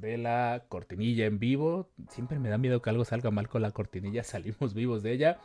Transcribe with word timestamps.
de 0.00 0.18
la 0.18 0.64
cortinilla 0.68 1.26
en 1.26 1.38
vivo. 1.38 1.88
Siempre 2.08 2.38
me 2.38 2.48
da 2.48 2.58
miedo 2.58 2.82
que 2.82 2.90
algo 2.90 3.04
salga 3.04 3.30
mal 3.30 3.48
con 3.48 3.62
la 3.62 3.70
cortinilla. 3.70 4.24
Salimos 4.24 4.74
vivos 4.74 5.02
de 5.02 5.12
ella. 5.12 5.38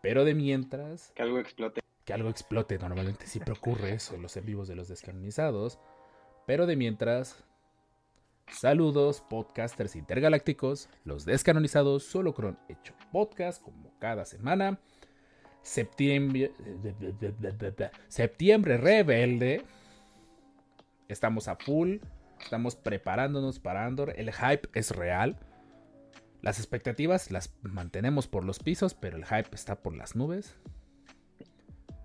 Pero 0.00 0.24
de 0.24 0.34
mientras, 0.34 1.12
Que 1.14 1.22
algo 1.22 1.38
explote. 1.38 1.80
que 2.04 2.12
algo 2.12 2.30
explote. 2.30 2.78
Normalmente 2.78 3.26
siempre 3.26 3.54
ocurre 3.54 3.92
eso 3.94 4.14
en 4.14 4.22
los 4.22 4.36
en 4.36 4.46
vivos 4.46 4.68
de 4.68 4.76
los 4.76 4.88
descanonizados. 4.88 5.78
Pero 6.46 6.66
de 6.66 6.76
mientras, 6.76 7.44
saludos, 8.50 9.22
podcasters 9.28 9.96
intergalácticos. 9.96 10.88
Los 11.04 11.24
descanonizados, 11.24 12.04
solo 12.04 12.32
con 12.32 12.58
hecho 12.68 12.94
podcast, 13.12 13.62
como 13.62 13.92
cada 13.98 14.24
semana. 14.24 14.78
Septiembre. 15.62 16.52
Septiembre 18.08 18.78
rebelde. 18.78 19.64
Estamos 21.08 21.48
a 21.48 21.56
full. 21.56 21.98
Estamos 22.42 22.76
preparándonos 22.76 23.58
para 23.58 23.84
Andor. 23.86 24.12
El 24.16 24.32
hype 24.32 24.68
es 24.74 24.90
real. 24.92 25.38
Las 26.40 26.58
expectativas 26.58 27.30
las 27.30 27.52
mantenemos 27.62 28.28
por 28.28 28.44
los 28.44 28.58
pisos, 28.60 28.94
pero 28.94 29.16
el 29.16 29.24
hype 29.26 29.48
está 29.54 29.76
por 29.82 29.96
las 29.96 30.14
nubes. 30.16 30.56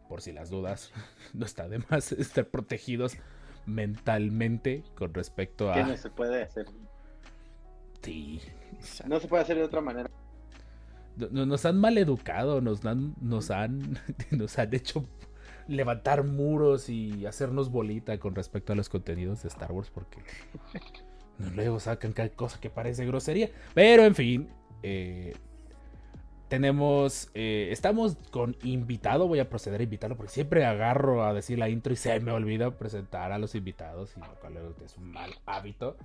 Por 0.09 0.22
si 0.22 0.31
las 0.31 0.50
dudas, 0.50 0.92
no 1.34 1.45
está 1.45 1.67
de 1.70 1.80
más 1.90 2.12
estar 2.14 2.48
protegidos 2.48 3.17
mentalmente 3.66 4.84
con 4.95 5.14
respecto 5.14 5.72
Que 5.72 5.80
a... 5.81 5.88
no 5.88 5.95
se 5.98 6.09
puede 6.09 6.44
hacer. 6.44 6.66
Sí. 8.02 8.42
No 9.08 9.20
se 9.20 9.28
puede 9.28 9.44
hacer 9.44 9.56
de 9.58 9.64
otra 9.64 9.81
manera. 9.81 10.09
No- 11.16 11.45
Nos 11.45 11.66
han 11.66 11.80
mal 11.80 11.97
educado, 11.97 12.59
nos 12.59 12.84
han, 12.86 13.16
nos 13.22 13.52
han, 13.52 14.00
nos 14.31 14.58
han 14.59 14.73
hecho 14.73 15.08
levantar 15.67 16.23
muros 16.23 16.89
y 16.89 17.25
hacernos 17.25 17.72
bolita 17.72 18.17
con 18.19 18.36
respecto 18.36 18.73
a 18.73 18.75
los 18.75 18.89
contenidos 18.89 19.44
de 19.44 19.50
Star 19.50 19.72
Wars 19.72 19.89
porque 19.89 20.17
luego 21.56 21.80
sacan 21.80 22.14
cada 22.14 22.30
cosa 22.30 22.59
que 22.59 22.69
parece 22.69 23.06
grosería. 23.06 23.50
Pero 23.73 24.03
en 24.03 24.16
fin, 24.16 24.50
eh, 24.81 25.34
tenemos, 26.50 27.30
eh, 27.34 27.69
estamos 27.72 28.17
con 28.31 28.56
invitado, 28.64 29.28
voy 29.28 29.39
a 29.39 29.50
proceder 29.50 29.81
a 29.81 29.84
invitarlo 29.84 30.16
porque 30.16 30.31
siempre 30.31 30.66
agarro 30.66 31.23
a 31.23 31.34
decir 31.34 31.58
la 31.58 31.69
intro 31.69 31.94
y 31.94 31.95
se 31.95 32.19
me 32.19 32.31
olvida 32.31 32.78
presentar 32.78 33.31
a 33.31 33.39
los 33.39 33.56
invitados 33.56 34.16
y 34.17 34.19
lo 34.19 34.36
cual 34.39 34.58
es 34.86 34.97
un 34.97 35.11
mal 35.11 35.31
hábito 35.45 35.97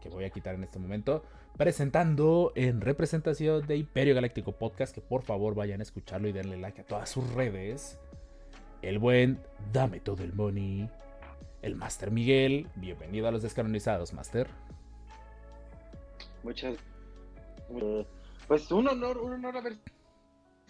que 0.00 0.08
voy 0.08 0.24
a 0.24 0.30
quitar 0.30 0.56
en 0.56 0.64
este 0.64 0.78
momento 0.78 1.22
presentando 1.56 2.52
en 2.54 2.80
representación 2.80 3.66
de 3.66 3.76
Imperio 3.76 4.14
Galáctico 4.14 4.52
Podcast, 4.52 4.94
que 4.94 5.00
por 5.00 5.22
favor 5.22 5.54
vayan 5.54 5.80
a 5.80 5.82
escucharlo 5.82 6.28
y 6.28 6.32
denle 6.32 6.56
like 6.56 6.80
a 6.80 6.84
todas 6.84 7.08
sus 7.08 7.30
redes. 7.34 7.98
El 8.82 8.98
buen 8.98 9.40
Dame 9.72 10.00
todo 10.00 10.24
el 10.24 10.32
money. 10.32 10.90
El 11.62 11.76
Master 11.76 12.10
Miguel. 12.10 12.66
Bienvenido 12.74 13.28
a 13.28 13.30
los 13.30 13.42
descanonizados, 13.42 14.12
Master. 14.12 14.48
Muchas. 16.42 16.76
pues 18.48 18.72
un 18.72 18.88
honor, 18.88 19.18
un 19.18 19.34
honor 19.34 19.56
haber 19.56 19.74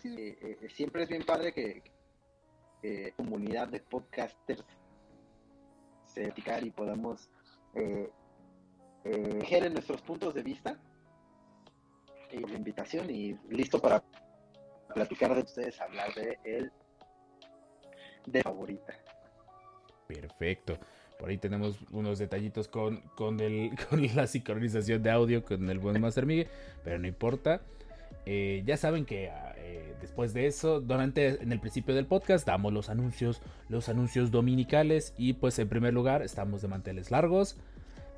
eh, 0.05 0.37
eh, 0.61 0.69
siempre 0.69 1.05
es 1.05 1.09
bien 1.09 1.23
padre 1.23 1.55
que, 1.55 1.83
que 2.83 3.15
comunidad 3.17 3.69
de 3.69 3.81
podcasters 3.81 4.65
se 6.05 6.25
platicar 6.25 6.63
y 6.65 6.71
podamos 6.71 7.31
eh, 7.75 8.11
eh, 9.05 9.39
nuestros 9.71 10.03
puntos 10.03 10.35
de 10.35 10.43
vista. 10.43 10.79
Y 12.31 12.41
la 12.41 12.57
invitación 12.57 13.11
y 13.11 13.39
listo 13.49 13.81
para 13.81 14.05
platicar 14.93 15.35
de 15.35 15.43
ustedes, 15.43 15.81
hablar 15.81 16.13
de 16.15 16.39
él 16.45 16.73
de 18.27 18.43
favorita. 18.43 18.95
Perfecto. 20.07 20.79
Por 21.19 21.31
ahí 21.31 21.39
tenemos 21.39 21.79
unos 21.93 22.19
detallitos 22.19 22.67
con, 22.69 23.01
con, 23.15 23.41
el, 23.41 23.71
con 23.91 24.05
la 24.15 24.27
sincronización 24.27 25.03
de 25.03 25.11
audio 25.11 25.45
con 25.45 25.71
el 25.71 25.79
buen 25.79 26.01
Master 26.01 26.27
Miguel, 26.27 26.49
pero 26.83 26.99
no 26.99 27.07
importa. 27.07 27.61
Eh, 28.25 28.63
ya 28.67 28.77
saben 28.77 29.05
que 29.05 29.31
ah, 29.31 29.55
eh, 29.57 29.95
después 30.01 30.33
de 30.35 30.47
eso, 30.47 30.81
durante 30.81 31.43
en 31.43 31.53
el 31.53 31.61
principio 31.61 31.95
del 31.95 32.07
podcast, 32.07 32.47
damos 32.47 32.73
los 32.73 32.89
anuncios, 32.89 33.41
los 33.69 33.89
anuncios 33.89 34.31
dominicales. 34.31 35.15
Y 35.17 35.35
pues 35.35 35.59
en 35.59 35.69
primer 35.69 35.95
lugar, 35.95 36.23
estamos 36.23 36.63
de 36.63 36.69
manteles 36.69 37.11
largos. 37.11 37.57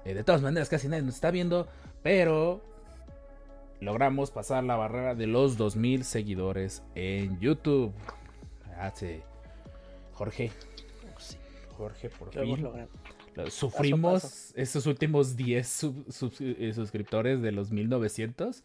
Eh, 0.05 0.15
de 0.15 0.25
todas 0.25 0.43
maneras, 0.43 0.69
casi 0.69 0.89
nadie 0.89 1.03
nos 1.03 1.15
está 1.15 1.31
viendo, 1.31 1.69
pero 2.03 2.63
logramos 3.81 4.31
pasar 4.31 4.65
la 4.65 4.77
barrera 4.77 5.15
de 5.15 5.27
los 5.27 5.57
2000 5.57 6.05
seguidores 6.05 6.83
en 6.95 7.39
YouTube. 7.41 7.93
Hace 8.79 9.23
Jorge. 10.15 10.51
Jorge, 11.77 12.09
por 12.09 12.35
Lo 12.35 12.43
hemos 12.43 12.55
fin. 12.57 12.65
logrado. 12.65 12.89
Lo- 13.35 13.51
Sufrimos 13.51 14.23
paso. 14.23 14.53
esos 14.57 14.87
últimos 14.87 15.37
10 15.37 15.67
sub- 15.67 16.07
sub- 16.13 16.33
eh, 16.41 16.73
suscriptores 16.73 17.43
de 17.43 17.51
los 17.51 17.73
1900. 17.73 18.63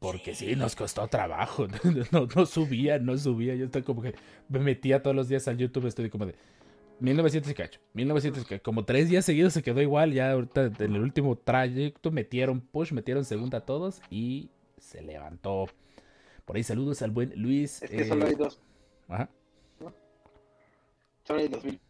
Porque 0.00 0.34
sí, 0.34 0.56
nos 0.56 0.74
costó 0.76 1.06
trabajo. 1.08 1.66
No, 2.12 2.26
no 2.34 2.46
subía, 2.46 2.98
no 2.98 3.16
subía. 3.16 3.54
Yo 3.54 3.66
estaba 3.66 3.84
como 3.84 4.02
que 4.02 4.14
me 4.48 4.58
metía 4.58 5.02
todos 5.02 5.14
los 5.14 5.28
días 5.28 5.46
al 5.48 5.56
YouTube. 5.56 5.86
Estoy 5.86 6.10
como 6.10 6.26
de 6.26 6.34
1900 7.00 7.50
y 7.50 7.54
cacho. 7.54 7.80
1900 7.94 8.42
y 8.42 8.46
cacho. 8.46 8.62
Como 8.64 8.84
tres 8.84 9.08
días 9.08 9.24
seguidos 9.24 9.52
se 9.52 9.62
quedó 9.62 9.80
igual. 9.80 10.12
Ya 10.12 10.32
ahorita 10.32 10.72
en 10.80 10.94
el 10.96 11.00
último 11.02 11.36
trayecto 11.38 12.10
metieron 12.10 12.60
push, 12.60 12.90
metieron 12.92 13.24
segunda 13.24 13.58
a 13.58 13.60
todos 13.64 14.02
y 14.10 14.50
se 14.78 15.00
levantó. 15.00 15.66
Por 16.44 16.56
ahí 16.56 16.62
saludos 16.64 17.02
al 17.02 17.12
buen 17.12 17.32
Luis. 17.40 17.82
Es 17.82 17.90
que 17.90 18.02
eh, 18.02 18.08
solo 18.08 18.26
hay 18.26 18.34
dos, 18.34 18.60
ajá. 19.08 19.30
Dos 21.26 21.64
mil 21.64 21.80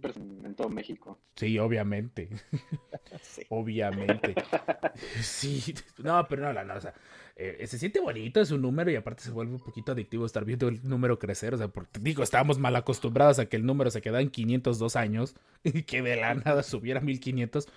personas 0.00 0.44
en 0.44 0.54
todo 0.54 0.68
México. 0.68 1.18
Sí, 1.36 1.58
obviamente. 1.58 2.28
Sí. 3.22 3.42
Obviamente. 3.48 4.34
Sí, 5.22 5.74
no, 5.98 6.26
pero 6.28 6.42
no, 6.42 6.52
la- 6.52 6.64
no, 6.64 6.74
o 6.74 6.80
sea, 6.80 6.94
eh, 7.36 7.66
se 7.66 7.78
siente 7.78 8.00
bonito, 8.00 8.40
es 8.40 8.50
un 8.50 8.62
número 8.62 8.90
y 8.90 8.96
aparte 8.96 9.22
se 9.22 9.30
vuelve 9.30 9.52
un 9.54 9.60
poquito 9.60 9.92
adictivo 9.92 10.24
estar 10.26 10.44
viendo 10.44 10.68
el 10.68 10.86
número 10.88 11.18
crecer, 11.18 11.54
o 11.54 11.58
sea, 11.58 11.68
porque 11.68 12.00
digo, 12.00 12.22
estábamos 12.22 12.58
mal 12.58 12.74
acostumbrados 12.76 13.38
a 13.38 13.46
que 13.46 13.56
el 13.56 13.66
número 13.66 13.90
se 13.90 14.00
quedara 14.02 14.22
en 14.22 14.30
502 14.30 14.96
años 14.96 15.34
y 15.64 15.82
que 15.82 16.02
de 16.02 16.16
la 16.16 16.34
nada 16.34 16.62
subiera 16.62 17.00
a 17.00 17.02
1500, 17.02 17.68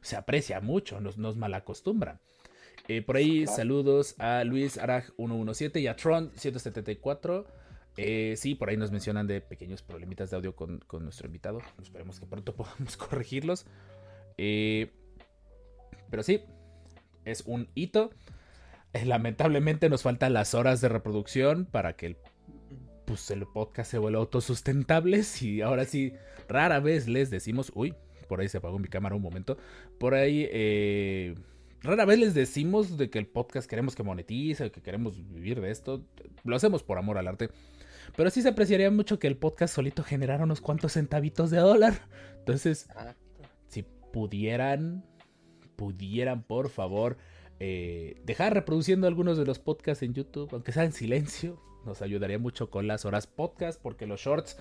se 0.00 0.16
aprecia 0.16 0.60
mucho, 0.60 1.00
nos, 1.00 1.16
nos 1.18 1.36
mal 1.36 1.54
acostumbran. 1.54 2.18
Eh, 2.88 3.02
por 3.02 3.16
ahí 3.16 3.46
saludos 3.46 4.14
a 4.18 4.44
Luis 4.44 4.76
Araj 4.78 5.10
117 5.16 5.80
y 5.80 5.86
a 5.86 5.96
Tron 5.96 6.32
174. 6.34 7.46
Eh, 7.96 8.34
sí, 8.36 8.54
por 8.54 8.70
ahí 8.70 8.76
nos 8.76 8.90
mencionan 8.90 9.26
de 9.26 9.40
pequeños 9.40 9.82
problemitas 9.82 10.30
de 10.30 10.36
audio 10.36 10.56
con, 10.56 10.78
con 10.86 11.04
nuestro 11.04 11.26
invitado. 11.26 11.60
Esperemos 11.80 12.20
que 12.20 12.26
pronto 12.26 12.54
podamos 12.56 12.96
corregirlos. 12.96 13.66
Eh, 14.38 14.90
pero 16.10 16.22
sí, 16.22 16.42
es 17.24 17.42
un 17.46 17.68
hito. 17.74 18.10
Eh, 18.92 19.06
lamentablemente 19.06 19.88
nos 19.88 20.02
faltan 20.02 20.32
las 20.32 20.54
horas 20.54 20.80
de 20.80 20.88
reproducción 20.88 21.64
para 21.64 21.96
que 21.96 22.06
el, 22.06 22.16
pues, 23.06 23.30
el 23.30 23.46
podcast 23.46 23.90
se 23.90 23.98
vuelva 23.98 24.20
autosustentable. 24.20 25.22
Y 25.40 25.60
ahora 25.60 25.84
sí, 25.84 26.12
rara 26.48 26.80
vez 26.80 27.08
les 27.08 27.30
decimos, 27.30 27.72
uy, 27.74 27.94
por 28.28 28.40
ahí 28.40 28.48
se 28.48 28.58
apagó 28.58 28.78
mi 28.78 28.88
cámara 28.88 29.14
un 29.14 29.22
momento. 29.22 29.56
Por 29.98 30.14
ahí, 30.14 30.46
eh, 30.50 31.34
rara 31.82 32.04
vez 32.04 32.18
les 32.18 32.34
decimos 32.34 32.96
de 32.96 33.10
que 33.10 33.18
el 33.18 33.26
podcast 33.26 33.68
queremos 33.68 33.94
que 33.94 34.02
monetice, 34.02 34.70
que 34.70 34.82
queremos 34.82 35.16
vivir 35.30 35.60
de 35.60 35.70
esto. 35.70 36.04
Lo 36.44 36.56
hacemos 36.56 36.82
por 36.82 36.98
amor 36.98 37.18
al 37.18 37.28
arte. 37.28 37.50
Pero 38.16 38.30
sí 38.30 38.42
se 38.42 38.48
apreciaría 38.48 38.90
mucho 38.90 39.18
que 39.18 39.26
el 39.26 39.36
podcast 39.36 39.74
solito 39.74 40.02
generara 40.02 40.44
unos 40.44 40.60
cuantos 40.60 40.92
centavitos 40.92 41.50
de 41.50 41.58
dólar. 41.58 41.94
Entonces, 42.38 42.88
si 43.68 43.84
pudieran, 44.12 45.04
pudieran 45.76 46.42
por 46.42 46.68
favor 46.68 47.16
eh, 47.60 48.20
dejar 48.24 48.54
reproduciendo 48.54 49.06
algunos 49.06 49.38
de 49.38 49.46
los 49.46 49.58
podcasts 49.58 50.02
en 50.02 50.14
YouTube, 50.14 50.48
aunque 50.52 50.72
sea 50.72 50.84
en 50.84 50.92
silencio, 50.92 51.60
nos 51.86 52.02
ayudaría 52.02 52.38
mucho 52.38 52.70
con 52.70 52.86
las 52.86 53.04
horas 53.04 53.26
podcast, 53.26 53.80
porque 53.80 54.06
los 54.06 54.20
shorts 54.20 54.58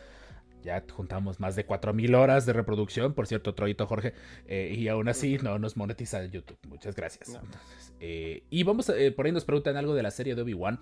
ya 0.63 0.83
juntamos 0.91 1.39
más 1.39 1.55
de 1.55 1.65
4000 1.65 2.13
horas 2.13 2.45
de 2.45 2.53
reproducción, 2.53 3.13
por 3.15 3.25
cierto, 3.25 3.55
Troito 3.55 3.87
Jorge, 3.87 4.13
eh, 4.45 4.75
y 4.77 4.87
aún 4.87 5.09
así 5.09 5.37
no 5.41 5.57
nos 5.57 5.75
monetiza 5.75 6.23
YouTube. 6.25 6.59
Muchas 6.67 6.95
gracias. 6.95 7.29
No. 7.29 7.39
Entonces, 7.39 7.93
eh, 7.99 8.43
y 8.51 8.61
vamos, 8.63 8.89
a- 8.91 8.97
eh, 8.97 9.11
por 9.11 9.25
ahí 9.25 9.31
nos 9.31 9.43
preguntan 9.45 9.75
algo 9.77 9.95
de 9.95 10.03
la 10.03 10.11
serie 10.11 10.35
de 10.35 10.43
Obi-Wan. 10.43 10.79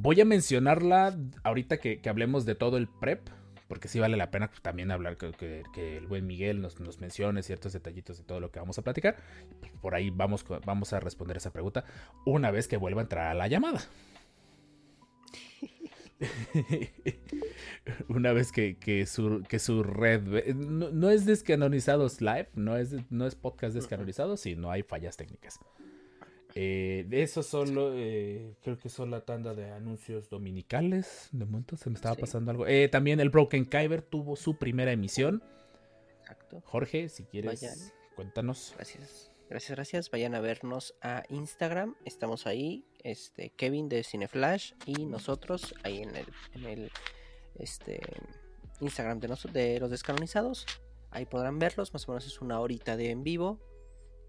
Voy 0.00 0.20
a 0.20 0.24
mencionarla 0.24 1.18
ahorita 1.42 1.78
que, 1.78 2.00
hablemos 2.08 2.44
de 2.46 2.54
todo 2.54 2.76
el 2.76 2.86
prep, 2.86 3.28
porque 3.66 3.88
sí 3.88 3.98
vale 3.98 4.16
la 4.16 4.30
pena 4.30 4.48
también 4.62 4.92
hablar 4.92 5.16
que, 5.16 5.64
el 5.74 6.06
buen 6.06 6.24
Miguel 6.24 6.60
nos, 6.60 7.00
mencione 7.00 7.42
ciertos 7.42 7.72
detallitos 7.72 8.16
de 8.18 8.22
todo 8.22 8.38
lo 8.38 8.52
que 8.52 8.60
vamos 8.60 8.78
a 8.78 8.82
platicar. 8.82 9.16
Por 9.82 9.96
ahí 9.96 10.10
vamos, 10.10 10.44
vamos 10.64 10.92
a 10.92 11.00
responder 11.00 11.38
esa 11.38 11.52
pregunta 11.52 11.84
una 12.24 12.52
vez 12.52 12.68
que 12.68 12.76
vuelva 12.76 13.00
a 13.00 13.02
entrar 13.02 13.26
a 13.26 13.34
la 13.34 13.48
llamada. 13.48 13.80
una 18.08 18.32
vez 18.32 18.52
que, 18.52 19.04
su, 19.04 19.42
que 19.48 19.58
su 19.58 19.82
red 19.82 20.54
no, 20.54 21.10
es 21.10 21.26
descanonizados 21.26 22.20
live, 22.20 22.50
no 22.54 22.76
es, 22.76 22.94
no 23.10 23.26
es 23.26 23.34
podcast 23.34 23.74
descanonizados, 23.74 24.42
si 24.42 24.54
no 24.54 24.70
hay 24.70 24.84
fallas 24.84 25.16
técnicas. 25.16 25.58
Eh, 26.54 27.04
de 27.08 27.22
eso 27.22 27.42
solo, 27.42 27.92
eh, 27.94 28.54
creo 28.62 28.78
que 28.78 28.88
son 28.88 29.10
la 29.10 29.20
tanda 29.24 29.54
de 29.54 29.70
anuncios 29.70 30.28
dominicales. 30.30 31.28
De 31.32 31.44
momento 31.44 31.76
se 31.76 31.90
me 31.90 31.96
estaba 31.96 32.14
Sí. 32.14 32.20
pasando 32.22 32.50
algo. 32.50 32.66
Eh, 32.66 32.88
también 32.88 33.20
el 33.20 33.30
Broken 33.30 33.64
Kyber 33.66 34.02
tuvo 34.02 34.34
su 34.36 34.56
primera 34.56 34.90
emisión. 34.92 35.42
Exacto. 36.20 36.62
Jorge, 36.64 37.08
si 37.08 37.24
quieres, 37.24 37.60
Vayan. 37.62 37.78
cuéntanos. 38.16 38.72
Gracias. 38.76 39.30
Gracias, 39.48 39.76
gracias. 39.76 40.10
Vayan 40.10 40.34
a 40.34 40.40
vernos 40.40 40.94
a 41.00 41.22
Instagram. 41.30 41.94
Estamos 42.04 42.46
ahí. 42.46 42.84
Este, 43.02 43.50
Kevin 43.50 43.88
de 43.88 44.02
Cineflash 44.04 44.72
y 44.84 45.06
nosotros 45.06 45.74
ahí 45.84 46.02
en 46.02 46.16
el, 46.16 46.26
en 46.54 46.64
el 46.66 46.90
este, 47.54 48.00
Instagram 48.80 49.20
de, 49.20 49.28
nos- 49.28 49.50
de 49.52 49.80
los 49.80 49.90
descanonizados. 49.90 50.66
Ahí 51.10 51.24
podrán 51.24 51.58
verlos. 51.58 51.92
Más 51.94 52.06
o 52.08 52.12
menos 52.12 52.26
es 52.26 52.40
una 52.42 52.60
horita 52.60 52.96
de 52.96 53.10
en 53.10 53.22
vivo. 53.24 53.58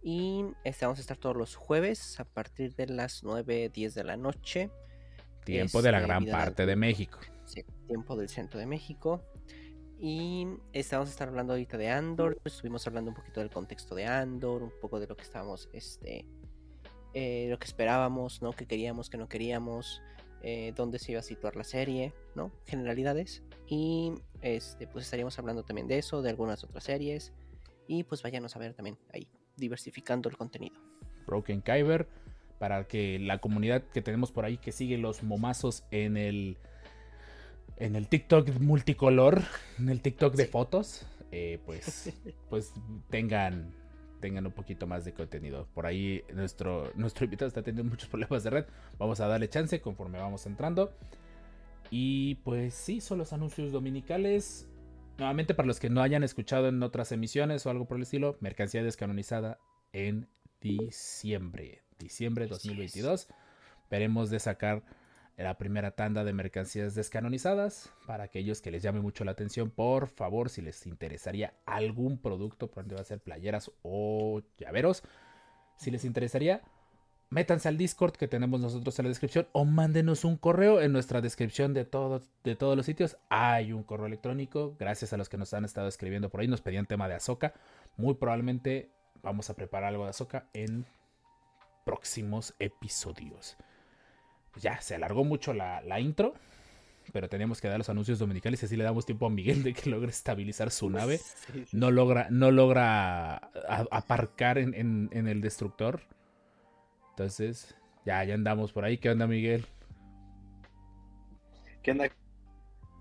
Y 0.02 0.46
este, 0.64 0.86
vamos 0.86 1.00
a 1.00 1.02
estar 1.02 1.18
todos 1.18 1.36
los 1.36 1.56
jueves 1.56 2.20
a 2.20 2.26
partir 2.26 2.76
de 2.76 2.88
las 2.88 3.24
9, 3.24 3.70
10 3.70 3.94
de 3.94 4.04
la 4.04 4.18
noche. 4.18 4.70
Tiempo 5.44 5.82
de 5.82 5.92
la 5.92 5.98
Este, 5.98 6.08
gran 6.08 6.24
vida 6.24 6.38
parte 6.38 6.66
de 6.66 6.76
México. 6.76 7.20
Sí, 7.46 7.66
tiempo 7.88 8.16
del 8.16 8.30
centro 8.30 8.60
de 8.60 8.66
México. 8.66 9.24
Y 10.00 10.48
estamos 10.72 11.10
a 11.10 11.12
estar 11.12 11.28
hablando 11.28 11.54
ahorita 11.54 11.78
de 11.78 11.90
Andor. 11.90 12.40
Estuvimos 12.46 12.88
hablando 12.88 13.12
un 13.12 13.16
poquito 13.16 13.42
del 13.42 13.50
contexto 13.50 13.96
de 13.96 14.06
Andor, 14.06 14.64
un 14.64 14.72
poco 14.80 15.00
de 15.00 15.08
lo 15.08 15.18
que 15.18 15.24
estábamos, 15.24 15.70
este, 15.74 16.26
eh, 17.14 17.48
lo 17.50 17.60
que 17.60 17.66
esperábamos, 17.66 18.42
¿no? 18.42 18.54
Que 18.54 18.66
queríamos, 18.66 19.10
que 19.10 19.18
no 19.18 19.28
queríamos, 19.28 20.02
eh, 20.42 20.72
dónde 20.76 21.00
se 21.00 21.12
iba 21.12 21.20
a 21.20 21.24
situar 21.24 21.58
la 21.58 21.66
serie, 21.66 22.14
¿no? 22.34 22.54
Generalidades. 22.66 23.44
Y 23.68 24.14
este, 24.42 24.88
pues 24.88 25.04
estaríamos 25.04 25.38
hablando 25.38 25.64
también 25.64 25.88
de 25.88 25.98
eso, 25.98 26.22
de 26.22 26.30
algunas 26.30 26.64
otras 26.64 26.86
series. 26.86 27.34
Y 27.88 28.04
pues 28.04 28.22
váyanos 28.24 28.56
a 28.56 28.60
ver 28.60 28.74
también 28.74 28.98
ahí, 29.12 29.28
diversificando 29.60 30.30
el 30.30 30.38
contenido. 30.38 30.76
Broken 31.28 31.62
Kyber. 31.62 32.08
Para 32.60 32.86
que 32.88 33.20
la 33.20 33.38
comunidad 33.38 33.84
que 33.84 34.02
tenemos 34.02 34.32
por 34.34 34.44
ahí 34.44 34.58
que 34.58 34.74
sigue 34.74 34.98
los 34.98 35.24
momazos 35.24 35.86
en 35.92 36.18
el 36.18 36.58
en 37.78 37.96
el 37.96 38.08
TikTok 38.08 38.60
multicolor, 38.60 39.42
en 39.78 39.88
el 39.90 40.02
TikTok 40.02 40.36
de 40.36 40.44
Sí. 40.46 40.52
fotos, 40.52 41.06
eh, 41.32 41.60
pues, 41.66 42.12
pues 42.50 42.74
tengan, 43.10 43.74
tengan 44.20 44.46
un 44.46 44.52
poquito 44.52 44.86
más 44.88 45.06
de 45.06 45.14
contenido. 45.14 45.68
Por 45.74 45.86
ahí 45.86 46.24
nuestro, 46.34 46.92
nuestro 46.96 47.24
invitado 47.24 47.48
está 47.48 47.62
teniendo 47.64 47.90
muchos 47.90 48.10
problemas 48.12 48.44
de 48.44 48.50
red. 48.50 48.66
Vamos 48.98 49.22
a 49.22 49.28
darle 49.28 49.48
chance 49.50 49.80
conforme 49.80 50.20
vamos 50.20 50.46
entrando. 50.46 50.92
Y 51.92 52.36
pues 52.44 52.74
sí, 52.76 53.02
son 53.02 53.18
los 53.18 53.34
anuncios 53.34 53.72
dominicales. 53.72 54.68
Nuevamente, 55.20 55.54
para 55.54 55.68
los 55.68 55.82
que 55.82 55.90
no 55.90 56.02
hayan 56.02 56.24
escuchado 56.24 56.70
en 56.70 56.82
otras 56.82 57.12
emisiones 57.12 57.66
o 57.66 57.70
algo 57.70 57.86
por 57.86 57.98
el 57.98 58.04
estilo, 58.04 58.38
mercancía 58.40 58.84
descanonizada 58.84 59.60
en 59.92 60.30
diciembre. 60.62 61.82
Diciembre 62.00 62.46
Así 62.46 62.54
es. 62.54 62.64
2022. 62.64 63.28
Veremos 63.92 64.30
de 64.30 64.40
sacar 64.40 64.82
la 65.36 65.58
primera 65.58 65.92
tanda 65.92 66.24
de 66.24 66.32
mercancías 66.32 66.96
descanonizadas. 66.96 67.92
Para 68.08 68.24
aquellos 68.24 68.62
que 68.62 68.72
les 68.72 68.82
llame 68.82 69.02
mucho 69.02 69.26
la 69.26 69.32
atención, 69.32 69.72
por 69.72 70.08
favor, 70.08 70.50
si 70.50 70.62
les 70.62 70.88
interesaría 70.88 71.54
algún 71.66 72.18
producto, 72.18 72.72
por 72.72 72.84
donde 72.84 72.96
va 72.96 73.02
a 73.02 73.06
ser 73.06 73.20
playeras 73.20 73.72
o 73.82 74.42
llaveros, 74.58 75.04
si 75.76 75.92
les 75.92 76.06
interesaría, 76.06 76.62
métanse 77.30 77.68
al 77.68 77.78
Discord 77.78 78.14
que 78.14 78.28
tenemos 78.28 78.60
nosotros 78.60 78.98
en 79.00 79.06
la 79.06 79.10
descripción 79.10 79.48
o 79.52 79.66
mándenos 79.66 80.26
un 80.26 80.36
correo 80.38 80.82
en 80.82 80.92
nuestra 80.92 81.22
descripción 81.22 81.74
de, 81.74 81.86
todo, 81.86 82.22
de 82.44 82.56
todos 82.56 82.76
los 82.76 82.86
sitios. 82.86 83.18
Hay 83.30 83.72
un 83.74 83.84
correo 83.84 84.08
electrónico. 84.08 84.76
Gracias 84.80 85.14
a 85.14 85.18
los 85.18 85.30
que 85.30 85.38
nos 85.38 85.54
han 85.54 85.66
estado 85.66 85.88
escribiendo 85.88 86.30
por 86.30 86.42
ahí. 86.42 86.48
Nos 86.48 86.62
pedían 86.62 86.86
tema 86.86 87.08
de 87.08 87.16
Azoka. 87.16 87.54
Muy 87.98 88.16
probablemente 88.16 88.90
vamos 89.22 89.50
a 89.50 89.56
preparar 89.56 89.90
algo 89.90 90.06
de 90.06 90.10
Azoka 90.12 90.48
en 90.54 90.86
próximos 91.86 92.54
episodios. 92.60 93.58
Ya, 94.60 94.82
se 94.82 94.96
alargó 94.96 95.24
mucho 95.24 95.54
la, 95.54 95.82
la 95.82 96.00
intro. 96.00 96.34
Pero 97.12 97.28
teníamos 97.28 97.60
que 97.60 97.68
dar 97.68 97.80
los 97.80 97.90
anuncios 97.90 98.20
dominicales 98.20 98.62
y 98.62 98.68
así 98.68 98.76
le 98.78 98.84
damos 98.84 99.04
tiempo 99.06 99.26
a 99.26 99.30
Miguel 99.32 99.64
de 99.64 99.74
que 99.74 99.90
logre 99.90 100.12
estabilizar 100.12 100.70
su 100.70 100.92
nave 100.92 101.20
no 101.72 101.90
logra, 101.90 102.28
no 102.30 102.52
logra 102.52 103.38
aparcar 103.90 104.60
en, 104.60 104.76
en- 104.76 105.10
en 105.12 105.28
el 105.28 105.42
destructor. 105.42 106.02
Entonces, 107.20 107.76
ya, 108.06 108.24
ya 108.24 108.34
andamos 108.34 108.72
por 108.72 108.86
ahí. 108.86 108.98
¿Qué 108.98 109.10
onda, 109.10 109.28
Miguel? 109.28 109.66
¿Qué 111.84 111.92
onda? 111.92 112.08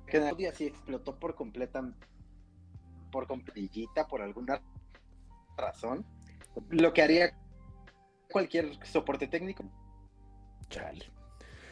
¿Qué 0.09 0.19
onda? 0.19 0.35
Sí 0.55 0.67
explotó 0.67 1.21
por 1.21 1.37
completa, 1.37 1.89
por 3.13 3.29
completita, 3.29 4.09
por 4.09 4.21
alguna 4.21 4.61
razón. 5.57 6.05
Lo 6.71 6.93
que 6.93 7.03
haría 7.03 7.39
cualquier 8.29 8.85
soporte 8.85 9.29
técnico. 9.29 9.63
Chale. 10.69 11.05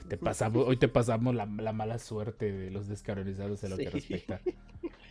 Te 0.09 0.17
pasamos, 0.17 0.69
hoy 0.69 0.77
te 0.77 0.87
pasamos 0.87 1.35
la, 1.35 1.47
la 1.47 1.73
mala 1.73 1.99
suerte 1.99 2.53
de 2.53 2.71
los 2.71 2.87
descanonizados 2.87 3.65
en 3.65 3.71
lo 3.71 3.77
que 3.77 3.91
respecta 3.91 4.41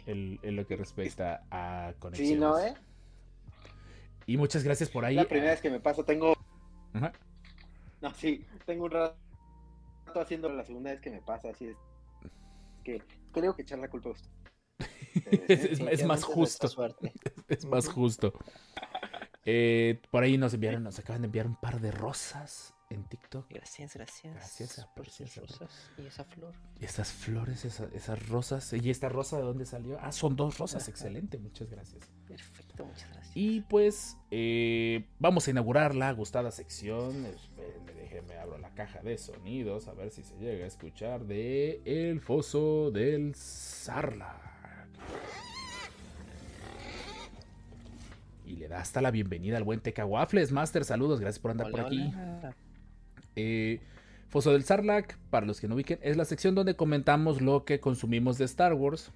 en 0.06 0.56
lo 0.56 0.66
que 0.66 0.78
respecta 0.78 1.44
a 1.52 1.96
conexiones. 2.00 2.34
Sí, 2.34 2.40
¿no, 2.40 2.58
eh? 2.60 2.76
Y 4.26 4.38
muchas 4.38 4.64
gracias 4.64 4.90
por 4.90 5.04
ahí. 5.04 5.16
La 5.16 5.26
primera 5.26 5.52
vez 5.52 5.60
que 5.60 5.70
me 5.70 5.82
pasa, 5.82 6.06
tengo. 6.06 6.34
Ajá. 6.94 7.12
No, 8.02 8.14
sí, 8.14 8.46
tengo 8.66 8.86
un 8.86 8.92
rato 8.92 9.18
haciendo 10.16 10.50
la 10.50 10.64
segunda 10.64 10.92
vez 10.92 11.02
que 11.02 11.10
me 11.10 11.22
pasa, 11.22 11.50
así 11.50 11.68
es. 11.68 11.78
Que 12.84 13.02
creo 13.32 13.56
que 13.56 13.64
echar 13.64 13.80
la 13.80 13.90
culpa 13.90 14.10
a 14.10 14.12
usted. 14.14 14.30
Es, 15.48 15.64
es- 15.64 15.80
es 15.80 16.06
más 16.06 16.24
justo. 16.24 16.68
Es 17.48 17.66
más 17.66 17.88
justo. 17.88 18.34
Eh, 19.46 20.02
por 20.12 20.24
ahí 20.24 20.38
nos 20.38 20.54
enviaron, 20.54 20.84
nos 20.84 21.00
acaban 21.00 21.22
de 21.22 21.28
enviar 21.28 21.48
un 21.48 21.56
par 21.56 21.80
de 21.80 21.92
rosas 21.92 22.75
en 22.90 23.04
TikTok. 23.04 23.48
Gracias, 23.50 23.96
gracias. 23.96 24.34
Gracias, 24.36 24.86
por 24.96 25.06
gracias. 25.06 25.36
rosas 25.36 25.92
y 25.98 26.06
esa 26.06 26.24
flor. 26.24 26.54
Y 26.80 26.86
estas 26.86 27.12
flores, 27.12 27.66
esa- 27.66 27.90
esas 27.94 28.30
rosas. 28.30 28.72
¿Y 28.74 28.90
esta 28.90 29.10
rosa 29.10 29.38
de 29.38 29.44
dónde 29.44 29.66
salió? 29.66 29.98
Ah, 30.02 30.12
son 30.12 30.36
dos 30.36 30.58
rosas. 30.60 30.88
Excelente, 30.88 31.38
muchas 31.40 31.70
gracias. 31.70 32.12
Perfecto, 32.28 32.86
muchas 32.86 33.10
gracias. 33.10 33.36
Y 33.36 33.62
pues 33.62 34.18
eh, 34.32 35.08
vamos 35.20 35.48
a 35.48 35.52
inaugurar 35.52 35.96
la 35.96 36.12
gustada 36.12 36.52
sección. 36.52 37.26
Déjenme 37.98 38.38
abro 38.38 38.58
la 38.60 38.70
caja 38.76 39.02
de 39.02 39.18
sonidos 39.18 39.88
a 39.88 39.94
ver 39.94 40.12
si 40.12 40.24
se 40.24 40.38
llega 40.38 40.66
a 40.66 40.68
escuchar 40.68 41.26
de 41.26 41.82
El 41.86 42.22
Foso 42.22 42.92
del 42.92 43.34
Sarla. 43.36 44.42
Y 48.46 48.58
le 48.58 48.68
da 48.68 48.80
hasta 48.80 49.02
la 49.02 49.10
bienvenida 49.10 49.58
al 49.58 49.64
buen 49.64 49.80
Teca 49.80 50.06
Waffles. 50.06 50.52
Master, 50.52 50.86
saludos, 50.86 51.20
gracias 51.20 51.40
por 51.42 51.50
andar 51.52 51.72
por 51.72 51.80
aquí. 51.82 52.00
hola. 52.14 52.56
Eh, 53.36 53.80
Foso 54.30 54.52
del 54.52 54.64
Sarlacc, 54.64 55.18
para 55.30 55.46
los 55.46 55.62
que 55.62 55.68
no 55.68 55.76
ubiquen, 55.76 56.00
es 56.02 56.18
la 56.18 56.26
sección 56.26 56.56
donde 56.56 56.76
comentamos 56.76 57.42
lo 57.42 57.64
que 57.64 57.80
consumimos 57.80 58.38
de 58.38 58.46
Star 58.46 58.74
Wars. 58.74 59.12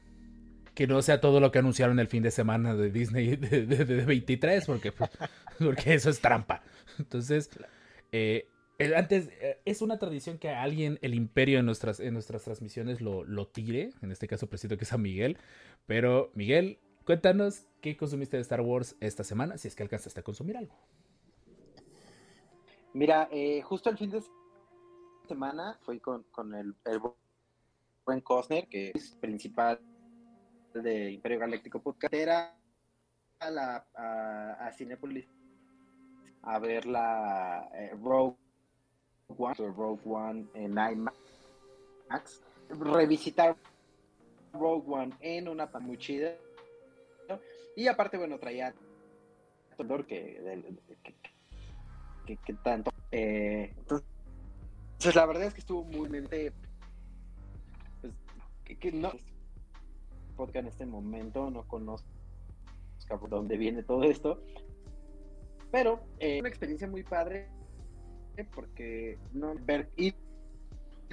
Que 0.76 0.88
no 0.88 1.02
sea 1.02 1.20
todo 1.20 1.42
lo 1.42 1.52
que 1.52 1.60
anunciaron 1.60 2.00
el 2.00 2.08
fin 2.08 2.24
de 2.24 2.32
semana 2.32 2.74
de 2.76 2.90
Disney 2.90 3.36
de, 3.36 3.66
de- 3.66 3.86
de 3.86 4.06
23, 4.06 4.66
porque, 4.66 4.92
pues, 4.94 5.10
porque 5.60 5.94
eso 5.96 6.10
es 6.10 6.22
trampa. 6.22 6.62
Entonces, 7.00 7.50
eh, 8.14 8.48
antes, 8.96 9.30
eh, 9.42 9.58
es 9.66 9.82
una 9.82 9.98
tradición 9.98 10.38
que 10.38 10.50
alguien, 10.50 10.98
el 11.02 11.16
imperio 11.16 11.60
en 11.60 11.66
nuestras, 11.66 12.00
en 12.00 12.14
nuestras 12.14 12.44
transmisiones 12.44 13.02
lo, 13.02 13.26
lo 13.26 13.48
tire. 13.48 13.90
En 14.02 14.12
este 14.12 14.28
caso, 14.28 14.48
preciso 14.48 14.78
que 14.78 14.86
es 14.86 14.94
a 14.94 14.98
Miguel. 14.98 15.38
Pero, 15.86 16.32
Miguel, 16.34 16.78
cuéntanos 17.04 17.66
qué 17.82 17.98
consumiste 17.98 18.38
de 18.38 18.42
Star 18.42 18.62
Wars 18.62 18.96
esta 19.02 19.26
semana, 19.26 19.58
si 19.58 19.68
es 19.68 19.76
que 19.76 19.84
alcanzaste 19.84 20.22
a 20.22 20.24
consumir 20.24 20.56
algo. 20.56 20.78
Mira, 22.93 23.29
eh, 23.31 23.62
justo 23.62 23.89
el 23.89 23.98
fin 23.98 24.10
de 24.10 24.24
semana 25.27 25.77
fui 25.81 26.00
con, 26.00 26.24
con 26.31 26.55
el, 26.55 26.75
el 26.86 27.00
buen 28.05 28.22
Costner, 28.22 28.67
que 28.67 28.91
es 28.96 29.15
principal 29.22 29.79
de 30.74 31.12
Imperio 31.12 31.39
Galáctico 31.39 31.81
Podcast, 31.81 32.13
era 32.13 32.55
a, 33.39 33.50
la, 33.51 33.86
a, 33.96 34.72
Cinépolis 34.72 35.27
a 36.41 36.60
ver 36.60 36.86
la 36.86 37.69
eh, 37.74 37.91
Rogue 38.01 38.38
One, 39.38 39.55
Rogue 39.55 40.01
One 40.05 40.48
en 40.55 40.72
IMAX, 40.72 42.41
revisitar 42.69 43.55
Rogue 44.53 44.86
One 44.88 45.15
en 45.19 45.48
una 45.48 45.69
pan 45.69 45.84
muy 45.84 45.98
chida. 45.98 46.34
Y 47.75 47.88
aparte, 47.88 48.17
bueno, 48.17 48.39
traía 48.39 48.74
que, 50.08 50.74
que, 51.03 51.29
que, 52.38 52.54
tanto. 52.56 52.92
eh, 53.12 53.74
entonces, 53.78 54.08
entonces, 54.94 55.16
la 55.16 55.26
verdad 55.26 55.44
es 55.44 55.54
que 55.54 55.62
estuvo 55.62 55.84
muy 55.84 56.10
mente. 56.10 56.52
Pues, 58.02 58.14
que, 58.66 58.78
que 58.78 58.92
no. 58.92 59.12
podcast 60.36 60.66
en 60.66 60.68
este 60.68 60.86
momento, 60.86 61.50
no 61.50 61.68
conozca 61.68 62.06
por 63.20 63.30
dónde 63.30 63.58
viene 63.58 63.84
todo 63.84 64.04
esto. 64.04 64.42
Pero 65.72 66.02
eh, 66.20 66.40
una 66.40 66.50
experiencia 66.50 66.88
muy 66.88 67.04
padre 67.04 67.48
porque 68.54 69.18
no 69.34 69.54
ver 69.56 69.90
ir 69.98 70.16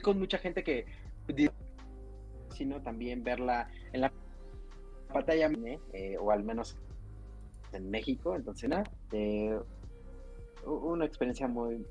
con 0.02 0.18
mucha 0.18 0.38
gente 0.38 0.62
que 0.62 0.86
sino 2.50 2.80
también 2.82 3.24
verla 3.24 3.68
en 3.92 4.02
la 4.02 4.12
pantalla 5.12 5.50
eh, 5.92 6.16
o 6.18 6.30
al 6.30 6.44
menos 6.44 6.76
en 7.72 7.90
México 7.90 8.34
entonces 8.36 8.68
nada 8.68 8.84
eh, 9.12 9.58
una 10.66 11.04
experiencia 11.04 11.48
muy 11.48 11.86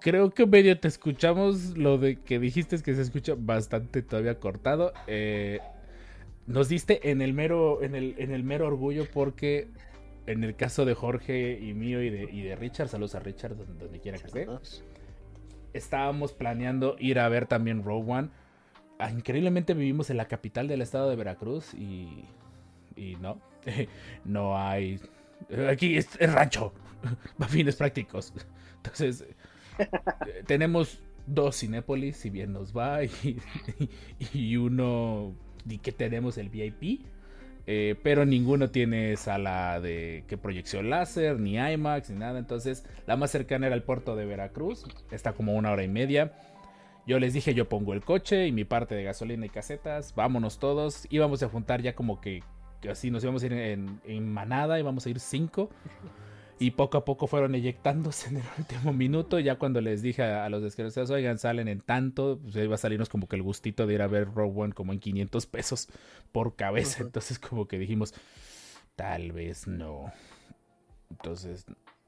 creo 0.00 0.30
que 0.30 0.46
medio 0.46 0.78
te 0.78 0.88
escuchamos 0.88 1.76
lo 1.76 1.98
de 1.98 2.20
que 2.20 2.38
dijiste 2.38 2.76
es 2.76 2.82
que 2.82 2.94
se 2.94 3.02
escucha 3.02 3.34
bastante 3.36 4.02
todavía 4.02 4.38
cortado 4.38 4.92
eh, 5.06 5.60
nos 6.46 6.68
diste 6.68 7.10
en 7.10 7.22
el 7.22 7.32
mero 7.32 7.82
en 7.82 7.94
el, 7.94 8.14
en 8.18 8.32
el 8.32 8.44
mero 8.44 8.66
orgullo 8.66 9.06
porque 9.12 9.68
en 10.26 10.44
el 10.44 10.54
caso 10.54 10.84
de 10.84 10.94
Jorge 10.94 11.58
y 11.60 11.74
mío 11.74 12.02
y 12.02 12.10
de, 12.10 12.24
y 12.30 12.42
de 12.42 12.54
Richard, 12.56 12.88
saludos 12.88 13.14
a 13.14 13.20
Richard 13.20 13.56
donde, 13.56 14.00
quiera 14.00 14.18
que 14.18 14.26
esté. 14.26 14.46
Estábamos 15.72 16.32
planeando 16.32 16.96
ir 16.98 17.18
a 17.18 17.28
ver 17.28 17.46
también 17.46 17.82
Rogue 17.82 18.12
One. 18.12 18.28
Ah, 18.98 19.10
increíblemente 19.10 19.74
vivimos 19.74 20.10
en 20.10 20.18
la 20.18 20.26
capital 20.26 20.68
del 20.68 20.82
estado 20.82 21.08
de 21.10 21.16
Veracruz 21.16 21.74
y, 21.74 22.24
y 22.96 23.16
no, 23.16 23.40
no 24.24 24.56
hay... 24.56 25.00
Aquí 25.70 25.96
es, 25.96 26.16
rancho, 26.18 26.72
a 27.38 27.46
fines 27.46 27.76
prácticos. 27.76 28.32
Entonces, 28.76 29.24
tenemos 30.46 31.02
dos 31.26 31.58
Cinépolis, 31.58 32.16
si 32.16 32.30
bien 32.30 32.52
nos 32.52 32.76
va, 32.76 33.04
y, 33.04 33.38
y 34.32 34.56
uno 34.56 35.34
y 35.68 35.78
que 35.78 35.92
tenemos 35.92 36.38
el 36.38 36.48
VIP 36.48 37.04
eh, 37.72 37.94
pero 38.02 38.24
ninguno 38.24 38.70
tiene 38.70 39.16
sala 39.16 39.80
de 39.80 40.24
que 40.26 40.36
proyección 40.36 40.90
láser, 40.90 41.38
ni 41.38 41.56
IMAX, 41.56 42.10
ni 42.10 42.18
nada. 42.18 42.38
Entonces, 42.38 42.84
la 43.06 43.16
más 43.16 43.30
cercana 43.30 43.66
era 43.66 43.76
el 43.76 43.84
puerto 43.84 44.16
de 44.16 44.26
Veracruz. 44.26 44.84
Está 45.12 45.34
como 45.34 45.54
una 45.54 45.70
hora 45.70 45.84
y 45.84 45.88
media. 45.88 46.32
Yo 47.06 47.20
les 47.20 47.32
dije, 47.32 47.54
yo 47.54 47.68
pongo 47.68 47.92
el 47.92 48.04
coche 48.04 48.48
y 48.48 48.52
mi 48.52 48.64
parte 48.64 48.96
de 48.96 49.04
gasolina 49.04 49.46
y 49.46 49.50
casetas. 49.50 50.14
Vámonos 50.16 50.58
todos. 50.58 51.06
Íbamos 51.10 51.44
a 51.44 51.48
juntar 51.48 51.80
ya 51.80 51.94
como 51.94 52.20
que, 52.20 52.42
así 52.88 53.10
nos 53.10 53.22
íbamos 53.22 53.42
a 53.42 53.46
ir 53.46 53.52
en, 53.52 54.00
en 54.04 54.32
manada. 54.32 54.78
Íbamos 54.78 55.06
a 55.06 55.10
ir 55.10 55.20
cinco. 55.20 55.70
Y 56.60 56.72
poco 56.72 56.98
a 56.98 57.06
poco 57.06 57.26
fueron 57.26 57.54
eyectándose 57.54 58.28
en 58.28 58.36
el 58.36 58.42
último 58.58 58.92
minuto. 58.92 59.38
Ya 59.38 59.58
cuando 59.58 59.80
les 59.80 60.02
dije 60.02 60.22
a, 60.22 60.46
los 60.50 60.62
desgraciados, 60.62 61.10
oigan, 61.10 61.38
salen 61.38 61.68
en 61.68 61.80
tanto, 61.80 62.38
pues 62.42 62.54
iba 62.56 62.74
a 62.74 62.78
salirnos 62.78 63.08
como 63.08 63.28
que 63.28 63.36
el 63.36 63.42
gustito 63.42 63.86
de 63.86 63.94
ir 63.94 64.02
a 64.02 64.06
ver 64.06 64.34
Rogue 64.34 64.60
One 64.60 64.72
como 64.74 64.92
en 64.92 65.00
500 65.00 65.46
pesos 65.46 65.88
por 66.32 66.56
cabeza. 66.56 67.02
Entonces, 67.02 67.38
como 67.38 67.66
que 67.66 67.78
dijimos, 67.78 68.12
tal 68.94 69.32
vez 69.32 69.66
no. 69.66 70.12
Entonces, 71.08 71.64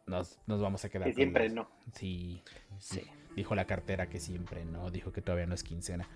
nos, 0.07 0.39
vamos 0.47 0.85
a 0.85 0.91
quedar. 0.91 1.09
Que 1.09 1.15
siempre 1.15 1.49
no. 1.49 1.71
Sí, 1.95 2.43
sí. 2.79 3.01
Dijo 3.35 3.55
la 3.55 3.65
cartera 3.65 4.11
que 4.11 4.21
siempre 4.21 4.67
no. 4.67 4.91
Dijo 4.91 5.13
que 5.13 5.23
todavía 5.23 5.47
no 5.47 5.55
es 5.55 5.63
quincena. 5.63 6.07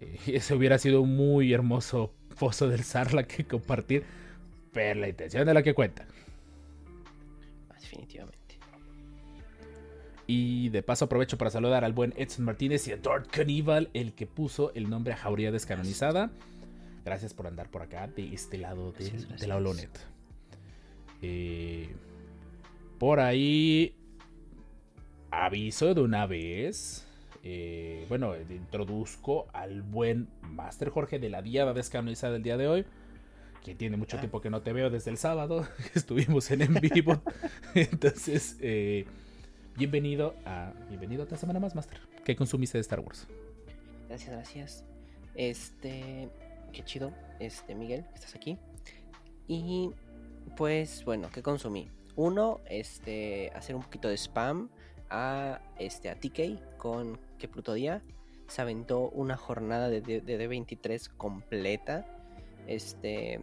Ese 0.26 0.54
hubiera 0.54 0.78
sido 0.78 1.02
un 1.02 1.16
muy 1.16 1.52
hermoso 1.52 2.12
pozo 2.38 2.68
del 2.68 2.84
Sarla 2.84 3.24
que 3.24 3.44
compartir. 3.44 4.04
Pero 4.72 5.00
la 5.00 5.08
intención 5.08 5.46
de 5.46 5.54
la 5.54 5.62
que 5.62 5.74
cuenta 5.74 6.06
definitivamente. 7.86 8.36
Y 10.26 10.70
de 10.70 10.82
paso 10.82 11.04
aprovecho 11.04 11.38
para 11.38 11.50
saludar 11.50 11.84
al 11.84 11.92
buen 11.92 12.12
Edson 12.16 12.44
Martínez 12.44 12.86
y 12.88 12.92
a 12.92 12.96
Dort 12.96 13.30
Cannibal, 13.30 13.90
el 13.94 14.12
que 14.12 14.26
puso 14.26 14.72
el 14.74 14.90
nombre 14.90 15.12
a 15.12 15.16
Jauría 15.16 15.52
Descanonizada. 15.52 16.30
Gracias 17.04 17.32
por 17.32 17.46
andar 17.46 17.70
por 17.70 17.82
acá, 17.82 18.08
de 18.08 18.34
este 18.34 18.58
lado 18.58 18.92
de, 18.92 19.46
la 19.46 19.56
Olonet. 19.56 19.96
Eh, 21.22 21.94
por 22.98 23.20
ahí, 23.20 23.94
aviso 25.30 25.94
de 25.94 26.00
una 26.00 26.26
vez. 26.26 27.05
Eh, 27.48 28.06
bueno, 28.08 28.34
introduzco 28.36 29.46
al 29.52 29.82
buen 29.82 30.26
Master 30.42 30.88
Jorge 30.88 31.20
de 31.20 31.30
la 31.30 31.42
Diada 31.42 31.74
Descanonizada 31.74 32.32
del 32.32 32.42
día 32.42 32.56
de 32.56 32.66
hoy 32.66 32.84
que 33.64 33.76
tiene 33.76 33.96
mucho 33.96 34.16
ah. 34.16 34.20
tiempo 34.20 34.40
que 34.40 34.50
no 34.50 34.62
te 34.62 34.72
veo 34.72 34.90
desde 34.90 35.12
el 35.12 35.16
sábado, 35.16 35.64
estuvimos 35.94 36.50
en 36.50 36.62
en 36.62 36.74
vivo. 36.74 37.22
Entonces, 37.76 38.56
eh, 38.60 39.06
bienvenido 39.76 40.34
a 40.44 40.72
bienvenido 40.88 41.22
a 41.22 41.26
otra 41.26 41.38
semana 41.38 41.60
más, 41.60 41.76
Master. 41.76 42.00
¿Qué 42.24 42.34
consumiste 42.34 42.78
de 42.78 42.82
Star 42.82 42.98
Wars? 42.98 43.28
Gracias, 44.08 44.32
gracias. 44.32 44.84
Este, 45.36 46.28
qué 46.72 46.84
chido, 46.84 47.12
este 47.38 47.76
Miguel, 47.76 48.04
estás 48.12 48.34
aquí. 48.34 48.58
Y 49.46 49.92
pues 50.56 51.04
bueno, 51.04 51.28
¿qué 51.32 51.42
consumí? 51.42 51.88
Uno, 52.16 52.60
este, 52.68 53.52
hacer 53.54 53.76
un 53.76 53.82
poquito 53.82 54.08
de 54.08 54.16
spam 54.16 54.68
a 55.10 55.60
este 55.78 56.10
a 56.10 56.16
TK 56.16 56.76
con 56.76 57.24
que 57.36 57.48
Pluto 57.48 57.74
Día 57.74 58.02
se 58.48 58.62
aventó 58.62 59.08
una 59.10 59.36
jornada 59.36 59.88
de, 59.88 60.00
de, 60.00 60.20
de 60.20 60.48
D23 60.48 61.10
completa. 61.16 62.06
Este, 62.66 63.40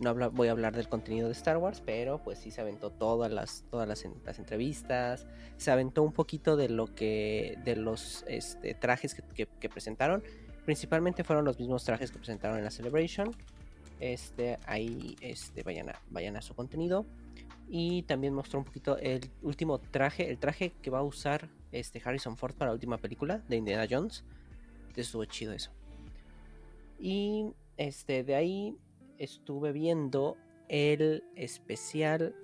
no 0.00 0.14
voy 0.30 0.48
a 0.48 0.52
hablar 0.52 0.74
del 0.74 0.88
contenido 0.88 1.28
de 1.28 1.32
Star 1.32 1.58
Wars, 1.58 1.82
pero 1.84 2.22
pues 2.22 2.38
sí 2.38 2.50
se 2.50 2.62
aventó 2.62 2.90
todas 2.90 3.30
las, 3.30 3.64
todas 3.70 3.86
las, 3.86 4.38
entrevistas, 4.38 5.26
se 5.58 5.70
aventó 5.70 6.02
un 6.02 6.12
poquito 6.12 6.56
de 6.56 6.70
lo 6.70 6.94
que, 6.94 7.58
de 7.64 7.76
los 7.76 8.24
este, 8.26 8.74
trajes 8.74 9.14
que, 9.14 9.68
presentaron, 9.68 10.22
principalmente 10.64 11.22
fueron 11.22 11.44
los 11.44 11.58
mismos 11.58 11.84
trajes 11.84 12.10
que 12.10 12.18
presentaron 12.18 12.56
en 12.56 12.64
la 12.64 12.70
Celebration, 12.70 13.30
este, 14.00 14.58
ahí 14.66 15.16
este, 15.20 15.62
vayan, 15.62 15.90
a, 15.90 16.00
vayan 16.08 16.34
a 16.36 16.42
su 16.42 16.54
contenido, 16.54 17.04
y 17.68 18.02
también 18.04 18.32
mostró 18.32 18.58
un 18.58 18.64
poquito 18.64 18.96
el 18.96 19.30
último 19.42 19.78
traje, 19.78 20.30
el 20.30 20.38
traje 20.38 20.72
que 20.80 20.90
va 20.90 21.00
a 21.00 21.02
usar 21.02 21.50
este, 21.72 22.00
Harrison 22.04 22.36
Ford 22.36 22.54
para 22.54 22.70
la 22.70 22.74
última 22.74 22.98
película 22.98 23.38
de 23.48 23.56
Indiana 23.56 23.86
Jones, 23.88 24.24
estuvo 25.00 25.24
chido 25.24 25.52
eso. 25.52 25.70
Y 26.98 27.52
este, 27.76 28.24
de 28.24 28.34
ahí 28.34 28.76
estuve 29.18 29.72
viendo 29.72 30.36
el 30.68 31.24
especial 31.34 32.34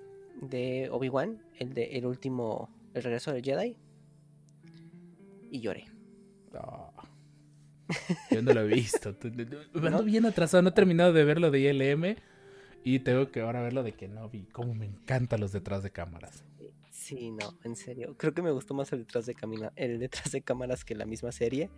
de 0.41 0.89
Obi-Wan, 0.91 1.41
el 1.59 1.73
de 1.73 1.97
el 1.97 2.05
último, 2.05 2.69
el 2.93 3.03
regreso 3.03 3.31
del 3.31 3.43
Jedi, 3.43 3.77
y 5.49 5.61
lloré. 5.61 5.85
yo 8.31 8.41
no 8.41 8.53
lo 8.53 8.61
he 8.61 8.67
visto. 8.67 9.15
Ando 9.75 10.03
bien 10.03 10.25
atrasado, 10.25 10.61
no 10.61 10.69
he 10.69 10.73
terminado 10.73 11.13
de 11.13 11.23
ver 11.23 11.39
lo 11.39 11.51
de 11.51 11.59
ILM 11.61 12.15
y 12.83 12.99
tengo 12.99 13.31
que 13.31 13.41
ahora 13.41 13.61
ver 13.61 13.73
lo 13.73 13.83
de 13.83 13.93
Kenobi. 13.93 14.47
Como 14.51 14.73
me 14.73 14.85
encantan 14.85 15.39
los 15.39 15.51
detrás 15.51 15.83
de 15.83 15.91
cámaras. 15.91 16.43
Sí, 17.07 17.31
no, 17.31 17.57
en 17.63 17.77
serio. 17.77 18.15
Creo 18.17 18.33
que 18.33 18.41
me 18.41 18.51
gustó 18.51 18.73
más 18.73 18.91
el 18.91 18.99
detrás 18.99 19.25
de, 19.25 19.33
camina, 19.33 19.71
el 19.77 19.97
detrás 19.97 20.29
de 20.29 20.41
cámaras 20.41 20.83
que 20.83 20.93
la 20.93 21.05
misma 21.05 21.31
serie. 21.31 21.69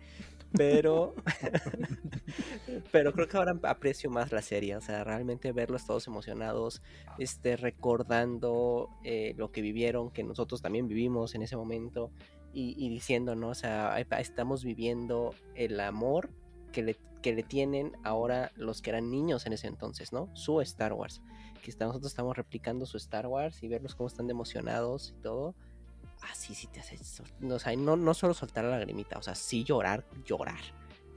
Pero. 0.56 1.14
pero 2.90 3.12
creo 3.12 3.28
que 3.28 3.36
ahora 3.36 3.56
aprecio 3.62 4.10
más 4.10 4.32
la 4.32 4.42
serie. 4.42 4.74
O 4.74 4.80
sea, 4.80 5.04
realmente 5.04 5.52
verlos 5.52 5.86
todos 5.86 6.08
emocionados, 6.08 6.82
este, 7.20 7.56
recordando 7.56 8.88
eh, 9.04 9.34
lo 9.36 9.52
que 9.52 9.60
vivieron, 9.60 10.10
que 10.10 10.24
nosotros 10.24 10.62
también 10.62 10.88
vivimos 10.88 11.36
en 11.36 11.42
ese 11.42 11.56
momento. 11.56 12.10
Y, 12.52 12.74
y 12.84 12.88
diciendo, 12.88 13.36
¿no? 13.36 13.50
O 13.50 13.54
sea, 13.54 14.00
estamos 14.00 14.64
viviendo 14.64 15.32
el 15.54 15.78
amor 15.78 16.30
que 16.72 16.82
le, 16.82 16.96
que 17.22 17.32
le 17.34 17.44
tienen 17.44 17.92
ahora 18.02 18.50
los 18.56 18.82
que 18.82 18.90
eran 18.90 19.12
niños 19.12 19.46
en 19.46 19.52
ese 19.52 19.68
entonces, 19.68 20.12
¿no? 20.12 20.28
Su 20.34 20.60
Star 20.60 20.92
Wars 20.92 21.22
que 21.60 21.72
nosotros 21.78 22.12
estamos 22.12 22.36
replicando 22.36 22.86
su 22.86 22.96
Star 22.96 23.26
Wars 23.26 23.62
y 23.62 23.68
verlos 23.68 23.94
cómo 23.94 24.08
están 24.08 24.28
emocionados 24.30 25.14
y 25.16 25.22
todo. 25.22 25.54
Así 26.22 26.54
sí 26.54 26.66
te 26.66 26.80
hace. 26.80 26.98
No, 27.40 27.54
o 27.54 27.58
sea, 27.58 27.74
no, 27.76 27.96
no 27.96 28.14
solo 28.14 28.34
soltar 28.34 28.64
la 28.64 28.70
lagrimita, 28.70 29.18
o 29.18 29.22
sea, 29.22 29.34
sí 29.34 29.64
llorar, 29.64 30.04
llorar. 30.24 30.60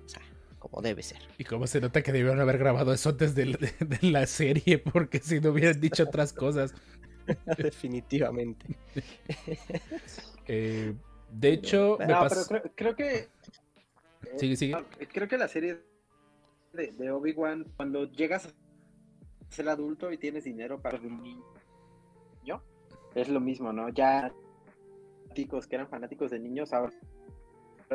O 0.06 0.10
sea, 0.10 0.22
como 0.60 0.82
debe 0.82 1.04
ser. 1.04 1.20
Y 1.38 1.44
cómo 1.44 1.68
se 1.68 1.82
nota 1.82 2.02
que 2.02 2.12
debieron 2.12 2.40
haber 2.40 2.58
grabado 2.58 2.94
eso 2.94 3.10
antes 3.10 3.36
de, 3.36 3.58
la 4.02 4.26
serie, 4.28 4.78
porque 4.78 5.20
si 5.20 5.40
no 5.40 5.50
hubieran 5.52 5.80
dicho 5.80 6.04
otras 6.04 6.34
cosas. 6.34 6.74
Definitivamente. 7.58 8.78
Eh, 10.46 10.94
de 11.32 11.54
hecho, 11.54 11.98
no, 12.06 12.28
pero 12.28 12.74
creo, 12.76 12.96
que. 12.98 13.30
sigue, 14.36 14.58
sigue. 14.58 14.76
Creo 15.14 15.30
que 15.30 15.38
la 15.38 15.48
serie 15.48 15.80
de, 16.74 16.92
de 16.92 17.12
Obi-Wan, 17.12 17.72
cuando 17.78 18.12
llegas 18.12 18.48
a 18.48 18.50
el 19.60 19.70
adulto 19.70 20.12
y 20.12 20.18
tienes 20.18 20.44
dinero 20.44 20.82
para 20.82 20.98
un 21.00 21.22
niño, 21.22 21.44
es 23.16 23.30
lo 23.30 23.40
mismo, 23.40 23.72
¿no? 23.72 23.90
Ya 23.90 24.34
fanáticos 25.28 25.68
que 25.68 25.76
eran 25.76 25.88
fanáticos 25.88 26.32
de 26.32 26.40
niños 26.40 26.74
ahora 26.74 26.94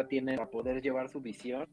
tienen 0.08 0.36
para 0.36 0.50
poder 0.50 0.80
llevar 0.80 1.08
su 1.08 1.20
visión. 1.20 1.68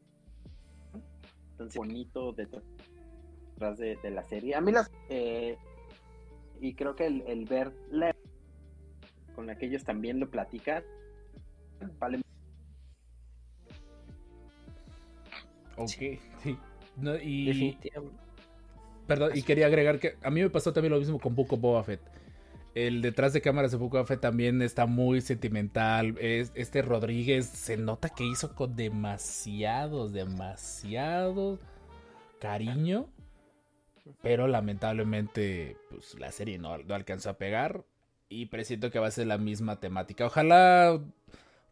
Entonces, 1.52 1.76
bonito 1.76 2.32
detrás 2.32 3.78
de, 3.78 3.96
de 3.96 4.10
la 4.10 4.22
serie. 4.24 4.56
A 4.56 4.60
mí 4.60 4.72
las... 4.72 4.90
Eh, 5.08 5.56
y 6.60 6.74
creo 6.74 6.96
que 6.96 7.06
el, 7.06 7.22
el 7.26 7.44
ver 7.44 7.72
con 9.34 9.46
la 9.46 9.56
que 9.56 9.66
ellos 9.66 9.84
también 9.84 10.18
lo 10.18 10.30
platican, 10.30 10.82
vale 11.98 12.20
Ok, 15.76 16.18
sí. 16.42 16.58
No, 16.96 17.16
y, 17.16 17.46
Definitivamente. 17.46 18.25
Perdón, 19.06 19.32
y 19.34 19.42
quería 19.42 19.66
agregar 19.66 19.98
que 19.98 20.16
a 20.22 20.30
mí 20.30 20.40
me 20.40 20.50
pasó 20.50 20.72
también 20.72 20.92
lo 20.92 20.98
mismo 20.98 21.18
con 21.18 21.34
of 21.38 21.60
Boba 21.60 21.84
Fett. 21.84 22.00
El 22.74 23.00
detrás 23.00 23.32
de 23.32 23.40
cámaras 23.40 23.70
de 23.70 23.76
of 23.76 23.82
Boba 23.82 24.04
Fett 24.04 24.20
también 24.20 24.60
está 24.62 24.86
muy 24.86 25.20
sentimental. 25.20 26.16
Es, 26.20 26.52
este 26.54 26.82
Rodríguez 26.82 27.46
se 27.46 27.76
nota 27.76 28.08
que 28.10 28.24
hizo 28.24 28.54
con 28.54 28.76
demasiado, 28.76 30.08
demasiado 30.08 31.58
cariño. 32.40 33.08
Pero 34.22 34.46
lamentablemente, 34.46 35.76
pues 35.90 36.14
la 36.18 36.30
serie 36.30 36.58
no, 36.58 36.78
no 36.78 36.94
alcanzó 36.94 37.30
a 37.30 37.38
pegar. 37.38 37.84
Y 38.28 38.46
presiento 38.46 38.90
que 38.90 38.98
va 38.98 39.08
a 39.08 39.12
ser 39.12 39.26
la 39.26 39.38
misma 39.38 39.80
temática. 39.80 40.26
Ojalá 40.26 41.00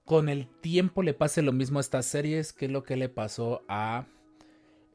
con 0.04 0.28
el 0.28 0.46
tiempo 0.46 1.02
le 1.02 1.14
pase 1.14 1.42
lo 1.42 1.52
mismo 1.52 1.78
a 1.78 1.80
estas 1.80 2.06
series 2.06 2.52
que 2.52 2.66
es 2.66 2.70
lo 2.70 2.82
que 2.82 2.96
le 2.96 3.08
pasó 3.08 3.62
a, 3.68 4.06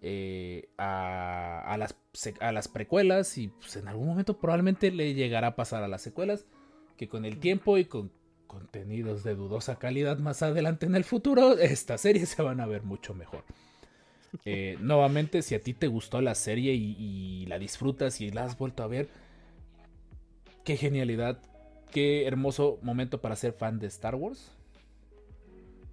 eh, 0.01 0.69
a, 0.77 1.61
a 1.61 1.77
las, 1.77 1.95
a 2.39 2.51
las 2.51 2.67
precuelas 2.67 3.37
y 3.37 3.49
pues, 3.49 3.75
en 3.75 3.87
algún 3.87 4.07
momento 4.07 4.37
probablemente 4.37 4.91
le 4.91 5.13
llegará 5.13 5.47
a 5.47 5.55
pasar 5.55 5.83
a 5.83 5.87
las 5.87 6.01
secuelas 6.01 6.45
que 6.97 7.09
con 7.09 7.25
el 7.25 7.39
tiempo 7.39 7.77
y 7.77 7.85
con 7.85 8.11
contenidos 8.47 9.23
de 9.23 9.35
dudosa 9.35 9.77
calidad 9.77 10.17
más 10.17 10.41
adelante 10.41 10.85
en 10.85 10.95
el 10.95 11.03
futuro 11.03 11.57
estas 11.57 12.01
series 12.01 12.29
se 12.29 12.41
van 12.41 12.59
a 12.61 12.65
ver 12.65 12.83
mucho 12.83 13.13
mejor. 13.13 13.43
Eh, 14.45 14.77
nuevamente, 14.81 15.41
si 15.41 15.55
a 15.55 15.61
ti 15.61 15.73
te 15.73 15.87
gustó 15.87 16.21
la 16.21 16.33
serie 16.33 16.73
y, 16.73 16.95
y 16.97 17.45
la 17.47 17.59
disfrutas 17.59 18.21
y 18.21 18.31
la 18.31 18.45
has 18.45 18.57
vuelto 18.57 18.83
a 18.83 18.87
ver, 18.87 19.09
qué 20.63 20.77
genialidad, 20.77 21.41
qué 21.91 22.25
hermoso 22.25 22.79
momento 22.81 23.21
para 23.21 23.35
ser 23.35 23.53
fan 23.53 23.79
de 23.79 23.87
Star 23.87 24.15
Wars. 24.15 24.51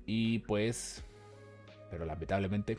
Y 0.06 0.40
pues, 0.40 1.02
pero 1.90 2.04
lamentablemente 2.04 2.78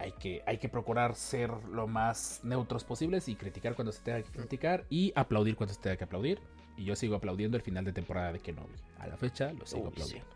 hay 0.00 0.12
que, 0.12 0.42
hay 0.46 0.56
que 0.56 0.68
procurar 0.70 1.14
ser 1.14 1.50
lo 1.70 1.86
más 1.86 2.40
neutros 2.42 2.84
posibles 2.84 3.28
y 3.28 3.36
criticar 3.36 3.74
cuando 3.74 3.92
se 3.92 4.00
tenga 4.00 4.22
que 4.22 4.30
criticar 4.30 4.86
y 4.88 5.12
aplaudir 5.14 5.56
cuando 5.56 5.74
se 5.74 5.80
tenga 5.80 5.96
que 5.96 6.04
aplaudir. 6.04 6.40
Y 6.76 6.84
yo 6.84 6.96
sigo 6.96 7.16
aplaudiendo 7.16 7.58
el 7.58 7.62
final 7.62 7.84
de 7.84 7.92
temporada 7.92 8.32
de 8.32 8.40
Kenobi. 8.40 8.74
A 8.98 9.06
la 9.06 9.18
fecha 9.18 9.52
lo 9.52 9.66
sigo 9.66 9.82
Uy, 9.82 9.88
sí. 9.88 9.92
aplaudiendo. 9.92 10.30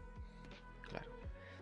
Claro. 0.90 1.10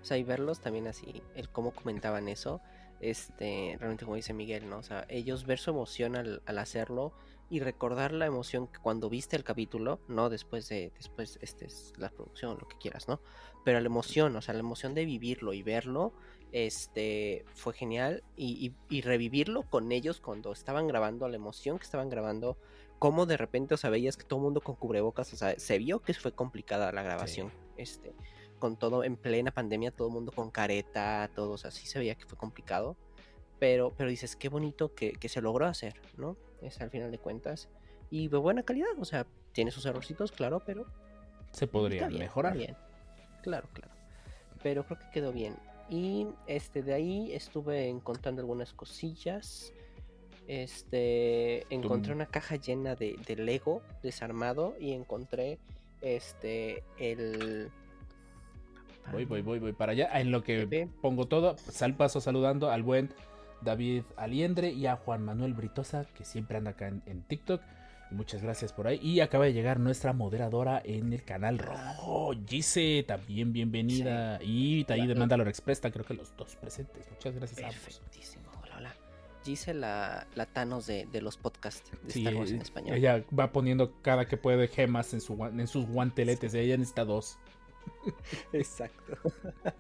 O 0.03 0.05
sea, 0.05 0.19
y 0.19 0.25
verlos 0.25 0.61
también 0.61 0.89
así, 0.89 1.23
el 1.37 1.49
cómo 1.49 1.71
comentaban 1.71 2.29
eso, 2.29 2.61
este, 3.01 3.77
realmente 3.79 4.05
como 4.05 4.17
dice 4.17 4.33
Miguel, 4.33 4.69
¿no? 4.69 4.79
O 4.79 4.83
sea, 4.83 5.07
ellos 5.09 5.47
ver 5.47 5.61
su 5.61 5.71
emoción 5.71 6.17
al, 6.17 6.43
al 6.47 6.59
hacerlo 6.59 7.13
y 7.51 7.61
recordar 7.61 8.13
la 8.13 8.27
emoción 8.27 8.67
que 8.67 8.79
cuando 8.81 9.11
viste 9.11 9.37
el 9.37 9.45
capítulo, 9.45 10.01
no 10.09 10.31
después 10.31 10.69
de, 10.71 10.91
después, 10.97 11.39
este 11.43 11.67
es 11.67 11.93
la 11.99 12.09
producción, 12.09 12.57
lo 12.59 12.67
que 12.67 12.79
quieras, 12.79 13.09
¿no? 13.09 13.21
Pero 13.63 13.79
la 13.79 13.87
emoción, 13.87 14.35
o 14.35 14.41
sea, 14.41 14.55
la 14.55 14.61
emoción 14.61 14.95
de 14.95 15.05
vivirlo 15.05 15.53
y 15.53 15.63
verlo, 15.63 16.15
este, 16.53 17.45
fue 17.55 17.73
genial 17.73 18.23
y, 18.37 18.67
y- 18.91 18.97
y 18.97 19.01
revivirlo 19.03 19.63
con 19.63 19.91
ellos 19.91 20.21
cuando 20.21 20.53
estaban 20.53 20.87
grabando, 20.87 21.29
la 21.29 21.37
emoción 21.37 21.79
que 21.79 21.85
estaban 21.85 22.09
grabando, 22.09 22.57
cómo 22.99 23.27
de 23.27 23.37
repente, 23.37 23.75
o 23.75 23.77
sea, 23.77 23.91
veías 23.91 24.17
que 24.17 24.25
todo 24.25 24.39
el 24.39 24.45
mundo 24.45 24.61
con 24.61 24.77
cubrebocas, 24.77 25.33
o 25.33 25.37
sea, 25.37 25.59
se 25.59 25.79
vio 25.79 26.01
que 26.01 26.15
fue 26.15 26.33
complicada 26.33 26.93
la 26.93 27.03
grabación, 27.03 27.51
este, 27.77 28.15
con 28.59 28.77
todo 28.77 29.03
en 29.03 29.17
plena 29.17 29.51
pandemia, 29.51 29.91
todo 29.91 30.09
el 30.09 30.15
mundo 30.15 30.31
con 30.31 30.51
careta, 30.51 31.31
todos 31.35 31.65
así 31.65 31.87
se 31.87 31.99
veía 31.99 32.15
que 32.15 32.27
fue 32.27 32.39
complicado. 32.39 32.97
Pero, 33.59 33.93
pero 33.97 34.11
dices, 34.11 34.35
qué 34.37 34.49
bonito 34.49 34.93
que, 34.95 35.13
que 35.13 35.29
se 35.29 35.41
logró 35.41 35.67
hacer, 35.67 35.95
¿no? 36.17 36.37
Es 36.61 36.81
al 36.81 36.91
final 36.91 37.11
de 37.13 37.19
cuentas. 37.19 37.69
Y 38.11 38.27
de 38.29 38.37
buena 38.37 38.65
calidad, 38.65 38.89
o 38.99 39.05
sea, 39.05 39.25
tiene 39.53 39.71
sus 39.71 39.87
errorcitos, 39.87 40.33
claro, 40.33 40.61
pero 40.67 40.85
Se 41.53 41.67
podría 41.69 42.09
mejorar. 42.09 42.57
bien. 42.57 42.77
Claro, 43.43 43.69
claro. 43.73 43.93
Pero 44.65 44.85
creo 44.85 44.99
que 44.99 45.11
quedó 45.11 45.33
bien. 45.33 45.57
Y 45.93 46.27
este 46.47 46.83
de 46.83 46.95
ahí 46.95 47.35
estuve 47.35 47.87
encontrando 47.87 48.41
algunas 48.41 48.73
cosillas. 48.73 49.75
Este 50.49 51.67
encontré 51.69 52.15
una 52.15 52.25
caja 52.25 52.57
llena 52.57 52.95
de, 52.95 53.15
de 53.27 53.37
Lego 53.37 53.83
desarmado 54.03 54.75
y 54.81 54.93
encontré 54.93 55.59
este 56.01 56.83
el 56.99 57.71
Voy, 59.13 59.27
voy, 59.27 59.43
voy, 59.43 59.59
voy 59.59 59.75
para 59.75 59.93
allá. 59.93 60.09
En 60.19 60.31
lo 60.31 60.43
que 60.43 60.89
pongo 61.03 61.27
todo, 61.27 61.59
sal 61.59 61.95
paso 61.95 62.23
saludando 62.23 62.71
al 62.71 62.83
buen 62.83 63.13
David 63.61 64.05
Aliendre 64.17 64.71
y 64.71 64.87
a 64.87 64.97
Juan 64.97 65.23
Manuel 65.23 65.53
Britosa, 65.53 66.07
que 66.15 66.25
siempre 66.25 66.57
anda 66.57 66.71
acá 66.71 66.89
en, 66.89 67.03
en 67.05 67.23
TikTok. 67.23 67.61
Muchas 68.13 68.43
gracias 68.43 68.73
por 68.73 68.87
ahí. 68.87 68.99
Y 69.03 69.21
acaba 69.21 69.45
de 69.47 69.53
llegar 69.53 69.81
nuestra 69.81 70.13
moderadora 70.13 70.81
en 70.85 71.13
el 71.13 71.23
canal 71.25 71.59
rojo, 71.59 72.33
Gise, 72.47 73.05
también 73.07 73.53
bienvenida. 73.53 74.43
Y 74.43 74.85
ahí 74.91 75.07
de 75.07 75.15
Mandalore 75.15 75.51
Express, 75.51 75.79
está 75.79 75.91
creo 75.91 76.05
que 76.05 76.15
los 76.15 76.37
dos 76.37 76.57
presentes. 76.57 77.11
Muchas 77.11 77.35
gracias 77.35 77.61
a 77.63 77.69
ambos. 77.69 77.83
Perfectísimo. 77.83 78.45
Hola, 78.63 78.77
hola. 78.79 78.95
Dice 79.45 79.75
la, 79.75 80.27
la 80.35 80.47
Thanos 80.47 80.87
de, 80.87 81.07
de 81.07 81.21
los 81.23 81.37
podcasts 81.37 81.91
de 82.05 82.13
Sí, 82.13 82.21
Star 82.21 82.35
Wars 82.37 82.51
en 82.53 82.61
español. 82.63 82.97
ella 82.97 83.25
va 83.39 83.51
poniendo 83.53 84.01
cada 84.03 84.27
que 84.29 84.37
puede 84.37 84.69
gemas 84.69 85.13
en, 85.15 85.21
su, 85.21 85.35
en 85.45 85.67
sus 85.67 85.87
guanteletes. 85.87 86.55
Ella 86.55 86.77
necesita 86.77 87.05
dos. 87.05 87.39
Exacto. 88.53 89.17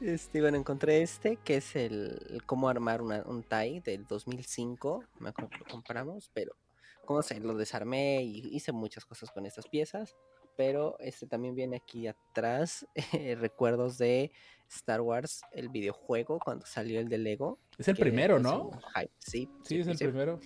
Este, 0.00 0.40
bueno, 0.40 0.56
encontré 0.56 1.00
este, 1.02 1.36
que 1.36 1.56
es 1.58 1.76
el, 1.76 2.18
el 2.30 2.44
cómo 2.44 2.68
armar 2.68 3.02
una- 3.02 3.22
un 3.22 3.44
TIE 3.44 3.80
del 3.84 4.04
2005. 4.06 5.04
Me 5.20 5.28
acuerdo 5.28 5.50
que 5.50 5.58
lo 5.58 5.64
compramos, 5.66 6.28
pero 6.34 6.56
como 7.04 7.22
sé, 7.22 7.40
lo 7.40 7.54
desarmé 7.56 8.22
y 8.22 8.54
hice 8.54 8.72
muchas 8.72 9.04
cosas 9.04 9.30
con 9.30 9.46
estas 9.46 9.66
piezas. 9.68 10.16
Pero 10.56 10.96
este 10.98 11.26
también 11.26 11.54
viene 11.54 11.76
aquí 11.76 12.06
atrás 12.06 12.86
eh, 13.12 13.34
recuerdos 13.36 13.96
de 13.98 14.32
Star 14.68 15.00
Wars, 15.00 15.40
el 15.52 15.68
videojuego, 15.70 16.38
cuando 16.44 16.66
salió 16.66 17.00
el 17.00 17.08
de 17.08 17.18
Lego. 17.18 17.58
Es 17.78 17.88
el 17.88 17.96
primero, 17.96 18.38
¿no? 18.38 18.70
hype. 18.94 19.12
Sí, 19.18 19.48
Sí, 19.64 19.78
es 19.80 19.86
el 19.86 19.96
sí. 19.96 20.04
primero. 20.04 20.40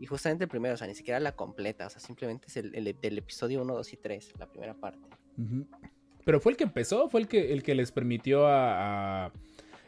Y 0.00 0.06
justamente 0.06 0.44
el 0.44 0.50
primero, 0.50 0.74
o 0.74 0.76
sea, 0.76 0.86
ni 0.86 0.94
siquiera 0.94 1.20
la 1.20 1.36
completa, 1.36 1.86
o 1.86 1.90
sea, 1.90 2.00
simplemente 2.00 2.46
es 2.48 2.56
el, 2.56 2.74
el 2.74 2.98
del 3.00 3.18
episodio 3.18 3.62
1, 3.62 3.74
2 3.74 3.92
y 3.92 3.96
3, 3.96 4.32
la 4.38 4.50
primera 4.50 4.74
parte. 4.74 5.08
Ujú. 5.38 5.66
Pero 6.24 6.40
fue 6.40 6.52
el 6.52 6.58
que 6.58 6.64
empezó, 6.64 7.08
fue 7.08 7.20
el 7.20 7.28
que, 7.28 7.52
el 7.52 7.62
que 7.62 7.74
les 7.74 7.92
permitió 7.92 8.46
a, 8.46 9.26
a 9.26 9.32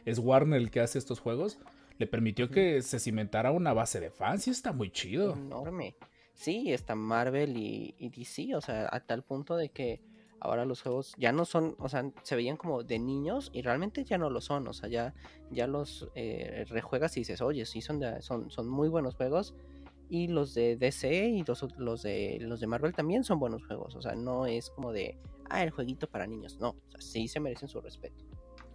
es 0.05 0.19
Warner 0.19 0.59
el 0.61 0.71
que 0.71 0.79
hace 0.79 0.97
estos 0.97 1.19
juegos, 1.19 1.59
le 1.97 2.07
permitió 2.07 2.49
que 2.49 2.81
se 2.81 2.99
cimentara 2.99 3.51
una 3.51 3.73
base 3.73 3.99
de 3.99 4.11
fans 4.11 4.47
y 4.47 4.51
está 4.51 4.71
muy 4.71 4.91
chido. 4.91 5.33
Enorme. 5.33 5.95
Sí, 6.33 6.71
está 6.71 6.93
Marvel 6.95 7.57
y, 7.57 7.95
y 7.97 8.09
DC, 8.09 8.55
o 8.55 8.61
sea, 8.61 8.87
a 8.91 8.99
tal 8.99 9.23
punto 9.23 9.55
de 9.55 9.69
que 9.69 10.01
ahora 10.39 10.65
los 10.65 10.83
juegos 10.83 11.15
ya 11.17 11.31
no 11.31 11.45
son, 11.45 11.75
o 11.79 11.89
sea, 11.89 12.11
se 12.21 12.35
veían 12.35 12.57
como 12.57 12.83
de 12.83 12.99
niños 12.99 13.49
y 13.53 13.63
realmente 13.63 14.03
ya 14.05 14.19
no 14.19 14.29
lo 14.29 14.39
son, 14.39 14.67
o 14.67 14.73
sea, 14.73 14.87
ya, 14.87 15.15
ya 15.49 15.65
los 15.65 16.07
eh, 16.13 16.63
rejuegas 16.69 17.17
y 17.17 17.21
dices, 17.21 17.41
oye, 17.41 17.65
sí, 17.65 17.81
son, 17.81 17.99
de- 17.99 18.21
son, 18.21 18.51
son 18.51 18.69
muy 18.69 18.87
buenos 18.87 19.15
juegos. 19.15 19.55
Y 20.09 20.27
los 20.27 20.53
de 20.53 20.77
DC 20.77 21.27
y 21.27 21.43
los, 21.43 21.65
los, 21.77 22.03
de, 22.03 22.37
los 22.39 22.59
de 22.61 22.67
Marvel 22.67 22.93
también 22.93 23.23
son 23.25 23.39
buenos 23.39 23.65
juegos, 23.65 23.95
o 23.95 24.01
sea, 24.01 24.13
no 24.15 24.45
es 24.45 24.69
como 24.69 24.93
de, 24.93 25.17
ah, 25.49 25.63
el 25.63 25.71
jueguito 25.71 26.07
para 26.07 26.27
niños, 26.27 26.59
no, 26.61 26.69
o 26.69 26.91
sea, 26.91 27.01
sí 27.01 27.27
se 27.27 27.39
merecen 27.41 27.67
su 27.67 27.81
respeto, 27.81 28.23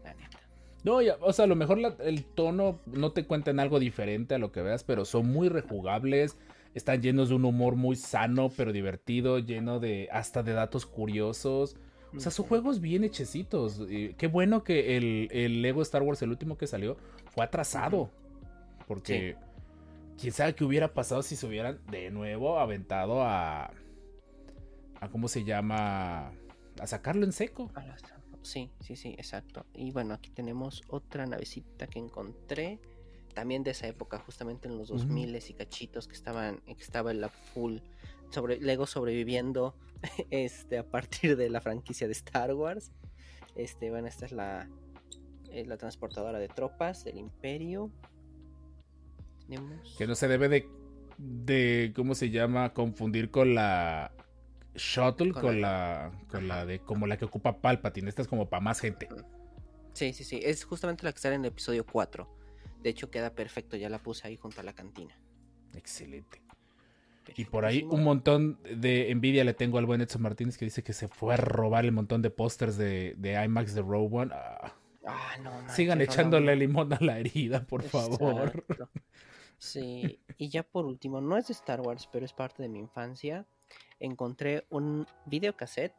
la 0.05 0.13
neta. 0.13 0.41
No, 0.85 1.01
ya, 1.01 1.17
o 1.21 1.33
sea, 1.33 1.45
a 1.45 1.49
lo 1.49 1.55
mejor 1.57 1.79
la- 1.79 1.97
el 2.01 2.25
tono 2.25 2.81
no 2.87 3.13
te 3.13 3.25
cuentan 3.25 3.61
algo 3.61 3.79
diferente 3.79 4.35
a 4.35 4.39
lo 4.39 4.51
que 4.51 4.63
veas, 4.63 4.83
pero 4.85 5.05
son 5.05 5.27
muy 5.27 5.49
rejugables, 5.49 6.37
están 6.75 7.01
llenos 7.03 7.29
de 7.29 7.37
un 7.37 7.45
humor 7.45 7.77
muy 7.77 7.95
sano 7.97 8.51
pero 8.57 8.73
divertido, 8.73 9.39
lleno 9.39 9.79
de 9.79 10.09
hasta 10.11 10.43
de 10.43 10.53
datos 10.55 10.87
curiosos. 10.87 11.77
O 12.15 12.21
sea, 12.21 12.31
son 12.33 12.47
juegos 12.47 12.81
bien 12.81 13.05
hechecitos. 13.05 13.81
y 13.89 14.15
qué 14.15 14.27
bueno 14.27 14.65
que 14.65 14.97
el, 14.99 15.29
el 15.31 15.63
Lego 15.63 15.81
Star 15.83 16.03
Wars, 16.03 16.21
el 16.23 16.31
último 16.31 16.59
que 16.59 16.67
salió, 16.67 16.97
fue 17.31 17.45
atrasado. 17.45 18.11
Porque 18.87 19.37
quién 20.21 20.33
sabe 20.33 20.55
qué 20.55 20.65
hubiera 20.65 20.93
pasado 20.93 21.23
si 21.23 21.37
se 21.37 21.47
hubieran 21.47 21.79
de 21.91 22.11
nuevo 22.11 22.59
aventado 22.59 23.23
a. 23.23 23.71
a 25.01 25.09
¿Cómo 25.11 25.29
se 25.29 25.45
llama? 25.45 26.33
A 26.81 26.87
sacarlo 26.87 27.25
en 27.25 27.33
seco. 27.33 27.71
A 27.75 27.83
las- 27.85 28.03
Sí, 28.43 28.71
sí, 28.81 28.97
sí, 28.97 29.15
exacto. 29.19 29.67
Y 29.75 29.93
bueno, 29.93 30.15
aquí 30.15 30.31
tenemos 30.31 30.83
otra 30.89 31.27
navecita 31.27 31.87
que 31.87 31.99
encontré. 31.99 32.81
También 33.35 33.63
de 33.63 33.71
esa 33.71 33.87
época, 33.87 34.19
justamente 34.19 34.69
en 34.69 34.77
los 34.77 34.91
Ujú. 34.91 34.99
2000 34.99 35.37
y 35.37 35.55
cachitos 35.55 36.07
que 36.07 36.15
estaban, 36.15 36.59
que 36.61 36.83
estaba 36.83 37.11
en 37.11 37.21
la 37.21 37.29
full 37.31 37.79
sobre 38.31 38.61
Lego 38.61 38.87
sobreviviendo 38.87 39.75
este 40.31 40.79
a 40.79 40.85
partir 40.85 41.37
de 41.37 41.49
la 41.49 41.61
franquicia 41.61 42.07
de 42.07 42.13
Star 42.13 42.53
Wars. 42.55 42.93
Este, 43.55 43.91
bueno, 43.91 44.09
esta 44.09 44.27
es 44.27 44.33
la 44.33 44.69
eh, 45.51 45.67
la 45.67 45.77
transportadora 45.77 46.39
de 46.39 46.49
tropas 46.49 47.05
del 47.05 47.19
Imperio. 47.19 47.91
Tenemos 49.47 49.95
Que 49.99 50.07
no 50.07 50.15
se 50.15 50.29
debe 50.29 50.49
de. 50.49 50.67
de 51.19 51.93
¿Cómo 51.95 52.15
se 52.15 52.31
llama? 52.31 52.73
Confundir 52.73 53.31
con 53.31 53.55
la. 53.55 54.13
Shuttle, 54.75 55.33
Con 55.33 55.43
con, 55.43 55.61
la- 55.61 56.11
la. 56.13 56.29
con 56.29 56.49
la 56.49 56.65
de. 56.67 56.79
como 56.81 57.07
la 57.07 57.17
que 57.17 57.25
ocupa 57.25 57.61
Palpatine. 57.61 58.09
Esta 58.09 58.23
es 58.23 58.29
como 58.29 58.49
para 58.49 58.61
más 58.61 58.81
gente. 58.81 59.09
Sí, 59.93 60.13
sí, 60.13 60.25
sí, 60.25 60.41
es 60.43 60.65
justamente 60.65 61.05
la 61.05 61.13
que 61.13 61.19
sale 61.19 61.35
en 61.35 61.43
el 61.45 61.49
episodio 61.49 61.85
4. 61.85 62.29
De 62.83 62.91
hecho 62.91 63.11
queda 63.11 63.35
perfecto, 63.35 63.77
ya 63.77 63.89
la 63.89 63.99
puse 63.99 64.27
ahí 64.27 64.37
junto 64.37 64.61
a 64.61 64.65
la 64.65 64.73
cantina. 64.73 65.15
Excelente. 65.75 66.43
Y 67.37 67.45
por 67.45 67.65
ahí 67.65 67.87
un 67.89 68.03
montón 68.03 68.59
de 68.65 69.11
envidia 69.11 69.45
le 69.45 69.55
tengo 69.55 69.79
al 69.79 69.87
buen 69.87 70.01
Edson 70.01 70.23
Martínez 70.23 70.59
que 70.59 70.65
dice 70.65 70.83
que 70.83 70.93
se 70.93 71.07
fue 71.07 71.35
a 71.35 71.37
robar 71.37 71.85
el 71.85 71.93
montón 71.93 72.21
de 72.21 72.31
pósters 72.31 72.77
de, 72.77 73.15
de 73.17 73.43
IMAX 73.45 73.75
de 73.75 73.83
Rogue 73.83 74.09
One. 74.19 74.33
Ah, 74.35 74.75
Ah, 75.05 75.37
no, 75.43 75.69
Sigan 75.69 76.01
echándole 76.01 76.55
limón 76.55 76.93
a 76.93 76.99
la 77.01 77.19
herida, 77.19 77.65
por 77.67 77.83
favor. 77.83 78.65
Sí, 79.59 80.21
y 80.37 80.49
ya 80.49 80.63
por 80.63 80.87
último, 80.87 81.21
no 81.21 81.37
es 81.37 81.49
de 81.49 81.53
Star 81.55 81.81
Wars, 81.81 82.09
pero 82.13 82.25
es 82.25 82.33
parte 82.33 82.63
de 82.63 82.69
mi 82.69 82.79
infancia. 82.79 83.47
Encontré 84.03 84.67
un 84.71 85.07
videocassette 85.27 85.95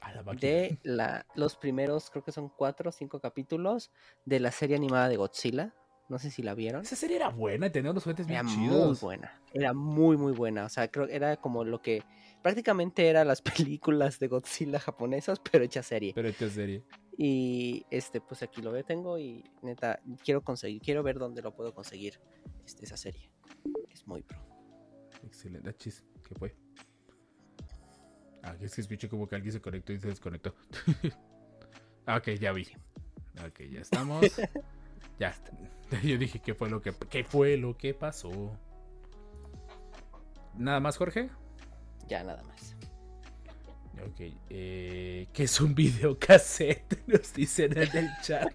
la 0.00 0.22
de 0.34 0.78
la, 0.82 1.26
los 1.34 1.56
primeros, 1.56 2.10
creo 2.10 2.24
que 2.24 2.32
son 2.32 2.48
cuatro 2.48 2.88
o 2.88 2.92
cinco 2.92 3.20
capítulos 3.20 3.90
de 4.24 4.40
la 4.40 4.50
serie 4.50 4.76
animada 4.76 5.08
de 5.08 5.16
Godzilla. 5.16 5.74
No 6.08 6.18
sé 6.18 6.30
si 6.30 6.42
la 6.42 6.54
vieron. 6.54 6.82
Esa 6.82 6.96
serie 6.96 7.16
era 7.16 7.28
buena 7.28 7.66
y 7.66 7.70
tenía 7.70 7.92
unos 7.92 8.02
juguetes 8.02 8.26
Era 8.28 8.42
bien 8.42 8.58
muy 8.58 8.68
chidos. 8.68 9.00
buena. 9.00 9.40
Era 9.52 9.72
muy, 9.72 10.16
muy 10.16 10.32
buena. 10.32 10.64
O 10.64 10.68
sea, 10.68 10.90
creo 10.90 11.06
que 11.06 11.14
era 11.14 11.36
como 11.36 11.62
lo 11.64 11.80
que 11.80 12.02
prácticamente 12.42 13.08
eran 13.08 13.28
las 13.28 13.42
películas 13.78 14.18
de 14.18 14.26
Godzilla 14.26 14.80
japonesas, 14.80 15.38
pero 15.38 15.62
hecha 15.62 15.84
serie. 15.84 16.12
Pero 16.12 16.28
esta 16.28 16.48
serie. 16.48 16.82
Y 17.16 17.84
este, 17.90 18.20
pues 18.20 18.42
aquí 18.42 18.60
lo 18.60 18.72
tengo 18.82 19.18
y 19.18 19.44
neta, 19.62 20.00
quiero 20.24 20.42
conseguir, 20.42 20.80
quiero 20.80 21.02
ver 21.02 21.18
dónde 21.18 21.42
lo 21.42 21.54
puedo 21.54 21.74
conseguir, 21.74 22.18
este, 22.64 22.86
esa 22.86 22.96
serie. 22.96 23.30
Es 23.90 24.06
muy 24.06 24.22
pro. 24.22 24.38
Excelente. 25.22 25.76
Chis, 25.76 26.02
¿Qué 26.26 26.34
fue? 26.34 26.56
Ah, 28.42 28.54
es 28.60 28.74
que 28.74 28.80
escuché 28.80 29.08
como 29.08 29.28
que 29.28 29.34
alguien 29.36 29.52
se 29.52 29.60
conectó 29.60 29.92
y 29.92 30.00
se 30.00 30.08
desconectó. 30.08 30.54
ok, 32.06 32.28
ya 32.40 32.52
vi. 32.52 32.66
Ok, 33.46 33.60
ya 33.70 33.80
estamos. 33.80 34.24
ya. 35.18 35.34
Yo 36.02 36.16
dije, 36.18 36.40
¿qué 36.40 36.54
fue 36.54 36.70
lo 36.70 36.80
que, 36.80 36.92
qué 37.10 37.24
fue 37.24 37.56
lo 37.56 37.76
que 37.76 37.94
pasó? 37.94 38.30
¿Nada 40.56 40.80
más, 40.80 40.96
Jorge? 40.96 41.30
Ya 42.08 42.22
nada 42.24 42.42
más. 42.44 42.76
Ok. 44.06 44.32
Eh, 44.48 45.28
¿Qué 45.32 45.42
es 45.44 45.60
un 45.60 45.74
videocassette? 45.74 47.06
Nos 47.06 47.32
dicen 47.34 47.76
en 47.76 47.96
el 47.96 48.08
chat. 48.22 48.52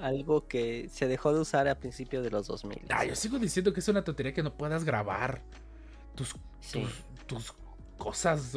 Algo 0.00 0.48
que 0.48 0.88
se 0.88 1.06
dejó 1.06 1.32
de 1.32 1.40
usar 1.40 1.68
a 1.68 1.78
principios 1.78 2.24
de 2.24 2.30
los 2.30 2.46
2000. 2.48 2.86
Ah, 2.90 3.04
yo 3.04 3.14
sigo 3.14 3.38
diciendo 3.38 3.72
que 3.72 3.80
es 3.80 3.88
una 3.88 4.02
tontería 4.02 4.32
que 4.34 4.42
no 4.42 4.56
puedas 4.56 4.84
grabar 4.84 5.42
tus, 6.16 6.34
Sí. 6.60 6.82
tus, 6.82 7.04
tus 7.26 7.54
cosas. 7.98 8.52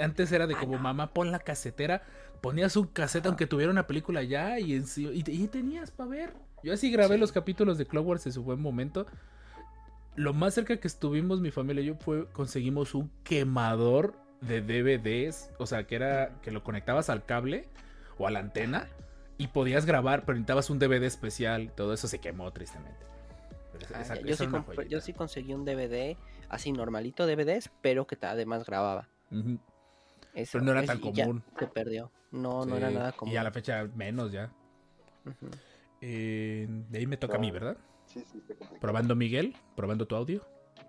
Antes 0.00 0.32
era 0.32 0.46
de 0.46 0.54
como 0.56 0.78
mamá, 0.78 1.12
pon 1.12 1.30
la 1.30 1.38
casetera, 1.38 2.02
ponías 2.40 2.76
un 2.76 2.86
cassette 2.86 3.26
aunque 3.26 3.46
tuviera 3.46 3.70
una 3.70 3.86
película 3.86 4.22
ya 4.22 4.58
y, 4.58 4.74
en 4.74 4.84
y, 4.96 5.22
y 5.30 5.46
tenías 5.48 5.90
para 5.90 6.10
ver. 6.10 6.32
Yo 6.62 6.72
así 6.72 6.90
grabé 6.90 7.14
Sí. 7.14 7.20
los 7.20 7.32
capítulos 7.32 7.78
de 7.78 7.86
Clock 7.86 8.06
Wars 8.06 8.26
en 8.26 8.32
su 8.32 8.42
buen 8.42 8.60
momento. 8.60 9.06
Lo 10.16 10.34
más 10.34 10.54
cerca 10.54 10.76
que 10.76 10.88
estuvimos 10.88 11.40
mi 11.40 11.50
familia 11.50 11.82
y 11.82 11.86
yo 11.86 11.94
fue 11.94 12.26
conseguimos 12.32 12.94
un 12.94 13.10
quemador 13.22 14.14
de 14.40 14.60
DVDs, 14.60 15.50
o 15.58 15.66
sea, 15.66 15.84
que 15.86 15.94
era 15.96 16.30
que 16.42 16.50
lo 16.50 16.62
conectabas 16.64 17.10
al 17.10 17.24
cable 17.24 17.68
o 18.18 18.26
a 18.26 18.30
la 18.30 18.40
antena 18.40 18.88
y 19.38 19.48
podías 19.48 19.86
grabar, 19.86 20.24
pero 20.24 20.34
necesitabas 20.34 20.68
un 20.70 20.78
DVD 20.78 21.04
especial, 21.06 21.72
todo 21.74 21.94
eso 21.94 22.08
se 22.08 22.18
quemó 22.18 22.50
tristemente. 22.52 22.98
Esa- 23.80 23.96
Ah, 23.98 24.02
esa- 24.02 24.14
ya, 24.16 24.20
esa 24.32 24.44
yo, 24.44 24.64
sí 24.82 24.88
yo 24.88 25.00
sí 25.00 25.12
conseguí 25.14 25.54
un 25.54 25.64
DVD, 25.64 26.16
así 26.50 26.72
normalito 26.72 27.26
DVDs, 27.26 27.70
pero 27.80 28.06
que 28.06 28.18
además 28.20 28.66
grababa. 28.66 29.08
Eso, 30.34 30.50
Pero 30.52 30.64
no 30.64 30.70
era 30.72 30.80
es- 30.82 30.86
tan 30.86 31.00
común. 31.00 31.42
Se 31.58 31.66
perdió. 31.66 32.10
No, 32.30 32.64
no 32.64 32.76
era 32.76 32.90
nada 32.90 33.12
común. 33.12 33.32
Y 33.34 33.36
a 33.36 33.42
la 33.42 33.50
fecha 33.50 33.84
menos 33.94 34.30
ya. 34.30 34.52
Eh, 36.00 36.66
de 36.68 36.98
ahí 36.98 37.06
me 37.06 37.16
toca 37.16 37.36
a 37.36 37.40
mí. 37.40 37.50
¿verdad? 37.50 37.76
Sí, 38.06 38.24
sí. 38.30 38.42
Probando 38.80 39.14
Miguel, 39.14 39.56
probando 39.76 40.06
tu 40.06 40.16
audio. 40.16 40.40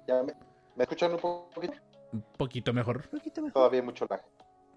Ya 0.08 0.24
me, 0.24 0.34
¿me 0.76 0.84
escuchan 0.84 1.12
un 1.14 1.20
poquito? 1.20 1.74
Un 2.14 2.22
poquito 2.38 2.74
mejor, 2.74 3.04
Un 3.12 3.20
poquito 3.20 3.42
mejor, 3.42 3.54
Todavía 3.54 3.84
mucho 3.84 4.06
lag. 4.10 4.22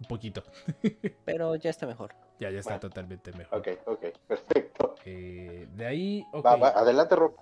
un 0.00 0.06
poquito. 0.06 0.42
pero 1.24 1.56
ya 1.56 1.70
está 1.70 1.86
mejor. 1.86 2.14
Ya, 2.38 2.50
ya 2.50 2.58
está 2.60 2.72
Bueno. 2.74 2.80
totalmente 2.80 3.32
mejor. 3.32 3.58
Ok, 3.58 3.68
ok, 3.86 4.04
perfecto. 4.26 4.94
Eh, 5.04 5.66
de 5.74 5.86
ahí, 5.86 6.24
ok. 6.32 6.44
Va, 6.44 6.56
va, 6.56 6.68
adelante, 6.70 7.16
Rob. 7.16 7.34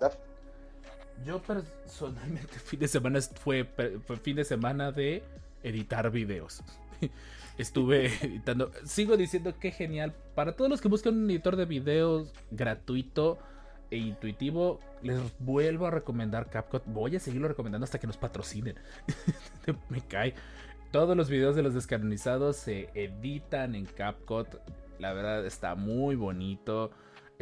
Yo 1.24 1.40
personalmente 1.42 2.58
fin 2.64 2.80
de 2.80 2.88
semana 2.88 3.20
fue 3.20 3.68
fin 4.22 4.36
de 4.36 4.44
semana 4.44 4.92
de 4.92 5.22
editar 5.62 6.10
videos. 6.10 6.62
Estuve 7.58 8.06
editando. 8.22 8.70
Sigo 8.84 9.16
diciendo 9.16 9.58
que 9.58 9.70
genial. 9.70 10.14
Para 10.34 10.56
todos 10.56 10.70
los 10.70 10.80
que 10.80 10.88
buscan 10.88 11.16
un 11.16 11.30
editor 11.30 11.56
de 11.56 11.66
videos 11.66 12.32
gratuito 12.50 13.38
e 13.90 13.98
intuitivo, 13.98 14.80
les 15.02 15.20
vuelvo 15.38 15.86
a 15.86 15.90
recomendar 15.90 16.48
CapCut. 16.48 16.84
Voy 16.86 17.16
a 17.16 17.20
seguirlo 17.20 17.48
recomendando 17.48 17.84
hasta 17.84 18.00
que 18.00 18.06
nos 18.06 18.16
patrocinen. 18.16 18.76
Me 19.90 20.00
cae. 20.00 20.34
Todos 20.90 21.16
los 21.16 21.28
videos 21.28 21.56
de 21.56 21.62
los 21.62 21.74
descanonizados 21.74 22.56
se 22.56 22.88
editan 22.94 23.74
en 23.74 23.84
CapCut. 23.84 24.48
La 24.98 25.12
verdad 25.12 25.44
está 25.44 25.74
muy 25.74 26.16
bonito. 26.16 26.90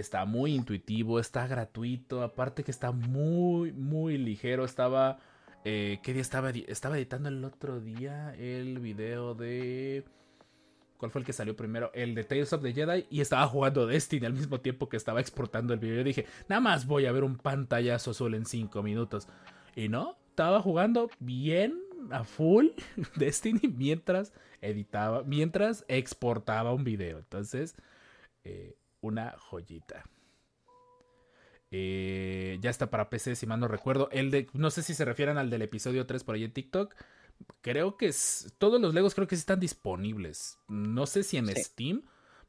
Está 0.00 0.24
muy 0.24 0.54
intuitivo, 0.54 1.20
está 1.20 1.46
gratuito, 1.46 2.22
aparte 2.22 2.64
que 2.64 2.70
está 2.70 2.90
muy, 2.90 3.70
muy 3.72 4.16
ligero. 4.16 4.64
Estaba, 4.64 5.18
eh, 5.66 6.00
¿qué 6.02 6.14
día 6.14 6.22
estaba? 6.22 6.48
Estaba 6.48 6.96
editando 6.96 7.28
el 7.28 7.44
otro 7.44 7.80
día 7.80 8.34
el 8.36 8.78
video 8.78 9.34
de... 9.34 10.04
¿Cuál 10.96 11.10
fue 11.10 11.20
el 11.20 11.26
que 11.26 11.34
salió 11.34 11.54
primero? 11.54 11.90
El 11.92 12.14
de 12.14 12.24
Tales 12.24 12.50
of 12.54 12.62
the 12.62 12.72
Jedi 12.72 13.06
y 13.10 13.20
estaba 13.20 13.46
jugando 13.46 13.86
Destiny 13.86 14.24
al 14.24 14.32
mismo 14.32 14.60
tiempo 14.60 14.88
que 14.88 14.96
estaba 14.96 15.20
exportando 15.20 15.74
el 15.74 15.80
video. 15.80 15.96
Yo 15.96 16.04
dije, 16.04 16.26
nada 16.48 16.60
más 16.60 16.86
voy 16.86 17.04
a 17.04 17.12
ver 17.12 17.22
un 17.22 17.36
pantallazo 17.36 18.14
solo 18.14 18.38
en 18.38 18.46
5 18.46 18.82
minutos. 18.82 19.28
Y 19.76 19.90
no, 19.90 20.16
estaba 20.30 20.62
jugando 20.62 21.10
bien 21.18 21.78
a 22.10 22.24
full 22.24 22.68
Destiny 23.16 23.68
mientras 23.68 24.32
editaba, 24.62 25.24
mientras 25.24 25.84
exportaba 25.88 26.72
un 26.72 26.84
video. 26.84 27.18
Entonces, 27.18 27.76
eh, 28.44 28.76
una 29.00 29.34
joyita. 29.38 30.04
Eh, 31.72 32.58
ya 32.60 32.70
está 32.70 32.90
para 32.90 33.10
PC, 33.10 33.36
si 33.36 33.46
mal 33.46 33.60
no 33.60 33.68
recuerdo. 33.68 34.08
El 34.10 34.30
de, 34.30 34.48
no 34.54 34.70
sé 34.70 34.82
si 34.82 34.94
se 34.94 35.04
refieren 35.04 35.38
al 35.38 35.50
del 35.50 35.62
episodio 35.62 36.06
3 36.06 36.24
por 36.24 36.34
ahí 36.34 36.44
en 36.44 36.52
TikTok. 36.52 36.94
Creo 37.62 37.96
que 37.96 38.06
es, 38.06 38.52
todos 38.58 38.80
los 38.80 38.92
Legos 38.92 39.14
creo 39.14 39.26
que 39.26 39.36
sí 39.36 39.40
están 39.40 39.60
disponibles. 39.60 40.58
No 40.68 41.06
sé 41.06 41.22
si 41.22 41.36
en 41.36 41.46
Sí. 41.46 41.62
Steam, 41.62 42.02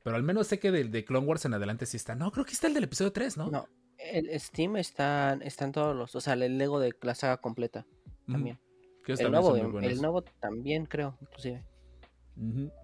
pero 0.03 0.15
al 0.15 0.23
menos 0.23 0.47
sé 0.47 0.59
que 0.59 0.71
del 0.71 0.91
de 0.91 1.05
Clone 1.05 1.27
Wars 1.27 1.45
en 1.45 1.53
adelante 1.53 1.85
sí 1.85 1.97
está. 1.97 2.15
No, 2.15 2.31
creo 2.31 2.45
que 2.45 2.51
está 2.53 2.67
el 2.67 2.73
del 2.73 2.85
episodio 2.85 3.11
3, 3.11 3.37
¿no? 3.37 3.49
No, 3.51 3.67
el 3.99 4.27
Steam 4.39 4.75
está, 4.77 5.33
están 5.43 5.71
todos 5.71 5.95
los, 5.95 6.15
o 6.15 6.21
sea, 6.21 6.33
el 6.33 6.57
Lego 6.57 6.79
de 6.79 6.93
la 7.01 7.15
saga 7.15 7.37
completa 7.37 7.85
Ujú. 8.23 8.31
también. 8.33 8.59
Que 9.05 9.13
El 9.13 9.31
nuevo, 9.31 9.55
el 9.55 10.01
nuevo 10.01 10.21
también 10.23 10.85
creo, 10.85 11.17
inclusive. 11.21 11.63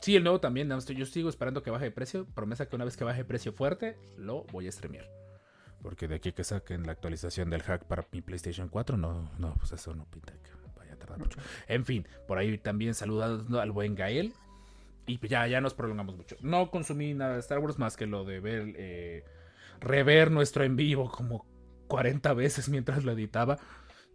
Sí, 0.02 0.16
el 0.16 0.24
nuevo 0.24 0.40
también. 0.40 0.70
Yo 0.70 1.06
sigo 1.06 1.30
esperando 1.30 1.64
que 1.64 1.72
baje 1.72 1.86
de 1.86 1.92
precio. 1.92 2.26
Promesa 2.26 2.68
que 2.68 2.76
una 2.76 2.86
vez 2.86 2.98
que 2.98 3.04
baje 3.04 3.20
de 3.20 3.26
precio 3.26 3.54
fuerte, 3.54 3.98
lo 4.18 4.44
voy 4.46 4.68
a 4.68 4.72
streamear. 4.72 5.10
Porque 5.82 6.08
de 6.08 6.16
aquí 6.16 6.32
que 6.32 6.44
saquen 6.44 6.86
la 6.86 6.92
actualización 6.92 7.50
del 7.50 7.64
hack 7.64 7.86
para 7.86 8.06
mi 8.12 8.22
PlayStation 8.22 8.68
4, 8.68 8.98
no, 8.98 9.32
no, 9.38 9.54
pues 9.56 9.72
eso 9.72 9.94
no 9.94 10.06
pinta 10.06 10.34
que 10.34 10.50
vaya 10.76 10.94
a 10.94 10.98
tardar 10.98 11.20
mucho. 11.20 11.40
En 11.68 11.86
fin, 11.86 12.08
por 12.28 12.38
ahí 12.38 12.58
también 12.58 12.94
saludando 12.94 13.62
al 13.62 13.72
buen 13.72 13.96
Gael. 13.96 14.34
Y 15.06 15.20
pues 15.20 15.30
ya, 15.30 15.48
ya 15.48 15.62
nos 15.62 15.74
prolongamos 15.74 16.18
mucho. 16.18 16.36
No 16.42 16.70
consumí 16.70 17.14
nada 17.14 17.36
de 17.36 17.40
Star 17.40 17.60
Wars 17.60 17.80
más 17.80 17.96
que 17.96 18.06
lo 18.06 18.26
de 18.26 18.42
ver, 18.42 18.74
eh, 18.76 19.24
rever 19.80 20.32
nuestro 20.32 20.66
en 20.66 20.76
vivo 20.76 21.10
como 21.10 21.46
40 21.88 22.34
veces 22.34 22.68
mientras 22.68 23.06
lo 23.06 23.14
editaba. 23.14 23.58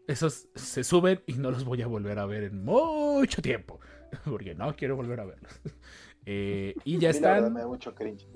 Esos 0.07 0.49
se 0.55 0.85
suben 0.85 1.23
y 1.27 1.35
no 1.35 1.51
los 1.51 1.64
voy 1.64 1.81
a 1.81 1.87
volver 1.87 2.18
a 2.18 2.27
ver 2.27 2.45
en 2.45 2.64
mucho 2.64 3.40
tiempo. 3.40 3.81
Porque 4.25 4.55
no 4.55 4.75
quiero 4.77 4.96
volver 4.96 5.20
a 5.20 5.25
verlos. 5.25 5.61
Eh, 6.25 6.77
y 6.85 6.98
ya 6.98 7.11
están. 7.11 7.53
me 7.53 7.62
da 7.62 7.66
mucho 7.66 7.96
cringe. 7.96 8.29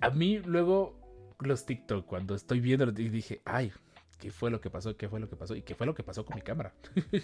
A 0.00 0.08
mí 0.08 0.38
luego 0.38 0.98
los 1.40 1.66
TikTok, 1.66 2.06
cuando 2.06 2.34
estoy 2.34 2.58
viendo, 2.58 2.88
y 2.88 3.10
dije, 3.10 3.42
ay, 3.44 3.70
¿qué 4.18 4.30
fue 4.30 4.50
lo 4.50 4.58
que 4.58 4.70
pasó? 4.70 4.96
¿Qué 4.96 5.10
fue 5.10 5.20
lo 5.20 5.28
que 5.28 5.36
pasó? 5.36 5.54
¿Y 5.54 5.60
qué 5.60 5.74
fue 5.74 5.86
lo 5.86 5.94
que 5.94 6.02
pasó 6.02 6.24
con 6.24 6.36
mi 6.36 6.40
cámara? 6.42 6.74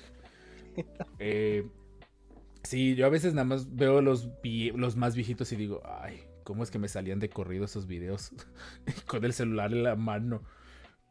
Eh, 1.19 1.67
sí, 2.63 2.95
yo 2.95 3.07
a 3.07 3.09
veces 3.09 3.35
nada 3.35 3.47
más 3.47 3.75
veo 3.75 4.01
los, 4.01 4.29
los 4.75 4.95
más 4.95 5.17
viejitos 5.17 5.51
y 5.51 5.57
digo, 5.57 5.83
ay, 5.85 6.23
¿cómo 6.45 6.63
es 6.63 6.71
que 6.71 6.79
me 6.79 6.87
salían 6.87 7.19
de 7.19 7.31
corrido 7.31 7.65
esos 7.65 7.89
videos 7.89 8.31
con 9.09 9.25
el 9.25 9.33
celular 9.33 9.73
en 9.73 9.83
la 9.83 9.97
mano? 9.97 10.43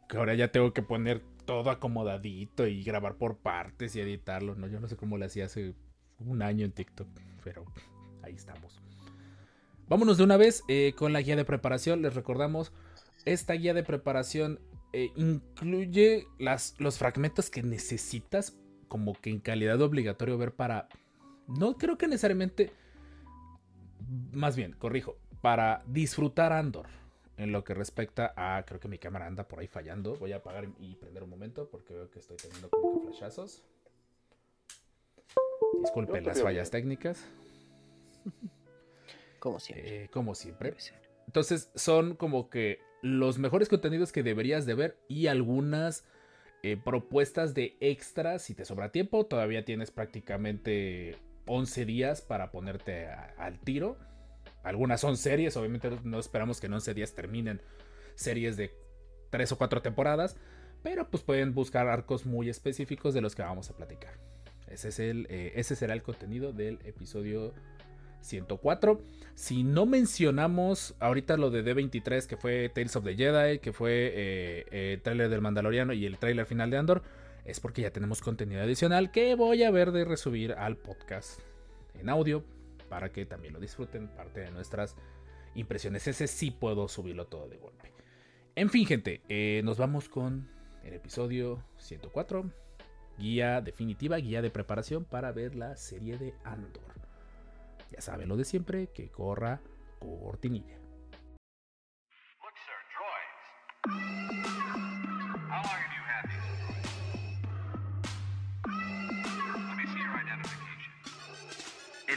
Que 0.08 0.17
ahora 0.17 0.36
ya 0.36 0.54
tengo 0.54 0.71
que 0.71 0.84
poner 0.84 1.21
todo 1.48 1.72
acomodadito 1.72 2.68
y 2.68 2.84
grabar 2.84 3.16
por 3.16 3.38
partes 3.38 3.96
y 3.96 4.02
editarlo. 4.02 4.54
No, 4.54 4.68
yo 4.68 4.80
no 4.80 4.88
sé 4.88 4.98
cómo 4.98 5.18
lo 5.18 5.26
hacía 5.26 5.46
hace 5.46 5.74
un 6.20 6.42
año 6.42 6.66
en 6.66 6.74
TikTok, 6.74 7.08
pero 7.44 7.66
ahí 8.22 8.36
estamos. 8.36 8.80
Vámonos 9.88 10.18
de 10.18 10.26
una 10.26 10.36
vez 10.36 10.64
eh, 10.68 10.94
con 10.98 11.14
la 11.14 11.22
guía 11.22 11.38
de 11.38 11.46
preparación. 11.46 12.02
Les 12.02 12.14
recordamos, 12.14 12.74
esta 13.24 13.54
guía 13.54 13.74
de 13.74 13.84
preparación 13.84 14.60
eh, 14.92 15.12
incluye 15.16 16.28
las, 16.38 16.76
los 16.80 16.98
fragmentos 16.98 17.50
que 17.50 17.64
necesitas 17.64 18.58
como 18.90 19.14
que 19.14 19.30
en 19.30 19.40
calidad 19.40 19.82
obligatorio 19.82 20.38
ver 20.38 20.54
para... 20.54 20.90
No 21.48 21.78
creo 21.78 21.98
que 21.98 22.08
necesariamente... 22.08 22.74
Más 24.34 24.58
bien, 24.58 24.74
corrijo, 24.74 25.18
para 25.40 25.82
disfrutar 25.88 26.52
Andor. 26.52 26.88
En 27.38 27.52
lo 27.52 27.63
que 27.63 27.73
respecta 27.76 28.34
a... 28.36 28.63
Creo 28.65 28.80
que 28.80 28.88
mi 28.88 28.97
cámara 28.97 29.28
anda 29.28 29.47
por 29.47 29.60
ahí 29.60 29.67
fallando. 29.67 30.15
Voy 30.15 30.34
a 30.34 30.38
apagar 30.38 30.67
y 30.80 30.95
prender 30.95 31.23
un 31.23 31.30
momento 31.30 31.69
porque 31.69 31.93
veo 31.93 32.10
que 32.10 32.19
estoy 32.19 32.38
teniendo 32.38 32.69
como 32.69 33.00
que 33.02 33.08
flashazos. 33.08 33.63
Disculpen 35.82 36.26
las 36.26 36.41
fallas 36.41 36.71
bien. 36.71 36.82
técnicas. 36.82 37.23
Como 39.39 39.60
siempre. 39.60 40.04
eh, 40.06 40.10
como 40.10 40.34
siempre. 40.34 40.69
Debe 40.71 40.82
ser. 40.82 41.00
Entonces 41.28 41.71
son 41.76 42.15
como 42.15 42.50
que 42.50 42.80
los 43.04 43.38
mejores 43.38 43.69
contenidos 43.69 44.12
que 44.12 44.23
deberías 44.23 44.65
de 44.65 44.73
ver 44.73 44.97
y 45.08 45.28
algunas 45.28 46.06
eh, 46.63 46.76
propuestas 46.84 47.54
de 47.54 47.78
extras. 47.80 48.41
Si 48.41 48.56
te 48.56 48.65
sobra 48.65 48.91
tiempo, 48.91 49.28
todavía 49.28 49.63
tienes 49.63 49.91
prácticamente 49.91 51.15
11 51.45 51.86
días 51.86 52.21
para 52.21 52.50
ponerte 52.52 53.06
a- 53.08 53.36
al 53.38 53.60
tiro. 53.60 53.97
Algunas 54.67 54.99
son 54.99 55.15
series, 55.15 55.56
obviamente 55.56 55.89
no 56.03 56.19
esperamos 56.19 56.60
que 56.60 56.67
en 56.67 56.73
11 56.73 56.93
días 56.93 57.13
terminen 57.13 57.62
series 58.15 58.58
de 58.58 58.75
3 59.30 59.53
o 59.53 59.58
4 59.58 59.82
temporadas, 59.82 60.36
pero 60.84 61.10
pues 61.10 61.23
pueden 61.23 61.53
buscar 61.53 61.88
arcos 61.88 62.25
muy 62.25 62.49
específicos 62.49 63.13
de 63.13 63.21
los 63.21 63.34
que 63.34 63.43
vamos 63.43 63.69
a 63.69 63.77
platicar. 63.77 64.12
Ese, 64.67 64.89
es 64.89 64.99
el, 64.99 65.25
eh, 65.30 65.53
ese 65.56 65.77
será 65.77 65.93
el 65.93 66.03
contenido 66.03 66.51
del 66.51 66.80
episodio 66.84 67.53
104. 68.19 68.99
Si 69.36 69.63
no 69.63 69.86
mencionamos 69.86 70.95
ahorita 70.99 71.38
lo 71.38 71.49
de 71.49 71.63
D23, 71.63 72.25
que 72.25 72.36
fue 72.36 72.67
Tales 72.67 72.97
of 72.97 73.06
the 73.06 73.15
Jedi, 73.15 73.60
que 73.60 73.71
fue 73.71 74.08
eh, 74.08 74.65
eh, 74.69 74.93
el 74.95 75.01
trailer 75.01 75.30
del 75.30 75.39
Mandaloriano 75.39 75.93
y 75.93 76.06
el 76.06 76.17
trailer 76.17 76.45
final 76.45 76.69
de 76.71 76.77
Andor, 76.77 77.03
es 77.45 77.62
porque 77.62 77.84
ya 77.84 77.91
tenemos 77.91 78.19
contenido 78.19 78.62
adicional 78.62 79.12
que 79.12 79.34
voy 79.36 79.63
a 79.63 79.71
ver 79.71 79.93
de 79.93 80.03
resubir 80.03 80.51
al 80.51 80.75
podcast 80.75 81.39
en 81.97 82.10
audio 82.10 82.43
para 82.89 83.12
que 83.12 83.26
también 83.26 83.54
lo 83.54 83.60
disfruten, 83.60 84.08
parte 84.08 84.41
de 84.41 84.52
nuestras 84.52 84.95
impresiones. 85.56 86.08
Ese 86.08 86.28
sí 86.28 86.52
puedo 86.52 86.88
subirlo 86.88 87.28
todo 87.28 87.47
de 87.47 87.58
golpe. 87.58 87.93
En 88.56 88.69
fin, 88.69 88.86
gente, 88.86 89.21
eh, 89.30 89.62
nos 89.63 89.78
vamos 89.78 90.10
con 90.10 90.50
el 90.84 90.93
episodio 90.93 91.63
104, 91.78 92.50
guía 93.17 93.62
definitiva, 93.62 94.17
guía 94.17 94.41
de 94.41 94.50
preparación 94.50 95.06
para 95.06 95.32
ver 95.32 95.56
la 95.56 95.76
serie 95.76 96.17
de 96.17 96.34
Andor. 96.43 96.95
Ya 97.91 98.02
saben 98.02 98.30
lo 98.30 98.38
de 98.38 98.45
siempre, 98.45 98.88
que 98.88 99.10
corra 99.10 99.62
cortinilla. 100.00 100.78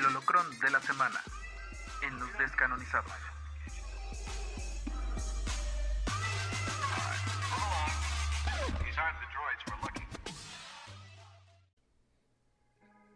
El 0.00 0.06
holocrón 0.06 0.46
de 0.60 0.70
la 0.70 0.80
semana 0.80 1.20
en 2.08 2.18
los 2.18 2.38
descanonizados. 2.38 3.12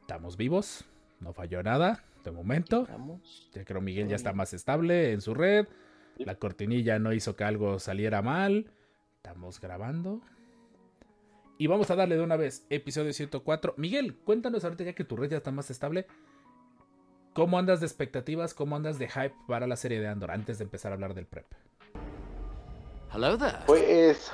Estamos 0.02 0.36
vivos, 0.36 0.84
no 1.20 1.32
falló 1.32 1.62
nada 1.62 2.04
de 2.22 2.30
momento. 2.30 2.86
Ya 3.54 3.64
creo 3.64 3.80
Miguel 3.80 4.08
ya 4.08 4.16
está 4.16 4.34
más 4.34 4.52
estable 4.52 5.12
en 5.12 5.22
su 5.22 5.32
red. 5.32 5.66
La 6.18 6.34
cortinilla 6.34 6.98
no 6.98 7.14
hizo 7.14 7.34
que 7.34 7.44
algo 7.44 7.78
saliera 7.78 8.20
mal. 8.20 8.70
Estamos 9.16 9.58
grabando. 9.58 10.20
Y 11.56 11.66
vamos 11.66 11.90
a 11.90 11.96
darle 11.96 12.16
de 12.16 12.22
una 12.22 12.36
vez, 12.36 12.66
episodio 12.68 13.14
104. 13.14 13.72
Miguel, 13.78 14.16
cuéntanos 14.16 14.64
ahorita 14.64 14.84
ya 14.84 14.92
que 14.92 15.04
tu 15.04 15.16
red 15.16 15.30
ya 15.30 15.38
está 15.38 15.50
más 15.50 15.70
estable. 15.70 16.06
¿Cómo 17.34 17.58
andas 17.58 17.80
de 17.80 17.86
expectativas? 17.86 18.54
¿Cómo 18.54 18.76
andas 18.76 18.98
de 18.98 19.08
hype 19.08 19.34
para 19.48 19.66
la 19.66 19.76
serie 19.76 20.00
de 20.00 20.06
Andor? 20.06 20.30
Antes 20.30 20.58
de 20.58 20.64
empezar 20.64 20.92
a 20.92 20.94
hablar 20.94 21.14
del 21.14 21.26
prep. 21.26 21.46
Hello 23.12 23.36
there. 23.36 23.58
Pues 23.66 24.30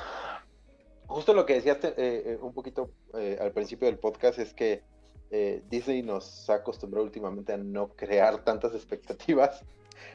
justo 1.07 1.33
lo 1.33 1.47
que 1.47 1.55
decías 1.55 1.79
eh, 1.83 1.95
eh, 1.97 2.39
un 2.41 2.53
poquito 2.53 2.91
eh, 3.15 3.39
al 3.41 3.53
principio 3.53 3.87
del 3.87 3.99
podcast 3.99 4.39
es 4.39 4.53
que 4.53 4.83
eh, 5.31 5.63
Disney 5.71 6.03
nos 6.03 6.49
ha 6.51 6.57
acostumbrado 6.57 7.05
últimamente 7.05 7.53
a 7.55 7.57
no 7.57 7.89
crear 7.89 8.45
tantas 8.45 8.75
expectativas. 8.75 9.65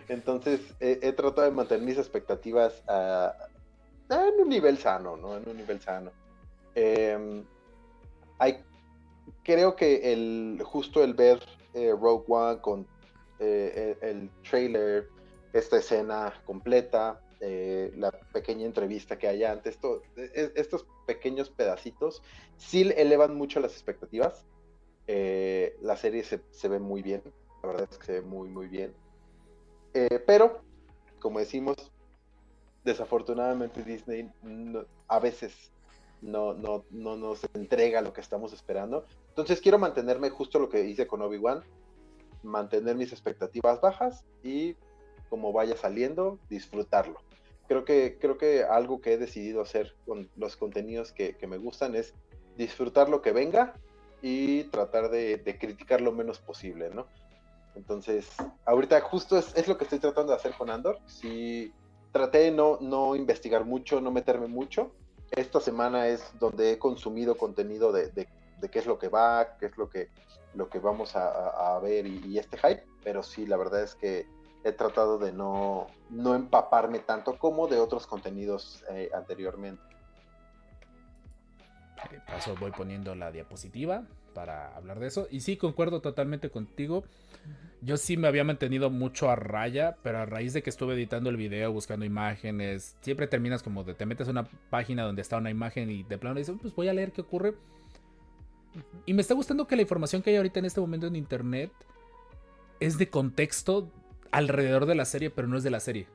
Entonces 0.08 0.62
eh, 0.80 1.00
he 1.02 1.12
tratado 1.12 1.50
de 1.50 1.56
mantener 1.56 1.84
mis 1.84 1.98
expectativas 1.98 2.84
a- 2.88 3.34
en 4.10 4.40
un 4.42 4.50
nivel 4.50 4.78
sano, 4.78 5.18
¿no? 5.18 5.36
En 5.38 5.50
un 5.50 5.58
nivel 5.58 5.82
sano. 5.82 6.12
Em, 6.76 7.44
hay, 8.38 8.64
creo 9.44 9.76
que 9.76 10.14
el 10.14 10.62
justo 10.64 11.04
el 11.04 11.16
ver 11.16 11.40
eh, 11.76 11.92
Rogue 11.92 12.26
One 12.28 12.62
con 12.62 12.88
eh, 13.40 13.98
el, 14.02 14.32
trailer, 14.50 15.08
esta 15.54 15.78
escena 15.78 16.34
completa, 16.46 17.22
eh, 17.42 17.92
la 17.96 18.12
pequeña 18.12 18.66
entrevista 18.66 19.18
que 19.18 19.28
hay 19.28 19.44
antes, 19.44 19.78
to- 19.80 20.02
e- 20.16 20.52
estos 20.56 20.88
pequeños 21.06 21.50
pedacitos 21.50 22.24
sí 22.58 22.92
elevan 22.96 23.36
mucho 23.36 23.60
las 23.60 23.74
expectativas. 23.74 24.46
Eh, 25.08 25.76
la 25.82 25.96
serie 25.98 26.24
se, 26.24 26.42
se 26.50 26.68
ve 26.68 26.80
muy 26.80 27.02
bien, 27.04 27.22
la 27.62 27.68
verdad 27.70 27.88
es 27.92 27.98
que 28.00 28.06
se 28.06 28.12
ve 28.14 28.22
muy, 28.22 28.50
muy 28.50 28.68
bien. 28.68 28.96
Pero, 30.26 30.62
como 31.22 31.40
decimos, 31.40 31.76
desafortunadamente 32.84 33.84
Disney 33.84 34.30
a 35.08 35.20
veces 35.20 35.72
no, 36.22 36.54
no, 36.54 36.86
no 36.90 37.16
nos 37.18 37.42
entrega 37.54 38.02
lo 38.02 38.14
que 38.14 38.22
estamos 38.22 38.54
esperando. 38.54 39.06
Entonces 39.36 39.60
quiero 39.60 39.78
mantenerme 39.78 40.30
justo 40.30 40.60
lo 40.60 40.70
que 40.70 40.86
hice 40.86 41.08
con 41.08 41.22
Obi-Wan, 41.22 41.62
mantener 42.42 42.96
mis 42.96 43.12
expectativas 43.12 43.82
bajas 43.82 44.24
y 44.42 44.78
como 45.30 45.52
vaya 45.52 45.76
saliendo, 45.76 46.40
disfrutarlo. 46.50 47.20
Creo 47.68 47.84
que, 47.84 48.18
creo 48.18 48.38
que 48.38 48.64
algo 48.64 49.02
que 49.02 49.12
he 49.12 49.18
decidido 49.18 49.62
hacer 49.62 49.94
con 50.06 50.30
los 50.38 50.56
contenidos 50.56 51.12
que, 51.12 51.36
que 51.36 51.48
me 51.48 51.58
gustan 51.58 51.96
es 51.96 52.14
disfrutar 52.56 53.10
lo 53.10 53.22
que 53.22 53.34
venga 53.34 53.74
y 54.22 54.64
tratar 54.66 55.10
de, 55.10 55.36
de 55.36 55.58
criticar 55.58 56.00
lo 56.00 56.14
menos 56.14 56.40
posible, 56.40 56.90
¿no? 56.92 57.06
Entonces, 57.76 58.30
ahorita 58.64 59.02
justo 59.02 59.38
es, 59.38 59.54
es 59.58 59.68
lo 59.68 59.78
que 59.78 59.84
estoy 59.84 60.00
tratando 60.00 60.32
de 60.32 60.38
hacer 60.38 60.54
con 60.54 60.70
Andor. 60.70 61.00
Sí, 61.08 61.74
traté 62.14 62.38
de 62.38 62.52
no, 62.52 62.78
no 62.80 63.18
investigar 63.18 63.66
mucho, 63.66 64.00
no 64.00 64.12
meterme 64.12 64.48
mucho. 64.48 64.94
Esta 65.32 65.60
semana 65.60 66.08
es 66.08 66.32
donde 66.40 66.72
he 66.72 66.80
consumido 66.80 67.36
contenido 67.36 67.92
de, 67.92 68.12
de- 68.12 68.30
de 68.60 68.70
qué 68.70 68.80
es 68.80 68.86
lo 68.86 68.98
que 68.98 69.10
va, 69.10 69.58
qué 69.60 69.68
es 69.68 69.78
lo 69.78 69.90
que, 69.90 70.10
lo 70.54 70.70
que 70.70 70.80
vamos 70.80 71.16
a, 71.16 71.76
a- 71.76 71.80
ver 71.80 72.08
y, 72.08 72.20
y 72.26 72.40
este 72.40 72.58
hype, 72.58 72.84
pero 73.04 73.22
sí, 73.24 73.46
la 73.46 73.58
verdad 73.58 73.84
es 73.84 73.96
que 73.96 74.26
he 74.64 74.72
tratado 74.72 75.18
de 75.18 75.32
no, 75.32 75.88
no 76.10 76.34
empaparme 76.36 77.00
tanto 77.00 77.38
como 77.38 77.68
de 77.68 77.80
otros 77.80 78.08
contenidos 78.08 78.84
eh, 78.90 79.10
anteriormente. 79.14 79.84
De 82.12 82.20
paso 82.20 82.56
voy 82.60 82.72
poniendo 82.72 83.16
la 83.16 83.32
diapositiva 83.32 84.04
para 84.34 84.76
hablar 84.76 85.00
de 85.00 85.08
eso. 85.08 85.28
Y 85.32 85.42
sí, 85.42 85.58
concuerdo 85.58 86.02
totalmente 86.02 86.50
contigo. 86.50 87.04
Yo 87.82 87.98
sí 87.98 88.18
me 88.18 88.28
había 88.28 88.44
mantenido 88.44 88.90
mucho 88.90 89.30
a 89.30 89.36
raya, 89.36 89.98
pero 90.02 90.20
a 90.20 90.26
raíz 90.26 90.54
de 90.54 90.64
que 90.64 90.70
estuve 90.70 90.96
editando 90.96 91.30
el 91.30 91.38
video, 91.38 91.72
buscando 91.72 92.06
imágenes, 92.06 92.96
siempre 93.02 93.28
terminas 93.28 93.62
como 93.64 93.84
de 93.84 93.94
te 93.94 94.06
metes 94.06 94.28
a 94.28 94.32
una 94.32 94.48
página 94.70 95.04
donde 95.04 95.22
está 95.22 95.38
una 95.38 95.52
imagen 95.52 95.90
y 95.92 96.04
de 96.04 96.18
plano 96.18 96.38
dices, 96.40 96.56
pues 96.62 96.74
voy 96.76 96.88
a 96.88 96.94
leer 96.94 97.12
qué 97.12 97.22
ocurre. 97.22 97.54
Y 99.06 99.14
me 99.14 99.22
está 99.22 99.34
gustando 99.34 99.68
que 99.68 99.76
la 99.76 99.82
información 99.84 100.22
que 100.22 100.32
hay 100.32 100.36
ahorita 100.38 100.60
en 100.60 100.66
este 100.66 100.82
momento 100.82 101.08
en 101.08 101.16
internet 101.16 101.72
es 102.80 102.98
de 102.98 103.10
contexto 103.10 103.92
alrededor 104.32 104.86
de 104.86 104.96
la 104.96 105.06
serie, 105.06 105.30
pero 105.30 105.48
no 105.48 105.58
es 105.58 105.64
de 105.64 105.70
la 105.70 105.80
serie. 105.80 106.08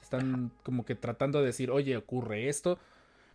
Están 0.00 0.52
como 0.62 0.84
que 0.84 0.94
tratando 0.94 1.40
de 1.40 1.46
decir, 1.46 1.70
oye, 1.70 1.96
ocurre 1.96 2.48
esto. 2.48 2.78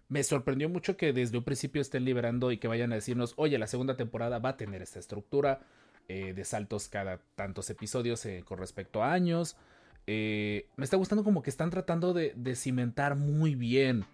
Me 0.10 0.24
sorprendió 0.24 0.70
mucho 0.70 0.96
que 0.96 1.12
desde 1.12 1.38
un 1.38 1.43
principio 1.43 1.82
estén 1.82 2.06
liberando 2.06 2.52
y 2.52 2.58
que 2.58 2.67
vayan 2.67 2.91
a 2.91 2.96
decirnos, 2.96 3.34
oye, 3.36 3.58
la 3.58 3.67
segunda 3.67 3.98
temporada 3.98 4.39
va 4.39 4.50
a 4.50 4.58
tener 4.58 4.82
esta 4.82 5.00
estructura 5.00 5.60
eh, 6.08 6.34
de 6.34 6.46
saltos 6.46 6.88
cada 6.88 7.20
tantos 7.36 7.70
episodios 7.70 8.26
eh, 8.26 8.43
con 8.46 8.60
respecto 8.60 9.04
a 9.04 9.12
años. 9.12 9.58
Eh, 10.06 10.67
me 10.78 10.86
está 10.86 10.96
gustando 10.96 11.26
como 11.26 11.43
que 11.43 11.50
están 11.50 11.70
tratando 11.70 12.13
de, 12.13 12.32
de 12.38 12.56
cimentar 12.56 13.15
muy 13.15 13.56
bien 13.56 14.06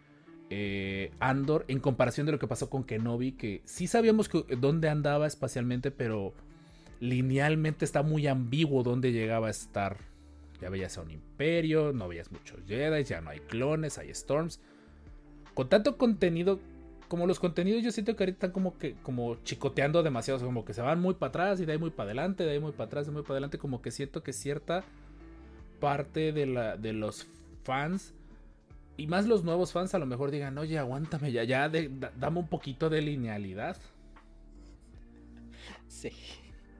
eh, 0.55 1.09
Andor 1.19 1.65
en 1.67 1.79
comparación 1.79 2.27
de 2.27 2.31
lo 2.31 2.37
que 2.37 2.47
pasó 2.47 2.69
con 2.69 2.83
Kenobi, 2.83 3.31
que 3.31 3.63
sí 3.65 3.87
sabíamos 3.87 4.29
que, 4.29 4.43
dónde 4.55 4.87
andaba 4.87 5.25
espacialmente, 5.25 5.89
pero 5.89 6.35
linealmente 6.99 7.85
está 7.85 8.03
muy 8.03 8.27
ambiguo 8.27 8.83
dónde 8.83 9.11
llegaba 9.11 9.47
a 9.47 9.49
estar. 9.49 9.97
Ya 10.61 10.69
veías 10.69 10.95
a 10.99 11.01
un 11.01 11.09
imperio, 11.09 11.91
no 11.91 12.07
veías 12.07 12.31
muchos 12.31 12.59
Jedi, 12.67 13.03
ya 13.03 13.19
no 13.19 13.31
hay 13.31 13.39
clones, 13.39 13.97
hay 13.97 14.11
Storms. 14.11 14.59
Con 15.55 15.69
tanto 15.69 15.97
contenido, 15.97 16.59
como 17.07 17.25
los 17.25 17.39
contenidos 17.39 17.81
yo 17.81 17.91
siento 17.91 18.15
que 18.15 18.23
ahorita 18.23 18.35
están 18.35 18.51
como 18.51 18.77
que 18.77 18.93
como 19.01 19.37
chicoteando 19.43 20.03
demasiado, 20.03 20.39
como 20.45 20.65
que 20.65 20.75
se 20.75 20.83
van 20.83 21.01
muy 21.01 21.15
para 21.15 21.29
atrás 21.29 21.61
y 21.61 21.65
de 21.65 21.71
ahí 21.71 21.79
muy 21.79 21.89
para 21.89 22.09
adelante, 22.11 22.43
de 22.43 22.51
ahí 22.51 22.59
muy 22.59 22.73
para 22.73 22.85
atrás, 22.85 23.07
de 23.07 23.11
muy 23.11 23.23
para 23.23 23.33
adelante, 23.33 23.57
como 23.57 23.81
que 23.81 23.89
siento 23.89 24.21
que 24.21 24.33
cierta 24.33 24.83
parte 25.79 26.31
de, 26.31 26.45
la, 26.45 26.77
de 26.77 26.93
los 26.93 27.27
fans 27.63 28.13
y 28.97 29.07
más 29.07 29.25
los 29.27 29.43
nuevos 29.43 29.71
fans 29.71 29.93
a 29.95 29.99
lo 29.99 30.05
mejor 30.05 30.31
digan, 30.31 30.57
oye, 30.57 30.77
aguántame 30.77 31.31
ya, 31.31 31.43
ya, 31.43 31.69
de- 31.69 31.89
dame 32.17 32.39
un 32.39 32.47
poquito 32.47 32.89
de 32.89 33.01
linealidad. 33.01 33.77
Sí. 35.87 36.11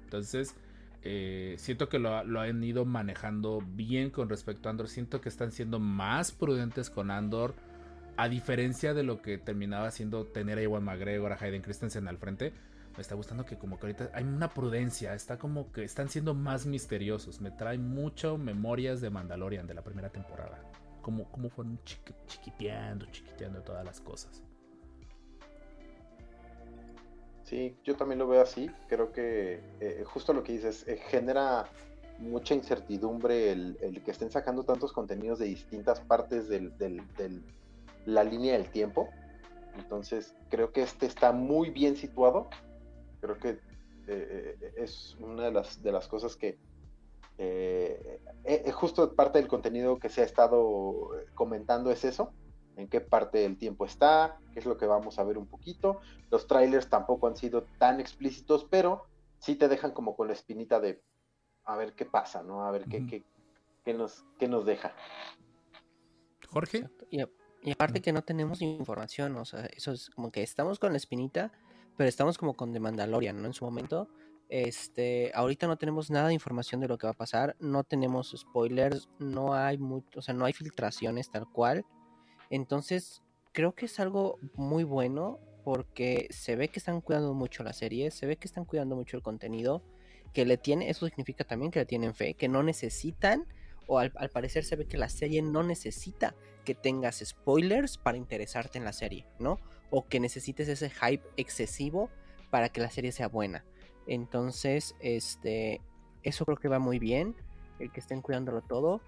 Entonces, 0.03 0.55
eh, 1.01 1.55
siento 1.57 1.89
que 1.89 1.99
lo, 1.99 2.23
lo 2.23 2.41
han 2.41 2.63
ido 2.63 2.85
manejando 2.85 3.61
bien 3.65 4.09
con 4.09 4.29
respecto 4.29 4.69
a 4.69 4.71
Andor. 4.71 4.87
Siento 4.89 5.21
que 5.21 5.29
están 5.29 5.51
siendo 5.51 5.79
más 5.79 6.31
prudentes 6.31 6.89
con 6.89 7.11
Andor. 7.11 7.55
A 8.15 8.29
diferencia 8.29 8.93
de 8.93 9.01
lo 9.03 9.21
que 9.23 9.39
terminaba 9.39 9.89
siendo 9.89 10.25
tener 10.25 10.59
a 10.59 10.61
Iwan 10.61 10.83
McGregor, 10.83 11.31
a 11.31 11.37
Hayden 11.39 11.63
Christensen 11.63 12.07
al 12.07 12.17
frente. 12.19 12.53
Me 12.95 13.01
está 13.01 13.15
gustando 13.15 13.43
que 13.43 13.57
como 13.57 13.79
que 13.79 13.87
ahorita 13.87 14.11
hay 14.13 14.23
una 14.23 14.49
prudencia, 14.49 15.15
está 15.15 15.39
como 15.39 15.71
que 15.71 15.83
están 15.83 16.09
siendo 16.09 16.35
más 16.35 16.67
misteriosos. 16.67 17.41
Me 17.41 17.49
trae 17.49 17.79
mucho 17.79 18.37
memorias 18.37 19.01
de 19.01 19.09
Mandalorian 19.09 19.65
de 19.65 19.73
la 19.73 19.81
primera 19.83 20.09
temporada. 20.09 20.61
Como, 21.03 21.25
como 21.25 21.49
fueron 21.49 21.77
chiqui- 21.83 22.15
chiquiteando, 22.25 23.05
chiquiteando 23.11 23.61
todas 23.61 23.85
las 23.85 24.01
cosas. 24.01 24.41
Sí, 27.43 27.75
yo 27.83 27.95
también 27.95 28.19
lo 28.19 28.27
veo 28.27 28.41
así. 28.41 28.71
Creo 28.87 29.11
que 29.11 29.61
eh, 29.79 30.03
justo 30.05 30.33
lo 30.33 30.41
que 30.43 30.53
dices, 30.53 30.87
eh, 30.87 30.97
genera 30.97 31.65
mucha 32.19 32.55
incertidumbre 32.55 33.51
el, 33.51 33.77
el 33.81 34.01
que 34.01 34.11
estén 34.11 34.31
sacando 34.31 34.63
tantos 34.63 34.93
contenidos 34.93 35.39
de 35.39 35.45
distintas 35.45 35.99
partes 35.99 36.47
del, 36.47 36.75
del- 36.77 37.05
del- 37.17 37.43
la 38.05 38.23
línea 38.23 38.53
del 38.53 38.69
tiempo. 38.71 39.09
Entonces, 39.75 40.33
creo 40.49 40.71
que 40.71 40.83
este 40.83 41.05
está 41.05 41.31
muy 41.31 41.69
bien 41.69 41.95
situado. 41.97 42.49
Creo 43.19 43.37
que 43.37 43.59
eh, 44.07 44.73
es 44.77 45.15
una 45.19 45.43
de 45.45 45.51
las, 45.51 45.83
de 45.83 45.91
las 45.91 46.07
cosas 46.07 46.35
que 46.35 46.57
eh, 47.37 48.19
eh, 48.43 48.63
eh, 48.65 48.71
justo 48.71 49.15
parte 49.15 49.39
del 49.39 49.47
contenido 49.47 49.97
que 49.97 50.09
se 50.09 50.21
ha 50.21 50.25
estado 50.25 51.09
comentando 51.33 51.91
es 51.91 52.05
eso, 52.05 52.31
en 52.75 52.87
qué 52.87 53.01
parte 53.01 53.39
del 53.39 53.57
tiempo 53.57 53.85
está, 53.85 54.39
qué 54.53 54.59
es 54.59 54.65
lo 54.65 54.77
que 54.77 54.85
vamos 54.85 55.19
a 55.19 55.23
ver 55.23 55.37
un 55.37 55.47
poquito. 55.47 55.99
Los 56.29 56.47
trailers 56.47 56.89
tampoco 56.89 57.27
han 57.27 57.35
sido 57.35 57.63
tan 57.77 57.99
explícitos, 57.99 58.65
pero 58.69 59.05
sí 59.39 59.55
te 59.55 59.67
dejan 59.67 59.91
como 59.91 60.15
con 60.15 60.27
la 60.27 60.33
espinita 60.33 60.79
de 60.79 61.01
a 61.65 61.77
ver 61.77 61.93
qué 61.93 62.05
pasa, 62.05 62.43
¿no? 62.43 62.65
A 62.65 62.71
ver 62.71 62.85
qué, 62.85 63.05
qué, 63.07 63.23
qué 63.83 63.93
nos, 63.93 64.25
qué 64.37 64.47
nos 64.47 64.65
deja. 64.65 64.93
Jorge. 66.49 66.89
Y, 67.09 67.21
y 67.61 67.71
aparte 67.71 68.01
que 68.01 68.11
no 68.11 68.23
tenemos 68.23 68.61
información, 68.61 69.35
o 69.37 69.45
sea, 69.45 69.65
eso 69.67 69.91
es 69.91 70.09
como 70.09 70.31
que 70.31 70.43
estamos 70.43 70.77
con 70.77 70.91
la 70.91 70.97
espinita, 70.97 71.51
pero 71.97 72.09
estamos 72.09 72.37
como 72.37 72.55
con 72.55 72.73
The 72.73 72.79
Mandalorian, 72.79 73.41
¿no? 73.41 73.47
En 73.47 73.53
su 73.53 73.65
momento, 73.65 74.09
este, 74.53 75.31
ahorita 75.33 75.65
no 75.65 75.77
tenemos 75.77 76.11
nada 76.11 76.27
de 76.27 76.35
información 76.35 76.79
de 76.79 76.87
lo 76.87 76.99
que 76.99 77.07
va 77.07 77.11
a 77.13 77.17
pasar, 77.17 77.55
no 77.59 77.83
tenemos 77.83 78.35
spoilers, 78.37 79.09
no 79.17 79.55
hay 79.55 79.79
mucho, 79.79 80.19
o 80.19 80.21
sea, 80.21 80.35
no 80.35 80.45
hay 80.45 80.53
filtraciones 80.53 81.31
tal 81.31 81.47
cual. 81.51 81.87
Entonces, 82.51 83.23
creo 83.51 83.73
que 83.73 83.87
es 83.87 83.99
algo 83.99 84.37
muy 84.53 84.83
bueno 84.83 85.39
porque 85.63 86.27
se 86.29 86.55
ve 86.55 86.67
que 86.67 86.77
están 86.77 87.01
cuidando 87.01 87.33
mucho 87.33 87.63
la 87.63 87.73
serie, 87.73 88.11
se 88.11 88.27
ve 88.27 88.35
que 88.35 88.45
están 88.45 88.65
cuidando 88.65 88.95
mucho 88.95 89.17
el 89.17 89.23
contenido, 89.23 89.81
que 90.35 90.45
le 90.45 90.57
tiene, 90.57 90.87
eso 90.91 91.07
significa 91.07 91.43
también 91.45 91.71
que 91.71 91.79
le 91.79 91.87
tienen 91.87 92.13
fe, 92.13 92.35
que 92.35 92.47
no 92.47 92.61
necesitan, 92.61 93.47
o 93.87 93.97
al, 93.97 94.11
al 94.17 94.29
parecer 94.29 94.65
se 94.65 94.75
ve 94.75 94.85
que 94.85 94.97
la 94.97 95.09
serie 95.09 95.41
no 95.41 95.63
necesita 95.63 96.35
que 96.63 96.75
tengas 96.75 97.23
spoilers 97.25 97.97
para 97.97 98.19
interesarte 98.19 98.77
en 98.77 98.85
la 98.85 98.93
serie, 98.93 99.25
¿no? 99.39 99.59
O 99.89 100.05
que 100.05 100.19
necesites 100.19 100.67
ese 100.67 100.91
hype 100.91 101.23
excesivo 101.37 102.11
para 102.51 102.69
que 102.69 102.81
la 102.81 102.91
serie 102.91 103.11
sea 103.11 103.29
buena. 103.29 103.65
Entonces, 104.07 104.95
este, 104.99 105.81
eso 106.23 106.45
creo 106.45 106.57
que 106.57 106.67
va 106.67 106.79
muy 106.79 106.99
bien, 106.99 107.35
el 107.79 107.91
que 107.91 107.99
estén 107.99 108.21
cuidándolo 108.21 108.61
todo. 108.61 109.01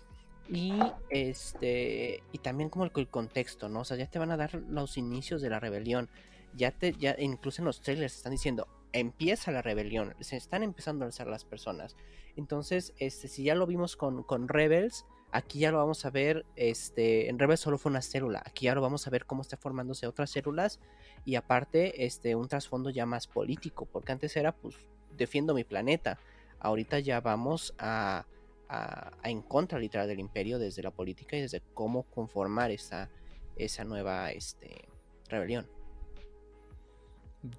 Y 0.48 0.80
este, 1.10 2.22
y 2.32 2.38
también 2.38 2.70
como 2.70 2.86
el, 2.86 3.08
contexto, 3.08 3.68
¿no? 3.68 3.80
O 3.82 3.86
sea, 3.86 3.98
ya 3.98 4.08
te 4.08 4.20
van 4.20 4.32
a 4.32 4.38
dar 4.38 4.54
los 4.70 4.98
inicios 4.98 5.42
de 5.42 5.50
la 5.50 5.60
rebelión. 5.60 6.10
Ya 6.56 6.72
te, 6.72 6.94
ya, 6.94 7.16
incluso 7.18 7.62
en 7.62 7.66
los 7.66 7.82
trailers 7.82 8.16
están 8.16 8.32
diciendo, 8.32 8.68
empieza 8.94 9.52
la 9.52 9.62
rebelión, 9.62 10.16
se 10.20 10.38
están 10.38 10.64
empezando 10.64 11.04
a 11.04 11.08
alzar 11.08 11.28
las 11.28 11.44
personas. 11.46 11.98
Entonces, 12.38 12.94
este, 13.00 13.28
si 13.28 13.44
ya 13.44 13.56
lo 13.56 13.66
vimos 13.66 13.98
con, 13.98 14.24
con 14.24 14.48
Rebels, 14.48 15.06
aquí 15.32 15.60
ya 15.60 15.72
lo 15.72 15.80
vamos 15.80 16.06
a 16.06 16.12
ver, 16.12 16.46
este, 16.56 17.30
en 17.30 17.40
Rebels 17.40 17.60
solo 17.60 17.78
fue 17.78 17.90
una 17.90 18.02
célula, 18.02 18.42
aquí 18.46 18.66
ya 18.66 18.76
lo 18.76 18.82
vamos 18.82 19.06
a 19.06 19.10
ver 19.10 19.26
cómo 19.26 19.42
está 19.42 19.58
formándose 19.58 20.08
otras 20.08 20.30
células 20.30 20.80
y 21.26 21.36
aparte, 21.36 22.06
este, 22.06 22.36
un 22.36 22.48
trasfondo 22.48 22.92
ya 22.92 23.06
más 23.06 23.28
político, 23.28 23.86
porque 23.92 24.12
antes 24.12 24.36
era, 24.38 24.52
pues, 24.52 24.76
defiendo 25.18 25.54
mi 25.54 25.64
planeta, 25.64 26.20
ahorita 26.60 27.00
ya 27.00 27.20
vamos 27.20 27.74
a, 27.80 28.26
a, 28.70 29.12
en 29.24 29.42
contra 29.42 29.80
literal 29.80 30.08
del 30.08 30.20
imperio 30.20 30.60
desde 30.60 30.84
la 30.84 30.92
política 30.92 31.36
y 31.36 31.42
desde 31.42 31.62
cómo 31.74 32.04
conformar 32.04 32.72
esa, 32.72 33.10
esa 33.58 33.84
nueva, 33.84 34.32
este, 34.32 34.86
rebelión. 35.28 35.66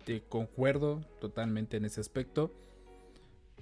te 0.04 0.22
concuerdo 0.22 1.00
totalmente 1.20 1.76
en 1.76 1.84
ese 1.84 2.00
aspecto. 2.00 2.52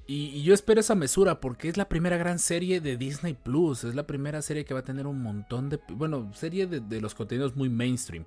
Y, 0.06 0.26
y 0.26 0.42
yo 0.42 0.52
espero 0.52 0.80
esa 0.80 0.94
mesura 0.94 1.40
porque 1.40 1.68
es 1.68 1.78
la 1.78 1.88
primera 1.88 2.18
gran 2.18 2.38
serie 2.38 2.80
de 2.80 2.96
Disney 2.96 3.34
Plus. 3.34 3.84
Es 3.84 3.94
la 3.94 4.06
primera 4.06 4.42
serie 4.42 4.64
que 4.64 4.74
va 4.74 4.80
a 4.80 4.84
tener 4.84 5.06
un 5.06 5.22
montón 5.22 5.70
de. 5.70 5.80
Bueno, 5.88 6.30
serie 6.34 6.66
de, 6.66 6.80
de 6.80 7.00
los 7.00 7.14
contenidos 7.14 7.56
muy 7.56 7.70
mainstream. 7.70 8.26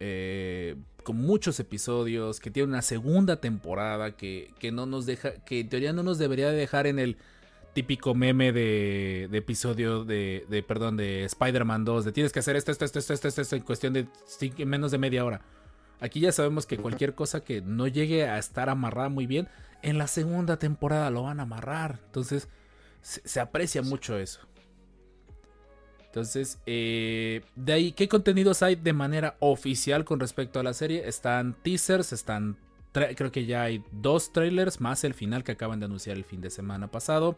Eh, 0.00 0.76
con 1.02 1.16
muchos 1.16 1.58
episodios. 1.60 2.40
Que 2.40 2.50
tiene 2.50 2.68
una 2.68 2.82
segunda 2.82 3.40
temporada. 3.40 4.16
Que, 4.16 4.50
que 4.58 4.72
no 4.72 4.86
nos 4.86 5.06
deja. 5.06 5.32
Que 5.44 5.60
en 5.60 5.68
teoría 5.68 5.92
no 5.92 6.02
nos 6.02 6.18
debería 6.18 6.50
dejar 6.50 6.86
en 6.86 6.98
el 6.98 7.16
típico 7.74 8.14
meme 8.14 8.52
de, 8.52 9.28
de 9.30 9.38
episodio 9.38 10.04
de, 10.04 10.44
de. 10.48 10.62
Perdón, 10.62 10.96
de 10.96 11.24
Spider-Man 11.24 11.84
2. 11.84 12.04
De 12.06 12.12
tienes 12.12 12.32
que 12.32 12.40
hacer 12.40 12.56
esto, 12.56 12.72
esto, 12.72 12.84
esto, 12.84 12.98
esto, 12.98 13.12
esto, 13.14 13.28
esto, 13.28 13.42
esto 13.42 13.56
en 13.56 13.62
cuestión 13.62 13.92
de 13.92 14.06
cinco- 14.26 14.64
menos 14.66 14.90
de 14.90 14.98
media 14.98 15.24
hora. 15.24 15.40
Aquí 16.00 16.20
ya 16.20 16.30
sabemos 16.30 16.64
que 16.64 16.76
cualquier 16.78 17.14
cosa 17.14 17.42
que 17.42 17.60
no 17.60 17.88
llegue 17.88 18.24
a 18.28 18.38
estar 18.38 18.68
amarrada 18.68 19.08
muy 19.08 19.26
bien, 19.26 19.48
en 19.82 19.98
la 19.98 20.06
segunda 20.06 20.56
temporada 20.56 21.10
lo 21.10 21.24
van 21.24 21.40
a 21.40 21.42
amarrar. 21.42 21.98
Entonces, 22.06 22.48
se, 23.02 23.20
se 23.26 23.40
aprecia 23.40 23.82
mucho 23.82 24.16
eso. 24.16 24.40
Entonces, 26.08 26.58
eh, 26.66 27.42
de 27.54 27.72
ahí, 27.72 27.92
¿qué 27.92 28.08
contenidos 28.08 28.62
hay 28.62 28.76
de 28.76 28.92
manera 28.92 29.36
oficial 29.40 30.04
con 30.04 30.20
respecto 30.20 30.58
a 30.58 30.62
la 30.62 30.72
serie? 30.72 31.06
Están 31.06 31.54
teasers, 31.62 32.12
están, 32.12 32.56
creo 32.92 33.30
que 33.30 33.46
ya 33.46 33.62
hay 33.62 33.82
dos 33.92 34.32
trailers, 34.32 34.80
más 34.80 35.04
el 35.04 35.14
final 35.14 35.44
que 35.44 35.52
acaban 35.52 35.80
de 35.80 35.86
anunciar 35.86 36.16
el 36.16 36.24
fin 36.24 36.40
de 36.40 36.50
semana 36.50 36.90
pasado. 36.90 37.36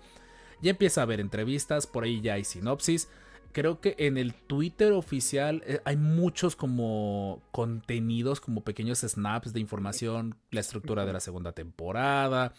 Ya 0.63 0.71
empieza 0.71 1.01
a 1.01 1.05
haber 1.05 1.21
entrevistas, 1.21 1.87
por 1.87 2.05
ahí 2.05 2.21
ya 2.21 2.35
hay 2.35 2.45
sinopsis 2.45 3.09
creo 3.53 3.81
que 3.81 3.97
en 3.99 4.17
el 4.17 4.35
Twitter 4.35 4.93
oficial 4.93 5.63
eh, 5.67 5.81
hay 5.85 5.97
muchos 5.97 6.57
como 6.57 7.43
contenidos, 7.51 8.41
como 8.41 8.63
pequeños 8.63 9.01
snaps 9.01 9.53
de 9.53 9.61
información, 9.61 10.37
la 10.51 10.61
estructura 10.61 11.05
de 11.05 11.13
la 11.13 11.21
segunda 11.21 11.53
temporada, 11.53 12.53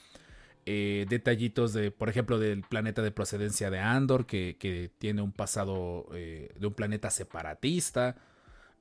eh, 0.65 1.05
detallitos 1.09 1.73
de, 1.73 1.89
por 1.89 2.09
ejemplo, 2.09 2.37
del 2.37 2.61
planeta 2.61 3.01
de 3.01 3.11
procedencia 3.11 3.71
de 3.71 3.79
Andor, 3.79 4.25
que, 4.25 4.91
tiene 4.99 5.21
un 5.21 5.31
pasado 5.31 6.07
eh, 6.13 6.53
de 6.59 6.67
un 6.67 6.73
planeta 6.73 7.09
separatista. 7.09 8.15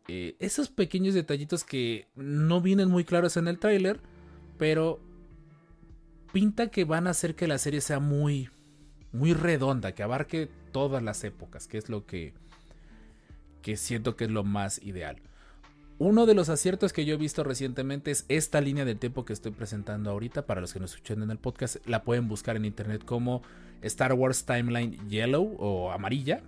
Eh, 0.09 0.37
esos 0.41 0.69
pequeños 0.69 1.15
detallitos 1.15 1.65
que 1.65 2.09
no 2.17 2.61
vienen 2.61 2.89
muy 2.89 3.05
claros 3.05 3.37
en 3.37 3.49
el 3.49 3.59
tráiler, 3.59 4.01
pero 4.59 5.01
pinta 6.33 6.69
que 6.69 6.85
van 6.85 7.07
a 7.07 7.11
hacer 7.11 7.35
que 7.35 7.49
la 7.49 7.59
serie 7.59 7.81
sea 7.81 7.99
muy, 7.99 8.51
muy 9.13 9.33
redonda, 9.33 9.93
que 9.93 10.03
abarque 10.03 10.51
todas 10.73 11.03
las 11.03 11.25
épocas, 11.25 11.67
que 11.67 11.79
es 11.79 11.89
lo 11.89 12.05
que, 12.05 12.35
que 13.63 13.77
siento 13.77 14.17
que 14.17 14.25
es 14.25 14.31
lo 14.31 14.45
más 14.45 14.83
ideal. 14.83 15.17
Uno 16.01 16.25
de 16.25 16.33
los 16.33 16.49
aciertos 16.49 16.95
que 16.95 17.05
yo 17.05 17.13
he 17.13 17.19
visto 17.19 17.45
recientemente 17.45 18.11
es 18.11 18.25
esta 18.31 18.63
línea 18.63 18.87
del 18.87 18.99
tiempo 18.99 19.27
que 19.27 19.35
estoy 19.35 19.53
presentando 19.53 20.11
ahorita. 20.11 20.47
Para 20.47 20.63
los 20.63 20.73
que 20.73 20.81
nos 20.81 20.93
escuchan 20.95 21.23
en 21.23 21.31
el 21.31 21.37
podcast, 21.37 21.77
la 21.87 22.05
pueden 22.05 22.27
buscar 22.27 22.57
en 22.57 22.65
internet 22.65 23.05
como 23.05 23.43
Star 23.83 24.15
Wars 24.15 24.47
Timeline 24.47 24.97
Yellow 25.11 25.57
o 25.59 25.93
amarilla. 25.93 26.41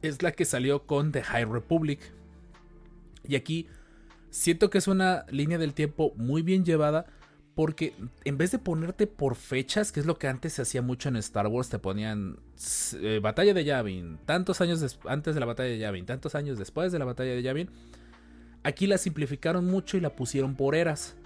Es 0.00 0.22
la 0.22 0.32
que 0.32 0.46
salió 0.46 0.86
con 0.86 1.12
The 1.12 1.22
High 1.22 1.44
Republic. 1.44 2.00
Y 3.24 3.36
aquí 3.36 3.66
siento 4.30 4.70
que 4.70 4.78
es 4.78 4.88
una 4.88 5.26
línea 5.28 5.58
del 5.58 5.74
tiempo 5.74 6.14
muy 6.16 6.40
bien 6.40 6.64
llevada 6.64 7.04
porque 7.54 7.92
en 8.24 8.38
vez 8.38 8.52
de 8.52 8.58
ponerte 8.58 9.06
por 9.06 9.36
fechas, 9.36 9.92
que 9.92 10.00
es 10.00 10.06
lo 10.06 10.18
que 10.18 10.28
antes 10.28 10.54
se 10.54 10.62
hacía 10.62 10.80
mucho 10.80 11.10
en 11.10 11.16
Star 11.16 11.46
Wars, 11.48 11.68
te 11.68 11.78
ponían 11.78 12.38
eh, 13.02 13.20
batalla 13.22 13.52
de 13.52 13.64
Yavin, 13.64 14.18
tantos 14.24 14.62
años 14.62 14.98
antes 15.04 15.34
de 15.34 15.40
la 15.40 15.44
batalla 15.44 15.68
de 15.68 15.78
Yavin, 15.78 16.06
tantos 16.06 16.34
años 16.34 16.58
después 16.58 16.90
de 16.90 16.98
la 16.98 17.04
batalla 17.04 17.32
de 17.32 17.42
Yavin. 17.42 17.68
Aquí 18.68 18.86
la 18.86 18.98
simplificaron 18.98 19.64
mucho 19.64 19.96
y 19.96 20.00
la 20.02 20.10
pusieron 20.10 20.54
por 20.54 20.74
eras. 20.74 21.16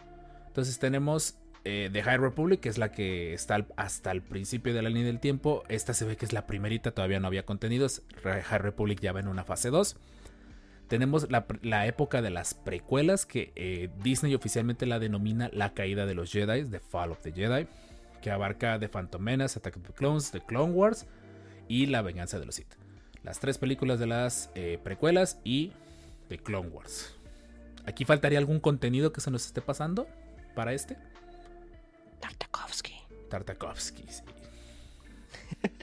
Entonces 0.46 0.78
tenemos 0.78 1.34
eh, 1.64 1.90
The 1.92 2.04
High 2.04 2.18
Republic, 2.18 2.60
que 2.60 2.68
es 2.68 2.78
la 2.78 2.92
que 2.92 3.34
está 3.34 3.66
hasta 3.74 4.12
el 4.12 4.22
principio 4.22 4.72
de 4.72 4.80
la 4.80 4.88
línea 4.88 5.06
del 5.06 5.18
tiempo. 5.18 5.64
Esta 5.68 5.92
se 5.92 6.04
ve 6.04 6.16
que 6.16 6.24
es 6.24 6.32
la 6.32 6.46
primerita, 6.46 6.92
todavía 6.92 7.18
no 7.18 7.26
había 7.26 7.44
contenidos. 7.44 8.02
High 8.22 8.58
Republic 8.58 9.00
ya 9.00 9.10
va 9.10 9.18
en 9.18 9.26
una 9.26 9.42
fase 9.42 9.70
2. 9.70 9.96
Tenemos 10.86 11.26
la 11.62 11.86
época 11.88 12.22
de 12.22 12.30
las 12.30 12.54
precuelas, 12.54 13.26
que 13.26 13.50
eh, 13.56 13.90
Disney 14.04 14.36
oficialmente 14.36 14.86
la 14.86 15.00
denomina 15.00 15.50
la 15.52 15.74
caída 15.74 16.06
de 16.06 16.14
los 16.14 16.30
Jedi, 16.30 16.64
The 16.64 16.78
Fall 16.78 17.10
of 17.10 17.22
the 17.22 17.32
Jedi, 17.32 17.66
que 18.20 18.30
abarca 18.30 18.78
The 18.78 18.88
Phantom 18.88 19.20
Menace, 19.20 19.58
Attack 19.58 19.78
of 19.78 19.82
the 19.82 19.94
Clones, 19.94 20.30
The 20.30 20.42
Clone 20.42 20.74
Wars 20.74 21.06
y 21.66 21.86
La 21.86 22.02
venganza 22.02 22.38
de 22.38 22.46
los 22.46 22.54
Sith. 22.54 22.74
Las 23.24 23.40
tres 23.40 23.58
películas 23.58 23.98
de 23.98 24.06
las 24.06 24.48
eh, 24.54 24.78
precuelas 24.84 25.40
y 25.42 25.72
The 26.28 26.38
Clone 26.38 26.68
Wars. 26.68 27.16
Aquí 27.86 28.04
faltaría 28.04 28.38
algún 28.38 28.60
contenido 28.60 29.12
que 29.12 29.20
se 29.20 29.30
nos 29.30 29.46
esté 29.46 29.60
pasando 29.60 30.06
para 30.54 30.72
este. 30.72 30.96
Tartakovsky. 32.20 32.94
Tartakovsky, 33.28 34.04
sí. 34.08 34.22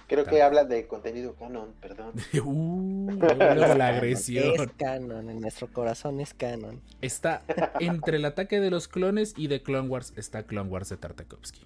Creo 0.07 0.25
que 0.25 0.41
habla 0.41 0.63
de 0.65 0.87
contenido 0.87 1.35
canon, 1.35 1.73
perdón. 1.79 2.13
Uh, 2.43 3.11
luego 3.11 3.75
la 3.75 3.91
Es 3.91 3.97
agresión. 3.97 4.71
canon, 4.77 5.29
en 5.29 5.39
nuestro 5.39 5.67
corazón 5.67 6.19
es 6.19 6.33
canon. 6.33 6.81
Está 7.01 7.43
entre 7.79 8.17
el 8.17 8.25
ataque 8.25 8.59
de 8.59 8.71
los 8.71 8.87
clones 8.87 9.33
y 9.37 9.47
de 9.47 9.61
Clone 9.61 9.87
Wars 9.87 10.13
está 10.15 10.43
Clone 10.43 10.69
Wars 10.69 10.89
de 10.89 10.97
Tartakovsky. 10.97 11.61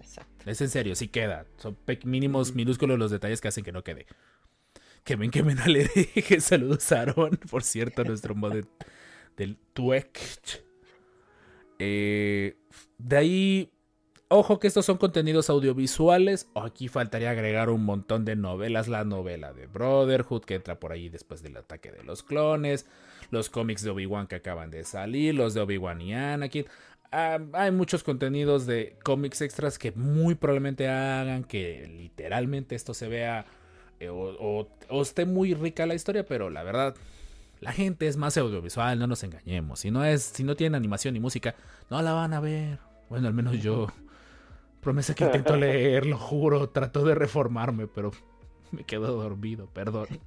Exacto. 0.00 0.48
Es 0.50 0.60
en 0.60 0.68
serio, 0.68 0.94
sí 0.94 1.08
queda. 1.08 1.46
Son 1.56 1.76
mínimos, 2.04 2.54
minúsculos 2.54 2.98
los 2.98 3.10
detalles 3.10 3.40
que 3.40 3.48
hacen 3.48 3.64
que 3.64 3.72
no 3.72 3.82
quede. 3.82 4.06
Que 5.02 5.16
ven 5.16 5.30
que 5.32 5.42
me 5.42 5.54
le 5.54 5.88
dije 5.94 6.40
saludos 6.40 6.92
a 6.92 7.00
Aaron, 7.00 7.36
por 7.50 7.64
cierto, 7.64 8.04
nuestro 8.04 8.36
mod 8.36 8.64
del 9.36 9.56
Twitch. 9.72 10.62
Eh, 11.78 12.56
de 12.98 13.16
ahí, 13.16 13.72
ojo 14.28 14.58
que 14.60 14.68
estos 14.68 14.86
son 14.86 14.98
contenidos 14.98 15.50
audiovisuales. 15.50 16.48
Aquí 16.54 16.88
faltaría 16.88 17.30
agregar 17.30 17.70
un 17.70 17.84
montón 17.84 18.24
de 18.24 18.36
novelas. 18.36 18.88
La 18.88 19.04
novela 19.04 19.52
de 19.52 19.66
Brotherhood, 19.66 20.44
que 20.44 20.54
entra 20.54 20.78
por 20.78 20.92
ahí 20.92 21.08
después 21.08 21.42
del 21.42 21.56
ataque 21.56 21.90
de 21.90 22.04
los 22.04 22.22
clones. 22.22 22.86
Los 23.30 23.50
cómics 23.50 23.82
de 23.82 23.90
Obi-Wan 23.90 24.26
que 24.26 24.36
acaban 24.36 24.70
de 24.70 24.84
salir. 24.84 25.34
Los 25.34 25.54
de 25.54 25.60
Obi-Wan 25.60 26.00
y 26.00 26.14
Anakin. 26.14 26.66
Hay 27.10 27.70
muchos 27.72 28.04
contenidos 28.04 28.64
de 28.64 28.96
cómics 29.04 29.42
extras 29.42 29.78
que 29.78 29.92
muy 29.92 30.34
probablemente 30.34 30.88
hagan 30.88 31.44
que 31.44 31.86
literalmente 31.86 32.74
esto 32.74 32.94
se 32.94 33.06
vea 33.06 33.44
eh, 34.00 34.08
o 34.08 34.66
esté 35.02 35.26
muy 35.26 35.52
rica 35.52 35.84
la 35.84 35.94
historia, 35.94 36.24
pero 36.24 36.48
la 36.48 36.62
verdad, 36.62 36.96
la 37.62 37.72
gente 37.72 38.08
es 38.08 38.16
más 38.16 38.36
audiovisual, 38.36 38.98
no 38.98 39.06
nos 39.06 39.22
engañemos. 39.22 39.78
Si 39.78 39.92
no 39.92 40.04
es, 40.04 40.22
si 40.22 40.42
no 40.42 40.56
tiene 40.56 40.76
animación 40.76 41.14
ni 41.14 41.20
música, 41.20 41.54
no 41.90 42.02
la 42.02 42.12
van 42.12 42.34
a 42.34 42.40
ver. 42.40 42.80
Bueno, 43.08 43.28
al 43.28 43.34
menos 43.34 43.62
yo. 43.62 43.86
Promesa 44.80 45.14
que 45.14 45.24
intento 45.24 45.56
leer, 45.56 46.04
lo 46.04 46.18
juro. 46.18 46.70
Trato 46.70 47.04
de 47.04 47.14
reformarme, 47.14 47.86
pero 47.86 48.10
me 48.72 48.82
quedo 48.84 49.12
dormido, 49.14 49.66
perdón. 49.68 50.08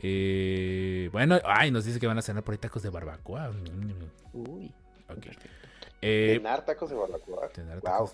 Eh, 0.00 1.08
bueno, 1.10 1.40
ay, 1.44 1.72
nos 1.72 1.84
dice 1.84 1.98
que 1.98 2.06
van 2.06 2.16
a 2.16 2.22
cenar 2.22 2.44
por 2.44 2.52
ahí 2.52 2.58
tacos 2.58 2.84
de 2.84 2.88
barbacoa. 2.88 3.50
Uy. 4.32 4.72
Ok. 5.08 5.26
Eh, 6.00 6.34
Cenar 6.36 6.64
tacos 6.64 6.90
de 6.90 6.94
barbacoa. 6.94 7.50
Wow. 7.82 8.10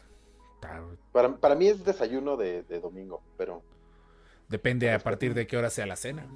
tacos. 0.61 0.99
Para, 1.12 1.37
para 1.37 1.55
mí 1.55 1.66
es 1.68 1.85
desayuno 1.85 2.39
de, 2.39 2.62
de 2.62 2.81
domingo, 2.81 3.22
pero 3.37 3.62
Depende 4.49 4.93
a 4.93 4.99
partir 4.99 5.35
de 5.35 5.47
qué 5.47 5.57
hora 5.57 5.70
sea 5.70 5.87
la 5.87 5.97
cena. 5.97 6.27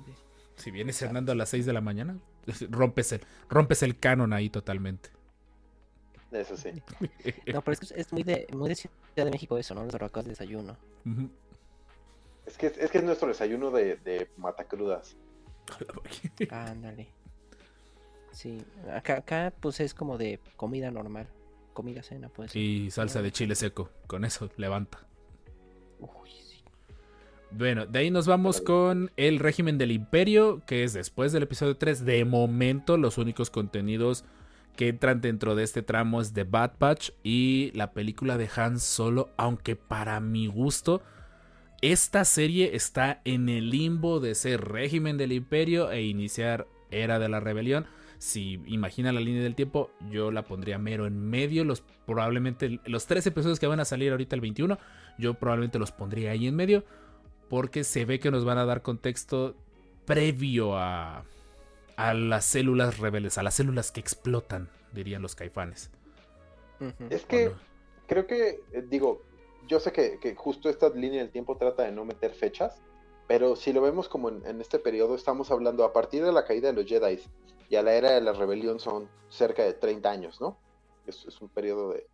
Si 0.59 0.71
vienes 0.71 0.99
cenando 0.99 1.33
a 1.33 1.35
las 1.35 1.49
6 1.51 1.67
de 1.67 1.73
la 1.73 1.81
mañana, 1.81 2.19
rompes 2.71 3.13
el, 3.13 3.21
rompes 3.49 3.83
el 3.83 3.99
canon 3.99 4.33
ahí 4.33 4.51
totalmente. 4.51 5.11
eso 6.33 6.57
sí. 6.57 6.71
No, 7.53 7.63
pero 7.63 7.73
es, 7.73 7.81
que 7.81 8.01
es 8.01 8.13
muy 8.13 8.23
de, 8.25 8.47
muy 8.53 8.69
de 8.69 8.75
Ciudad 8.75 8.93
de 9.17 9.31
México 9.31 9.57
eso, 9.57 9.75
¿no? 9.75 9.85
Los 9.85 9.93
barbacoas 9.93 10.27
de 10.27 10.31
desayuno. 10.31 10.77
Es 12.47 12.59
que 12.59 12.67
es, 12.67 12.91
que 12.91 12.99
es 12.99 13.05
nuestro 13.05 13.29
desayuno 13.29 13.71
de, 13.71 13.97
de 13.97 14.29
matacrudas. 14.37 15.17
Ándale. 16.51 17.09
Sí, 18.33 18.63
acá, 18.93 19.19
acá 19.19 19.53
pues 19.59 19.81
es 19.81 19.95
como 19.95 20.19
de 20.19 20.41
comida 20.57 20.91
normal. 20.91 21.29
Comida 21.73 22.03
cena, 22.03 22.29
pues. 22.29 22.55
Y 22.57 22.91
salsa 22.91 23.23
de 23.23 23.31
chile 23.33 23.55
seco. 23.55 23.91
Con 24.07 24.25
eso 24.25 24.51
levanta. 24.57 25.07
Uy. 26.01 26.31
Bueno, 27.51 27.87
de 27.87 27.99
ahí 28.01 28.11
nos 28.11 28.27
vamos 28.27 28.61
con 28.61 29.11
el 29.17 29.39
régimen 29.39 29.79
del 29.79 29.91
imperio, 29.91 30.63
que 30.67 30.85
es 30.85 30.93
después 30.93 31.33
del 31.33 31.45
episodio 31.45 31.77
3. 31.77 32.05
De 32.05 32.25
momento, 32.27 32.99
los 32.99 33.17
únicos 33.17 33.49
contenidos 33.49 34.25
que 34.77 34.89
entran 34.89 35.23
dentro 35.23 35.55
de 35.55 35.65
este 35.65 35.83
tramo 35.83 36.21
es 36.21 36.35
The 36.35 36.45
Bad 36.45 36.73
Batch 36.79 37.11
y 37.23 37.73
la 37.75 37.93
película 37.93 38.37
de 38.37 38.51
Han 38.55 38.79
Solo, 38.79 39.31
aunque 39.39 39.77
para 39.77 40.21
mi 40.21 40.47
gusto, 40.47 41.03
esta 41.81 42.27
serie 42.27 42.77
está 42.77 43.23
en 43.25 43.49
el 43.49 43.71
limbo 43.71 44.21
de 44.21 44.35
ser 44.35 44.69
régimen 44.69 45.17
del 45.17 45.33
imperio 45.33 45.91
e 45.91 46.03
iniciar 46.03 46.67
era 46.91 47.19
de 47.19 47.31
la 47.31 47.41
rebelión. 47.41 47.87
Si 48.19 48.61
imagina 48.67 49.11
la 49.11 49.21
línea 49.21 49.43
del 49.43 49.55
tiempo, 49.55 49.91
yo 50.11 50.31
la 50.31 50.43
pondría 50.43 50.79
mero 50.79 51.07
en 51.07 51.19
medio. 51.19 51.65
Los 51.65 51.83
probablemente 52.05 52.79
los 52.85 53.07
tres 53.07 53.27
episodios 53.27 53.59
que 53.59 53.67
van 53.67 53.81
a 53.81 53.85
salir 53.87 54.11
ahorita 54.11 54.35
el 54.37 54.43
21, 54.43 54.79
yo 55.19 55.35
probablemente 55.35 55.79
los 55.79 55.93
pondría 55.93 56.33
ahí 56.33 56.47
en 56.47 56.55
medio 56.55 56.85
porque 57.49 57.85
se 57.85 58.05
ve 58.05 58.21
que 58.21 58.31
nos 58.31 58.45
van 58.45 58.59
a 58.59 58.65
dar 58.65 58.83
contexto 58.83 59.55
previo 60.05 60.77
a, 60.77 61.25
a 61.97 62.15
las 62.15 62.45
células 62.45 62.99
rebeldes, 62.99 63.39
a 63.39 63.43
las 63.43 63.55
células 63.55 63.91
que 63.91 64.01
explotan, 64.01 64.69
dirían 64.93 65.23
los 65.23 65.35
caifanes. 65.35 65.91
Es 67.11 67.25
que 67.25 67.53
creo 68.07 68.27
que, 68.27 68.61
eh, 68.73 68.85
digo, 68.89 69.23
yo 69.67 69.81
sé 69.81 69.93
que, 69.93 70.19
que 70.21 70.35
justo 70.35 70.69
esta 70.69 70.89
línea 70.91 71.21
del 71.21 71.31
tiempo 71.31 71.57
trata 71.57 71.83
de 71.83 71.93
no 71.93 72.05
meter 72.05 72.33
fechas, 72.33 72.81
pero 73.27 73.57
si 73.57 73.73
lo 73.73 73.83
vemos 73.83 74.09
como 74.09 74.29
en, 74.31 74.47
en 74.47 74.61
este 74.61 74.79
periodo, 74.79 75.15
estamos 75.15 75.51
hablando 75.51 75.85
a 75.85 75.93
partir 75.93 76.25
de 76.25 76.33
la 76.33 76.45
caída 76.45 76.69
de 76.73 76.75
los 76.75 76.87
Jedi 76.87 77.21
y 77.69 77.77
a 77.77 77.83
la 77.83 77.93
era 77.95 78.13
de 78.13 78.21
la 78.23 78.33
rebelión 78.33 78.81
son 78.81 79.09
cerca 79.29 79.63
de 79.65 79.75
30 79.75 80.11
años, 80.11 80.41
¿no? 80.41 80.57
Es, 81.07 81.27
es 81.27 81.41
un 81.41 81.49
periodo 81.49 81.93
de, 81.93 82.07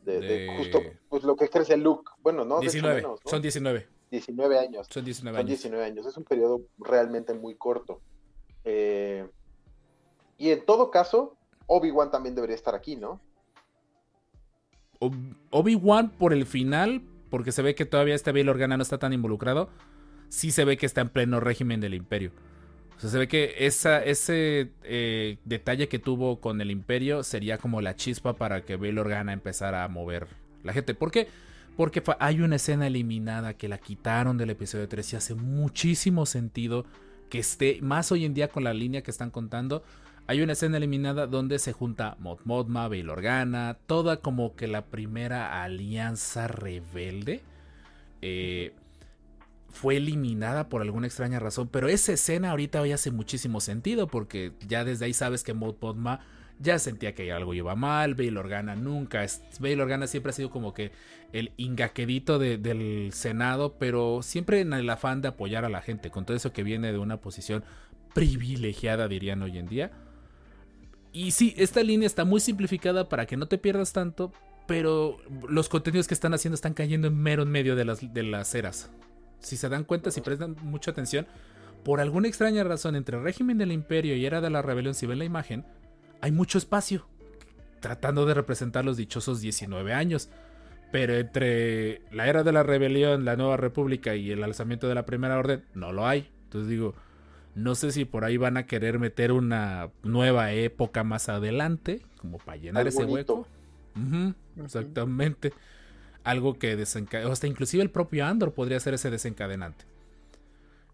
de, 0.00 0.20
de 0.20 0.38
De- 0.46 0.56
justo 0.56 0.80
pues, 1.08 1.24
lo 1.24 1.36
que 1.36 1.48
crece 1.50 1.76
Luke. 1.76 2.10
Bueno, 2.22 2.44
no, 2.44 2.60
de 2.60 2.70
hecho 2.70 2.72
19, 2.72 2.94
menos, 3.02 3.20
¿no? 3.24 3.30
son 3.30 3.42
19, 3.42 3.88
19 4.10 4.58
años. 4.58 4.86
son 4.90 5.04
19 5.04 5.36
Son 5.36 5.46
años. 5.46 5.48
19 5.48 5.84
años. 5.84 6.06
Es 6.06 6.16
un 6.16 6.24
periodo 6.24 6.62
realmente 6.78 7.34
muy 7.34 7.54
corto. 7.56 8.00
Eh, 8.64 9.26
y 10.38 10.50
en 10.50 10.64
todo 10.64 10.90
caso, 10.90 11.36
Obi-Wan 11.66 12.10
también 12.10 12.34
debería 12.34 12.56
estar 12.56 12.74
aquí, 12.74 12.96
¿no? 12.96 13.20
Ob- 15.00 15.36
Obi-Wan 15.50 16.10
por 16.10 16.32
el 16.32 16.46
final, 16.46 17.02
porque 17.30 17.52
se 17.52 17.62
ve 17.62 17.74
que 17.74 17.84
todavía 17.86 18.14
este 18.14 18.32
Bail 18.32 18.48
Organa 18.48 18.76
no 18.76 18.82
está 18.82 18.98
tan 18.98 19.12
involucrado, 19.12 19.68
sí 20.28 20.50
se 20.50 20.64
ve 20.64 20.76
que 20.76 20.86
está 20.86 21.00
en 21.02 21.08
pleno 21.10 21.40
régimen 21.40 21.80
del 21.80 21.94
imperio. 21.94 22.32
O 22.96 23.00
sea, 23.00 23.10
se 23.10 23.18
ve 23.18 23.28
que 23.28 23.54
esa, 23.58 24.02
ese 24.02 24.72
eh, 24.84 25.36
detalle 25.44 25.88
que 25.88 25.98
tuvo 25.98 26.40
con 26.40 26.60
el 26.62 26.70
imperio 26.70 27.22
sería 27.22 27.58
como 27.58 27.82
la 27.82 27.94
chispa 27.94 28.34
para 28.34 28.64
que 28.64 28.76
Bail 28.76 28.98
Organa 28.98 29.34
empezara 29.34 29.84
a 29.84 29.88
mover 29.88 30.26
la 30.62 30.72
gente. 30.72 30.94
¿Por 30.94 31.10
qué? 31.10 31.28
Porque 31.76 32.02
hay 32.20 32.40
una 32.40 32.56
escena 32.56 32.86
eliminada 32.86 33.54
que 33.54 33.68
la 33.68 33.78
quitaron 33.78 34.38
del 34.38 34.50
episodio 34.50 34.88
3 34.88 35.12
y 35.12 35.16
hace 35.16 35.34
muchísimo 35.34 36.24
sentido 36.24 36.86
que 37.28 37.38
esté 37.38 37.80
más 37.82 38.10
hoy 38.12 38.24
en 38.24 38.34
día 38.34 38.48
con 38.48 38.64
la 38.64 38.72
línea 38.72 39.02
que 39.02 39.10
están 39.10 39.30
contando. 39.30 39.82
Hay 40.26 40.40
una 40.40 40.54
escena 40.54 40.78
eliminada 40.78 41.26
donde 41.26 41.58
se 41.58 41.72
junta 41.72 42.16
Mod 42.18 42.40
Modma, 42.44 42.88
Bail 42.88 43.10
Organa, 43.10 43.76
toda 43.86 44.16
como 44.16 44.56
que 44.56 44.66
la 44.66 44.86
primera 44.86 45.62
alianza 45.62 46.48
rebelde. 46.48 47.42
Eh, 48.22 48.72
fue 49.70 49.98
eliminada 49.98 50.70
por 50.70 50.80
alguna 50.80 51.06
extraña 51.06 51.38
razón, 51.38 51.68
pero 51.68 51.88
esa 51.88 52.12
escena 52.12 52.50
ahorita 52.50 52.80
hoy 52.80 52.92
hace 52.92 53.10
muchísimo 53.10 53.60
sentido 53.60 54.06
porque 54.06 54.52
ya 54.66 54.84
desde 54.84 55.04
ahí 55.04 55.12
sabes 55.12 55.44
que 55.44 55.52
Mod 55.52 55.74
Podma 55.74 56.20
ya 56.58 56.78
sentía 56.78 57.14
que 57.14 57.32
algo 57.32 57.52
iba 57.54 57.74
mal, 57.74 58.14
Bail 58.14 58.36
Organa 58.36 58.74
nunca, 58.76 59.24
Bail 59.60 59.80
Organa 59.80 60.06
siempre 60.06 60.30
ha 60.30 60.32
sido 60.32 60.50
como 60.50 60.72
que 60.72 60.90
el 61.32 61.52
ingaquedito 61.56 62.38
de- 62.38 62.56
del 62.58 63.12
Senado, 63.12 63.76
pero 63.78 64.22
siempre 64.22 64.60
en 64.60 64.72
el 64.72 64.88
afán 64.88 65.20
de 65.22 65.28
apoyar 65.28 65.64
a 65.64 65.68
la 65.68 65.82
gente, 65.82 66.10
con 66.10 66.24
todo 66.24 66.36
eso 66.36 66.52
que 66.52 66.62
viene 66.62 66.92
de 66.92 66.98
una 66.98 67.18
posición 67.18 67.62
privilegiada, 68.14 69.08
dirían 69.08 69.42
hoy 69.42 69.58
en 69.58 69.66
día. 69.66 69.90
Y 71.12 71.32
sí, 71.32 71.54
esta 71.56 71.82
línea 71.82 72.06
está 72.06 72.24
muy 72.24 72.40
simplificada 72.40 73.08
para 73.08 73.26
que 73.26 73.36
no 73.36 73.46
te 73.46 73.58
pierdas 73.58 73.92
tanto, 73.92 74.32
pero 74.66 75.18
los 75.48 75.68
contenidos 75.68 76.08
que 76.08 76.14
están 76.14 76.34
haciendo 76.34 76.54
están 76.54 76.74
cayendo 76.74 77.08
en 77.08 77.16
mero 77.18 77.42
en 77.42 77.50
medio 77.50 77.76
de 77.76 77.84
las, 77.84 78.12
de 78.12 78.22
las 78.22 78.54
eras. 78.54 78.90
Si 79.40 79.56
se 79.56 79.68
dan 79.68 79.84
cuenta, 79.84 80.10
si 80.10 80.20
prestan 80.22 80.56
mucha 80.62 80.90
atención, 80.90 81.26
por 81.84 82.00
alguna 82.00 82.28
extraña 82.28 82.64
razón 82.64 82.96
entre 82.96 83.20
régimen 83.20 83.58
del 83.58 83.70
imperio 83.72 84.16
y 84.16 84.26
era 84.26 84.40
de 84.40 84.50
la 84.50 84.62
rebelión, 84.62 84.94
si 84.94 85.06
ven 85.06 85.18
la 85.18 85.24
imagen, 85.24 85.64
hay 86.20 86.32
mucho 86.32 86.58
espacio, 86.58 87.06
tratando 87.80 88.26
de 88.26 88.34
representar 88.34 88.84
los 88.84 88.96
dichosos 88.96 89.40
19 89.40 89.92
años. 89.92 90.28
Pero 90.92 91.14
entre 91.14 92.02
la 92.12 92.28
era 92.28 92.42
de 92.44 92.52
la 92.52 92.62
rebelión, 92.62 93.24
la 93.24 93.36
nueva 93.36 93.56
república 93.56 94.14
y 94.14 94.30
el 94.30 94.42
alzamiento 94.44 94.88
de 94.88 94.94
la 94.94 95.04
primera 95.04 95.36
orden, 95.38 95.64
no 95.74 95.92
lo 95.92 96.06
hay. 96.06 96.30
Entonces 96.44 96.70
digo, 96.70 96.94
no 97.54 97.74
sé 97.74 97.90
si 97.90 98.04
por 98.04 98.24
ahí 98.24 98.36
van 98.36 98.56
a 98.56 98.66
querer 98.66 98.98
meter 98.98 99.32
una 99.32 99.90
nueva 100.04 100.52
época 100.52 101.02
más 101.04 101.28
adelante, 101.28 102.02
como 102.18 102.38
para 102.38 102.56
llenar 102.56 102.86
Algo 102.86 102.88
ese 102.88 103.04
bonito. 103.04 103.34
hueco. 103.34 103.48
Exactamente. 104.62 105.52
Algo 106.22 106.58
que 106.58 106.76
desencadena. 106.76 107.32
Hasta 107.32 107.46
inclusive 107.46 107.82
el 107.82 107.90
propio 107.90 108.24
Andor 108.26 108.52
podría 108.52 108.78
ser 108.80 108.94
ese 108.94 109.10
desencadenante. 109.10 109.84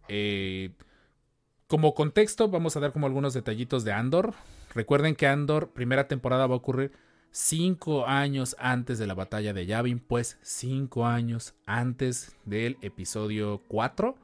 Eh, 0.09 0.70
como 1.66 1.95
contexto, 1.95 2.49
vamos 2.49 2.77
a 2.77 2.81
dar 2.81 2.93
como 2.93 3.07
algunos 3.07 3.35
detallitos 3.35 3.85
de 3.85 3.93
Andor. 3.93 4.35
Recuerden 4.75 5.14
que 5.14 5.27
Andor, 5.27 5.70
primera 5.73 6.09
temporada, 6.09 6.47
va 6.47 6.55
a 6.55 6.59
ocurrir 6.59 6.93
cinco 7.31 8.07
años 8.07 8.57
antes 8.59 8.99
de 8.99 9.07
la 9.07 9.14
batalla 9.14 9.53
de 9.53 9.66
Yavin, 9.66 9.99
pues 9.99 10.39
cinco 10.43 11.07
años 11.07 11.55
antes 11.66 12.37
del 12.45 12.79
episodio 12.81 13.62
4. 13.68 14.14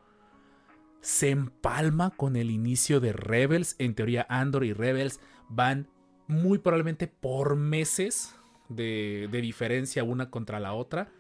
Se 1.01 1.31
empalma 1.31 2.11
con 2.11 2.37
el 2.37 2.51
inicio 2.51 3.01
de 3.01 3.13
Rebels. 3.13 3.77
En 3.79 3.95
teoría, 3.95 4.27
Andor 4.29 4.65
y 4.65 4.73
Rebels 4.73 5.21
van 5.49 5.89
muy 6.27 6.59
probablemente 6.59 7.09
por 7.09 7.57
meses 7.57 8.35
de, 8.69 9.29
de 9.31 9.41
diferencia 9.41 10.05
una 10.05 10.31
contra 10.31 10.61
la 10.61 10.75
otra. 10.75 11.11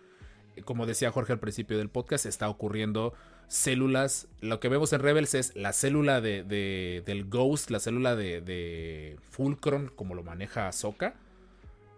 como 0.64 0.86
decía 0.86 1.12
Jorge 1.12 1.32
al 1.32 1.40
principio 1.40 1.78
del 1.78 1.88
podcast, 1.88 2.26
está 2.26 2.48
ocurriendo 2.48 3.14
células. 3.48 4.28
Lo 4.40 4.60
que 4.60 4.68
vemos 4.68 4.92
en 4.92 5.00
Rebels 5.00 5.34
es 5.34 5.56
la 5.56 5.72
célula 5.72 6.20
de, 6.20 6.42
de- 6.44 7.02
del 7.06 7.24
Ghost, 7.28 7.70
la 7.70 7.80
célula 7.80 8.14
de, 8.14 8.40
de 8.40 9.16
Fulcron, 9.30 9.90
como 9.94 10.14
lo 10.14 10.22
maneja 10.22 10.68
Ahsoka. 10.68 11.14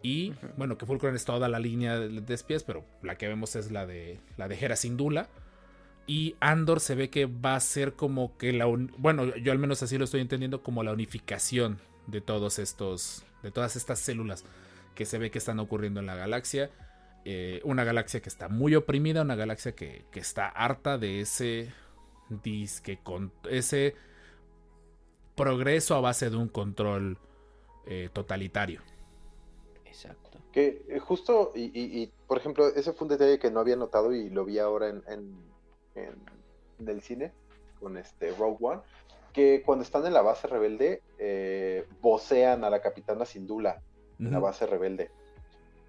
Y 0.03 0.33
bueno, 0.57 0.79
que 0.79 0.87
Fulcron 0.87 1.15
es 1.15 1.25
toda 1.27 1.49
la 1.49 1.59
línea 1.59 1.99
de, 1.99 2.35
espías, 2.35 2.63
pero 2.65 2.85
la 3.03 3.17
que 3.17 3.29
vemos 3.29 3.55
es 3.57 3.71
la 3.71 3.85
de 3.87 4.19
la 4.39 4.49
de 4.49 4.55
Hera 4.59 4.77
Syndulla. 4.77 5.29
Y 6.07 6.35
Andor 6.41 6.81
se 6.81 6.95
ve 6.95 7.11
que 7.11 7.27
va 7.27 7.55
a 7.57 7.61
ser 7.61 7.93
como 7.93 8.37
que 8.39 8.53
la 8.53 8.67
un- 8.67 8.93
bueno, 8.97 9.37
yo 9.37 9.53
al 9.53 9.59
menos 9.59 9.83
así 9.83 9.99
lo 9.99 10.05
estoy 10.05 10.21
entendiendo 10.23 10.63
como 10.63 10.83
la 10.83 10.93
unificación 10.93 11.79
de 12.07 12.21
todos 12.21 12.59
estos 12.59 13.23
de 13.43 13.51
todas 13.51 13.77
estas 13.77 13.99
células 14.01 14.45
que 14.95 15.05
se 15.07 15.19
ve 15.19 15.31
que 15.31 15.39
están 15.39 15.61
ocurriendo 15.61 16.01
en 16.01 16.07
la 16.07 16.15
galaxia. 16.15 16.71
Eh, 17.25 17.61
una 17.65 17.85
galaxia 17.85 18.21
que 18.21 18.29
está 18.31 18.49
muy 18.49 18.75
oprimida, 18.75 19.23
una 19.23 19.37
galaxia 19.37 19.73
que, 19.73 20.07
que 20.11 20.21
está 20.21 20.49
harta 20.49 20.97
de 20.99 21.21
ese 21.21 21.73
disque 22.43 22.99
con 23.03 23.33
ese 23.49 23.95
progreso 25.37 25.95
a 25.95 26.01
base 26.01 26.31
de 26.31 26.37
un 26.37 26.49
control 26.49 27.19
eh, 27.87 28.09
totalitario. 28.13 28.81
Exacto. 29.85 30.39
Que 30.53 30.83
eh, 30.89 30.99
justo, 30.99 31.53
y, 31.55 31.65
y- 31.79 32.03
y, 32.03 32.13
por 32.27 32.39
ejemplo, 32.39 32.69
ese 32.69 32.93
fue 32.93 33.05
un 33.07 33.11
detalle 33.11 33.39
que 33.39 33.51
no 33.51 33.61
había 33.61 33.77
notado 33.77 34.13
y 34.15 34.31
lo 34.31 34.45
vi 34.45 34.59
ahora 34.59 34.89
en, 34.89 35.03
en, 35.09 35.35
en- 35.95 36.23
en 36.79 36.89
el 36.89 37.03
cine 37.03 37.33
con 37.79 37.97
este 37.97 38.33
Rogue 38.37 38.59
One, 38.61 38.81
que 39.33 39.63
cuando 39.65 39.85
están 39.85 40.05
en 40.07 40.13
la 40.15 40.23
base 40.23 40.47
rebelde, 40.49 41.03
eh, 41.19 41.87
vocean 42.01 42.65
a 42.65 42.71
la 42.71 42.81
capitana 42.81 43.25
Sindula 43.25 43.81
en 44.19 44.31
la 44.31 44.39
base 44.39 44.67
rebelde. 44.67 45.11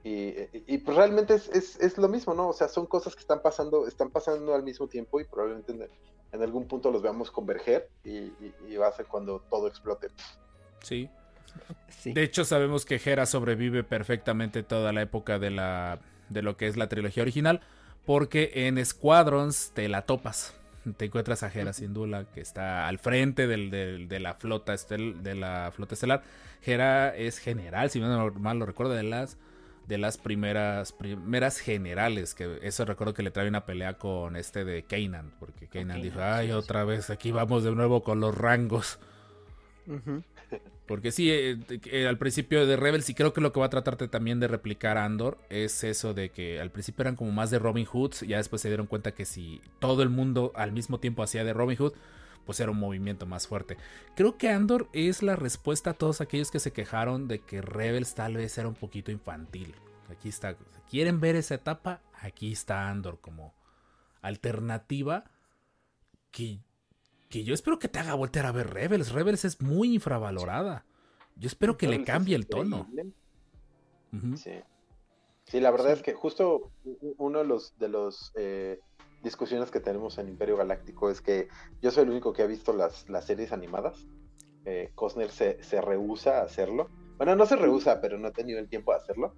Y, 0.04 0.34
y- 0.68 0.78
pues 0.80 0.98
realmente 0.98 1.36
es, 1.36 1.48
es- 1.50 1.80
es 1.80 1.98
lo 1.98 2.08
mismo, 2.08 2.34
¿no? 2.34 2.50
O 2.50 2.54
sea, 2.54 2.68
son 2.68 2.88
cosas 2.88 3.14
que 3.16 3.22
están 3.22 3.42
pasando, 3.42 3.88
están 3.88 4.10
pasando 4.10 4.56
al 4.56 4.64
mismo 4.64 4.88
tiempo 4.88 5.20
y 5.20 5.26
probablemente 5.26 5.72
en, 5.74 5.88
en 6.32 6.42
algún 6.42 6.68
punto 6.68 6.90
los 6.92 7.02
veamos 7.02 7.30
converger 7.30 7.88
y, 8.04 8.18
y- 8.18 8.54
y 8.68 8.76
va 8.78 8.88
a 8.88 8.92
ser 8.94 9.06
cuando 9.06 9.40
todo 9.50 9.68
explote. 9.68 10.08
Sí. 10.82 11.10
Sí. 11.90 12.14
De 12.14 12.24
hecho, 12.24 12.46
sabemos 12.46 12.86
que 12.86 13.00
Hera 13.04 13.26
sobrevive 13.26 13.84
perfectamente 13.84 14.64
toda 14.64 14.92
la 14.94 15.02
época 15.02 15.38
de 15.38 15.52
la 15.52 16.00
de 16.30 16.42
lo 16.42 16.56
que 16.56 16.68
es 16.68 16.78
la 16.78 16.88
trilogía 16.88 17.24
original, 17.24 17.60
porque 18.06 18.52
en 18.68 18.84
Squadrons 18.86 19.72
te 19.74 19.90
la 19.90 20.04
topas. 20.04 20.56
Te 20.98 21.06
encuentras 21.06 21.44
a 21.44 21.52
Hera 21.54 21.74
Syndulla 21.74 22.24
que 22.34 22.40
está 22.42 22.88
al 22.88 22.98
frente 23.00 23.46
del- 23.48 23.70
del- 23.70 24.08
de 24.08 24.20
la 24.22 24.34
flota 24.36 24.74
estel- 24.74 25.22
de 25.22 25.36
la 25.36 25.72
flota 25.76 25.94
estelar. 25.94 26.24
Hera 26.66 27.14
es 27.16 27.38
general, 27.38 27.90
si 27.92 28.00
no 28.00 28.32
mal 28.32 28.58
lo 28.58 28.66
recuerdo, 28.66 28.94
de 28.94 29.04
las 29.04 29.38
de 29.88 29.98
las 29.98 30.18
primeras 30.18 30.92
primeras 30.94 31.60
generales, 31.60 32.34
que 32.34 32.60
eso 32.62 32.86
recuerdo 32.86 33.14
que 33.14 33.24
le 33.24 33.32
trae 33.32 33.48
una 33.48 33.66
pelea 33.66 33.98
con 33.98 34.36
este 34.36 34.64
de 34.64 34.84
Kanan, 34.84 35.34
porque 35.40 35.68
Kanan 35.68 35.88
Kanan, 35.88 36.02
dijo, 36.02 36.20
"Ay, 36.22 36.48
sí. 36.48 36.54
otra 36.54 36.84
vez 36.84 37.10
aquí 37.10 37.32
vamos 37.32 37.64
de 37.64 37.72
nuevo 37.72 38.04
con 38.04 38.20
los 38.20 38.36
rangos." 38.38 39.00
Porque 40.88 41.14
sí, 41.14 41.32
eh, 41.32 41.58
eh, 41.86 42.06
al 42.06 42.18
principio 42.18 42.66
de 42.68 42.76
Rebels, 42.76 43.10
y 43.10 43.14
creo 43.14 43.32
que 43.32 43.40
lo 43.40 43.54
que 43.54 43.62
va 43.62 43.68
a 43.68 43.70
tratarte 43.70 44.10
también 44.10 44.42
de 44.42 44.50
replicar 44.50 44.98
Andor 44.98 45.38
es 45.50 45.86
eso 45.86 46.14
de 46.14 46.32
que 46.32 46.60
al 46.60 46.70
principio 46.70 47.04
eran 47.04 47.16
como 47.16 47.32
más 47.32 47.50
de 47.50 47.60
Robin 47.60 47.86
Hoods, 47.86 48.22
ya 48.28 48.36
después 48.36 48.62
se 48.62 48.68
dieron 48.68 48.88
cuenta 48.88 49.14
que 49.14 49.24
si 49.24 49.62
todo 49.80 50.04
el 50.04 50.10
mundo 50.10 50.52
al 50.54 50.74
mismo 50.74 51.00
tiempo 51.00 51.24
hacía 51.24 51.46
de 51.46 51.54
Robin 51.54 51.78
Hood, 51.78 51.94
pues 52.46 52.60
era 52.60 52.72
un 52.72 52.80
movimiento 52.80 53.26
más 53.26 53.48
fuerte. 53.48 53.78
Creo 54.16 54.38
que 54.38 54.50
Andor 54.50 54.90
es 54.94 55.24
la 55.24 55.36
respuesta 55.36 55.92
a 55.92 55.94
todos 55.94 56.22
aquellos 56.22 56.52
que 56.52 56.60
se 56.60 56.74
quejaron 56.74 57.28
de 57.28 57.40
que 57.40 57.62
Rebels 57.62 58.16
tal 58.16 58.38
vez 58.38 58.58
era 58.58 58.68
un 58.68 58.76
poquito 58.76 59.12
infantil. 59.12 59.76
Aquí 60.10 60.30
está, 60.30 60.56
¿quieren 60.90 61.20
ver 61.20 61.36
esa 61.36 61.56
etapa? 61.56 62.02
Aquí 62.20 62.52
está 62.52 62.90
Andor 62.90 63.20
como 63.20 63.54
alternativa 64.22 65.24
que 66.32 66.60
que 67.32 67.44
yo 67.44 67.56
espero 67.56 67.80
que 67.80 67.88
te 67.88 67.98
haga 67.98 68.14
voltear 68.14 68.46
a 68.46 68.52
ver 68.52 68.72
Rebels. 68.72 69.12
Rebels 69.12 69.46
es 69.46 69.62
muy 69.62 69.96
infravalorada. 69.96 70.86
Yo 71.38 71.48
espero 71.48 71.78
que 71.78 71.88
le 71.88 72.04
cambie 72.04 72.36
el 72.36 72.46
tono. 72.46 72.88
Sí. 74.36 74.52
Sí, 75.46 75.60
la 75.60 75.72
verdad 75.72 75.94
es 75.94 76.02
que 76.04 76.14
justo 76.14 76.72
uno 77.18 77.40
de 77.40 77.46
los 77.46 77.78
de 77.80 77.90
los 77.90 78.32
eh, 78.36 78.80
discusiones 79.24 79.72
que 79.72 79.80
tenemos 79.80 80.18
en 80.18 80.30
Imperio 80.30 80.58
Galáctico 80.58 81.10
es 81.10 81.22
que 81.22 81.48
yo 81.82 81.92
soy 81.92 82.04
el 82.04 82.10
único 82.12 82.34
que 82.34 82.44
ha 82.44 82.48
visto 82.48 82.74
las, 82.74 83.08
las 83.10 83.26
series 83.26 83.52
animadas. 83.52 84.08
Eh, 84.66 84.92
Costner 84.96 85.30
se, 85.32 85.62
se 85.64 85.82
rehúsa 85.82 86.40
a 86.40 86.44
hacerlo. 86.44 86.88
Bueno, 87.18 87.36
no 87.36 87.46
se 87.46 87.56
rehúsa, 87.56 88.02
pero 88.02 88.18
no 88.18 88.28
ha 88.28 88.32
tenido 88.32 88.60
el 88.60 88.70
tiempo 88.70 88.92
de 88.92 88.98
hacerlo. 88.98 89.34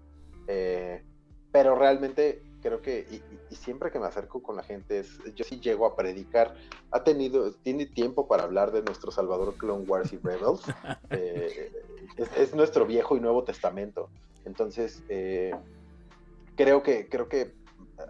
Eh, 0.47 1.01
pero 1.51 1.75
realmente 1.75 2.41
creo 2.61 2.81
que, 2.81 3.05
y, 3.09 3.15
y- 3.15 3.39
y 3.49 3.55
siempre 3.55 3.91
que 3.91 3.99
me 3.99 4.07
acerco 4.07 4.41
con 4.41 4.55
la 4.55 4.63
gente, 4.63 4.99
es, 4.99 5.09
yo 5.35 5.43
sí 5.43 5.59
llego 5.59 5.85
a 5.85 5.95
predicar. 5.95 6.55
Ha 6.91 7.03
tenido, 7.03 7.53
tiene 7.61 7.85
tiempo 7.85 8.27
para 8.27 8.43
hablar 8.43 8.71
de 8.71 8.81
nuestro 8.81 9.11
Salvador 9.11 9.55
Clone 9.57 9.85
Wars 9.87 10.11
y 10.13 10.17
Rebels. 10.17 10.61
Eh, 11.15 11.71
es, 12.17 12.35
es 12.37 12.55
nuestro 12.55 12.87
viejo 12.87 13.15
y 13.15 13.19
nuevo 13.19 13.43
testamento. 13.43 14.09
Entonces, 14.45 15.03
eh, 15.09 15.51
creo 16.55 16.81
que, 16.81 17.07
creo 17.07 17.29
que 17.29 17.53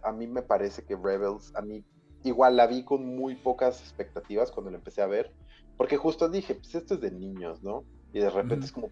a 0.04 0.12
mí 0.12 0.28
me 0.28 0.42
parece 0.44 0.84
que 0.86 0.96
Rebels, 0.96 1.52
a 1.56 1.62
mí 1.62 1.86
igual 2.24 2.56
la 2.58 2.68
vi 2.68 2.84
con 2.84 3.06
muy 3.06 3.36
pocas 3.36 3.82
expectativas 3.82 4.52
cuando 4.52 4.72
la 4.72 4.78
empecé 4.78 5.02
a 5.02 5.08
ver, 5.08 5.32
porque 5.78 5.98
justo 5.98 6.30
dije, 6.30 6.56
pues 6.56 6.74
esto 6.76 6.96
es 6.96 7.02
de 7.02 7.12
niños, 7.12 7.62
¿no? 7.64 7.84
Y 8.14 8.20
de 8.20 8.30
repente 8.30 8.66
es 8.66 8.72
como 8.72 8.90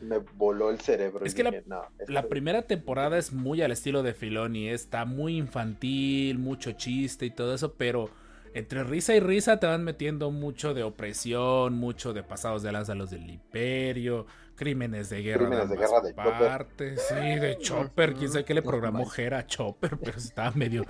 me 0.00 0.18
voló 0.18 0.70
el 0.70 0.80
cerebro. 0.80 1.24
Es 1.24 1.32
y 1.32 1.36
que 1.36 1.44
la- 1.44 1.50
dije, 1.50 1.62
no, 1.66 1.82
esto- 1.98 2.12
La 2.12 2.28
primera 2.28 2.62
temporada 2.62 3.18
es 3.18 3.32
muy 3.32 3.62
al 3.62 3.70
estilo 3.70 4.02
de 4.02 4.14
Filoni, 4.14 4.68
está 4.68 5.04
muy 5.04 5.36
infantil, 5.36 6.38
mucho 6.38 6.72
chiste 6.72 7.26
y 7.26 7.30
todo 7.30 7.54
eso, 7.54 7.74
pero 7.74 8.10
entre 8.54 8.82
risa 8.84 9.14
y 9.14 9.20
risa 9.20 9.60
te 9.60 9.66
van 9.66 9.84
metiendo 9.84 10.30
mucho 10.30 10.74
de 10.74 10.82
opresión, 10.82 11.74
mucho 11.74 12.12
de 12.12 12.22
pasados 12.24 12.62
de 12.62 12.72
lanza 12.72 12.92
a 12.92 12.94
los 12.96 13.10
del 13.10 13.30
imperio, 13.30 14.26
crímenes 14.54 15.10
de 15.10 15.22
guerra 15.22 15.46
Crímenes 15.46 15.68
de 15.70 15.76
guerra 15.76 16.00
de 16.00 16.14
Chopper. 16.14 16.98
sí, 16.98 17.14
de 17.40 17.58
Chopper, 17.60 18.14
quién 18.14 18.30
sabe 18.30 18.44
qué 18.44 18.54
le 18.54 18.62
programó. 18.62 19.04
Jera 19.06 19.38
a 19.38 19.46
Chopper, 19.46 19.98
pero 19.98 20.18
estaba 20.18 20.50
medio, 20.52 20.84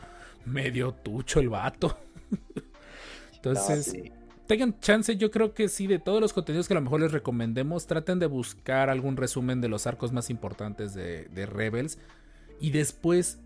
medio 0.45 0.93
tucho 0.93 1.41
el 1.41 1.49
vato. 1.49 1.99
Entonces, 3.35 3.89
No, 3.89 3.93
sí. 3.95 4.13
tengan 4.47 4.79
chance, 4.81 5.17
yo 5.17 5.31
creo 5.31 5.55
que 5.55 5.69
sí, 5.69 5.87
de 5.87 5.99
todos 5.99 6.21
los 6.21 6.33
contenidos 6.33 6.69
que 6.69 6.75
a 6.75 6.77
lo 6.77 6.81
mejor 6.83 7.01
les 7.01 7.13
recomendemos, 7.13 7.87
traten 7.87 8.19
de 8.19 8.27
buscar 8.27 8.89
algún 8.91 9.17
resumen 9.17 9.61
de 9.61 9.69
los 9.69 9.87
arcos 9.87 10.13
más 10.13 10.31
importantes 10.31 10.95
de, 10.95 11.25
de 11.27 11.47
Rebels. 11.47 11.99
Y 12.61 12.71
después, 12.71 13.41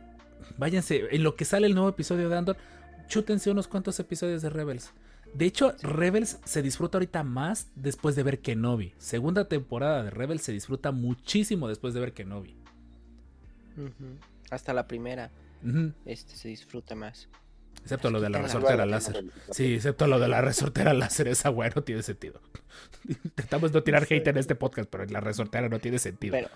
váyanse, 0.59 1.07
en 1.11 1.23
lo 1.23 1.37
que 1.37 1.45
sale 1.47 1.67
el 1.67 1.75
nuevo 1.75 1.89
episodio 1.89 2.29
de 2.29 2.37
Andor, 2.37 2.57
chútense 3.09 3.51
unos 3.51 3.69
cuantos 3.69 3.99
episodios 4.01 4.43
de 4.43 4.51
Rebels. 4.51 4.93
De 5.37 5.45
hecho, 5.45 5.75
Rebels 5.83 6.39
se 6.45 6.63
disfruta 6.63 6.97
ahorita 6.97 7.23
más 7.23 7.69
después 7.75 8.17
de 8.17 8.23
ver 8.23 8.41
Kenobi. 8.41 8.95
Segunda 8.97 9.49
temporada 9.49 10.03
de 10.03 10.09
Rebels 10.09 10.43
se 10.43 10.53
disfruta 10.53 10.93
muchísimo 10.93 11.69
después 11.69 11.93
de 11.93 12.01
ver 12.01 12.15
Kenobi. 12.15 12.57
Hasta 14.51 14.73
la 14.73 14.87
primera 14.87 15.31
este, 16.07 16.35
se 16.37 16.49
disfruta 16.49 16.95
más. 16.95 17.29
Excepto 17.83 18.11
lo 18.11 18.23
de 18.23 18.31
la 18.31 18.41
resortera 18.41 18.75
Igual, 18.75 18.91
láser. 18.91 19.25
Sí, 19.51 19.75
excepto 19.75 20.07
lo 20.07 20.19
de 20.19 20.29
la 20.29 20.41
resortera 20.41 20.95
láser, 20.95 21.29
esa 21.29 21.51
güey 21.51 21.71
no 21.77 21.83
tiene 21.85 22.03
sentido. 22.03 22.41
Intentamos 23.07 23.73
no 23.73 23.83
tirar 23.83 24.07
hate 24.09 24.29
en 24.29 24.39
este 24.39 24.55
podcast, 24.55 24.89
pero 24.89 25.05
la 25.05 25.21
resortera 25.21 25.69
no 25.69 25.79
tiene 25.81 25.99
sentido. 25.99 26.33
Pero 26.33 26.49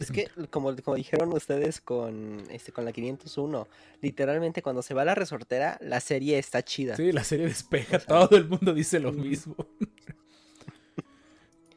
es 0.00 0.10
que 0.10 0.28
como, 0.50 0.74
como 0.76 0.96
dijeron 0.96 1.32
ustedes 1.32 1.80
con 1.80 2.42
este 2.50 2.72
con 2.72 2.84
la 2.84 2.92
501, 2.92 3.68
literalmente 4.00 4.62
cuando 4.62 4.82
se 4.82 4.94
va 4.94 5.04
la 5.04 5.14
resortera, 5.14 5.78
la 5.80 6.00
serie 6.00 6.38
está 6.38 6.62
chida. 6.62 6.96
Sí, 6.96 7.12
la 7.12 7.24
serie 7.24 7.46
despeja, 7.46 7.98
O 7.98 8.00
sea, 8.00 8.06
todo 8.06 8.36
el 8.36 8.48
mundo 8.48 8.72
dice 8.74 8.98
lo 8.98 9.12
mismo. 9.12 9.54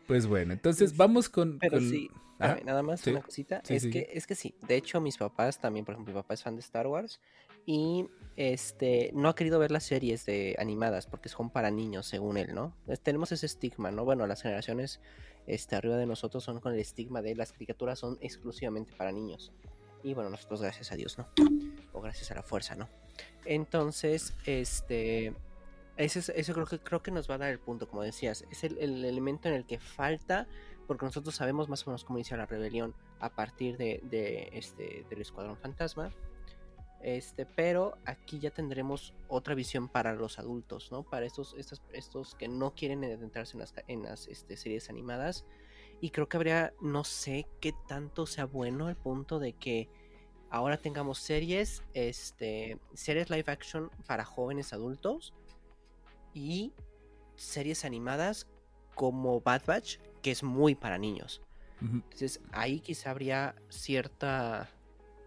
Pues 0.05 0.27
bueno, 0.27 0.51
entonces 0.53 0.97
vamos 0.97 1.29
con... 1.29 1.59
Pero 1.59 1.77
con- 1.77 1.89
sí, 1.89 2.09
Ajá, 2.37 2.53
espérame, 2.53 2.65
nada 2.65 2.83
más 2.83 2.99
sí. 2.99 3.11
una 3.11 3.21
cosita. 3.21 3.61
Sí, 3.63 3.75
es, 3.75 3.83
sí. 3.83 3.89
que, 3.89 4.09
es 4.11 4.27
que 4.27 4.35
sí, 4.35 4.53
de 4.67 4.75
hecho 4.75 4.99
mis 4.99 5.17
papás 5.17 5.59
también, 5.59 5.85
por 5.85 5.93
ejemplo, 5.93 6.13
mi 6.13 6.19
papá 6.19 6.33
es 6.33 6.43
fan 6.43 6.55
de 6.55 6.59
Star 6.59 6.87
Wars 6.87 7.21
y 7.65 8.05
este 8.35 9.11
no 9.13 9.29
ha 9.29 9.35
querido 9.35 9.59
ver 9.59 9.71
las 9.71 9.83
series 9.83 10.25
de 10.25 10.55
animadas 10.59 11.07
porque 11.07 11.29
son 11.29 11.49
para 11.49 11.71
niños, 11.71 12.05
según 12.05 12.37
él, 12.37 12.53
¿no? 12.53 12.75
Tenemos 13.01 13.31
ese 13.31 13.45
estigma, 13.45 13.91
¿no? 13.91 14.03
Bueno, 14.03 14.27
las 14.27 14.41
generaciones 14.41 14.99
este, 15.47 15.75
arriba 15.75 15.97
de 15.97 16.05
nosotros 16.05 16.43
son 16.43 16.59
con 16.59 16.73
el 16.73 16.79
estigma 16.79 17.21
de 17.21 17.35
las 17.35 17.51
caricaturas 17.51 17.99
son 17.99 18.17
exclusivamente 18.21 18.93
para 18.95 19.11
niños. 19.11 19.51
Y 20.03 20.13
bueno, 20.13 20.29
nosotros 20.29 20.61
gracias 20.61 20.91
a 20.91 20.95
Dios, 20.95 21.17
¿no? 21.17 21.27
O 21.93 22.01
gracias 22.01 22.29
a 22.31 22.35
la 22.35 22.43
fuerza, 22.43 22.75
¿no? 22.75 22.89
Entonces, 23.45 24.33
este... 24.45 25.33
Ese 25.95 26.19
es- 26.19 26.29
eso 26.29 26.53
creo 26.53 26.65
que, 26.65 26.79
creo 26.79 27.03
que 27.03 27.11
nos 27.11 27.29
va 27.29 27.35
a 27.35 27.37
dar 27.37 27.49
el 27.51 27.59
punto, 27.59 27.87
como 27.87 28.01
decías. 28.01 28.45
Es 28.51 28.63
el, 28.63 28.77
el 28.79 29.05
elemento 29.05 29.47
en 29.47 29.53
el 29.53 29.65
que 29.65 29.79
falta 29.79 30.47
porque 30.87 31.05
nosotros 31.05 31.35
sabemos 31.35 31.69
más 31.69 31.85
o 31.85 31.91
menos 31.91 32.03
cómo 32.03 32.17
inicia 32.19 32.35
la 32.35 32.45
rebelión 32.45 32.93
a 33.19 33.29
partir 33.29 33.77
de, 33.77 34.01
de, 34.03 34.49
este 34.53 35.05
del 35.09 35.21
escuadrón 35.21 35.55
fantasma 35.55 36.11
este 37.03 37.45
pero 37.45 37.97
aquí 38.05 38.39
ya 38.39 38.49
tendremos 38.49 39.13
otra 39.27 39.55
visión 39.55 39.89
para 39.89 40.13
los 40.13 40.39
adultos 40.39 40.91
no 40.91 41.03
para 41.03 41.25
estos 41.25 41.53
estos, 41.57 41.81
estos 41.91 42.35
que 42.35 42.47
no 42.47 42.73
quieren 42.73 43.03
adentrarse 43.03 43.53
en 43.53 43.59
las, 43.59 43.73
en 43.87 44.03
las 44.03 44.27
este, 44.27 44.57
series 44.57 44.89
animadas. 44.89 45.45
Y 46.01 46.09
creo 46.09 46.27
que 46.27 46.35
habría 46.35 46.73
no 46.81 47.03
sé 47.05 47.47
qué 47.61 47.73
tanto 47.87 48.25
sea 48.25 48.45
bueno 48.45 48.87
al 48.87 48.97
punto 48.97 49.39
de 49.39 49.53
que 49.53 49.89
ahora 50.49 50.77
tengamos 50.77 51.17
series, 51.19 51.81
este, 51.93 52.77
series 52.93 53.29
live 53.29 53.45
action 53.47 53.89
para 54.05 54.25
jóvenes 54.25 54.73
adultos 54.73 55.33
y 56.33 56.73
series 57.35 57.85
animadas 57.85 58.47
como 58.95 59.41
Bad 59.41 59.63
Batch, 59.65 59.97
que 60.21 60.31
es 60.31 60.43
muy 60.43 60.75
para 60.75 60.97
niños. 60.97 61.41
Entonces 61.81 62.39
ahí 62.51 62.79
quizá 62.79 63.09
habría 63.11 63.55
cierta, 63.69 64.69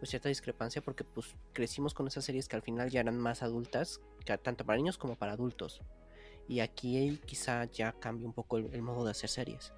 cierta 0.07 0.28
discrepancia 0.28 0.82
porque 0.82 1.04
pues 1.04 1.34
crecimos 1.52 1.94
con 1.94 2.07
esas 2.07 2.24
series 2.24 2.48
que 2.48 2.57
al 2.57 2.62
final 2.62 2.90
ya 2.90 3.00
eran 3.00 3.18
más 3.18 3.42
adultas, 3.42 4.00
tanto 4.42 4.64
para 4.64 4.76
niños 4.76 4.98
como 4.98 5.16
para 5.16 5.32
adultos. 5.32 5.80
Y 6.48 6.61
aquí 6.61 7.20
quizá 7.26 7.64
ya 7.64 7.92
cambie 7.92 8.26
un 8.26 8.32
poco 8.32 8.59
el 8.59 8.82
modo 8.82 9.04
de 9.04 9.11
hacer 9.11 9.28
series. 9.28 9.72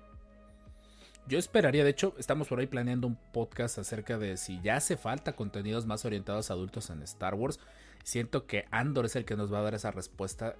Yo 1.28 1.38
esperaría, 1.38 1.84
de 1.84 1.90
hecho, 1.90 2.14
estamos 2.18 2.48
por 2.48 2.58
ahí 2.58 2.66
planeando 2.66 3.06
un 3.06 3.16
podcast 3.32 3.78
acerca 3.78 4.16
de 4.16 4.38
si 4.38 4.60
ya 4.62 4.76
hace 4.76 4.96
falta 4.96 5.36
contenidos 5.36 5.84
más 5.84 6.06
orientados 6.06 6.50
a 6.50 6.54
adultos 6.54 6.88
en 6.88 7.02
Star 7.02 7.34
Wars. 7.34 7.60
Siento 8.02 8.46
que 8.46 8.64
Andor 8.70 9.04
es 9.04 9.16
el 9.16 9.26
que 9.26 9.36
nos 9.36 9.52
va 9.52 9.58
a 9.58 9.62
dar 9.62 9.74
esa 9.74 9.90
respuesta 9.90 10.56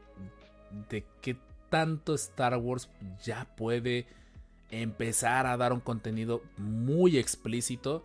de 0.91 1.07
qué 1.23 1.39
tanto 1.71 2.15
Star 2.15 2.57
Wars 2.59 2.91
ya 3.25 3.47
puede 3.57 4.07
empezar 4.71 5.47
a 5.47 5.57
dar 5.57 5.73
un 5.73 5.81
contenido 5.81 6.43
muy 6.59 7.17
explícito 7.17 8.05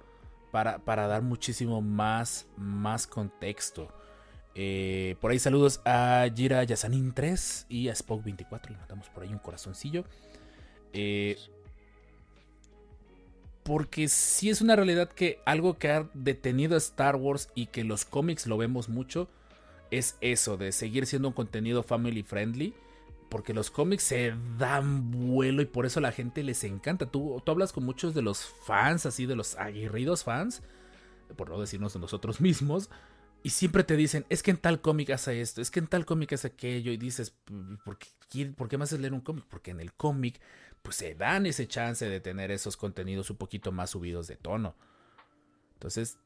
para, 0.53 0.77
para 0.77 1.07
dar 1.07 1.23
muchísimo 1.23 1.81
más, 1.81 2.45
más 2.57 3.07
contexto. 3.07 3.91
Eh, 4.53 5.15
por 5.19 5.31
ahí 5.31 5.39
saludos 5.39 5.81
a 5.83 6.27
Jira 6.33 6.63
Yasanin 6.63 7.11
3 7.11 7.65
y 7.69 7.89
a 7.89 7.93
Spock 7.93 8.23
24. 8.23 8.71
Le 8.71 8.77
mandamos 8.77 9.09
por 9.09 9.23
ahí 9.23 9.29
un 9.33 9.39
corazoncillo. 9.39 10.05
Eh, 10.93 11.39
porque 13.63 14.07
sí 14.07 14.51
es 14.51 14.61
una 14.61 14.75
realidad 14.75 15.09
que 15.09 15.39
algo 15.43 15.79
que 15.79 15.89
ha 15.89 16.07
detenido 16.13 16.75
a 16.75 16.77
Star 16.77 17.15
Wars 17.15 17.49
y 17.55 17.65
que 17.65 17.83
los 17.83 18.05
cómics 18.05 18.45
lo 18.45 18.55
vemos 18.55 18.89
mucho 18.89 19.29
es 19.89 20.17
eso, 20.21 20.55
de 20.55 20.71
seguir 20.71 21.07
siendo 21.07 21.29
un 21.29 21.33
contenido 21.33 21.81
family 21.81 22.21
friendly. 22.21 22.75
Porque 23.33 23.55
los 23.55 23.71
cómics 23.71 24.03
se 24.03 24.35
dan 24.59 25.09
vuelo 25.09 25.63
y 25.63 25.65
por 25.65 25.87
eso 25.87 25.99
la 25.99 26.11
gente 26.11 26.43
les 26.43 26.63
encanta. 26.63 27.07
Tú, 27.07 27.41
tú 27.43 27.51
hablas 27.51 27.73
con 27.73 27.83
muchos 27.83 28.13
de 28.13 28.21
los 28.21 28.45
fans, 28.45 29.07
así 29.07 29.25
de 29.25 29.35
los 29.35 29.55
aguerridos 29.55 30.23
fans, 30.23 30.61
por 31.35 31.49
no 31.49 31.59
decirnos 31.59 31.95
de 31.95 31.99
nosotros 31.99 32.39
mismos, 32.41 32.91
y 33.41 33.49
siempre 33.49 33.83
te 33.83 33.97
dicen, 33.97 34.23
es 34.29 34.43
que 34.43 34.51
en 34.51 34.57
tal 34.57 34.81
cómic 34.81 35.09
hace 35.09 35.41
esto, 35.41 35.61
es 35.61 35.71
que 35.71 35.79
en 35.79 35.87
tal 35.87 36.05
cómic 36.05 36.33
hace 36.33 36.49
aquello, 36.49 36.91
y 36.91 36.97
dices, 36.97 37.33
¿por 37.83 37.97
qué, 37.97 38.45
por 38.55 38.69
qué 38.69 38.77
más 38.77 38.93
es 38.93 38.99
leer 38.99 39.13
un 39.13 39.21
cómic? 39.21 39.45
Porque 39.49 39.71
en 39.71 39.79
el 39.79 39.93
cómic, 39.93 40.39
pues 40.83 40.97
se 40.97 41.15
dan 41.15 41.47
ese 41.47 41.67
chance 41.67 42.07
de 42.07 42.19
tener 42.19 42.51
esos 42.51 42.77
contenidos 42.77 43.31
un 43.31 43.37
poquito 43.37 43.71
más 43.71 43.89
subidos 43.89 44.27
de 44.27 44.35
tono. 44.35 44.75
Entonces, 45.73 46.19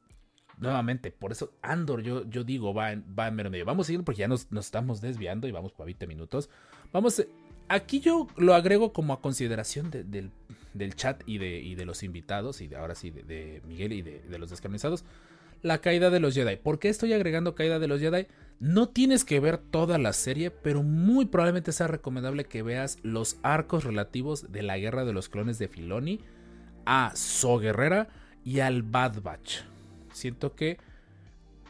nuevamente, 0.58 1.10
por 1.10 1.32
eso 1.32 1.54
Andor, 1.62 2.02
yo, 2.02 2.28
yo 2.28 2.44
digo, 2.44 2.74
va 2.74 2.92
en, 2.92 3.02
va 3.18 3.28
en 3.28 3.34
mero 3.34 3.48
medio. 3.48 3.64
Vamos 3.64 3.88
a 3.88 3.92
ir 3.94 4.04
porque 4.04 4.20
ya 4.20 4.28
nos, 4.28 4.52
nos 4.52 4.66
estamos 4.66 5.00
desviando 5.00 5.48
y 5.48 5.52
vamos 5.52 5.72
para 5.72 5.86
20 5.86 6.06
minutos. 6.06 6.50
Vamos, 6.92 7.24
aquí 7.68 8.00
yo 8.00 8.28
lo 8.36 8.54
agrego 8.54 8.92
como 8.92 9.12
a 9.12 9.20
consideración 9.20 9.90
de- 9.90 10.04
del, 10.04 10.94
chat 10.94 11.22
y 11.26 11.38
de, 11.38 11.84
los 11.84 12.02
invitados, 12.02 12.60
y 12.60 12.68
de 12.68 12.76
ahora 12.76 12.94
sí, 12.94 13.10
de, 13.10 13.22
de 13.22 13.62
Miguel 13.66 13.92
y 13.92 14.02
de, 14.02 14.38
los 14.38 14.50
descanonizados. 14.50 15.04
La 15.62 15.78
caída 15.78 16.10
de 16.10 16.20
los 16.20 16.34
Jedi. 16.34 16.56
¿Por 16.56 16.78
qué 16.78 16.88
estoy 16.88 17.12
agregando 17.12 17.56
caída 17.56 17.78
de 17.80 17.88
los 17.88 18.00
Jedi? 18.00 18.26
No 18.60 18.88
tienes 18.88 19.24
que 19.24 19.40
ver 19.40 19.58
toda 19.58 19.98
la 19.98 20.12
serie, 20.12 20.50
pero 20.50 20.82
muy 20.82 21.26
probablemente 21.26 21.72
sea 21.72 21.88
recomendable 21.88 22.44
que 22.44 22.62
veas 22.62 22.98
los 23.02 23.38
arcos 23.42 23.84
relativos 23.84 24.52
de 24.52 24.62
la 24.62 24.78
guerra 24.78 25.04
de 25.04 25.12
los 25.12 25.28
clones 25.28 25.58
de 25.58 25.68
Filoni 25.68 26.20
a 26.86 27.12
So 27.14 27.58
Guerrera 27.58 28.08
y 28.44 28.60
al 28.60 28.82
Bad 28.82 29.20
Batch. 29.20 29.62
Siento 30.12 30.54
que 30.54 30.78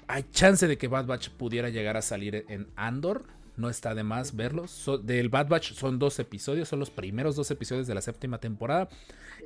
hay 0.06 0.24
chance 0.30 0.66
de 0.66 0.78
que 0.78 0.88
Bad 0.88 1.06
Batch 1.06 1.30
pudiera 1.30 1.68
llegar 1.68 1.96
a 1.96 2.02
salir 2.02 2.44
en 2.48 2.68
Andor. 2.76 3.26
No 3.59 3.68
está 3.68 3.94
de 3.94 4.02
más 4.04 4.34
verlos. 4.36 4.70
So- 4.70 4.96
del 4.98 5.28
Bad 5.28 5.48
Batch 5.48 5.72
son 5.74 5.98
dos 5.98 6.18
episodios, 6.20 6.68
son 6.68 6.78
los 6.78 6.90
primeros 6.90 7.36
dos 7.36 7.50
episodios 7.50 7.86
de 7.86 7.94
la 7.94 8.00
séptima 8.00 8.38
temporada. 8.38 8.88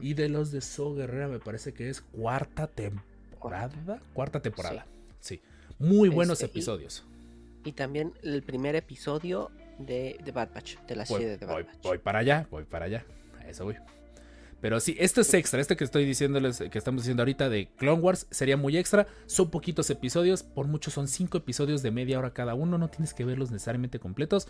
Y 0.01 0.15
de 0.15 0.29
los 0.29 0.53
de 0.53 0.61
So 0.61 0.95
Guerrera 0.95 1.27
me 1.29 1.39
parece 1.41 1.73
que 1.75 1.89
es 1.91 2.01
cuarta 2.03 2.67
temporada. 2.67 4.01
Cuarta 4.15 4.41
temporada. 4.41 4.87
Sí. 5.19 5.41
Muy 5.79 6.09
buenos 6.09 6.41
Este, 6.43 6.47
y- 6.47 6.61
episodios. 6.61 7.05
Y 7.65 7.73
también 7.73 8.13
el 8.23 8.43
primer 8.43 8.77
episodio 8.77 9.51
de, 9.79 10.19
de 10.25 10.33
Bad 10.33 10.51
Batch, 10.55 10.79
de 10.87 10.97
la 10.97 11.05
Voy, 11.05 11.21
serie 11.23 11.37
de 11.39 11.47
Bad 11.47 11.55
voy- 11.55 11.63
Batch. 11.65 11.83
voy 11.83 11.99
para 11.99 12.19
allá, 12.21 12.47
voy 12.51 12.65
para 12.65 12.85
allá. 12.87 13.05
A 13.41 13.49
eso 13.49 13.65
voy. 13.65 13.77
Pero 14.63 14.79
sí, 14.79 14.95
esto 15.01 15.23
es 15.23 15.35
extra. 15.35 15.61
Este 15.61 15.77
que 15.77 15.83
estoy 15.83 16.05
diciéndoles, 16.05 16.63
que 16.71 16.79
estamos 16.79 17.03
diciendo 17.03 17.23
ahorita 17.23 17.49
de 17.49 17.67
Clone 17.77 18.01
Wars, 18.01 18.29
sería 18.31 18.57
muy 18.57 18.79
extra. 18.79 19.09
Son 19.27 19.51
poquitos 19.51 19.91
episodios, 19.91 20.45
por 20.45 20.69
mucho 20.69 20.93
son 20.93 21.09
cinco 21.09 21.37
episodios 21.39 21.83
de 21.83 21.91
media 21.91 22.21
hora 22.21 22.33
cada 22.33 22.55
uno. 22.55 22.79
No 22.79 22.89
tienes 22.89 23.13
que 23.13 23.25
verlos 23.25 23.51
necesariamente 23.51 23.99
completos. 23.99 24.47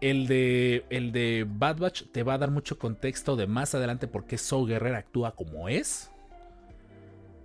El 0.00 0.26
de, 0.26 0.86
el 0.88 1.12
de 1.12 1.46
Bad 1.46 1.76
Batch 1.76 2.04
te 2.12 2.22
va 2.22 2.34
a 2.34 2.38
dar 2.38 2.50
mucho 2.50 2.78
contexto 2.78 3.36
de 3.36 3.46
más 3.46 3.74
adelante 3.74 4.08
por 4.08 4.24
qué 4.24 4.38
Saw 4.38 4.64
Guerrera 4.64 4.96
actúa 4.96 5.36
como 5.36 5.68
es. 5.68 6.10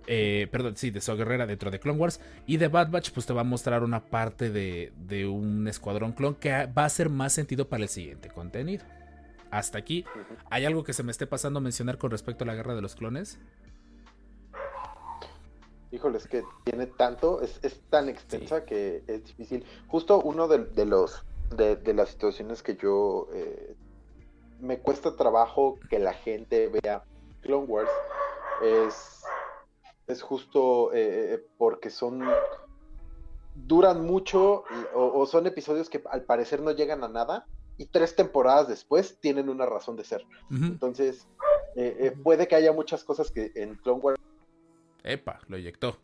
Eh, 0.06 0.48
perdón, 0.50 0.78
sí, 0.78 0.90
de 0.90 1.02
Saw 1.02 1.14
Guerrera 1.14 1.46
dentro 1.46 1.70
de 1.70 1.78
Clone 1.78 1.98
Wars. 1.98 2.20
Y 2.46 2.56
de 2.56 2.68
Bad 2.68 2.90
Batch, 2.90 3.10
pues 3.10 3.26
te 3.26 3.34
va 3.34 3.42
a 3.42 3.44
mostrar 3.44 3.84
una 3.84 4.02
parte 4.06 4.48
de, 4.48 4.94
de 4.96 5.26
un 5.26 5.68
escuadrón 5.68 6.12
clon 6.12 6.36
que 6.36 6.52
va 6.52 6.84
a 6.84 6.86
hacer 6.86 7.10
más 7.10 7.34
sentido 7.34 7.68
para 7.68 7.82
el 7.82 7.90
siguiente 7.90 8.30
contenido. 8.30 8.86
Hasta 9.50 9.78
aquí, 9.78 10.04
¿hay 10.50 10.64
algo 10.64 10.84
que 10.84 10.92
se 10.92 11.02
me 11.02 11.10
esté 11.10 11.26
pasando 11.26 11.58
a 11.58 11.62
mencionar 11.62 11.98
con 11.98 12.10
respecto 12.10 12.44
a 12.44 12.46
la 12.46 12.54
guerra 12.54 12.74
de 12.74 12.82
los 12.82 12.94
clones? 12.94 13.38
Híjole, 15.90 16.18
es 16.18 16.28
que 16.28 16.44
tiene 16.64 16.86
tanto, 16.86 17.40
es, 17.40 17.58
es 17.62 17.80
tan 17.88 18.10
extensa 18.10 18.64
que 18.64 19.02
es 19.06 19.24
difícil. 19.24 19.64
Justo 19.86 20.20
uno 20.20 20.46
de, 20.46 20.64
de 20.64 20.84
los 20.84 21.24
de, 21.56 21.76
de 21.76 21.94
las 21.94 22.10
situaciones 22.10 22.62
que 22.62 22.76
yo 22.76 23.28
eh, 23.32 23.74
me 24.60 24.80
cuesta 24.80 25.16
trabajo 25.16 25.78
que 25.88 25.98
la 25.98 26.12
gente 26.12 26.68
vea 26.68 27.04
Clone 27.40 27.66
Wars 27.66 27.90
es, 28.62 29.22
es 30.06 30.20
justo 30.20 30.92
eh, 30.92 31.34
eh, 31.34 31.46
porque 31.56 31.88
son 31.88 32.22
duran 33.54 34.04
mucho 34.04 34.64
o 34.94 35.26
son 35.26 35.46
episodios 35.46 35.88
que 35.90 36.00
al 36.10 36.22
parecer 36.22 36.60
no 36.60 36.70
llegan 36.70 37.02
a 37.02 37.08
nada 37.08 37.46
y 37.78 37.86
tres 37.86 38.14
temporadas 38.16 38.68
después 38.68 39.18
tienen 39.20 39.48
una 39.48 39.64
razón 39.64 39.96
de 39.96 40.04
ser. 40.04 40.24
Entonces, 40.50 41.26
eh, 41.76 41.96
eh, 42.00 42.10
puede 42.22 42.46
que 42.48 42.56
haya 42.56 42.72
muchas 42.72 43.04
cosas 43.04 43.30
que 43.30 43.52
en 43.54 43.76
Clone 43.76 44.00
Wars 44.00 44.18
Epa, 45.04 45.40
lo 45.48 45.56
eyectó. 45.56 45.96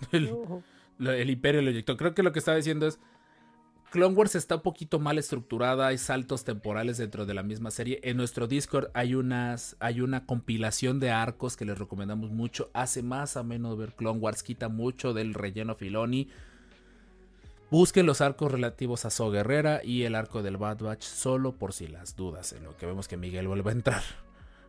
El, 0.12 0.30
lo- 0.98 1.12
el 1.12 1.30
imperio 1.30 1.60
lo 1.62 1.70
eyectó. 1.70 1.96
Creo 1.96 2.14
que 2.14 2.22
lo 2.22 2.32
que 2.32 2.38
estaba 2.38 2.56
diciendo 2.56 2.86
es... 2.86 2.98
Clone 3.90 4.14
Wars 4.14 4.36
está 4.36 4.54
un 4.56 4.62
poquito 4.62 5.00
mal 5.00 5.18
estructurada, 5.18 5.88
hay 5.88 5.98
saltos 5.98 6.44
temporales 6.44 6.96
dentro 6.98 7.26
de 7.26 7.34
la 7.34 7.42
misma 7.42 7.72
serie. 7.72 7.98
En 8.04 8.16
nuestro 8.16 8.46
Discord 8.46 8.88
hay 8.94 9.16
unas 9.16 9.76
hay 9.80 10.00
una 10.00 10.26
compilación 10.26 11.00
de 11.00 11.10
arcos 11.10 11.56
que 11.56 11.64
les 11.64 11.76
recomendamos 11.76 12.30
mucho. 12.30 12.70
Hace 12.72 13.02
más 13.02 13.36
a 13.36 13.42
menos 13.42 13.76
ver 13.76 13.94
Clone 13.96 14.20
Wars, 14.20 14.44
quita 14.44 14.68
mucho 14.68 15.12
del 15.12 15.34
relleno 15.34 15.74
Filoni. 15.74 16.28
Busquen 17.70 18.04
los 18.06 18.20
arcos 18.20 18.50
relativos 18.50 19.04
a 19.04 19.10
So 19.10 19.30
Guerrera 19.30 19.80
y 19.84 20.02
el 20.02 20.14
arco 20.16 20.42
del 20.42 20.56
Bad 20.56 20.78
Batch 20.78 21.02
solo 21.04 21.52
por 21.52 21.72
si 21.72 21.86
las 21.86 22.16
dudas, 22.16 22.52
en 22.52 22.64
lo 22.64 22.76
que 22.76 22.86
vemos 22.86 23.06
que 23.06 23.16
Miguel 23.16 23.46
vuelve 23.48 23.70
a 23.70 23.72
entrar. 23.72 24.02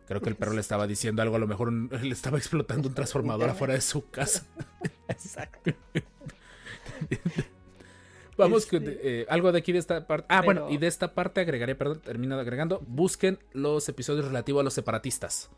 Creo 0.06 0.20
que 0.20 0.28
el 0.28 0.36
perro 0.36 0.52
le 0.52 0.60
estaba 0.60 0.86
diciendo 0.86 1.20
algo, 1.22 1.36
a 1.36 1.38
lo 1.40 1.46
mejor 1.48 1.68
un- 1.68 1.90
le 2.02 2.12
estaba 2.12 2.38
explotando 2.38 2.88
un 2.88 2.94
transformador 2.94 3.50
afuera 3.50 3.74
de 3.74 3.80
su 3.80 4.08
casa. 4.10 4.46
Exacto. 5.08 5.72
Vamos 8.36 8.62
Este, 8.64 8.76
con 8.78 8.84
eh, 8.88 9.26
algo 9.28 9.52
de 9.52 9.58
aquí 9.58 9.72
de 9.72 9.78
esta 9.78 10.06
parte. 10.06 10.26
Ah, 10.30 10.40
bueno, 10.42 10.70
y 10.70 10.78
de 10.78 10.86
esta 10.86 11.12
parte 11.14 11.40
agregaré, 11.42 11.74
perdón, 11.74 12.00
termino 12.00 12.38
agregando. 12.38 12.82
Busquen 12.86 13.38
los 13.52 13.88
episodios 13.88 14.24
relativos 14.26 14.60
a 14.60 14.64
los 14.64 14.74
separatistas. 14.74 15.50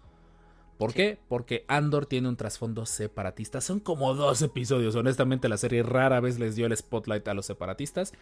¿Por 0.78 0.92
qué? 0.92 1.18
Porque 1.28 1.64
Andor 1.68 2.06
tiene 2.06 2.28
un 2.28 2.36
trasfondo 2.36 2.84
separatista. 2.86 3.60
Son 3.60 3.78
como 3.80 4.14
dos 4.14 4.42
episodios. 4.42 4.96
Honestamente, 4.96 5.48
la 5.48 5.56
serie 5.56 5.82
rara 5.82 6.20
vez 6.20 6.38
les 6.38 6.56
dio 6.56 6.66
el 6.66 6.76
spotlight 6.76 7.26
a 7.28 7.34
los 7.34 7.46
separatistas. 7.46 8.12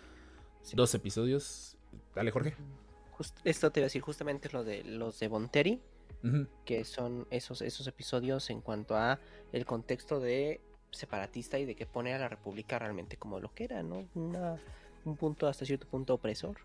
Dos 0.75 0.95
episodios. 0.95 1.77
Dale, 2.15 2.31
Jorge. 2.31 2.55
Just- 3.17 3.39
esto 3.45 3.71
te 3.71 3.81
iba 3.81 3.85
a 3.85 3.87
decir 3.89 4.03
justamente 4.03 4.49
lo 4.53 4.65
de 4.65 4.85
los 4.85 5.19
de 5.19 5.29
Bonteri, 5.29 5.81
que 6.65 6.85
son 6.85 7.27
esos, 7.31 7.63
esos 7.63 7.87
episodios 7.89 8.49
en 8.51 8.61
cuanto 8.61 8.97
a 8.97 9.19
el 9.53 9.65
contexto 9.67 10.21
de 10.21 10.61
separatista 10.93 11.59
y 11.59 11.65
de 11.65 11.75
que 11.75 11.87
pone 11.87 12.15
a 12.15 12.19
la 12.19 12.29
República 12.29 12.79
realmente 12.79 13.17
como 13.17 13.41
lo 13.41 13.53
que 13.55 13.65
era, 13.65 13.83
¿no? 13.83 14.07
Una- 14.15 14.57
un 15.05 15.17
punto 15.17 15.49
hasta 15.49 15.65
cierto 15.65 15.87
punto 15.89 16.15
opresor. 16.15 16.59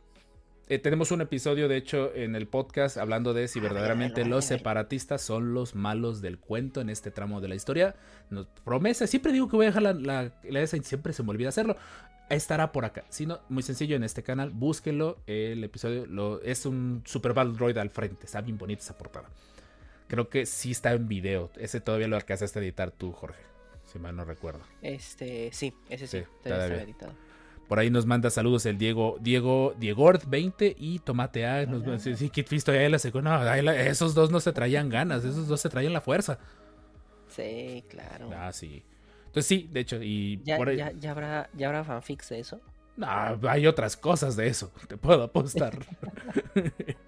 Eh, 0.69 0.79
tenemos 0.79 1.11
un 1.11 1.21
episodio, 1.21 1.69
de 1.69 1.77
hecho, 1.77 2.13
en 2.13 2.35
el 2.35 2.47
podcast 2.47 2.97
hablando 2.97 3.33
de 3.33 3.47
si 3.47 3.61
verdaderamente 3.61 4.15
véanlo, 4.21 4.37
los 4.37 4.45
separatistas 4.45 5.21
son 5.21 5.53
los 5.53 5.75
malos 5.75 6.21
del 6.21 6.39
cuento 6.39 6.81
en 6.81 6.89
este 6.89 7.09
tramo 7.09 7.39
de 7.39 7.47
la 7.47 7.55
historia. 7.55 7.95
Nos 8.29 8.47
promesa, 8.65 9.07
siempre 9.07 9.31
digo 9.31 9.47
que 9.47 9.55
voy 9.55 9.65
a 9.67 9.69
dejar 9.69 9.83
la, 9.83 9.93
la, 9.93 10.31
la 10.43 10.61
esa 10.61 10.75
y 10.75 10.83
siempre 10.83 11.13
se 11.13 11.23
me 11.23 11.29
olvida 11.29 11.49
hacerlo. 11.49 11.77
Estará 12.29 12.73
por 12.73 12.83
acá. 12.83 13.05
Si 13.07 13.25
no, 13.25 13.39
muy 13.47 13.63
sencillo 13.63 13.95
en 13.95 14.03
este 14.03 14.23
canal, 14.23 14.49
búsquenlo. 14.49 15.19
El 15.25 15.63
episodio 15.63 16.05
lo, 16.05 16.41
es 16.41 16.65
un 16.65 17.01
Super 17.05 17.33
Droid 17.33 17.77
al 17.77 17.89
frente. 17.89 18.25
Está 18.25 18.41
bien 18.41 18.57
bonita 18.57 18.81
esa 18.81 18.97
portada. 18.97 19.29
Creo 20.09 20.27
que 20.27 20.45
sí 20.45 20.71
está 20.71 20.91
en 20.91 21.07
video. 21.07 21.49
Ese 21.55 21.79
todavía 21.79 22.09
lo 22.09 22.17
alcanzaste 22.17 22.59
a 22.59 22.61
editar 22.61 22.91
tú, 22.91 23.13
Jorge. 23.13 23.41
si 23.85 23.99
mal 23.99 24.13
no 24.17 24.25
recuerdo. 24.25 24.59
Este, 24.81 25.49
sí, 25.53 25.73
ese 25.89 26.07
sí, 26.07 26.19
Sí, 26.19 26.25
todavía 26.43 26.65
estaba 26.65 26.83
editado. 26.83 27.26
Por 27.67 27.79
ahí 27.79 27.89
nos 27.89 28.05
manda 28.05 28.29
saludos 28.29 28.65
el 28.65 28.77
Diego, 28.77 29.17
Diego, 29.19 29.75
Diegord 29.77 30.23
20 30.27 30.75
y 30.79 30.99
Tomate 30.99 31.45
A. 31.45 31.65
Nos, 31.65 32.01
sí, 32.01 32.15
sí, 32.15 32.29
Kit 32.29 32.47
Fisto 32.47 32.73
y 32.73 32.77
ahí 32.77 32.89
la 32.89 32.99
secó. 32.99 33.21
No, 33.21 33.43
esos 33.53 34.13
dos 34.13 34.31
no 34.31 34.39
se 34.39 34.53
traían 34.53 34.89
ganas, 34.89 35.25
esos 35.25 35.47
dos 35.47 35.59
se 35.59 35.69
traían 35.69 35.91
la 35.93 36.01
fuerza. 36.01 36.39
Sí, 37.27 37.83
claro. 37.89 38.29
Ah, 38.33 38.51
sí. 38.53 38.83
Entonces 39.25 39.45
sí, 39.45 39.69
de 39.71 39.81
hecho, 39.81 40.01
y 40.01 40.41
¿Ya, 40.43 40.57
por 40.57 40.69
ahí- 40.69 40.77
ya, 40.77 40.91
ya 40.93 41.11
habrá, 41.11 41.49
¿Ya 41.53 41.67
habrá 41.67 41.83
fanfics 41.83 42.29
de 42.29 42.39
eso? 42.39 42.61
No, 42.95 43.07
hay 43.47 43.67
otras 43.67 43.95
cosas 43.95 44.35
de 44.35 44.47
eso, 44.47 44.71
te 44.87 44.97
puedo 44.97 45.23
apostar. 45.23 45.77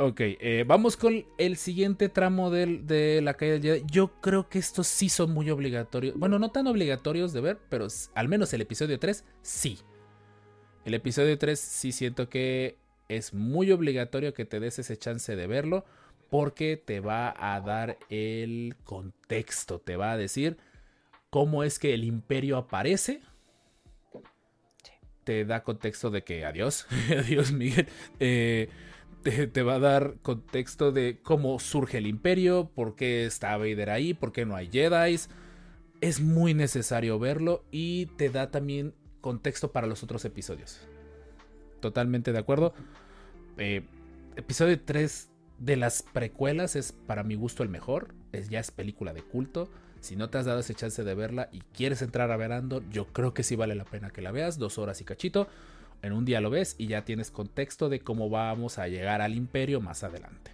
ok, 0.00 0.20
eh, 0.20 0.64
vamos 0.66 0.96
con 0.96 1.24
el 1.36 1.56
siguiente 1.56 2.08
tramo 2.08 2.50
del- 2.50 2.86
de 2.86 3.20
la 3.20 3.34
caída 3.34 3.52
del 3.54 3.62
Jedi. 3.62 3.82
Yo 3.90 4.08
creo 4.22 4.48
que 4.48 4.58
estos 4.58 4.86
sí 4.86 5.10
son 5.10 5.32
muy 5.32 5.50
obligatorios. 5.50 6.16
Bueno, 6.16 6.38
no 6.38 6.50
tan 6.50 6.66
obligatorios 6.66 7.32
de 7.34 7.42
ver, 7.42 7.58
pero 7.68 7.86
al 8.14 8.28
menos 8.28 8.52
el 8.54 8.62
episodio 8.62 8.98
3 8.98 9.24
sí. 9.42 9.78
El 10.86 10.94
episodio 10.94 11.36
3 11.36 11.60
sí 11.60 11.92
siento 11.92 12.30
que 12.30 12.78
es 13.08 13.34
muy 13.34 13.70
obligatorio 13.72 14.32
que 14.32 14.46
te 14.46 14.58
des 14.58 14.78
ese 14.78 14.96
chance 14.96 15.36
de 15.36 15.46
verlo 15.46 15.84
porque 16.30 16.76
te 16.82 17.00
va 17.00 17.34
a 17.36 17.60
dar 17.60 17.98
el 18.08 18.76
contexto, 18.84 19.80
te 19.80 19.96
va 19.96 20.12
a 20.12 20.16
decir 20.16 20.56
cómo 21.28 21.62
es 21.62 21.78
que 21.78 21.92
el 21.92 22.04
imperio 22.04 22.56
aparece 22.56 23.20
te 25.24 25.44
da 25.44 25.62
contexto 25.62 26.10
de 26.10 26.22
que 26.24 26.44
adiós, 26.46 26.86
adiós 27.18 27.52
Miguel, 27.52 27.86
eh, 28.18 28.68
te, 29.22 29.62
va 29.62 29.74
a 29.74 29.78
dar 29.78 30.16
contexto 30.22 30.92
de 30.92 31.20
cómo 31.22 31.58
surge 31.58 31.98
el 31.98 32.06
imperio, 32.06 32.70
por 32.74 32.96
qué 32.96 33.26
está 33.26 33.56
Vader 33.56 33.90
ahí, 33.90 34.14
por 34.14 34.32
qué 34.32 34.46
no 34.46 34.56
hay 34.56 34.68
Jedi. 34.70 35.18
Es 36.00 36.20
muy 36.20 36.54
necesario 36.54 37.18
verlo 37.18 37.64
y 37.70 38.06
te 38.16 38.30
da 38.30 38.50
también 38.50 38.94
contexto 39.20 39.72
para 39.72 39.86
los 39.86 40.02
otros 40.02 40.24
episodios. 40.24 40.80
Totalmente 41.80 42.32
de 42.32 42.38
acuerdo. 42.38 42.72
Eh, 43.58 43.82
episodio 44.36 44.80
3 44.80 45.30
de 45.58 45.76
las 45.76 46.02
precuelas 46.02 46.74
es 46.74 46.92
para 46.92 47.22
mi 47.22 47.34
gusto 47.34 47.62
el 47.62 47.68
mejor. 47.68 48.14
Es, 48.32 48.48
ya 48.48 48.60
es 48.60 48.70
película 48.70 49.12
de 49.12 49.22
culto. 49.22 49.68
Si 50.00 50.16
no 50.16 50.30
te 50.30 50.38
has 50.38 50.46
dado 50.46 50.60
ese 50.60 50.74
chance 50.74 51.04
de 51.04 51.14
verla 51.14 51.50
y 51.52 51.60
quieres 51.74 52.00
entrar 52.00 52.30
a 52.30 52.36
ver 52.38 52.52
Andor, 52.52 52.82
yo 52.90 53.06
creo 53.08 53.34
que 53.34 53.42
sí 53.42 53.56
vale 53.56 53.74
la 53.74 53.84
pena 53.84 54.10
que 54.10 54.22
la 54.22 54.32
veas. 54.32 54.58
Dos 54.58 54.78
horas 54.78 55.00
y 55.02 55.04
cachito. 55.04 55.48
En 56.02 56.12
un 56.12 56.24
día 56.24 56.40
lo 56.40 56.50
ves 56.50 56.76
y 56.78 56.86
ya 56.86 57.04
tienes 57.04 57.30
contexto 57.30 57.88
de 57.88 58.00
cómo 58.00 58.30
vamos 58.30 58.78
a 58.78 58.88
llegar 58.88 59.20
al 59.20 59.34
imperio 59.34 59.80
más 59.80 60.02
adelante. 60.02 60.50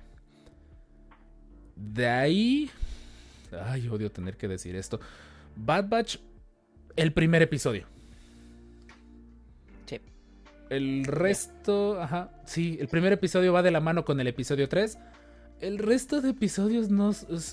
De 1.77 2.09
ahí... 2.09 2.71
Ay, 3.65 3.87
odio 3.89 4.11
tener 4.11 4.37
que 4.37 4.49
decir 4.49 4.75
esto. 4.75 4.99
Bad 5.55 5.89
Batch, 5.89 6.19
el 6.97 7.13
primer 7.13 7.43
episodio. 7.43 7.87
Sí. 9.87 10.01
El 10.69 11.05
resto, 11.05 12.01
ajá, 12.01 12.31
sí, 12.45 12.77
el 12.81 12.89
primer 12.89 13.13
episodio 13.13 13.53
va 13.53 13.63
de 13.63 13.71
la 13.71 13.81
mano 13.81 14.05
con 14.05 14.19
el 14.19 14.27
episodio 14.27 14.69
3. 14.69 14.99
El 15.61 15.79
resto 15.79 16.21
de 16.21 16.31
episodios 16.31 16.91
no, 16.91 17.13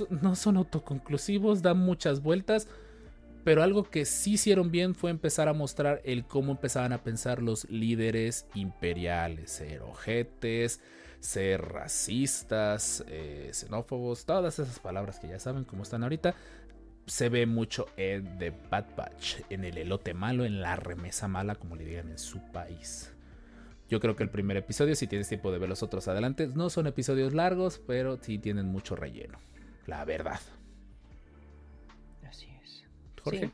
no 0.09 0.35
son 0.35 0.57
autoconclusivos, 0.57 1.61
dan 1.61 1.77
muchas 1.77 2.21
vueltas. 2.21 2.67
Pero 3.43 3.61
algo 3.61 3.83
que 3.83 4.05
sí 4.05 4.33
hicieron 4.33 4.71
bien 4.71 4.95
fue 4.95 5.11
empezar 5.11 5.47
a 5.49 5.53
mostrar 5.53 6.01
el 6.05 6.25
cómo 6.25 6.53
empezaban 6.53 6.93
a 6.93 7.03
pensar 7.03 7.41
los 7.41 7.69
líderes 7.69 8.45
imperiales, 8.55 9.51
ser 9.51 9.81
ojetes, 9.81 10.79
ser 11.19 11.61
racistas, 11.61 13.03
eh, 13.07 13.49
xenófobos, 13.51 14.25
todas 14.25 14.59
esas 14.59 14.79
palabras 14.79 15.19
que 15.19 15.27
ya 15.27 15.39
saben 15.39 15.65
cómo 15.65 15.83
están 15.83 16.03
ahorita. 16.03 16.35
Se 17.05 17.27
ve 17.27 17.45
mucho 17.45 17.87
en 17.97 18.37
The 18.39 18.53
Bad 18.71 18.95
Batch, 18.95 19.41
en 19.49 19.65
el 19.65 19.77
elote 19.77 20.13
malo, 20.13 20.45
en 20.45 20.61
la 20.61 20.77
remesa 20.77 21.27
mala, 21.27 21.55
como 21.55 21.75
le 21.75 21.83
digan 21.83 22.09
en 22.09 22.17
su 22.17 22.39
país. 22.51 23.11
Yo 23.89 23.99
creo 23.99 24.15
que 24.15 24.23
el 24.23 24.29
primer 24.29 24.55
episodio, 24.55 24.95
si 24.95 25.07
tienes 25.07 25.27
tiempo 25.27 25.51
de 25.51 25.59
ver 25.59 25.67
los 25.67 25.83
otros 25.83 26.07
adelante, 26.07 26.47
no 26.47 26.69
son 26.69 26.87
episodios 26.87 27.33
largos, 27.33 27.81
pero 27.85 28.17
sí 28.21 28.39
tienen 28.39 28.67
mucho 28.67 28.95
relleno. 28.95 29.37
La 29.85 30.05
verdad. 30.05 30.39
Sí, 33.29 33.51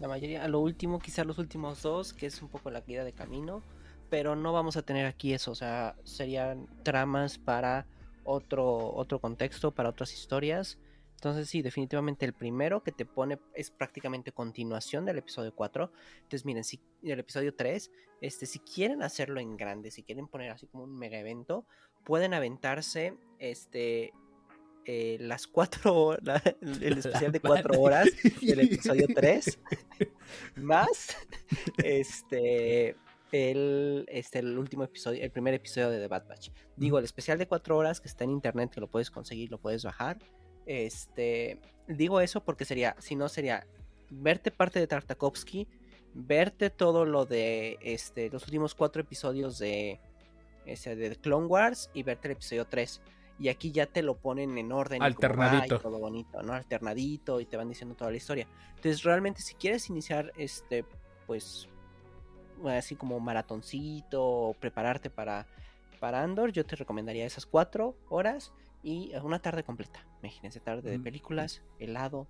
la 0.00 0.08
mayoría, 0.08 0.44
a 0.44 0.48
lo 0.48 0.60
último, 0.60 0.98
quizá 0.98 1.24
los 1.24 1.38
últimos 1.38 1.82
dos, 1.82 2.12
que 2.12 2.26
es 2.26 2.42
un 2.42 2.48
poco 2.48 2.70
la 2.70 2.80
guía 2.80 3.04
de 3.04 3.12
camino, 3.12 3.62
pero 4.10 4.36
no 4.36 4.52
vamos 4.52 4.76
a 4.76 4.82
tener 4.82 5.06
aquí 5.06 5.32
eso, 5.32 5.52
o 5.52 5.54
sea, 5.54 5.96
serían 6.04 6.66
tramas 6.82 7.38
para 7.38 7.86
otro, 8.24 8.92
otro 8.94 9.20
contexto, 9.20 9.70
para 9.70 9.88
otras 9.88 10.12
historias. 10.12 10.78
Entonces 11.14 11.48
sí, 11.48 11.62
definitivamente 11.62 12.26
el 12.26 12.32
primero 12.32 12.82
que 12.82 12.90
te 12.90 13.06
pone 13.06 13.38
es 13.54 13.70
prácticamente 13.70 14.32
continuación 14.32 15.04
del 15.04 15.18
episodio 15.18 15.54
4. 15.54 15.92
Entonces 16.16 16.44
miren, 16.44 16.64
si 16.64 16.80
el 17.04 17.20
episodio 17.20 17.54
3, 17.54 17.92
este, 18.20 18.46
si 18.46 18.58
quieren 18.58 19.02
hacerlo 19.02 19.38
en 19.38 19.56
grande, 19.56 19.92
si 19.92 20.02
quieren 20.02 20.26
poner 20.26 20.50
así 20.50 20.66
como 20.66 20.82
un 20.82 20.98
mega 20.98 21.18
evento, 21.18 21.64
pueden 22.04 22.34
aventarse 22.34 23.16
este 23.38 24.12
eh, 24.86 25.16
las 25.20 25.46
cuatro 25.46 25.94
horas, 25.94 26.42
el 26.60 26.98
especial 26.98 27.32
de 27.32 27.40
cuatro 27.40 27.80
horas 27.80 28.08
del 28.40 28.60
episodio 28.60 29.06
3, 29.14 29.58
más 30.56 31.16
este 31.78 32.96
el, 33.32 34.04
este, 34.08 34.40
el 34.40 34.58
último 34.58 34.84
episodio, 34.84 35.22
el 35.22 35.30
primer 35.30 35.54
episodio 35.54 35.90
de 35.90 36.00
The 36.00 36.08
Bad 36.08 36.28
Batch. 36.28 36.50
Digo, 36.76 36.98
el 36.98 37.04
especial 37.04 37.38
de 37.38 37.48
cuatro 37.48 37.76
horas 37.78 38.00
que 38.00 38.08
está 38.08 38.24
en 38.24 38.30
internet, 38.30 38.70
que 38.70 38.80
lo 38.80 38.88
puedes 38.88 39.10
conseguir, 39.10 39.50
lo 39.50 39.58
puedes 39.58 39.84
bajar. 39.84 40.18
Este, 40.66 41.58
digo 41.88 42.20
eso 42.20 42.44
porque 42.44 42.64
sería, 42.64 42.94
si 42.98 43.16
no 43.16 43.28
sería 43.28 43.66
verte 44.10 44.50
parte 44.50 44.78
de 44.78 44.86
Tartakovsky, 44.86 45.66
verte 46.14 46.68
todo 46.70 47.06
lo 47.06 47.24
de 47.24 47.78
este, 47.80 48.28
los 48.28 48.44
últimos 48.44 48.74
cuatro 48.74 49.00
episodios 49.00 49.58
de, 49.58 49.98
este, 50.66 50.94
de 50.94 51.16
Clone 51.16 51.46
Wars 51.46 51.90
y 51.94 52.02
verte 52.02 52.28
el 52.28 52.32
episodio 52.32 52.66
3. 52.66 53.00
Y 53.42 53.48
aquí 53.48 53.72
ya 53.72 53.86
te 53.86 54.02
lo 54.02 54.16
ponen 54.16 54.56
en 54.56 54.70
orden. 54.70 55.02
va, 55.02 55.06
y 55.06 55.08
Alternadito. 55.08 55.80
todo 55.80 55.98
bonito, 55.98 56.42
¿no? 56.44 56.52
Alternadito 56.52 57.40
y 57.40 57.46
te 57.46 57.56
van 57.56 57.68
diciendo 57.68 57.96
toda 57.96 58.10
la 58.12 58.16
historia. 58.16 58.46
Entonces, 58.76 59.02
realmente, 59.02 59.42
si 59.42 59.54
quieres 59.54 59.88
iniciar, 59.90 60.32
este, 60.36 60.84
pues, 61.26 61.68
así 62.68 62.94
como 62.94 63.18
maratoncito 63.18 64.22
o 64.24 64.54
prepararte 64.54 65.10
para, 65.10 65.46
para 65.98 66.22
Andor, 66.22 66.52
yo 66.52 66.64
te 66.64 66.76
recomendaría 66.76 67.26
esas 67.26 67.44
cuatro 67.44 67.96
horas 68.08 68.52
y 68.84 69.12
una 69.24 69.40
tarde 69.40 69.64
completa. 69.64 70.06
Imagínense, 70.22 70.60
tarde 70.60 70.88
de 70.90 70.98
Mm. 70.98 71.02
películas, 71.02 71.62
helado, 71.80 72.28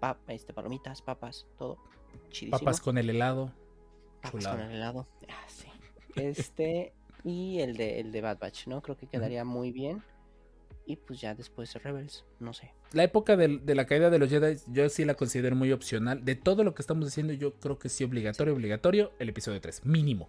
pap, 0.00 0.18
este, 0.28 0.52
palomitas, 0.52 1.00
papas, 1.00 1.46
todo. 1.58 1.78
Chidísimo. 2.30 2.58
Papas 2.58 2.80
con 2.80 2.98
el 2.98 3.08
helado. 3.08 3.52
Papas 4.20 4.48
con 4.48 4.60
el 4.60 4.72
helado. 4.72 5.06
Ah, 5.28 5.44
sí. 5.46 5.68
Este 6.16 6.92
y 7.22 7.60
el 7.60 7.76
de, 7.76 8.00
el 8.00 8.10
de 8.12 8.20
Bad 8.20 8.38
Batch, 8.38 8.66
¿no? 8.66 8.82
Creo 8.82 8.96
que 8.96 9.06
quedaría 9.06 9.44
muy 9.44 9.70
bien. 9.72 10.02
Y 10.86 10.96
pues 10.96 11.20
ya 11.20 11.34
después 11.34 11.74
Rebels, 11.82 12.24
no 12.40 12.52
sé. 12.52 12.74
La 12.92 13.04
época 13.04 13.36
de, 13.36 13.60
la 13.74 13.86
caída 13.86 14.10
de 14.10 14.18
los 14.18 14.28
Jedi, 14.28 14.58
yo 14.68 14.88
sí 14.88 15.04
la 15.04 15.14
considero 15.14 15.56
muy 15.56 15.72
opcional. 15.72 16.24
De 16.24 16.34
todo 16.34 16.62
lo 16.62 16.74
que 16.74 16.82
estamos 16.82 17.06
diciendo, 17.06 17.32
yo 17.32 17.54
creo 17.54 17.78
que 17.78 17.88
sí, 17.88 18.04
obligatorio, 18.04 18.52
obligatorio, 18.52 19.12
el 19.18 19.30
episodio 19.30 19.60
3, 19.60 19.86
mínimo. 19.86 20.28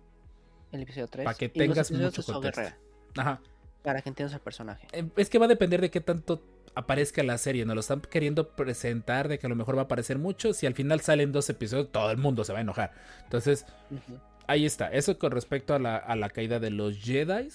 El 0.72 0.82
episodio 0.82 1.08
3. 1.08 1.26
Pa' 1.26 1.34
que 1.34 1.49
tengas 1.49 1.91
mucho 1.91 2.24
contexto. 2.24 2.64
Ajá. 3.18 3.41
para 3.84 4.01
que 4.01 4.10
entiendas 4.10 4.34
al 4.34 4.41
personaje. 4.41 4.88
Eh, 4.93 5.08
Es 5.16 5.30
que 5.30 5.38
va 5.38 5.45
a 5.45 5.49
depender 5.49 5.80
de 5.80 5.91
qué 5.91 6.01
tanto 6.01 6.41
aparezca 6.74 7.22
la 7.24 7.38
serie. 7.38 7.66
Nos 7.66 7.76
lo 7.76 7.82
están 7.82 8.01
queriendo 8.01 8.56
presentar 8.56 9.28
de 9.28 9.39
que 9.39 9.47
a 9.47 9.49
lo 9.49 9.56
mejor 9.56 9.78
va 9.78 9.82
a 9.82 9.86
aparecer 9.86 10.18
mucho. 10.18 10.53
Si 10.53 10.66
al 10.66 10.74
final 10.74 11.01
salen 11.01 11.32
dos 11.32 11.49
episodios, 11.49 11.91
todo 11.91 12.12
el 12.12 12.18
mundo 12.18 12.43
se 12.43 12.53
va 12.53 12.60
a 12.60 12.62
enojar. 12.62 12.93
Entonces, 13.24 13.66
ahí 14.47 14.66
está. 14.66 14.91
Eso 14.91 15.18
con 15.20 15.32
respecto 15.32 15.74
a 15.74 15.80
la, 15.80 15.97
a 15.97 16.16
la 16.16 16.30
caída 16.30 16.60
de 16.60 16.72
los 16.72 16.97
Jedi. 16.97 17.49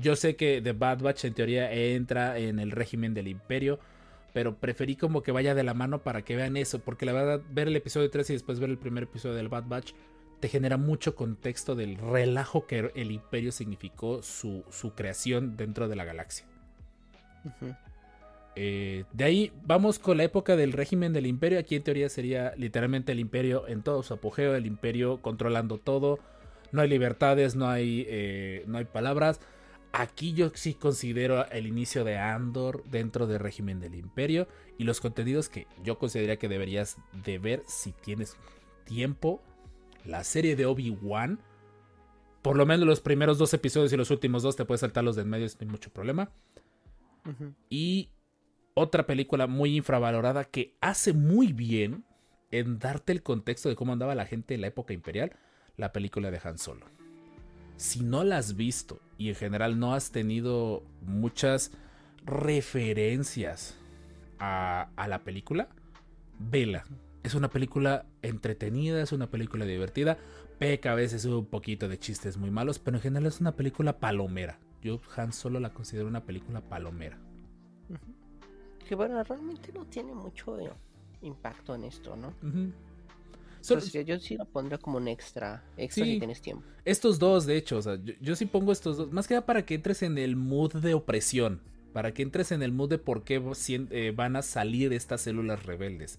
Yo 0.00 0.16
sé 0.16 0.36
que 0.36 0.60
The 0.62 0.72
Bad 0.72 1.00
Batch 1.00 1.24
en 1.24 1.34
teoría 1.34 1.72
entra 1.72 2.38
en 2.38 2.58
el 2.58 2.70
régimen 2.70 3.14
del 3.14 3.28
imperio. 3.28 3.78
Pero 4.34 4.56
preferí 4.56 4.94
como 4.94 5.22
que 5.22 5.32
vaya 5.32 5.54
de 5.54 5.64
la 5.64 5.74
mano 5.74 6.02
para 6.02 6.22
que 6.22 6.36
vean 6.36 6.56
eso. 6.56 6.78
Porque 6.80 7.06
la 7.06 7.12
verdad, 7.12 7.40
ver 7.50 7.68
el 7.68 7.76
episodio 7.76 8.10
3 8.10 8.30
y 8.30 8.32
después 8.34 8.60
ver 8.60 8.70
el 8.70 8.78
primer 8.78 9.04
episodio 9.04 9.34
del 9.34 9.48
Bad 9.48 9.64
Batch 9.64 9.92
te 10.40 10.48
genera 10.48 10.76
mucho 10.76 11.14
contexto 11.16 11.74
del 11.74 11.96
relajo 11.96 12.66
que 12.66 12.92
el 12.94 13.10
imperio 13.10 13.50
significó 13.50 14.22
su, 14.22 14.64
su 14.70 14.94
creación 14.94 15.56
dentro 15.56 15.88
de 15.88 15.96
la 15.96 16.04
galaxia. 16.04 16.46
Eh, 18.54 19.04
de 19.12 19.24
ahí 19.24 19.52
vamos 19.64 19.98
con 19.98 20.16
la 20.16 20.24
época 20.24 20.56
del 20.56 20.72
régimen 20.72 21.12
del 21.12 21.26
imperio. 21.26 21.58
Aquí 21.58 21.76
en 21.76 21.82
teoría 21.82 22.08
sería 22.08 22.54
literalmente 22.56 23.12
el 23.12 23.20
imperio 23.20 23.66
en 23.68 23.82
todo 23.82 24.02
su 24.02 24.14
apogeo, 24.14 24.54
el 24.54 24.66
imperio 24.66 25.22
controlando 25.22 25.78
todo. 25.78 26.18
No 26.72 26.82
hay 26.82 26.88
libertades, 26.88 27.56
no 27.56 27.68
hay, 27.68 28.04
eh, 28.08 28.64
no 28.66 28.78
hay 28.78 28.84
palabras. 28.84 29.40
Aquí 29.92 30.34
yo 30.34 30.50
sí 30.54 30.74
considero 30.74 31.48
el 31.50 31.66
inicio 31.66 32.04
de 32.04 32.18
Andor 32.18 32.84
dentro 32.84 33.26
del 33.26 33.38
régimen 33.40 33.80
del 33.80 33.94
imperio 33.94 34.46
y 34.76 34.84
los 34.84 35.00
contenidos 35.00 35.48
que 35.48 35.66
yo 35.82 35.98
consideraría 35.98 36.38
que 36.38 36.48
deberías 36.48 36.98
de 37.24 37.38
ver 37.38 37.62
si 37.66 37.92
tienes 37.92 38.36
tiempo. 38.84 39.42
La 40.04 40.24
serie 40.24 40.56
de 40.56 40.66
Obi-Wan. 40.66 41.40
Por 42.42 42.56
lo 42.56 42.66
menos 42.66 42.86
los 42.86 43.00
primeros 43.00 43.38
dos 43.38 43.52
episodios 43.54 43.92
y 43.92 43.96
los 43.96 44.10
últimos 44.10 44.42
dos 44.42 44.56
te 44.56 44.64
puedes 44.64 44.80
saltar 44.80 45.04
los 45.04 45.16
de 45.16 45.22
en 45.22 45.30
medio 45.30 45.48
sin 45.48 45.68
mucho 45.68 45.90
problema. 45.90 46.30
Y 47.68 48.10
otra 48.74 49.06
película 49.06 49.46
muy 49.46 49.76
infravalorada 49.76 50.44
que 50.44 50.76
hace 50.80 51.12
muy 51.12 51.52
bien 51.52 52.04
en 52.50 52.78
darte 52.78 53.12
el 53.12 53.22
contexto 53.22 53.68
de 53.68 53.76
cómo 53.76 53.92
andaba 53.92 54.14
la 54.14 54.24
gente 54.24 54.54
en 54.54 54.62
la 54.62 54.68
época 54.68 54.94
imperial, 54.94 55.36
la 55.76 55.92
película 55.92 56.30
de 56.30 56.40
Han 56.42 56.58
Solo. 56.58 56.86
Si 57.78 58.02
no 58.02 58.24
la 58.24 58.38
has 58.38 58.56
visto 58.56 59.00
y 59.18 59.28
en 59.28 59.36
general 59.36 59.78
no 59.78 59.94
has 59.94 60.10
tenido 60.10 60.82
muchas 61.00 61.70
referencias 62.26 63.76
a, 64.40 64.90
a 64.96 65.08
la 65.08 65.22
película, 65.22 65.68
vela. 66.38 66.84
Es 67.22 67.34
una 67.34 67.48
película 67.48 68.04
entretenida, 68.22 69.00
es 69.00 69.12
una 69.12 69.30
película 69.30 69.64
divertida. 69.64 70.18
Peca 70.58 70.92
a 70.92 70.94
veces 70.96 71.24
un 71.24 71.46
poquito 71.46 71.88
de 71.88 71.98
chistes 71.98 72.36
muy 72.36 72.50
malos, 72.50 72.80
pero 72.80 72.96
en 72.96 73.02
general 73.02 73.26
es 73.26 73.40
una 73.40 73.52
película 73.52 73.98
palomera. 74.00 74.58
Yo 74.82 75.00
Han 75.16 75.32
Solo 75.32 75.60
la 75.60 75.72
considero 75.72 76.08
una 76.08 76.24
película 76.24 76.60
palomera. 76.60 77.16
Que 78.88 78.96
bueno, 78.96 79.22
realmente 79.22 79.72
no 79.72 79.84
tiene 79.84 80.14
mucho 80.14 80.58
eh, 80.58 80.68
impacto 81.22 81.76
en 81.76 81.84
esto, 81.84 82.16
¿no? 82.16 82.34
Yo 83.62 84.18
sí 84.18 84.36
lo 84.36 84.46
pondría 84.46 84.78
como 84.78 84.98
un 84.98 85.08
extra, 85.08 85.64
extra 85.76 86.04
Sí. 86.04 86.12
si 86.12 86.18
tienes 86.18 86.40
tiempo. 86.40 86.64
estos 86.84 87.18
dos, 87.18 87.46
de 87.46 87.56
hecho, 87.56 87.78
o 87.78 87.82
sea, 87.82 87.96
yo, 88.02 88.14
yo 88.20 88.36
sí 88.36 88.46
pongo 88.46 88.72
estos 88.72 88.96
dos, 88.96 89.12
más 89.12 89.26
que 89.28 89.34
nada 89.34 89.46
para 89.46 89.64
que 89.66 89.74
entres 89.74 90.02
en 90.02 90.18
el 90.18 90.36
mood 90.36 90.74
de 90.74 90.94
opresión, 90.94 91.62
para 91.92 92.12
que 92.14 92.22
entres 92.22 92.52
en 92.52 92.62
el 92.62 92.72
mood 92.72 92.90
de 92.90 92.98
por 92.98 93.24
qué 93.24 93.42
eh, 93.90 94.12
van 94.14 94.36
a 94.36 94.42
salir 94.42 94.92
estas 94.92 95.22
células 95.22 95.64
rebeldes. 95.64 96.18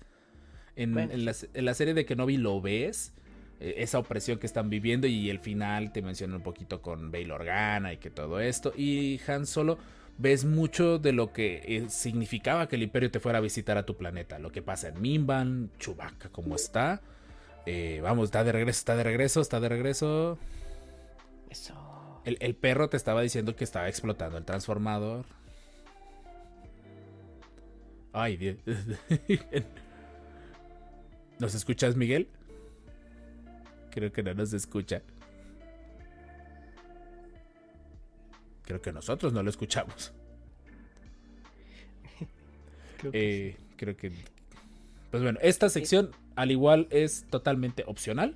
En, 0.76 0.94
Bueno, 0.94 1.14
en 1.14 1.26
la, 1.26 1.36
en 1.54 1.66
la 1.66 1.74
serie 1.74 1.94
de 1.94 2.06
Kenobi 2.06 2.38
lo 2.38 2.62
ves, 2.62 3.14
eh, 3.60 3.76
esa 3.78 4.00
opresión 4.00 4.40
que 4.40 4.48
están 4.48 4.70
viviendo 4.70 5.08
y 5.08 5.30
el 5.30 5.40
final 5.40 5.92
te 5.92 6.02
menciona 6.02 6.36
un 6.38 6.44
poquito 6.44 6.82
con 6.82 7.12
Bail 7.12 7.32
Organa 7.32 7.94
y 7.94 7.98
que 7.98 8.10
todo 8.10 8.40
esto. 8.40 8.74
Y 8.76 9.20
Han 9.28 9.46
Solo 9.46 9.78
ves 10.18 10.46
mucho 10.46 11.00
de 11.00 11.14
lo 11.14 11.34
que 11.34 11.62
eh, 11.66 11.90
significaba 11.90 12.68
que 12.68 12.76
el 12.78 12.84
imperio 12.84 13.12
te 13.12 13.20
fuera 13.20 13.40
a 13.40 13.42
visitar 13.42 13.78
a 13.78 13.86
tu 13.86 13.98
planeta. 13.98 14.40
Lo 14.40 14.52
que 14.52 14.62
pasa 14.62 14.90
en 14.90 15.02
Mimban, 15.02 15.72
Chewbacca 15.80 16.30
como 16.30 16.56
está. 16.56 17.02
Eh, 17.66 18.00
vamos, 18.02 18.26
está 18.26 18.44
de 18.44 18.52
regreso, 18.52 18.80
está 18.80 18.96
de 18.96 19.04
regreso, 19.04 19.42
está 19.42 19.60
de 19.60 19.70
regreso. 19.70 20.38
Eso. 21.50 22.22
El, 22.26 22.38
el 22.42 22.56
perro 22.56 22.90
te 22.90 22.98
estaba 22.98 23.22
diciendo 23.22 23.56
que 23.56 23.64
estaba 23.64 23.88
explotando 23.88 24.38
el 24.38 24.46
transformador. 24.46 25.26
Ay, 28.12 28.38
Dios. 28.38 28.58
¿Nos 31.40 31.56
escuchas, 31.56 31.96
Miguel? 31.96 32.28
Creo 33.92 34.12
que 34.12 34.24
no 34.24 34.34
nos 34.34 34.54
escucha. 34.54 35.02
Creo 38.64 38.82
que 38.82 38.92
nosotros 38.92 39.34
no 39.34 39.42
lo 39.42 39.50
escuchamos. 39.50 40.14
Eh, 43.14 43.58
creo 43.78 43.98
que. 43.98 44.12
Pues 45.12 45.24
bueno, 45.24 45.40
esta 45.42 45.70
sección, 45.70 46.12
al 46.36 46.52
igual, 46.52 46.88
es 46.92 47.26
totalmente 47.30 47.84
opcional. 47.88 48.36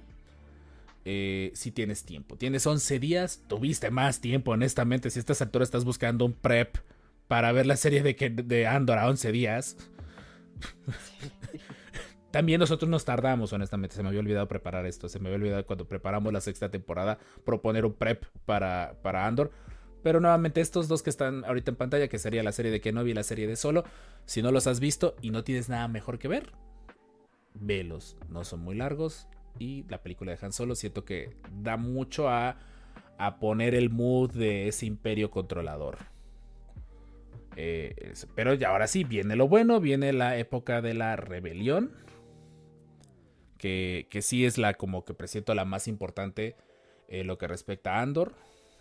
Eh, 1.06 1.52
si 1.54 1.72
tienes 1.72 2.04
tiempo. 2.04 2.38
Tienes 2.38 2.66
11 2.66 3.00
días, 3.00 3.44
tuviste 3.48 3.92
más 3.92 4.22
tiempo, 4.22 4.52
honestamente. 4.52 5.10
Si 5.10 5.20
a 5.20 5.22
estas 5.22 5.42
alturas 5.42 5.68
estás 5.68 5.84
buscando 5.86 6.26
un 6.26 6.34
prep 6.34 6.78
para 7.28 7.52
ver 7.52 7.66
la 7.66 7.76
serie 7.76 8.04
de, 8.04 8.16
que, 8.16 8.30
de 8.30 8.68
Andor 8.68 9.00
a 9.00 9.10
11 9.10 9.32
días. 9.32 9.78
También 12.32 12.60
nosotros 12.60 12.90
nos 12.90 13.06
tardamos, 13.06 13.54
honestamente. 13.54 13.96
Se 13.96 14.02
me 14.02 14.10
había 14.10 14.22
olvidado 14.22 14.48
preparar 14.48 14.86
esto. 14.86 15.10
Se 15.10 15.20
me 15.20 15.28
había 15.28 15.38
olvidado 15.38 15.66
cuando 15.66 15.88
preparamos 15.88 16.32
la 16.34 16.42
sexta 16.42 16.72
temporada 16.72 17.20
proponer 17.46 17.86
un 17.86 17.94
prep 17.94 18.26
para, 18.46 18.96
para 19.04 19.28
Andor. 19.28 19.52
Pero 20.04 20.20
nuevamente 20.20 20.62
estos 20.62 20.88
dos 20.88 21.02
que 21.02 21.10
están 21.10 21.46
ahorita 21.46 21.72
en 21.72 21.78
pantalla, 21.78 22.08
que 22.10 22.20
sería 22.20 22.44
la 22.44 22.52
serie 22.52 22.72
de 22.72 22.82
Kenobi 22.82 23.12
y 23.12 23.14
la 23.14 23.24
serie 23.24 23.48
de 23.48 23.56
Solo, 23.56 23.86
si 24.26 24.42
no 24.42 24.52
los 24.52 24.68
has 24.68 24.80
visto 24.80 25.16
y 25.22 25.32
no 25.32 25.44
tienes 25.44 25.70
nada 25.70 25.88
mejor 25.88 26.20
que 26.20 26.28
ver, 26.28 26.52
velos. 27.54 28.18
No 28.30 28.44
son 28.44 28.60
muy 28.60 28.76
largos. 28.76 29.28
Y 29.60 29.86
la 29.88 30.02
película 30.02 30.32
de 30.36 30.46
Han 30.46 30.52
Solo 30.52 30.76
siento 30.76 31.06
que 31.06 31.38
da 31.62 31.78
mucho 31.78 32.28
a, 32.28 32.58
a 33.18 33.40
poner 33.40 33.76
el 33.76 33.90
mood 33.90 34.32
de 34.32 34.68
ese 34.68 34.86
imperio 34.86 35.32
controlador. 35.32 35.98
Eh, 37.56 38.14
pero 38.36 38.56
ya 38.56 38.70
ahora 38.70 38.88
sí, 38.88 39.04
viene 39.04 39.36
lo 39.36 39.48
bueno, 39.48 39.80
viene 39.80 40.12
la 40.12 40.38
época 40.38 40.82
de 40.82 40.94
la 40.94 41.16
rebelión. 41.16 41.92
Que, 43.58 44.08
que 44.10 44.22
sí 44.22 44.46
es 44.46 44.58
la 44.58 44.74
como 44.74 45.06
que 45.06 45.14
presento 45.14 45.56
la 45.56 45.64
más 45.64 45.88
importante 45.88 46.58
eh, 47.08 47.24
lo 47.24 47.38
que 47.38 47.48
respecta 47.48 47.96
a 47.96 48.02
Andor. 48.02 48.34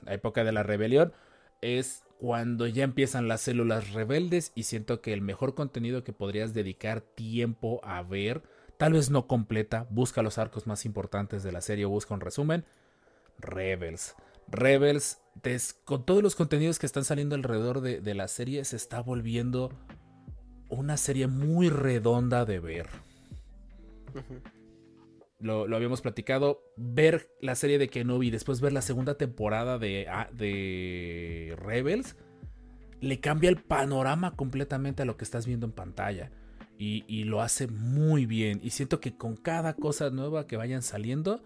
La 0.05 0.15
época 0.15 0.45
de 0.45 0.53
la 0.53 0.63
rebelión 0.63 1.13
es 1.61 2.05
cuando 2.19 2.67
ya 2.67 2.85
empiezan 2.85 3.27
las 3.27 3.41
células 3.41 3.93
rebeldes 3.93 4.53
y 4.55 4.65
siento 4.65 5.01
que 5.01 5.13
el 5.13 5.23
mejor 5.23 5.55
contenido 5.55 6.05
que 6.05 6.13
podrías 6.13 6.55
dedicar 6.55 7.01
tiempo 7.01 7.81
a 7.83 8.03
ver, 8.03 8.43
tal 8.77 8.93
vez 8.93 9.11
no 9.11 9.27
completa, 9.27 9.87
busca 9.91 10.23
los 10.23 10.39
arcos 10.39 10.67
más 10.67 10.85
importantes 10.85 11.43
de 11.43 11.53
la 11.53 11.61
serie 11.61 11.85
o 11.85 11.89
busca 11.89 12.15
un 12.15 12.21
resumen. 12.21 12.65
Rebels. 13.39 14.15
Rebels, 14.49 15.19
con 15.85 16.05
todos 16.05 16.23
los 16.23 16.35
contenidos 16.35 16.79
que 16.79 16.87
están 16.87 17.05
saliendo 17.05 17.35
alrededor 17.35 17.81
de, 17.81 18.15
la 18.15 18.29
serie, 18.29 18.65
se 18.65 18.77
está 18.77 19.01
volviendo 19.01 19.73
una 20.69 20.97
serie 20.97 21.27
muy 21.27 21.71
redonda 21.71 22.45
de 22.45 22.61
ver. 22.61 22.89
Lo, 25.43 25.67
lo 25.67 25.77
habíamos 25.77 26.01
platicado. 26.01 26.63
Ver 26.77 27.29
la 27.41 27.55
serie 27.55 27.79
de 27.79 27.89
Kenobi 27.89 28.29
y 28.29 28.31
después 28.31 28.61
ver 28.61 28.73
la 28.73 28.83
segunda 28.83 29.19
temporada 29.19 29.79
de, 29.79 30.07
ah, 30.09 30.31
de 30.33 31.55
Rebels 31.59 32.17
le 33.01 33.21
cambia 33.21 33.51
el 33.51 33.57
panorama 33.57 34.37
completamente 34.37 35.03
a 35.03 35.05
lo 35.05 35.17
que 35.17 35.25
estás 35.25 35.45
viendo 35.45 35.67
en 35.67 35.73
pantalla. 35.73 36.31
Y, 36.79 37.05
y 37.09 37.25
lo 37.25 37.43
hace 37.43 37.67
muy 37.67 38.25
bien. 38.27 38.61
Y 38.63 38.71
siento 38.71 39.01
que 39.01 39.17
con 39.17 39.37
cada 39.37 39.75
cosa 39.75 40.11
nueva 40.11 40.47
que 40.47 40.57
vayan 40.57 40.83
saliendo, 40.83 41.43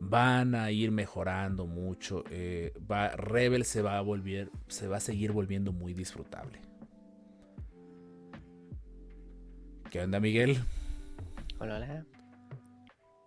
van 0.00 0.54
a 0.54 0.70
ir 0.70 0.90
mejorando 0.90 1.66
mucho. 1.66 2.24
Eh, 2.30 2.72
va, 2.90 3.08
Rebel 3.10 3.64
se 3.64 3.82
va 3.82 3.98
a 3.98 4.00
volver, 4.00 4.50
se 4.68 4.86
va 4.86 4.98
a 4.98 5.00
seguir 5.00 5.32
volviendo 5.32 5.72
muy 5.72 5.94
disfrutable. 5.94 6.60
¿Qué 9.90 10.00
onda, 10.00 10.20
Miguel? 10.20 10.58
Hola, 11.58 11.76
hola. 11.76 12.17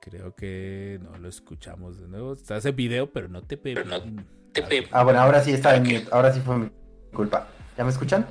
Creo 0.02 0.34
que 0.36 0.99
no 1.04 1.16
lo 1.20 1.30
escuchamos 1.30 1.99
de 2.02 2.08
nuevo. 2.08 2.34
Estás 2.34 2.66
en 2.66 2.76
video, 2.76 3.12
pero 3.12 3.28
no 3.28 3.43
te 3.43 3.56
pe... 3.56 3.76
Pero 3.76 3.86
no 3.86 4.02
te 4.52 4.64
Ah, 4.64 4.68
pe- 4.68 4.88
Ah, 4.91 5.04
bueno, 5.04 5.20
ahora 5.22 5.43
sí 5.43 5.52
está 5.54 5.76
en 5.76 5.84
mute. 5.84 6.08
Ahora 6.12 6.34
sí 6.34 6.41
fue 6.41 6.58
mi 6.58 6.70
culpa. 7.14 7.47
¿Ya 7.78 7.84
me 7.84 7.91
escuchan? 7.91 8.26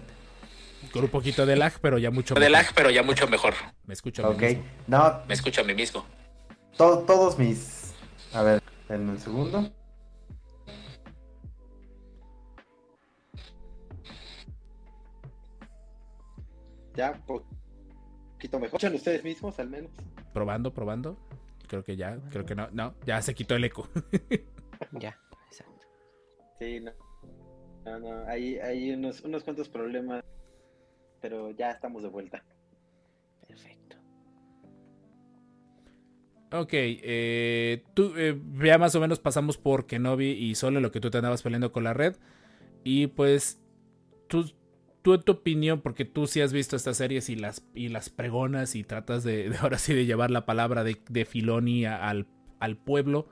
Con 0.92 1.04
un 1.04 1.10
poquito 1.10 1.46
de 1.46 1.54
lag, 1.54 1.72
pero 1.80 1.96
ya 1.98 2.10
mucho 2.10 2.34
de 2.34 2.40
mejor. 2.40 2.52
lag, 2.52 2.66
pero 2.74 2.90
ya 2.90 3.02
mucho 3.04 3.28
mejor. 3.28 3.54
Me 3.86 3.94
escucho 3.94 4.26
a 4.26 4.30
mí 4.30 4.34
Ok. 4.34 4.42
mismo. 4.42 4.64
No, 4.88 5.20
Me 5.28 5.34
escucho 5.34 5.60
a 5.60 5.64
mí 5.64 5.74
mismo. 5.74 6.04
to- 6.76 6.98
todos 7.06 7.38
mis. 7.38 7.94
A 8.34 8.42
ver, 8.42 8.60
en 8.88 9.08
un 9.08 9.18
segundo. 9.20 9.70
Ya, 16.94 17.12
po- 17.26 17.44
poquito 18.32 18.58
mejor. 18.58 18.76
¿Escuchan 18.76 18.94
ustedes 18.94 19.24
mismos 19.24 19.58
al 19.58 19.68
menos? 19.70 19.90
Probando, 20.32 20.72
probando. 20.72 21.16
Creo 21.70 21.84
que 21.84 21.94
ya, 21.94 22.18
creo 22.30 22.44
que 22.44 22.56
no. 22.56 22.68
No, 22.72 22.96
ya 23.06 23.22
se 23.22 23.32
quitó 23.32 23.54
el 23.54 23.64
eco. 23.64 23.88
Ya, 24.98 25.16
exacto. 25.46 25.86
Sí, 26.58 26.80
no. 26.80 26.90
No, 27.84 27.98
no, 28.00 28.26
hay, 28.26 28.56
hay 28.56 28.92
unos, 28.92 29.20
unos 29.20 29.44
cuantos 29.44 29.68
problemas, 29.68 30.24
pero 31.20 31.50
ya 31.50 31.70
estamos 31.70 32.02
de 32.02 32.08
vuelta. 32.08 32.42
Perfecto. 33.46 33.98
ok, 36.50 36.70
eh, 36.72 37.84
tú, 37.92 38.14
eh, 38.16 38.40
ya 38.64 38.78
más 38.78 38.94
o 38.94 39.00
menos 39.00 39.20
pasamos 39.20 39.58
por 39.58 39.86
Kenobi 39.86 40.30
y 40.30 40.54
solo 40.54 40.80
lo 40.80 40.90
que 40.90 41.00
tú 41.00 41.10
te 41.10 41.18
andabas 41.18 41.42
peleando 41.42 41.72
con 41.72 41.84
la 41.84 41.92
red. 41.92 42.16
Y 42.84 43.08
pues, 43.08 43.62
tú, 44.28 44.50
tú 45.02 45.14
en 45.14 45.22
tu 45.22 45.32
opinión, 45.32 45.80
porque 45.80 46.04
tú 46.04 46.26
sí 46.26 46.40
has 46.40 46.52
visto 46.52 46.76
estas 46.76 46.96
series 46.96 47.28
y 47.30 47.36
las, 47.36 47.66
y 47.74 47.88
las 47.88 48.10
pregonas 48.10 48.74
y 48.74 48.84
tratas 48.84 49.24
de, 49.24 49.54
ahora 49.60 49.78
sí 49.78 49.94
de 49.94 50.06
llevar 50.06 50.30
la 50.30 50.46
palabra 50.46 50.84
de, 50.84 51.00
de 51.08 51.24
Filoni 51.24 51.84
al, 51.84 52.26
al 52.58 52.76
pueblo. 52.76 53.28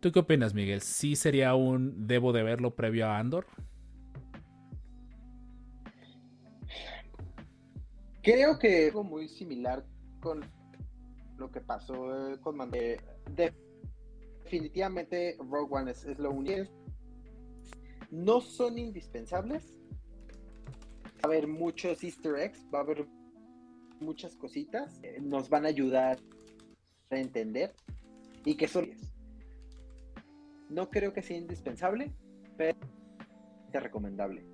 ¿Tú 0.00 0.12
qué 0.12 0.18
opinas, 0.18 0.52
Miguel? 0.52 0.80
¿Sí 0.80 1.16
sería 1.16 1.54
un 1.54 2.06
debo 2.06 2.32
de 2.32 2.42
verlo 2.42 2.74
previo 2.74 3.06
a 3.06 3.18
Andor? 3.18 3.46
Creo 8.22 8.58
que 8.58 8.86
algo 8.86 9.04
muy 9.04 9.28
similar 9.28 9.84
con 10.20 10.40
lo 11.36 11.50
que 11.50 11.60
pasó 11.60 12.32
eh, 12.32 12.40
con 12.40 12.56
Mandalorian. 12.56 13.00
Eh, 13.36 13.52
definitivamente 14.44 15.36
Rogue 15.38 15.74
One 15.74 15.90
es, 15.90 16.04
es 16.04 16.18
lo 16.18 16.30
único. 16.30 16.70
No 18.10 18.40
son 18.40 18.78
indispensables. 18.78 19.74
Va 21.24 21.28
a 21.28 21.32
haber 21.32 21.48
muchos 21.48 22.04
easter 22.04 22.36
eggs, 22.36 22.66
va 22.72 22.80
a 22.80 22.82
haber 22.82 23.06
muchas 23.98 24.36
cositas. 24.36 25.00
nos 25.22 25.48
van 25.48 25.64
a 25.64 25.68
ayudar 25.68 26.18
a 27.08 27.16
entender 27.16 27.72
y 28.44 28.56
que 28.56 28.68
son... 28.68 28.90
No 30.68 30.90
creo 30.90 31.14
que 31.14 31.22
sea 31.22 31.38
indispensable, 31.38 32.12
pero 32.58 32.76
es 33.72 33.82
recomendable. 33.82 34.44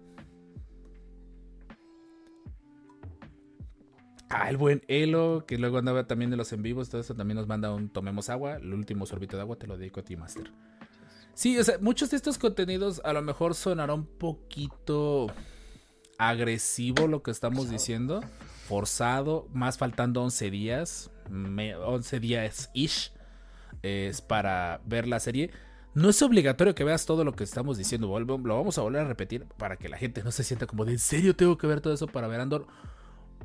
Ah, 4.29 4.49
el 4.49 4.57
buen 4.57 4.83
Elo, 4.87 5.45
que 5.49 5.59
luego 5.59 5.79
andaba 5.79 6.07
también 6.07 6.31
de 6.31 6.37
los 6.37 6.53
en 6.53 6.63
vivos, 6.63 6.89
todo 6.89 7.01
eso 7.01 7.17
también 7.17 7.35
nos 7.35 7.49
manda 7.49 7.75
un 7.75 7.89
tomemos 7.89 8.31
agua. 8.31 8.59
El 8.59 8.73
último 8.75 9.07
sorbito 9.07 9.37
de 9.37 9.43
agua 9.43 9.57
te 9.57 9.67
lo 9.67 9.77
dedico 9.77 9.99
a 9.99 10.05
ti, 10.05 10.15
Master. 10.15 10.53
Sí, 11.35 11.59
o 11.59 11.65
sea, 11.65 11.79
muchos 11.81 12.11
de 12.11 12.17
estos 12.17 12.39
contenidos 12.39 13.01
a 13.05 13.13
lo 13.13 13.23
mejor 13.23 13.57
sonará 13.57 13.93
un 13.93 14.07
poquito 14.07 15.27
agresivo 16.29 17.07
lo 17.07 17.23
que 17.23 17.31
estamos 17.31 17.71
diciendo, 17.71 18.21
forzado, 18.69 19.49
más 19.53 19.79
faltando 19.79 20.23
11 20.23 20.51
días, 20.51 21.11
me- 21.31 21.75
11 21.77 22.21
días 22.21 22.71
ish, 22.75 23.13
es 23.83 24.21
para 24.21 24.81
ver 24.85 25.09
la 25.09 25.19
serie. 25.19 25.51
No 25.95 26.11
es 26.11 26.21
obligatorio 26.23 26.75
que 26.75 26.85
veas 26.85 27.07
todo 27.07 27.25
lo 27.25 27.33
que 27.35 27.43
estamos 27.43 27.79
diciendo, 27.79 28.07
lo 28.21 28.39
vamos 28.57 28.79
a 28.79 28.83
volver 28.83 29.01
a 29.01 29.09
repetir 29.09 29.47
para 29.57 29.77
que 29.77 29.89
la 29.89 29.97
gente 29.97 30.23
no 30.23 30.31
se 30.31 30.45
sienta 30.45 30.67
como 30.67 30.85
de 30.85 30.93
en 30.93 30.99
serio 30.99 31.35
tengo 31.35 31.57
que 31.59 31.67
ver 31.67 31.81
todo 31.81 31.95
eso 31.95 32.07
para 32.07 32.29
ver 32.29 32.41
Andor. 32.41 32.67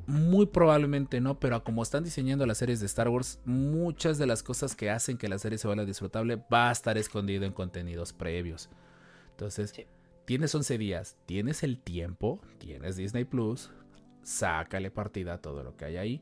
Muy 0.05 0.45
probablemente 0.45 1.21
no, 1.21 1.39
pero 1.39 1.63
como 1.63 1.81
están 1.81 2.03
diseñando 2.03 2.45
las 2.45 2.57
series 2.59 2.79
de 2.81 2.85
Star 2.85 3.07
Wars, 3.07 3.39
muchas 3.45 4.17
de 4.19 4.27
las 4.27 4.43
cosas 4.43 4.75
que 4.75 4.91
hacen 4.91 5.17
que 5.17 5.29
la 5.29 5.39
serie 5.39 5.57
se 5.57 5.65
vuelva 5.67 5.85
disfrutable 5.85 6.35
va 6.53 6.69
a 6.69 6.71
estar 6.71 6.97
escondido 6.97 7.45
en 7.45 7.53
contenidos 7.53 8.11
previos. 8.13 8.69
Entonces, 9.31 9.71
Sí. 9.71 9.85
Tienes 10.25 10.53
11 10.55 10.77
días, 10.77 11.17
tienes 11.25 11.63
el 11.63 11.77
tiempo, 11.79 12.39
tienes 12.57 12.95
Disney 12.95 13.25
Plus, 13.25 13.71
sácale 14.23 14.91
partida 14.91 15.35
a 15.35 15.37
todo 15.41 15.63
lo 15.63 15.75
que 15.77 15.85
hay 15.85 15.97
ahí. 15.97 16.21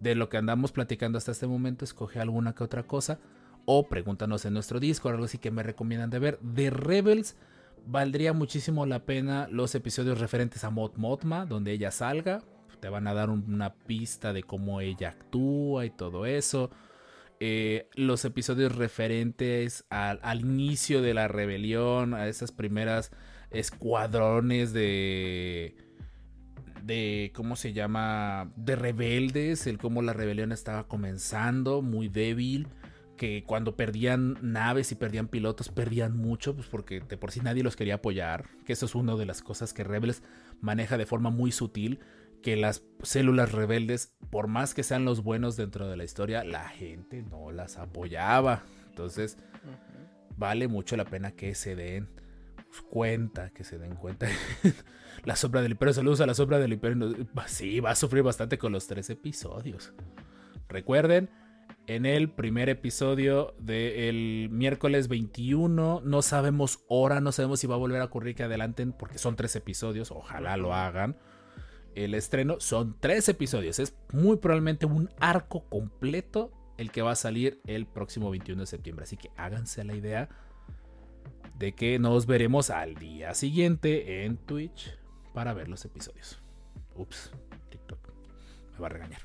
De 0.00 0.14
lo 0.14 0.28
que 0.28 0.36
andamos 0.36 0.72
platicando 0.72 1.16
hasta 1.18 1.32
este 1.32 1.46
momento, 1.46 1.84
escoge 1.84 2.20
alguna 2.20 2.54
que 2.54 2.64
otra 2.64 2.82
cosa. 2.82 3.18
O 3.64 3.88
pregúntanos 3.88 4.44
en 4.44 4.52
nuestro 4.54 4.78
Discord, 4.78 5.14
algo 5.14 5.24
así 5.24 5.38
que 5.38 5.50
me 5.50 5.62
recomiendan 5.62 6.10
de 6.10 6.18
ver. 6.18 6.38
De 6.40 6.70
Rebels, 6.70 7.36
valdría 7.86 8.32
muchísimo 8.32 8.84
la 8.86 9.04
pena 9.04 9.48
los 9.50 9.74
episodios 9.74 10.20
referentes 10.20 10.62
a 10.64 10.70
Mot 10.70 10.96
Motma, 10.96 11.46
donde 11.46 11.72
ella 11.72 11.90
salga. 11.90 12.42
Te 12.80 12.88
van 12.90 13.06
a 13.06 13.14
dar 13.14 13.30
un- 13.30 13.44
una 13.52 13.74
pista 13.74 14.32
de 14.32 14.42
cómo 14.42 14.80
ella 14.80 15.08
actúa 15.10 15.86
y 15.86 15.90
todo 15.90 16.26
eso. 16.26 16.70
Eh, 17.40 17.88
los 17.94 18.24
episodios 18.24 18.76
referentes 18.76 19.84
al 19.90 20.40
inicio 20.40 21.02
de 21.02 21.14
la 21.14 21.26
rebelión, 21.28 22.14
a 22.14 22.28
esas 22.28 22.52
primeras 22.52 23.10
escuadrones 23.50 24.72
de 24.72 25.76
de 26.86 27.32
cómo 27.34 27.56
se 27.56 27.72
llama 27.72 28.52
de 28.54 28.76
rebeldes, 28.76 29.66
el 29.66 29.76
cómo 29.76 30.02
la 30.02 30.12
rebelión 30.12 30.52
estaba 30.52 30.86
comenzando, 30.86 31.82
muy 31.82 32.08
débil, 32.08 32.68
que 33.16 33.42
cuando 33.44 33.76
perdían 33.76 34.38
naves 34.40 34.92
y 34.92 34.94
perdían 34.94 35.26
pilotos 35.26 35.68
perdían 35.68 36.16
mucho, 36.16 36.54
pues 36.54 36.68
porque 36.68 37.00
de 37.00 37.16
por 37.16 37.32
sí 37.32 37.40
nadie 37.40 37.64
los 37.64 37.74
quería 37.74 37.94
apoyar, 37.94 38.44
que 38.64 38.72
eso 38.72 38.86
es 38.86 38.94
una 38.94 39.16
de 39.16 39.26
las 39.26 39.42
cosas 39.42 39.72
que 39.72 39.82
Rebels 39.82 40.22
maneja 40.60 40.96
de 40.96 41.06
forma 41.06 41.30
muy 41.30 41.50
sutil, 41.50 41.98
que 42.40 42.54
las 42.54 42.84
células 43.02 43.50
rebeldes, 43.50 44.14
por 44.30 44.46
más 44.46 44.72
que 44.72 44.84
sean 44.84 45.04
los 45.04 45.24
buenos 45.24 45.56
dentro 45.56 45.88
de 45.88 45.96
la 45.96 46.04
historia, 46.04 46.44
la 46.44 46.68
gente 46.68 47.22
no 47.22 47.50
las 47.50 47.78
apoyaba. 47.78 48.62
Entonces, 48.90 49.38
vale 50.36 50.68
mucho 50.68 50.96
la 50.96 51.06
pena 51.06 51.32
que 51.32 51.56
se 51.56 51.74
den 51.74 52.08
cuenta, 52.82 53.50
que 53.50 53.64
se 53.64 53.78
den 53.78 53.94
cuenta. 53.94 54.26
la 55.24 55.36
sombra 55.36 55.62
del 55.62 55.72
imperio, 55.72 55.94
saludos 55.94 56.20
a 56.20 56.26
la 56.26 56.34
sombra 56.34 56.58
del 56.58 56.72
imperio. 56.72 57.14
Sí, 57.46 57.80
va 57.80 57.90
a 57.90 57.94
sufrir 57.94 58.22
bastante 58.22 58.58
con 58.58 58.72
los 58.72 58.86
tres 58.86 59.10
episodios. 59.10 59.92
Recuerden, 60.68 61.30
en 61.86 62.06
el 62.06 62.30
primer 62.30 62.68
episodio 62.68 63.54
del 63.58 64.48
miércoles 64.50 65.08
21, 65.08 66.02
no 66.04 66.22
sabemos 66.22 66.80
hora, 66.88 67.20
no 67.20 67.32
sabemos 67.32 67.60
si 67.60 67.66
va 67.66 67.76
a 67.76 67.78
volver 67.78 68.00
a 68.00 68.06
ocurrir 68.06 68.34
que 68.34 68.42
adelanten, 68.42 68.92
porque 68.92 69.18
son 69.18 69.36
tres 69.36 69.54
episodios, 69.56 70.10
ojalá 70.10 70.56
lo 70.56 70.74
hagan. 70.74 71.16
El 71.94 72.14
estreno 72.14 72.56
son 72.60 72.96
tres 73.00 73.28
episodios, 73.28 73.78
es 73.78 73.96
muy 74.12 74.36
probablemente 74.36 74.86
un 74.86 75.10
arco 75.18 75.64
completo 75.68 76.52
el 76.76 76.90
que 76.90 77.02
va 77.02 77.12
a 77.12 77.16
salir 77.16 77.60
el 77.66 77.86
próximo 77.86 78.30
21 78.30 78.62
de 78.62 78.66
septiembre. 78.66 79.04
Así 79.04 79.16
que 79.16 79.30
háganse 79.36 79.82
la 79.84 79.94
idea 79.94 80.28
de 81.58 81.72
que 81.74 81.98
nos 81.98 82.26
veremos 82.26 82.70
al 82.70 82.94
día 82.96 83.34
siguiente 83.34 84.24
en 84.24 84.36
Twitch 84.36 84.96
para 85.34 85.54
ver 85.54 85.68
los 85.68 85.84
episodios. 85.84 86.40
Ups, 86.94 87.30
TikTok 87.70 88.12
me 88.74 88.78
va 88.78 88.86
a 88.86 88.90
regañar. 88.90 89.20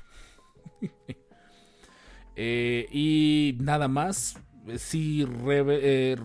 Eh, 2.36 2.86
y 2.90 3.56
nada 3.60 3.88
más. 3.88 4.38
Sí, 4.76 5.24
Rebe- 5.24 5.80
eh, 5.82 6.16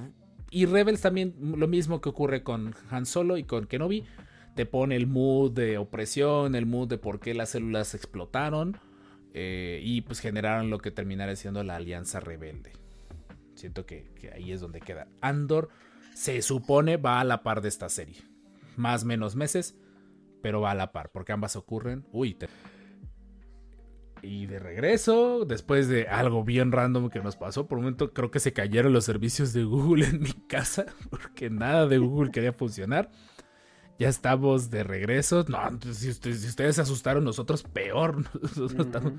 y 0.51 0.65
Rebels 0.65 1.01
también 1.01 1.35
lo 1.57 1.67
mismo 1.67 1.99
que 2.01 2.09
ocurre 2.09 2.43
con 2.43 2.73
Han 2.89 3.05
Solo 3.05 3.37
y 3.37 3.43
con 3.43 3.65
Kenobi. 3.65 4.05
Te 4.55 4.65
pone 4.65 4.95
el 4.95 5.07
mood 5.07 5.51
de 5.51 5.77
opresión, 5.77 6.55
el 6.55 6.65
mood 6.65 6.87
de 6.87 6.97
por 6.97 7.19
qué 7.19 7.33
las 7.33 7.49
células 7.49 7.93
explotaron. 7.93 8.77
eh, 9.33 9.81
y 9.83 10.01
pues 10.01 10.19
generaron 10.19 10.69
lo 10.69 10.79
que 10.79 10.89
terminará 10.91 11.35
siendo 11.35 11.63
la 11.63 11.75
alianza 11.75 12.19
rebelde. 12.19 12.71
Siento 13.55 13.85
que 13.85 14.09
ahí 14.33 14.51
es 14.51 14.61
donde 14.61 14.79
queda. 14.79 15.07
Andor 15.21 15.69
se 16.17 16.41
supone 16.41 16.97
va 16.97 17.19
a 17.19 17.23
la 17.23 17.43
par 17.43 17.61
de 17.61 17.69
esta 17.69 17.89
serie. 17.89 18.23
Más 18.75 19.05
menos 19.05 19.35
meses, 19.35 19.77
pero 20.41 20.61
va 20.61 20.71
a 20.71 20.75
la 20.75 20.91
par, 20.91 21.11
porque 21.11 21.31
ambas 21.31 21.55
ocurren. 21.55 22.07
Uy, 22.11 22.33
te- 22.33 22.49
y 24.23 24.47
de 24.47 24.57
regreso, 24.57 25.45
después 25.45 25.87
de 25.87 26.07
algo 26.07 26.43
bien 26.43 26.71
random 26.71 27.09
que 27.09 27.19
nos 27.19 27.35
pasó, 27.35 27.67
por 27.67 27.77
un 27.77 27.83
momento 27.85 28.13
creo 28.13 28.31
que 28.31 28.39
se 28.39 28.51
cayeron 28.51 28.91
los 28.93 29.05
servicios 29.05 29.53
de 29.53 29.63
Google 29.63 30.07
en 30.07 30.21
mi 30.21 30.31
casa, 30.33 30.87
porque 31.11 31.49
nada 31.51 31.85
de 31.87 31.99
Google 31.99 32.31
quería 32.31 32.51
funcionar. 32.53 33.11
Ya 33.99 34.09
estamos 34.09 34.69
de 34.71 34.83
regreso. 34.83 35.45
No, 35.47 35.59
si, 35.93 36.09
ustedes, 36.09 36.41
si 36.41 36.47
ustedes 36.47 36.75
se 36.75 36.81
asustaron, 36.81 37.23
nosotros 37.23 37.61
peor. 37.63 38.17
Nosotros 38.41 38.73
estamos- 38.87 39.13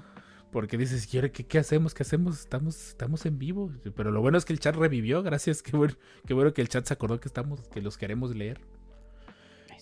porque 0.50 0.78
dices, 0.78 1.06
¿qué, 1.06 1.58
hacemos? 1.58 1.94
¿Qué 1.94 2.02
hacemos? 2.02 2.40
Estamos, 2.40 2.88
estamos 2.88 3.26
en 3.26 3.38
vivo. 3.38 3.70
Pero 3.94 4.10
lo 4.10 4.20
bueno 4.20 4.38
es 4.38 4.44
que 4.44 4.52
el 4.52 4.60
chat 4.60 4.74
revivió. 4.74 5.22
Gracias. 5.24 5.62
Qué 5.62 5.76
bueno, 5.76 5.94
qué 6.26 6.34
bueno 6.34 6.52
que 6.54 6.62
el 6.62 6.68
chat 6.68 6.86
se 6.86 6.94
acordó 6.94 7.20
que 7.20 7.28
estamos, 7.28 7.60
que 7.68 7.82
los 7.82 7.98
queremos 7.98 8.34
leer. 8.34 8.60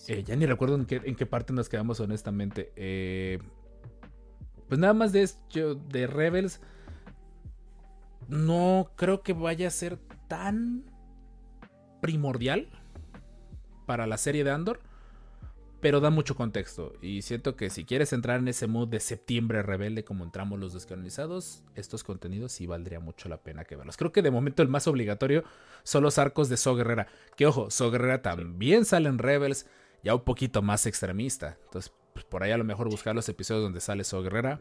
Eh, 0.07 0.23
ya 0.23 0.35
ni 0.35 0.45
recuerdo 0.45 0.75
en 0.75 0.85
qué, 0.85 1.01
en 1.03 1.15
qué 1.15 1.25
parte 1.25 1.53
nos 1.53 1.69
quedamos, 1.69 1.99
honestamente. 1.99 2.71
Eh, 2.75 3.39
pues 4.67 4.79
nada 4.79 4.93
más 4.93 5.11
de 5.13 5.23
esto, 5.23 5.75
de 5.75 6.07
Rebels. 6.07 6.61
No 8.27 8.91
creo 8.97 9.21
que 9.21 9.33
vaya 9.33 9.67
a 9.67 9.71
ser 9.71 9.97
tan 10.27 10.83
primordial 12.01 12.67
para 13.85 14.05
la 14.05 14.17
serie 14.17 14.43
de 14.43 14.51
Andor. 14.51 14.81
Pero 15.79 15.99
da 15.99 16.09
mucho 16.09 16.35
contexto. 16.35 16.93
Y 17.01 17.21
siento 17.21 17.55
que 17.55 17.69
si 17.69 17.85
quieres 17.85 18.11
entrar 18.11 18.39
en 18.39 18.47
ese 18.47 18.65
mood 18.67 18.87
de 18.87 18.99
septiembre 18.99 19.61
rebelde 19.61 20.03
como 20.03 20.23
entramos 20.23 20.59
los 20.59 20.73
descanonizados, 20.73 21.63
estos 21.75 22.03
contenidos 22.03 22.51
sí 22.51 22.65
valdría 22.65 22.99
mucho 22.99 23.29
la 23.29 23.37
pena 23.37 23.63
que 23.63 23.75
verlos. 23.75 23.97
Creo 23.97 24.11
que 24.11 24.23
de 24.23 24.31
momento 24.31 24.63
el 24.63 24.69
más 24.69 24.87
obligatorio 24.87 25.43
son 25.83 26.03
los 26.03 26.17
arcos 26.17 26.49
de 26.49 26.57
So 26.57 26.75
Guerrera. 26.75 27.07
Que 27.35 27.45
ojo, 27.45 27.69
So 27.69 27.91
Guerrera 27.91 28.23
también 28.23 28.85
sale 28.85 29.07
en 29.07 29.19
Rebels, 29.19 29.67
ya 30.03 30.15
un 30.15 30.23
poquito 30.23 30.63
más 30.63 30.87
extremista. 30.87 31.57
Entonces, 31.65 31.93
pues, 32.13 32.25
por 32.25 32.41
ahí 32.41 32.51
a 32.51 32.57
lo 32.57 32.63
mejor 32.63 32.89
buscar 32.89 33.13
los 33.13 33.29
episodios 33.29 33.63
donde 33.63 33.79
sale 33.79 34.03
So 34.03 34.23
Guerrera. 34.23 34.59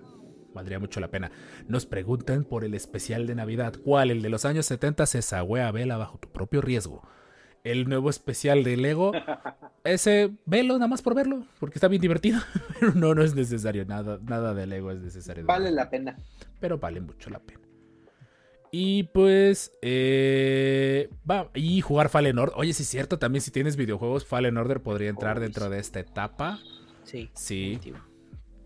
Valdría 0.53 0.79
mucho 0.79 1.01
la 1.01 1.11
pena. 1.11 1.31
Nos 1.69 1.87
preguntan 1.87 2.45
por 2.45 2.64
el 2.64 2.75
especial 2.75 3.27
de 3.27 3.35
Navidad. 3.35 3.75
¿Cuál? 3.83 4.11
El 4.11 4.23
de 4.23 4.29
los 4.29 4.45
años 4.45 4.67
70 4.67 5.07
se 5.07 5.37
a 5.37 5.73
vela 5.73 5.97
bajo 5.97 6.19
tu 6.19 6.31
propio 6.31 6.61
riesgo. 6.61 7.03
El 7.67 7.89
nuevo 7.89 8.11
especial 8.11 8.62
de 8.62 8.77
Lego. 8.77 9.11
Ese, 9.85 10.31
velo 10.47 10.75
nada 10.75 10.87
más 10.87 11.03
por 11.03 11.17
verlo, 11.17 11.45
porque 11.59 11.79
está 11.79 11.89
bien 11.89 12.01
divertido. 12.01 12.41
Pero 12.81 12.93
no, 12.95 13.12
no 13.12 13.25
es 13.25 13.35
necesario. 13.35 13.85
Nada, 13.85 14.21
nada 14.23 14.55
de 14.55 14.67
Lego 14.69 14.93
es 14.93 15.01
necesario. 15.01 15.45
Vale 15.47 15.73
la 15.73 15.91
pena. 15.91 16.17
Pero 16.61 16.79
vale 16.79 17.01
mucho 17.01 17.29
la 17.29 17.41
pena. 17.41 17.61
Y 18.71 19.05
pues, 19.05 19.73
eh, 19.83 21.09
va, 21.29 21.51
y 21.55 21.81
jugar 21.81 22.09
Fallen 22.09 22.39
Order. 22.39 22.55
Oye, 22.57 22.73
sí 22.73 22.85
es 22.85 22.89
cierto, 22.89 23.19
también 23.19 23.43
si 23.43 23.51
tienes 23.51 23.77
videojuegos, 23.77 24.25
Fallen 24.25 24.57
Order 24.59 24.81
podría 24.81 25.11
entrar 25.11 25.41
dentro 25.41 25.67
sí. 25.67 25.73
de 25.73 25.79
esta 25.81 25.99
etapa. 25.99 26.61
Sí. 27.03 27.31
Sí, 27.35 27.71
definitivo. 27.71 27.99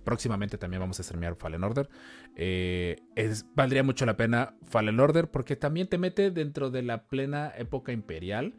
próximamente 0.04 0.58
también 0.58 0.80
vamos 0.80 1.00
a 1.00 1.02
streamear 1.04 1.36
Fallen 1.36 1.64
Order. 1.64 1.88
Eh, 2.36 2.96
es, 3.14 3.46
valdría 3.54 3.82
mucho 3.82 4.04
la 4.04 4.16
pena 4.16 4.56
Fallen 4.66 5.00
Order 5.00 5.30
porque 5.30 5.56
también 5.56 5.88
te 5.88 5.96
mete 5.96 6.30
dentro 6.30 6.70
de 6.70 6.82
la 6.82 7.04
plena 7.04 7.52
época 7.56 7.92
imperial. 7.92 8.54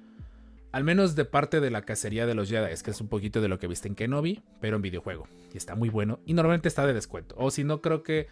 Al 0.71 0.83
menos 0.83 1.15
de 1.15 1.25
parte 1.25 1.59
de 1.59 1.69
la 1.69 1.81
cacería 1.81 2.25
de 2.25 2.33
los 2.33 2.49
Jedi. 2.49 2.71
Es 2.71 2.83
que 2.83 2.91
es 2.91 3.01
un 3.01 3.09
poquito 3.09 3.41
de 3.41 3.49
lo 3.49 3.59
que 3.59 3.67
viste 3.67 3.87
en 3.87 3.95
Kenobi, 3.95 4.41
pero 4.59 4.77
en 4.77 4.81
videojuego. 4.81 5.27
Y 5.53 5.57
está 5.57 5.75
muy 5.75 5.89
bueno. 5.89 6.19
Y 6.25 6.33
normalmente 6.33 6.67
está 6.67 6.87
de 6.87 6.93
descuento. 6.93 7.35
O 7.37 7.51
si 7.51 7.63
no, 7.63 7.81
creo 7.81 8.03
que 8.03 8.27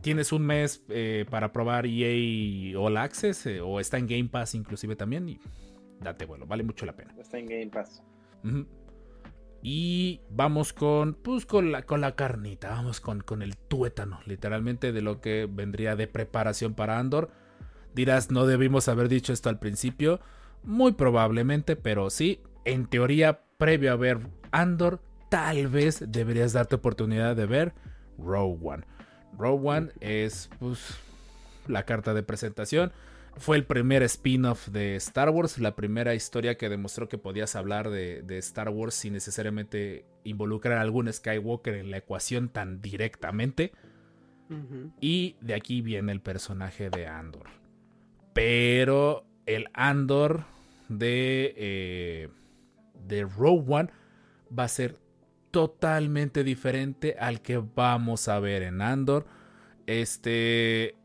tienes 0.00 0.32
un 0.32 0.46
mes 0.46 0.82
eh, 0.88 1.26
para 1.30 1.52
probar 1.52 1.86
EA 1.86 2.78
All 2.78 2.96
Access. 2.96 3.46
eh, 3.46 3.60
o 3.60 3.78
está 3.78 3.98
en 3.98 4.06
Game 4.06 4.28
Pass 4.30 4.54
inclusive 4.54 4.96
también. 4.96 5.28
Y 5.28 5.38
date 6.00 6.24
vuelo. 6.24 6.46
Vale 6.46 6.62
mucho 6.62 6.86
la 6.86 6.96
pena. 6.96 7.14
Está 7.18 7.38
en 7.38 7.46
Game 7.46 7.68
Pass. 7.68 8.02
Y 9.62 10.20
vamos 10.28 10.72
con, 10.72 11.14
pues, 11.14 11.46
con 11.46 11.70
la, 11.70 11.82
con 11.82 12.00
la 12.00 12.16
carnita, 12.16 12.70
vamos 12.70 13.00
con, 13.00 13.20
con 13.20 13.42
el 13.42 13.56
tuétano, 13.56 14.18
literalmente 14.26 14.90
de 14.90 15.02
lo 15.02 15.20
que 15.20 15.48
vendría 15.48 15.94
de 15.94 16.08
preparación 16.08 16.74
para 16.74 16.98
Andor. 16.98 17.30
Dirás, 17.94 18.32
no 18.32 18.44
debimos 18.46 18.88
haber 18.88 19.08
dicho 19.08 19.32
esto 19.32 19.50
al 19.50 19.60
principio. 19.60 20.18
Muy 20.64 20.92
probablemente, 20.92 21.76
pero 21.76 22.10
sí, 22.10 22.40
en 22.64 22.86
teoría, 22.86 23.40
previo 23.58 23.92
a 23.92 23.96
ver 23.96 24.20
Andor, 24.50 25.00
tal 25.28 25.68
vez 25.68 26.04
deberías 26.08 26.52
darte 26.52 26.76
oportunidad 26.76 27.34
de 27.34 27.46
ver 27.46 27.72
Rogue 28.18 28.58
One. 28.62 28.84
Rogue 29.36 29.68
One 29.68 29.88
es 30.00 30.50
pues, 30.58 30.98
la 31.66 31.84
carta 31.84 32.14
de 32.14 32.22
presentación. 32.22 32.92
Fue 33.36 33.56
el 33.56 33.64
primer 33.64 34.02
spin-off 34.02 34.68
de 34.68 34.94
Star 34.96 35.30
Wars, 35.30 35.58
la 35.58 35.74
primera 35.74 36.14
historia 36.14 36.58
que 36.58 36.68
demostró 36.68 37.08
que 37.08 37.16
podías 37.16 37.56
hablar 37.56 37.88
de, 37.88 38.22
de, 38.22 38.36
Star 38.38 38.68
Wars 38.68 38.94
sin 38.94 39.14
necesariamente 39.14 40.04
involucrar 40.22 40.76
a 40.76 40.82
algún 40.82 41.10
Skywalker 41.10 41.76
en 41.76 41.90
la 41.90 41.96
ecuación 41.96 42.50
tan 42.50 42.82
directamente. 42.82 43.72
Uh 44.50 44.54
-huh. 44.54 44.92
Y 45.00 45.36
de 45.40 45.54
aquí 45.54 45.80
viene 45.80 46.12
el 46.12 46.20
personaje 46.20 46.90
de 46.90 47.06
Andor. 47.06 47.46
Pero 48.34 49.24
el 49.46 49.68
Andor 49.74 50.44
de, 50.88 51.54
eh, 51.56 52.28
de 53.06 53.22
Rogue 53.24 53.64
One 53.68 53.90
va 54.56 54.64
a 54.64 54.68
ser 54.68 54.98
totalmente 55.50 56.44
diferente 56.44 57.16
al 57.18 57.42
que 57.42 57.58
vamos 57.58 58.28
a 58.28 58.40
ver 58.40 58.62
en 58.62 58.82
Andor. 58.82 59.26
Este. 59.86 60.96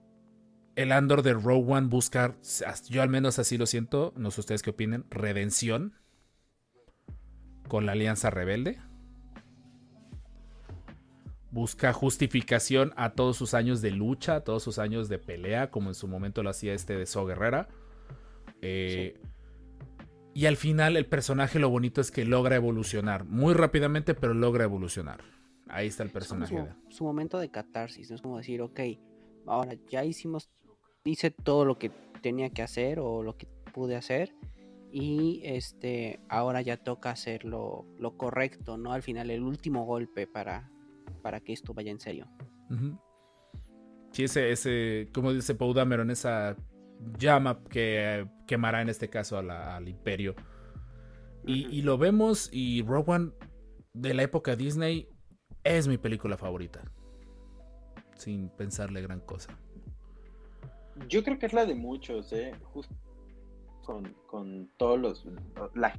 El 0.75 0.91
Andor 0.91 1.23
de 1.23 1.33
Rogue 1.33 1.73
One 1.73 1.87
busca, 1.87 2.35
yo 2.87 3.01
al 3.01 3.09
menos 3.09 3.39
así 3.39 3.57
lo 3.57 3.65
siento, 3.65 4.13
no 4.15 4.29
sé 4.29 4.41
ustedes 4.41 4.61
qué 4.61 4.69
opinen, 4.69 5.05
redención 5.09 5.95
con 7.67 7.87
la 7.87 7.93
Alianza 7.93 8.29
Rebelde. 8.29 8.79
Busca 11.49 11.93
justificación 11.93 12.93
a 12.95 13.13
todos 13.13 13.37
sus 13.37 13.55
años 13.55 13.81
de 13.81 13.89
lucha, 13.89 14.35
a 14.35 14.41
todos 14.41 14.61
sus 14.61 14.77
años 14.77 15.09
de 15.09 15.17
pelea, 15.17 15.71
como 15.71 15.89
en 15.89 15.95
su 15.95 16.07
momento 16.07 16.43
lo 16.43 16.51
hacía 16.51 16.75
este 16.75 16.95
de 16.95 17.07
So 17.07 17.25
Guerrera. 17.25 17.67
Eh, 18.61 19.13
sí. 19.15 19.27
Y 20.37 20.45
al 20.45 20.55
final 20.55 20.97
el 20.97 21.07
personaje 21.07 21.57
lo 21.57 21.71
bonito 21.71 21.99
es 21.99 22.11
que 22.11 22.23
logra 22.23 22.55
evolucionar. 22.55 23.25
Muy 23.25 23.55
rápidamente, 23.55 24.13
pero 24.13 24.35
logra 24.35 24.65
evolucionar. 24.65 25.21
Ahí 25.67 25.87
está 25.87 26.03
el 26.03 26.11
personaje. 26.11 26.55
Es 26.55 26.69
su, 26.89 26.97
su, 26.97 27.03
momento 27.05 27.39
de 27.39 27.49
catarsis, 27.49 28.11
¿no? 28.11 28.15
Es 28.17 28.21
como 28.21 28.37
decir, 28.37 28.61
ok, 28.61 28.79
ahora 29.47 29.73
ya 29.89 30.05
hicimos, 30.05 30.51
hice 31.03 31.31
todo 31.31 31.65
lo 31.65 31.79
que 31.79 31.89
tenía 32.21 32.51
que 32.51 32.61
hacer 32.61 32.99
o 32.99 33.23
lo 33.23 33.35
que 33.35 33.47
pude 33.73 33.95
hacer. 33.95 34.35
Y 34.91 35.41
este, 35.43 36.19
ahora 36.29 36.61
ya 36.61 36.77
toca 36.77 37.09
hacer 37.09 37.43
lo, 37.43 37.87
lo 37.97 38.15
correcto, 38.15 38.77
¿no? 38.77 38.93
Al 38.93 39.01
final, 39.01 39.31
el 39.31 39.41
último 39.41 39.85
golpe 39.85 40.27
para, 40.27 40.69
para 41.23 41.39
que 41.39 41.53
esto 41.53 41.73
vaya 41.73 41.89
en 41.89 41.99
serio. 41.99 42.27
Uh 42.69 42.75
-huh. 42.75 43.01
Sí, 44.11 44.25
ese, 44.25 44.51
ese, 44.51 45.09
como 45.15 45.33
dice 45.33 45.55
Paul 45.55 45.73
Dameron, 45.73 46.11
esa 46.11 46.55
llama 47.17 47.63
que 47.69 48.27
quemará 48.47 48.81
en 48.81 48.89
este 48.89 49.09
caso 49.09 49.37
a 49.37 49.43
la, 49.43 49.75
al 49.75 49.87
imperio. 49.87 50.35
Y, 51.45 51.67
y, 51.67 51.81
lo 51.81 51.97
vemos 51.97 52.49
y 52.51 52.81
Rogue 52.81 53.11
One 53.11 53.31
de 53.93 54.13
la 54.13 54.23
época 54.23 54.55
Disney 54.55 55.07
es 55.63 55.87
mi 55.87 55.97
película 55.97 56.37
favorita. 56.37 56.83
Sin 58.15 58.49
pensarle 58.49 59.01
gran 59.01 59.21
cosa. 59.21 59.57
Yo 61.07 61.23
creo 61.23 61.37
que 61.37 61.45
es 61.45 61.53
la 61.53 61.65
de 61.65 61.75
muchos, 61.75 62.33
¿eh? 62.33 62.53
Justo 62.73 62.95
con, 63.85 64.13
con 64.25 64.71
todos 64.77 64.99
los... 64.99 65.27
La 65.75 65.93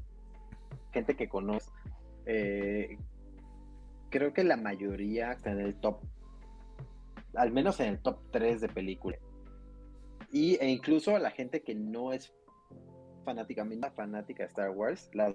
gente 0.93 1.17
que 1.17 1.29
conoce. 1.29 1.71
Eh, 2.27 2.99
creo 4.11 4.33
que 4.35 4.43
la 4.45 4.57
mayoría 4.57 5.33
está 5.33 5.53
en 5.53 5.61
el 5.61 5.77
top. 5.77 6.01
Al 7.35 7.53
menos 7.53 7.79
en 7.81 7.91
el 7.91 7.99
top 8.01 8.19
3 8.33 8.61
de 8.61 8.69
películas 8.69 9.21
y, 10.31 10.57
e 10.57 10.69
incluso 10.69 11.17
a 11.17 11.19
la 11.19 11.31
gente 11.31 11.63
que 11.63 11.75
no 11.75 12.13
es 12.13 12.35
fanáticamente 13.29 13.91
fanática 13.91 14.45
de 14.45 14.49
Star 14.49 14.71
Wars, 14.71 15.11
las 15.13 15.35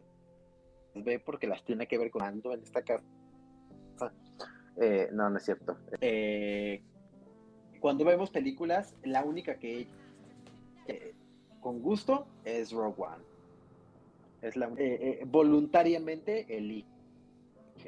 ve 0.95 1.19
porque 1.19 1.45
las 1.45 1.63
tiene 1.63 1.87
que 1.87 1.99
ver 1.99 2.09
con 2.09 2.23
Ando 2.23 2.51
en 2.51 2.63
esta 2.63 2.81
casa. 2.81 3.03
Eh, 4.77 5.09
no, 5.11 5.29
no 5.29 5.37
es 5.37 5.43
cierto. 5.43 5.77
Eh, 6.01 6.81
cuando 7.79 8.03
vemos 8.03 8.31
películas, 8.31 8.95
la 9.03 9.23
única 9.23 9.59
que 9.59 9.85
eh, 10.87 11.13
con 11.61 11.83
gusto 11.83 12.25
es 12.45 12.71
Rogue 12.71 12.95
One. 12.97 13.23
Es 14.41 14.55
la 14.55 14.71
eh, 14.77 15.21
voluntariamente 15.27 16.57
elige. 16.57 16.87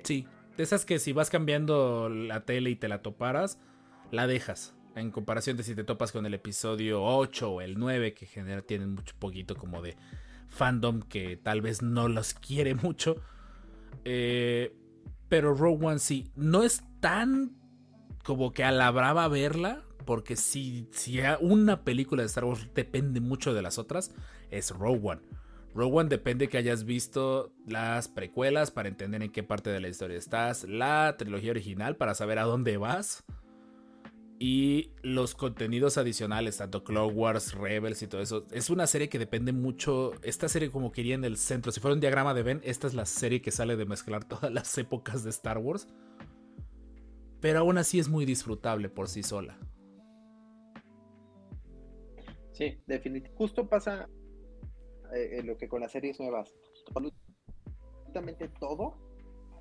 Sí, 0.04 0.28
de 0.56 0.64
esas 0.64 0.86
que 0.86 1.00
si 1.00 1.14
vas 1.14 1.32
cambiando 1.32 2.10
la 2.10 2.46
tele 2.46 2.70
y 2.70 2.76
te 2.76 2.90
la 2.90 3.02
toparas, 3.02 3.60
la 4.12 4.28
dejas 4.28 4.76
en 4.96 5.12
comparación 5.12 5.58
de 5.58 5.64
si 5.64 5.76
te 5.76 5.84
topas 5.84 6.12
con 6.12 6.26
el 6.26 6.34
episodio 6.34 7.04
8 7.04 7.52
o 7.52 7.62
el 7.62 7.78
9, 7.78 8.14
que 8.14 8.26
genera, 8.26 8.62
tienen 8.62 8.96
mucho 8.96 9.16
poquito 9.20 9.56
como 9.56 9.82
de 9.82 9.96
fandom 10.48 11.02
que 11.02 11.38
tal 11.38 11.62
vez 11.62 11.82
no 11.82 12.08
los 12.08 12.34
quiere 12.34 12.76
mucho. 12.76 13.18
Eh, 14.06 14.76
pero 15.28 15.54
Rogue 15.54 15.86
One 15.86 16.00
sí, 16.00 16.32
no 16.36 16.64
es 16.64 16.84
tan 17.00 17.56
como 18.24 18.54
que 18.54 18.64
a 18.64 18.72
la 18.72 18.90
brava 18.92 19.28
verla, 19.28 19.84
porque 20.06 20.36
si, 20.36 20.88
si 20.92 21.20
una 21.42 21.84
película 21.84 22.24
de 22.24 22.28
Star 22.28 22.46
Wars 22.46 22.68
depende 22.74 23.20
mucho 23.20 23.54
de 23.54 23.62
las 23.62 23.78
otras, 23.78 24.12
es 24.50 24.72
Rogue 24.72 25.02
One. 25.04 25.22
Rogue 25.74 26.00
One 26.00 26.10
depende 26.10 26.48
que 26.48 26.58
hayas 26.58 26.86
visto 26.86 27.54
las 27.68 28.08
precuelas 28.08 28.72
para 28.72 28.88
entender 28.88 29.22
en 29.22 29.32
qué 29.32 29.44
parte 29.44 29.70
de 29.72 29.82
la 29.82 29.90
historia 29.90 30.18
estás, 30.18 30.64
la 30.64 31.16
trilogía 31.18 31.52
original 31.52 31.98
para 31.98 32.16
saber 32.16 32.40
a 32.40 32.44
dónde 32.44 32.78
vas 32.78 33.26
y 34.38 34.92
los 35.02 35.34
contenidos 35.34 35.98
adicionales, 35.98 36.58
tanto 36.58 36.84
Clone 36.84 37.14
Wars, 37.14 37.54
Rebels 37.54 38.02
y 38.02 38.08
todo 38.08 38.22
eso. 38.22 38.46
Es 38.52 38.70
una 38.70 38.86
serie 38.86 39.08
que 39.08 39.18
depende 39.18 39.54
mucho. 39.54 40.12
Esta 40.24 40.50
serie, 40.50 40.72
como 40.72 40.92
quería 40.92 41.16
en 41.16 41.24
el 41.24 41.38
centro, 41.38 41.72
si 41.72 41.80
fuera 41.80 41.94
un 41.94 42.02
diagrama 42.02 42.34
de 42.34 42.44
Ben, 42.44 42.62
esta 42.64 42.88
es 42.88 42.94
la 42.94 43.06
serie 43.06 43.42
que 43.42 43.52
sale 43.52 43.78
de 43.78 43.86
mezclar 43.86 44.24
todas 44.28 44.52
las 44.52 44.78
épocas 44.78 45.24
de 45.24 45.30
Star 45.30 45.58
Wars. 45.58 45.88
Pero 47.40 47.60
aún 47.60 47.78
así 47.78 48.00
es 48.00 48.10
muy 48.10 48.26
disfrutable 48.26 48.90
por 48.90 49.08
sí 49.08 49.24
sola. 49.24 49.58
Sí, 52.52 52.78
definitivamente. 52.88 53.38
Justo 53.38 53.68
pasa 53.70 54.10
eh, 55.14 55.42
lo 55.44 55.58
que 55.58 55.68
con 55.68 55.82
las 55.82 55.92
series 55.92 56.20
nuevas. 56.20 56.54
Absolutamente 56.88 58.50
todo, 58.60 58.98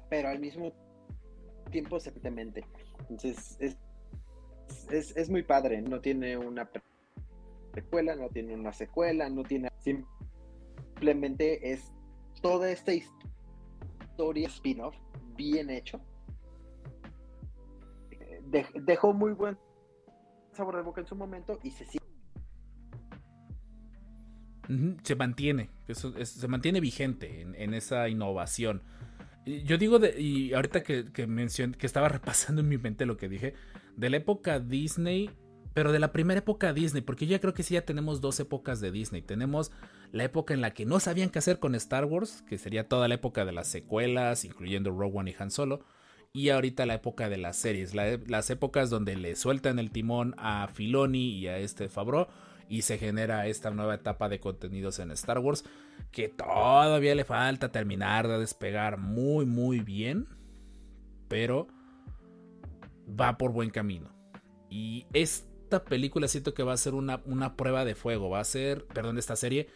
pero 0.08 0.28
al 0.28 0.40
mismo 0.40 0.72
tiempo 1.70 2.00
septentemente. 2.00 2.64
Entonces, 3.00 3.56
es 3.60 3.76
es, 4.90 5.16
es, 5.16 5.30
muy 5.30 5.42
padre, 5.42 5.82
no 5.82 6.00
tiene 6.00 6.36
una 6.36 6.68
precuela, 7.72 8.14
no 8.14 8.28
tiene 8.28 8.54
una 8.54 8.72
secuela, 8.72 9.28
no 9.28 9.42
tiene... 9.42 9.70
Simplemente 9.78 11.72
es 11.72 11.92
toda 12.40 12.70
esta 12.70 12.92
historia 12.92 14.48
spin-off 14.48 14.94
bien 15.36 15.70
hecho. 15.70 16.00
De, 18.46 18.66
dejó 18.82 19.12
muy 19.12 19.32
buen 19.32 19.58
sabor 20.52 20.76
de 20.76 20.82
boca 20.82 21.00
en 21.00 21.06
su 21.06 21.16
momento 21.16 21.58
y 21.62 21.70
se 21.70 21.84
sigue. 21.84 22.04
Se 25.02 25.14
mantiene, 25.14 25.70
se 25.92 26.48
mantiene 26.48 26.80
vigente 26.80 27.42
en, 27.42 27.74
esa 27.74 28.08
innovación. 28.08 28.82
Yo 29.44 29.76
digo, 29.76 29.98
y 30.18 30.54
ahorita 30.54 30.82
que, 30.82 31.12
que 31.12 31.26
mencioné, 31.26 31.76
que 31.76 31.84
estaba 31.84 32.08
repasando 32.08 32.62
en 32.62 32.68
mi 32.68 32.78
mente 32.78 33.04
lo 33.04 33.18
que 33.18 33.28
dije, 33.28 33.54
de 33.96 34.10
la 34.10 34.16
época 34.16 34.60
Disney, 34.60 35.30
pero 35.72 35.92
de 35.92 35.98
la 35.98 36.12
primera 36.12 36.38
época 36.38 36.72
Disney, 36.72 37.02
porque 37.02 37.26
yo 37.26 37.32
ya 37.32 37.40
creo 37.40 37.54
que 37.54 37.62
sí 37.62 37.74
ya 37.74 37.84
tenemos 37.84 38.20
dos 38.20 38.38
épocas 38.40 38.80
de 38.80 38.92
Disney. 38.92 39.22
Tenemos 39.22 39.72
la 40.12 40.24
época 40.24 40.54
en 40.54 40.60
la 40.60 40.72
que 40.72 40.86
no 40.86 41.00
sabían 41.00 41.30
qué 41.30 41.40
hacer 41.40 41.58
con 41.58 41.74
Star 41.74 42.04
Wars, 42.04 42.42
que 42.48 42.58
sería 42.58 42.88
toda 42.88 43.08
la 43.08 43.16
época 43.16 43.44
de 43.44 43.52
las 43.52 43.68
secuelas, 43.68 44.44
incluyendo 44.44 44.90
Rogue 44.90 45.18
One 45.18 45.30
y 45.30 45.36
Han 45.38 45.50
Solo. 45.50 45.84
Y 46.32 46.48
ahorita 46.48 46.86
la 46.86 46.94
época 46.94 47.28
de 47.28 47.38
las 47.38 47.56
series, 47.56 47.94
la, 47.94 48.18
las 48.26 48.50
épocas 48.50 48.90
donde 48.90 49.16
le 49.16 49.36
sueltan 49.36 49.78
el 49.78 49.90
timón 49.90 50.34
a 50.38 50.68
Filoni 50.68 51.30
y 51.30 51.46
a 51.46 51.58
este 51.58 51.88
Favreau 51.88 52.26
y 52.68 52.82
se 52.82 52.98
genera 52.98 53.46
esta 53.46 53.70
nueva 53.70 53.94
etapa 53.94 54.28
de 54.28 54.40
contenidos 54.40 54.98
en 54.98 55.10
Star 55.12 55.38
Wars 55.38 55.64
que 56.10 56.28
todavía 56.28 57.14
le 57.14 57.24
falta 57.24 57.70
terminar 57.70 58.26
de 58.28 58.38
despegar 58.38 58.98
muy 58.98 59.46
muy 59.46 59.80
bien, 59.80 60.28
pero 61.28 61.68
va 63.08 63.38
por 63.38 63.52
buen 63.52 63.70
camino. 63.70 64.10
Y 64.70 65.06
esta 65.12 65.84
película 65.84 66.28
siento 66.28 66.54
que 66.54 66.62
va 66.62 66.72
a 66.72 66.76
ser 66.76 66.94
una, 66.94 67.22
una 67.26 67.56
prueba 67.56 67.84
de 67.84 67.94
fuego, 67.94 68.30
va 68.30 68.40
a 68.40 68.44
ser, 68.44 68.86
perdón, 68.86 69.18
esta 69.18 69.36
serie 69.36 69.68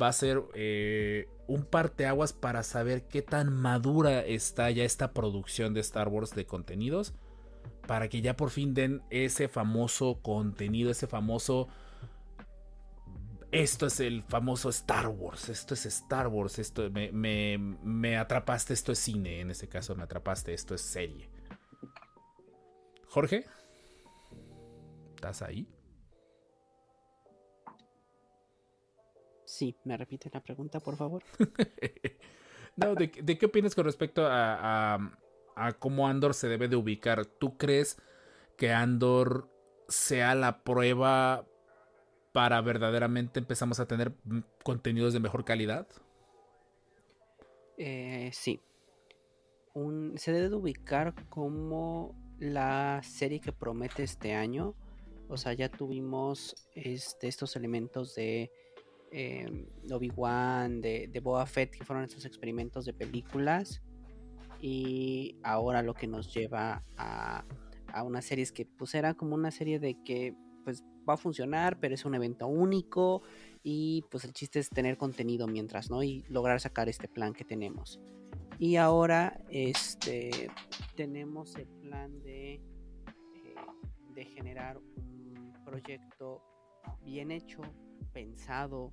va 0.00 0.08
a 0.08 0.12
ser 0.12 0.42
eh, 0.54 1.28
un 1.46 1.64
parteaguas 1.64 2.32
para 2.32 2.62
saber 2.62 3.06
qué 3.08 3.22
tan 3.22 3.52
madura 3.52 4.20
está 4.24 4.70
ya 4.70 4.84
esta 4.84 5.12
producción 5.12 5.74
de 5.74 5.80
Star 5.80 6.08
Wars 6.08 6.34
de 6.34 6.46
contenidos, 6.46 7.14
para 7.86 8.08
que 8.08 8.20
ya 8.20 8.36
por 8.36 8.50
fin 8.50 8.74
den 8.74 9.02
ese 9.10 9.48
famoso 9.48 10.20
contenido, 10.22 10.90
ese 10.90 11.06
famoso... 11.06 11.68
Esto 13.52 13.86
es 13.86 14.00
el 14.00 14.22
famoso 14.24 14.68
Star 14.68 15.06
Wars, 15.06 15.48
esto 15.48 15.74
es 15.74 15.86
Star 15.86 16.26
Wars, 16.26 16.58
esto 16.58 16.90
me, 16.90 17.12
me, 17.12 17.56
me 17.58 18.18
atrapaste, 18.18 18.74
esto 18.74 18.92
es 18.92 18.98
cine, 18.98 19.40
en 19.40 19.50
este 19.50 19.68
caso 19.68 19.94
me 19.94 20.02
atrapaste, 20.02 20.52
esto 20.52 20.74
es 20.74 20.80
serie. 20.82 21.30
Jorge, 23.16 23.46
¿estás 25.14 25.40
ahí? 25.40 25.66
Sí, 29.46 29.74
me 29.84 29.96
repite 29.96 30.28
la 30.34 30.42
pregunta, 30.42 30.80
por 30.80 30.98
favor. 30.98 31.22
no, 32.76 32.94
¿de, 32.94 33.06
¿de, 33.06 33.38
qué 33.38 33.46
opinas 33.46 33.74
con 33.74 33.86
respecto 33.86 34.26
a, 34.26 34.96
a, 34.96 35.18
a 35.54 35.72
cómo 35.78 36.06
Andor 36.06 36.34
se 36.34 36.46
debe 36.46 36.68
de 36.68 36.76
ubicar. 36.76 37.24
¿Tú 37.24 37.56
crees 37.56 37.96
que 38.58 38.70
Andor 38.70 39.48
sea 39.88 40.34
la 40.34 40.62
prueba 40.62 41.46
para 42.34 42.60
verdaderamente 42.60 43.38
empezamos 43.40 43.80
a 43.80 43.86
tener 43.88 44.12
contenidos 44.62 45.14
de 45.14 45.20
mejor 45.20 45.46
calidad? 45.46 45.88
Eh, 47.78 48.28
sí. 48.34 48.60
Un- 49.72 50.18
se 50.18 50.32
debe 50.32 50.50
de 50.50 50.56
ubicar 50.56 51.14
como 51.30 52.25
la 52.38 53.00
serie 53.02 53.40
que 53.40 53.52
promete 53.52 54.02
este 54.02 54.34
año. 54.34 54.74
O 55.28 55.36
sea, 55.36 55.52
ya 55.54 55.68
tuvimos 55.68 56.54
este, 56.74 57.28
estos 57.28 57.56
elementos 57.56 58.14
de 58.14 58.50
eh, 59.10 59.66
Obi-Wan, 59.90 60.80
de, 60.80 61.08
de 61.08 61.46
Fett, 61.46 61.70
que 61.70 61.84
fueron 61.84 62.04
estos 62.04 62.24
experimentos 62.24 62.84
de 62.84 62.92
películas. 62.92 63.82
Y 64.60 65.36
ahora 65.42 65.82
lo 65.82 65.94
que 65.94 66.06
nos 66.06 66.32
lleva 66.32 66.84
a, 66.96 67.44
a 67.92 68.02
una 68.02 68.22
serie 68.22 68.42
es 68.42 68.52
que 68.52 68.66
pues 68.66 68.94
era 68.94 69.14
como 69.14 69.34
una 69.34 69.50
serie 69.50 69.78
de 69.78 70.02
que 70.02 70.34
pues 70.64 70.82
va 71.08 71.14
a 71.14 71.16
funcionar, 71.16 71.78
pero 71.78 71.94
es 71.94 72.04
un 72.04 72.14
evento 72.14 72.46
único. 72.46 73.22
Y 73.62 74.04
pues 74.10 74.24
el 74.24 74.32
chiste 74.32 74.60
es 74.60 74.70
tener 74.70 74.96
contenido 74.96 75.46
mientras, 75.46 75.90
¿no? 75.90 76.02
Y 76.02 76.24
lograr 76.28 76.60
sacar 76.60 76.88
este 76.88 77.08
plan 77.08 77.32
que 77.32 77.44
tenemos. 77.44 78.00
Y 78.58 78.76
ahora 78.76 79.38
este 79.50 80.50
tenemos 80.94 81.56
el 81.56 81.66
plan 81.66 82.22
de, 82.22 82.54
eh, 82.54 82.62
de 84.14 84.24
generar 84.24 84.78
un 84.78 85.52
proyecto 85.64 86.42
bien 87.02 87.30
hecho, 87.30 87.60
pensado, 88.14 88.92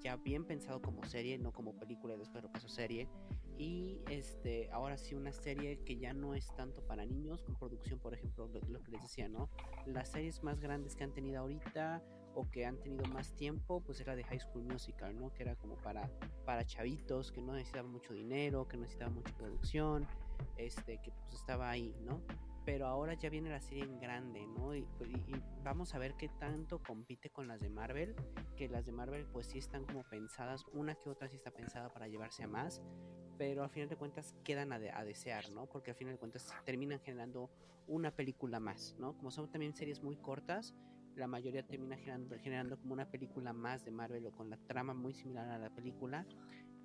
ya 0.00 0.16
bien 0.16 0.44
pensado 0.44 0.82
como 0.82 1.04
serie, 1.04 1.38
no 1.38 1.52
como 1.52 1.74
película 1.74 2.14
y 2.14 2.18
después 2.18 2.42
lo 2.42 2.52
pasó 2.52 2.68
serie. 2.68 3.08
Y 3.56 4.00
este, 4.10 4.70
ahora 4.72 4.98
sí 4.98 5.14
una 5.14 5.32
serie 5.32 5.78
que 5.84 5.96
ya 5.96 6.12
no 6.12 6.34
es 6.34 6.54
tanto 6.54 6.86
para 6.86 7.06
niños, 7.06 7.42
con 7.42 7.54
producción, 7.54 7.98
por 7.98 8.12
ejemplo, 8.12 8.48
lo, 8.48 8.60
lo 8.60 8.82
que 8.82 8.90
les 8.90 9.02
decía, 9.02 9.28
¿no? 9.28 9.48
Las 9.86 10.10
series 10.10 10.42
más 10.42 10.60
grandes 10.60 10.96
que 10.96 11.04
han 11.04 11.12
tenido 11.12 11.40
ahorita 11.40 12.02
o 12.34 12.48
que 12.50 12.64
han 12.66 12.78
tenido 12.78 13.04
más 13.06 13.34
tiempo, 13.34 13.80
pues 13.82 14.00
era 14.00 14.16
de 14.16 14.24
High 14.24 14.40
School 14.40 14.64
Musical, 14.64 15.14
¿no? 15.18 15.32
Que 15.34 15.42
era 15.42 15.56
como 15.56 15.76
para, 15.76 16.10
para 16.44 16.64
chavitos, 16.64 17.30
que 17.32 17.42
no 17.42 17.52
necesitaban 17.54 17.90
mucho 17.90 18.12
dinero, 18.14 18.66
que 18.68 18.76
no 18.76 18.82
necesitaban 18.82 19.14
mucha 19.14 19.32
producción, 19.36 20.06
este, 20.56 20.98
que 21.02 21.10
pues 21.12 21.34
estaba 21.34 21.70
ahí, 21.70 21.94
¿no? 22.02 22.22
Pero 22.64 22.86
ahora 22.86 23.14
ya 23.14 23.28
viene 23.28 23.50
la 23.50 23.60
serie 23.60 23.82
en 23.84 23.98
grande, 23.98 24.46
¿no? 24.46 24.74
Y, 24.74 24.80
y- 25.00 25.34
y 25.34 25.42
vamos 25.64 25.94
a 25.94 25.98
ver 25.98 26.14
qué 26.14 26.28
tanto 26.28 26.80
compite 26.82 27.28
con 27.30 27.48
las 27.48 27.60
de 27.60 27.68
Marvel, 27.68 28.14
que 28.56 28.68
las 28.68 28.86
de 28.86 28.92
Marvel 28.92 29.26
pues 29.26 29.48
sí 29.48 29.58
están 29.58 29.84
como 29.84 30.04
pensadas, 30.04 30.64
una 30.72 30.94
que 30.94 31.10
otra 31.10 31.28
sí 31.28 31.36
está 31.36 31.50
pensada 31.50 31.92
para 31.92 32.06
llevarse 32.06 32.44
a 32.44 32.48
más, 32.48 32.80
pero 33.36 33.64
al 33.64 33.70
final 33.70 33.88
de 33.88 33.96
cuentas 33.96 34.36
quedan 34.44 34.72
a, 34.72 34.78
de- 34.78 34.92
a 34.92 35.04
desear, 35.04 35.50
¿no? 35.50 35.66
Porque 35.66 35.90
al 35.90 35.96
final 35.96 36.14
de 36.14 36.18
cuentas 36.20 36.54
terminan 36.64 37.00
generando 37.00 37.50
una 37.88 38.12
película 38.12 38.60
más, 38.60 38.94
¿no? 38.98 39.16
Como 39.16 39.32
son 39.32 39.50
también 39.50 39.74
series 39.74 40.00
muy 40.02 40.16
cortas, 40.16 40.72
la 41.16 41.26
mayoría 41.26 41.62
termina 41.66 41.96
generando, 41.96 42.38
generando 42.38 42.78
como 42.78 42.94
una 42.94 43.10
película 43.10 43.52
más 43.52 43.84
de 43.84 43.90
Marvel 43.90 44.26
o 44.26 44.32
con 44.32 44.50
la 44.50 44.56
trama 44.56 44.94
muy 44.94 45.14
similar 45.14 45.48
a 45.48 45.58
la 45.58 45.70
película. 45.70 46.26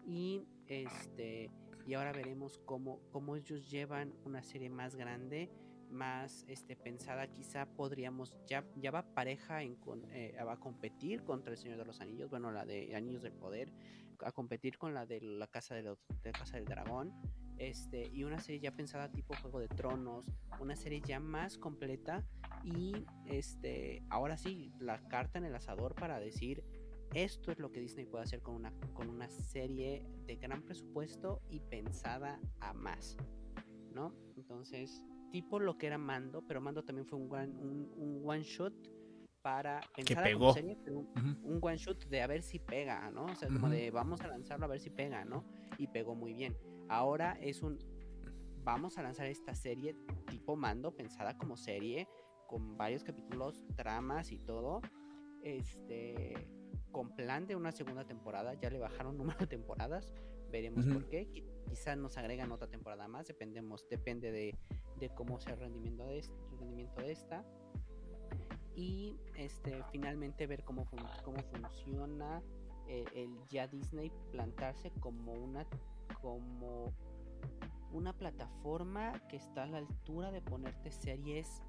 Y 0.06 0.46
este 0.68 1.52
y 1.88 1.94
ahora 1.94 2.12
veremos 2.12 2.60
cómo, 2.66 3.00
cómo 3.12 3.38
ellos 3.38 3.70
llevan 3.70 4.14
una 4.26 4.44
serie 4.44 4.70
más 4.70 4.98
grande, 4.98 5.50
más 5.90 6.44
este 6.50 6.76
pensada. 6.76 7.28
Quizá 7.28 7.66
podríamos, 7.66 8.36
ya, 8.46 8.66
ya 8.76 8.92
va 8.92 9.14
pareja 9.14 9.64
en 9.64 9.76
con, 9.76 10.04
eh, 10.12 10.36
va 10.46 10.54
a 10.54 10.60
competir 10.60 11.24
contra 11.24 11.54
el 11.54 11.58
Señor 11.58 11.78
de 11.78 11.86
los 11.86 12.02
Anillos, 12.02 12.30
bueno, 12.30 12.52
la 12.52 12.66
de 12.66 12.94
Anillos 12.94 13.24
del 13.24 13.32
Poder, 13.32 13.72
a 14.20 14.34
competir 14.34 14.78
con 14.78 14.94
la 14.94 15.06
de 15.06 15.22
la 15.22 15.48
Casa 15.48 15.76
de, 15.76 15.84
de 15.84 15.96
la 16.26 16.32
Casa 16.38 16.58
del 16.58 16.66
Dragón. 16.66 17.14
Este, 17.58 18.06
y 18.14 18.26
una 18.26 18.40
serie 18.40 18.60
ya 18.60 18.76
pensada 18.76 19.10
tipo 19.10 19.34
Juego 19.36 19.60
de 19.60 19.70
Tronos, 19.70 20.30
una 20.60 20.76
serie 20.76 21.00
ya 21.00 21.22
más 21.22 21.58
completa 21.58 22.26
y 22.64 23.06
este 23.26 24.04
ahora 24.10 24.38
sí 24.38 24.72
la 24.80 25.00
carta 25.08 25.38
en 25.38 25.46
el 25.46 25.56
asador 25.56 25.96
para 25.96 26.20
decir 26.20 26.64
esto 27.14 27.52
es 27.52 27.60
lo 27.60 27.72
que 27.72 27.80
Disney 27.80 28.06
puede 28.06 28.24
hacer 28.24 28.42
con 28.42 28.56
una 28.56 28.74
con 28.94 29.10
una 29.10 29.30
serie 29.30 30.06
de 30.26 30.36
gran 30.36 30.64
presupuesto 30.64 31.42
y 31.50 31.60
pensada 31.62 32.40
a 32.60 32.74
más 32.74 33.18
no 33.92 34.14
entonces 34.36 35.04
tipo 35.32 35.60
lo 35.60 35.78
que 35.78 35.88
era 35.88 35.98
Mando 35.98 36.44
pero 36.48 36.62
Mando 36.62 36.84
también 36.84 37.08
fue 37.08 37.20
un 37.20 37.32
one, 37.32 37.54
un, 37.54 37.92
un 37.96 38.30
one 38.30 38.44
shot 38.44 38.74
para 39.42 39.80
como 39.96 40.24
pegó. 40.24 40.54
serie, 40.54 40.78
pero 40.84 40.98
un, 40.98 41.60
one 41.62 41.78
shot 41.78 42.06
de 42.10 42.22
a 42.22 42.28
ver 42.28 42.44
si 42.44 42.60
pega 42.60 43.10
no 43.12 43.26
o 43.26 43.36
sea 43.36 43.48
como 43.48 43.70
de 43.70 43.92
vamos 43.92 44.20
a 44.22 44.28
lanzarlo 44.28 44.66
a 44.66 44.68
ver 44.68 44.82
si 44.82 44.90
pega 44.90 45.24
no 45.24 45.46
y 45.78 45.88
pegó 45.88 46.16
muy 46.16 46.34
bien. 46.34 46.58
Ahora 46.90 47.38
es 47.42 47.62
un 47.62 47.78
vamos 48.64 48.98
a 48.98 49.04
lanzar 49.04 49.28
esta 49.28 49.56
serie 49.56 49.96
tipo 50.30 50.58
mando, 50.58 50.94
pensada 50.94 51.38
como 51.38 51.56
serie, 51.56 52.10
con 52.48 52.78
varios 52.78 53.04
capítulos, 53.04 53.66
tramas 53.76 54.32
y 54.32 54.40
todo. 54.40 54.82
Este, 55.44 56.34
con 56.92 57.16
plan 57.16 57.46
de 57.46 57.56
una 57.56 57.72
segunda 57.72 58.06
temporada, 58.06 58.54
ya 58.56 58.70
le 58.70 58.80
bajaron 58.80 59.18
número 59.18 59.38
de 59.40 59.48
temporadas, 59.48 60.14
veremos 60.52 60.86
por 60.86 61.08
qué. 61.10 61.28
Qui- 61.30 61.46
Quizás 61.70 61.98
nos 61.98 62.18
agregan 62.18 62.50
otra 62.54 62.70
temporada 62.70 63.10
más, 63.10 63.28
dependemos, 63.28 63.86
depende 63.90 64.32
de, 64.32 64.58
de 65.00 65.10
cómo 65.10 65.38
sea 65.40 65.54
el 65.54 65.60
rendimiento 65.60 66.06
de, 66.06 66.20
el 66.20 66.58
rendimiento 66.60 67.02
de 67.02 67.12
esta. 67.12 67.46
Y 68.76 69.20
este, 69.36 69.84
finalmente 69.92 70.48
ver 70.48 70.64
cómo, 70.64 70.86
fun- 70.86 71.06
cómo 71.26 71.38
funciona 71.44 72.42
eh, 72.88 73.04
el 73.16 73.30
ya 73.50 73.68
Disney 73.68 74.12
plantarse 74.32 74.92
como 75.02 75.34
una 75.34 75.68
como 76.22 76.94
una 77.92 78.14
plataforma 78.14 79.12
que 79.28 79.36
está 79.38 79.64
a 79.64 79.68
la 79.68 79.78
altura 79.80 80.32
de 80.32 80.42
ponerte 80.42 80.92
series 80.92 81.62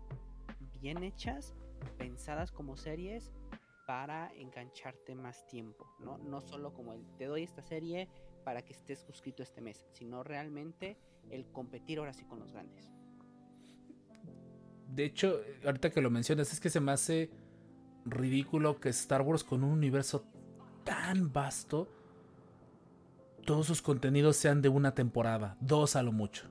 bien 0.80 1.02
hechas, 1.02 1.55
pensadas 1.96 2.52
como 2.52 2.76
series 2.76 3.32
para 3.86 4.30
engancharte 4.34 5.14
más 5.14 5.46
tiempo, 5.46 5.86
¿no? 5.98 6.18
No 6.18 6.40
solo 6.40 6.74
como 6.74 6.92
el 6.92 7.06
te 7.16 7.26
doy 7.26 7.44
esta 7.44 7.62
serie 7.62 8.09
para 8.44 8.62
que 8.62 8.72
estés 8.72 9.00
suscrito 9.00 9.42
este 9.42 9.60
mes, 9.60 9.86
sino 9.92 10.22
realmente 10.22 10.98
el 11.30 11.50
competir 11.50 11.98
ahora 11.98 12.12
sí 12.12 12.24
con 12.24 12.38
los 12.38 12.52
grandes. 12.52 12.90
De 14.88 15.05
hecho, 15.05 15.40
ahorita 15.64 15.90
que 15.90 16.00
lo 16.00 16.10
mencionas, 16.10 16.52
es 16.52 16.60
que 16.60 16.70
se 16.70 16.80
me 16.80 16.92
hace 16.92 17.30
ridículo 18.05 18.80
que 18.80 18.88
Star 18.90 19.22
Wars 19.22 19.44
con 19.44 19.62
un 19.64 19.72
universo 19.72 20.24
tan 20.84 21.32
vasto, 21.32 21.88
todos 23.44 23.66
sus 23.66 23.82
contenidos 23.82 24.36
sean 24.36 24.62
de 24.62 24.68
una 24.68 24.94
temporada, 24.94 25.56
dos 25.60 25.96
a 25.96 26.02
lo 26.02 26.12
mucho. 26.12 26.48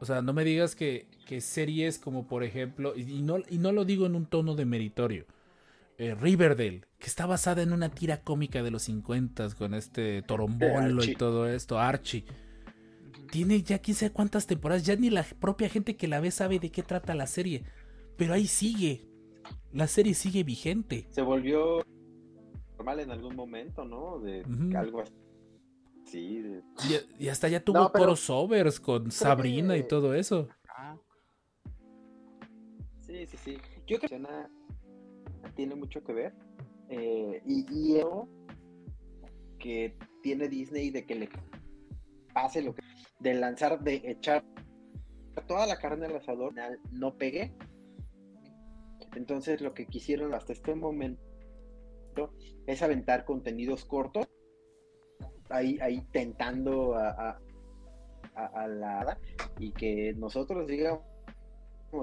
O 0.00 0.06
sea, 0.06 0.22
no 0.22 0.32
me 0.32 0.44
digas 0.44 0.74
que, 0.74 1.06
que 1.26 1.40
series 1.42 1.98
como 1.98 2.26
por 2.26 2.42
ejemplo, 2.42 2.94
y 2.96 3.20
no, 3.22 3.38
y 3.48 3.58
no 3.58 3.70
lo 3.70 3.84
digo 3.84 4.06
en 4.06 4.14
un 4.14 4.26
tono 4.26 4.54
de 4.54 4.64
meritorio, 4.64 5.26
eh, 5.98 6.14
Riverdale, 6.14 6.86
que 6.98 7.06
está 7.06 7.26
basada 7.26 7.62
en 7.62 7.74
una 7.74 7.90
tira 7.90 8.22
cómica 8.22 8.62
de 8.62 8.70
los 8.70 8.84
50 8.84 9.50
con 9.56 9.74
este 9.74 10.22
torombolo 10.22 11.04
y 11.04 11.14
todo 11.14 11.46
esto, 11.46 11.78
Archie. 11.78 12.24
Tiene 13.30 13.62
ya 13.62 13.80
quién 13.80 13.94
sabe 13.94 14.10
cuántas 14.10 14.46
temporadas, 14.46 14.86
ya 14.86 14.96
ni 14.96 15.10
la 15.10 15.22
propia 15.38 15.68
gente 15.68 15.96
que 15.96 16.08
la 16.08 16.18
ve 16.20 16.30
sabe 16.30 16.58
de 16.58 16.70
qué 16.70 16.82
trata 16.82 17.14
la 17.14 17.26
serie. 17.26 17.64
Pero 18.16 18.32
ahí 18.32 18.46
sigue. 18.46 19.06
La 19.72 19.86
serie 19.86 20.14
sigue 20.14 20.42
vigente. 20.42 21.06
Se 21.10 21.20
volvió 21.20 21.84
normal 22.78 23.00
en 23.00 23.10
algún 23.10 23.36
momento, 23.36 23.84
¿no? 23.84 24.18
De 24.18 24.42
algo 24.74 25.02
así. 25.02 25.12
Y, 26.18 27.24
y 27.24 27.28
hasta 27.28 27.48
ya 27.48 27.62
tuvo 27.64 27.78
No, 27.78 27.92
pero- 27.92 28.04
crossovers 28.06 28.80
con 28.80 29.10
Sabrina 29.10 29.76
y 29.76 29.86
todo 29.86 30.14
eso. 30.14 30.48
Sí, 33.00 33.26
sí, 33.26 33.36
sí. 33.36 33.58
Yo 33.86 33.98
creo 33.98 34.20
que 34.20 35.50
tiene 35.54 35.74
mucho 35.74 36.02
que 36.04 36.12
ver. 36.12 36.34
eh, 36.88 37.42
y, 37.46 37.66
y 37.72 37.96
eso 37.98 38.28
que 39.58 39.96
tiene 40.22 40.48
Disney 40.48 40.90
de 40.90 41.04
que 41.06 41.14
le 41.14 41.28
pase 42.32 42.62
lo 42.62 42.74
que. 42.74 42.82
de 43.18 43.34
lanzar, 43.34 43.80
de 43.82 44.00
echar 44.04 44.44
toda 45.46 45.66
la 45.66 45.78
carne 45.78 46.06
al 46.06 46.16
asador, 46.16 46.54
no 46.92 47.16
pegue. 47.16 47.54
Entonces, 49.16 49.60
lo 49.60 49.74
que 49.74 49.86
quisieron 49.86 50.34
hasta 50.34 50.52
este 50.52 50.74
momento 50.74 51.20
es 52.66 52.82
aventar 52.82 53.24
contenidos 53.24 53.84
cortos. 53.84 54.28
Ahí, 55.50 55.78
ahí 55.80 56.00
tentando 56.12 56.94
a, 56.94 57.10
a, 58.34 58.46
a- 58.46 58.66
la. 58.68 59.18
y 59.58 59.72
que 59.72 60.14
nosotros 60.14 60.66
digamos 60.66 61.02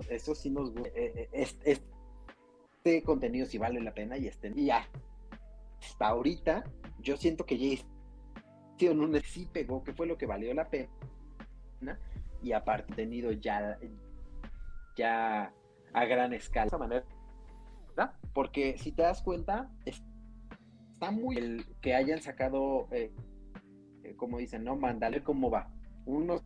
esto 0.10 0.36
sí 0.36 0.50
nos 0.50 0.72
gusta. 0.74 0.90
eh, 0.96 1.30
es- 1.32 1.58
Este 1.64 3.02
contenido 3.04 3.46
sí 3.46 3.58
vale 3.58 3.82
la 3.82 3.94
pena 3.94 4.18
y 4.18 4.28
este 4.28 4.52
y 4.56 4.66
ya. 4.66 4.88
Hasta 5.82 6.08
ahorita, 6.08 6.64
yo 7.00 7.18
siento 7.18 7.46
que 7.46 7.58
ya 7.58 7.82
hicieron 8.76 9.02
un 9.02 9.22
sí 9.22 9.48
pegó, 9.52 9.84
que 9.84 9.94
fue 9.94 10.08
lo 10.08 10.18
que 10.18 10.26
valió 10.26 10.54
la 10.54 10.70
pena. 10.70 10.90
Y 12.44 12.52
aparte, 12.52 12.94
tenido 12.94 13.32
ya, 13.32 13.80
ya 14.96 15.54
a 15.94 16.06
gran 16.06 16.34
escala. 16.34 16.66
De 16.66 16.68
esa 16.68 16.78
manera. 16.78 17.06
Porque 18.34 18.78
si 18.78 18.92
te 18.92 19.02
das 19.02 19.22
cuenta, 19.24 19.72
es- 19.86 20.04
está 20.92 21.10
muy 21.12 21.38
el 21.38 21.66
que 21.82 21.96
hayan 21.96 22.22
sacado, 22.22 22.88
eh, 22.92 23.12
eh, 24.08 24.16
como 24.16 24.38
dicen, 24.38 24.64
¿no? 24.64 24.76
Mándale 24.76 25.24
cómo 25.24 25.50
va. 25.50 25.70
Unos 26.06 26.44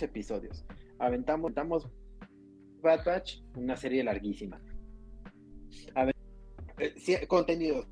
episodios. 0.00 0.66
Aventamos, 0.98 1.52
aventamos 1.52 1.88
Bad 2.82 3.04
Batch, 3.04 3.42
una 3.56 3.76
serie 3.76 4.02
larguísima. 4.02 4.60
Eh, 6.78 7.26
contenidos, 7.26 7.86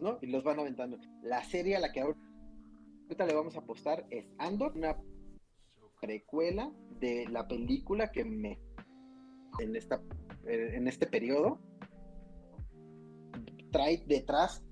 ¿no? 0.00 0.18
Y 0.22 0.26
los 0.28 0.44
van 0.44 0.60
aventando. 0.60 0.98
La 1.22 1.44
serie 1.44 1.76
a 1.76 1.80
la 1.80 1.92
que 1.92 2.00
ahorita 2.00 3.26
le 3.26 3.34
vamos 3.34 3.56
a 3.56 3.60
apostar 3.60 4.06
es 4.10 4.26
Andor, 4.38 4.72
una 4.76 4.96
precuela 6.00 6.72
de 7.00 7.26
la 7.28 7.46
película 7.46 8.10
que 8.10 8.24
me 8.24 8.58
en 9.58 9.76
esta 9.76 10.02
eh, 10.46 10.72
en 10.74 10.88
este 10.88 11.06
periodo 11.06 11.60
trae 13.70 14.02
detrás 14.06 14.64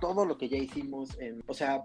todo 0.00 0.24
lo 0.26 0.36
que 0.36 0.48
ya 0.48 0.58
hicimos 0.58 1.18
en, 1.20 1.42
o 1.46 1.54
sea, 1.54 1.82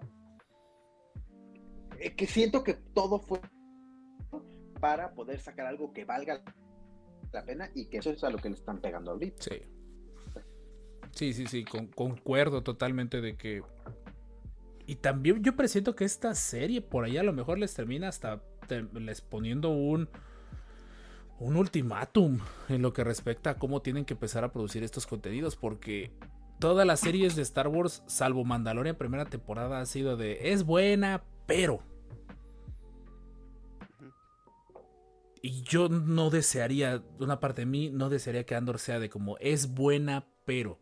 que 2.10 2.26
siento 2.26 2.64
que 2.64 2.74
todo 2.74 3.20
fue 3.20 3.40
para 4.80 5.14
poder 5.14 5.40
sacar 5.40 5.66
algo 5.66 5.92
que 5.92 6.04
valga 6.04 6.42
la 7.32 7.44
pena 7.44 7.70
y 7.74 7.86
que 7.86 7.98
eso 7.98 8.10
es 8.10 8.22
a 8.24 8.30
lo 8.30 8.38
que 8.38 8.50
le 8.50 8.56
están 8.56 8.80
pegando 8.80 9.12
ahorita. 9.12 9.42
Sí. 9.42 9.62
Sí, 11.12 11.32
sí, 11.32 11.46
sí, 11.46 11.64
con- 11.64 11.86
concuerdo 11.88 12.62
totalmente 12.62 13.20
de 13.20 13.36
que... 13.36 13.62
Y 14.86 14.96
también 14.96 15.42
yo 15.42 15.54
presiento 15.54 15.94
que 15.94 16.04
esta 16.04 16.34
serie 16.34 16.80
por 16.80 17.04
ahí 17.04 17.16
a 17.16 17.22
lo 17.22 17.32
mejor 17.32 17.58
les 17.58 17.74
termina 17.74 18.08
hasta 18.08 18.42
les 18.94 19.20
poniendo 19.20 19.70
un... 19.70 20.08
Un 21.38 21.56
ultimátum 21.56 22.38
en 22.68 22.82
lo 22.82 22.92
que 22.92 23.02
respecta 23.02 23.50
a 23.50 23.58
cómo 23.58 23.82
tienen 23.82 24.04
que 24.04 24.14
empezar 24.14 24.44
a 24.44 24.52
producir 24.52 24.84
estos 24.84 25.08
contenidos, 25.08 25.56
porque 25.56 26.12
todas 26.60 26.86
las 26.86 27.00
series 27.00 27.34
de 27.34 27.42
Star 27.42 27.66
Wars, 27.66 28.04
salvo 28.06 28.44
Mandalorian 28.44 28.94
primera 28.94 29.24
temporada, 29.24 29.80
ha 29.80 29.86
sido 29.86 30.16
de 30.16 30.52
es 30.52 30.62
buena, 30.62 31.24
pero. 31.46 31.82
Y 35.42 35.62
yo 35.64 35.88
no 35.88 36.30
desearía, 36.30 37.02
una 37.18 37.40
parte 37.40 37.62
de 37.62 37.66
mí 37.66 37.90
no 37.90 38.08
desearía 38.08 38.46
que 38.46 38.54
Andor 38.54 38.78
sea 38.78 39.00
de 39.00 39.10
como 39.10 39.36
es 39.38 39.74
buena, 39.74 40.24
pero. 40.44 40.78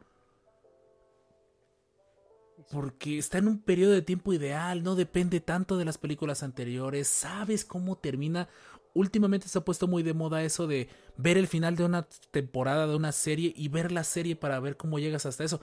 Porque 2.70 3.16
está 3.16 3.38
en 3.38 3.48
un 3.48 3.62
periodo 3.62 3.92
de 3.92 4.02
tiempo 4.02 4.34
ideal, 4.34 4.82
no 4.82 4.96
depende 4.96 5.40
tanto 5.40 5.78
de 5.78 5.86
las 5.86 5.96
películas 5.96 6.42
anteriores, 6.42 7.08
sabes 7.08 7.64
cómo 7.64 7.96
termina. 7.96 8.48
Últimamente 8.92 9.48
se 9.48 9.58
ha 9.58 9.64
puesto 9.64 9.88
muy 9.88 10.02
de 10.02 10.12
moda 10.12 10.42
eso 10.42 10.66
de 10.66 10.88
ver 11.16 11.38
el 11.38 11.48
final 11.48 11.74
de 11.74 11.84
una 11.84 12.06
temporada, 12.30 12.86
de 12.86 12.96
una 12.96 13.12
serie 13.12 13.54
y 13.56 13.68
ver 13.68 13.90
la 13.90 14.04
serie 14.04 14.36
para 14.36 14.60
ver 14.60 14.76
cómo 14.76 14.98
llegas 14.98 15.24
hasta 15.24 15.42
eso. 15.42 15.62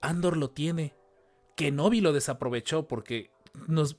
Andor 0.00 0.38
lo 0.38 0.50
tiene. 0.50 0.94
Kenobi 1.56 2.00
lo 2.00 2.14
desaprovechó 2.14 2.88
porque 2.88 3.30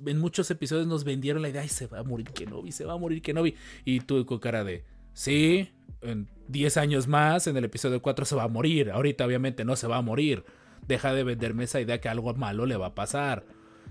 en 0.06 0.20
muchos 0.20 0.50
episodios 0.52 0.88
nos 0.88 1.04
vendieron 1.04 1.42
la 1.42 1.50
idea, 1.50 1.62
ay, 1.62 1.70
se 1.70 1.88
va 1.88 2.00
a 2.00 2.04
morir 2.04 2.28
Kenobi, 2.28 2.72
se 2.72 2.86
va 2.86 2.94
a 2.94 2.98
morir 2.98 3.22
Kenobi. 3.22 3.56
Y 3.86 4.02
tú 4.02 4.26
con 4.26 4.40
cara 4.40 4.64
de, 4.64 4.86
sí, 5.14 5.72
en 6.02 6.30
10 6.48 6.78
años 6.78 7.08
más, 7.08 7.48
en 7.48 7.58
el 7.58 7.66
episodio 7.66 8.02
4 8.02 8.26
se 8.26 8.36
va 8.36 8.44
a 8.44 8.48
morir. 8.48 8.92
Ahorita 8.92 9.26
obviamente 9.26 9.66
no 9.66 9.76
se 9.76 9.88
va 9.88 9.98
a 9.98 10.02
morir. 10.02 10.44
Deja 10.88 11.14
de 11.14 11.24
venderme 11.24 11.66
esa 11.66 11.80
idea 11.80 12.02
que 12.02 12.10
algo 12.10 12.34
malo 12.34 12.66
le 12.66 12.78
va 12.78 12.88
a 12.88 12.96
pasar. 12.96 13.46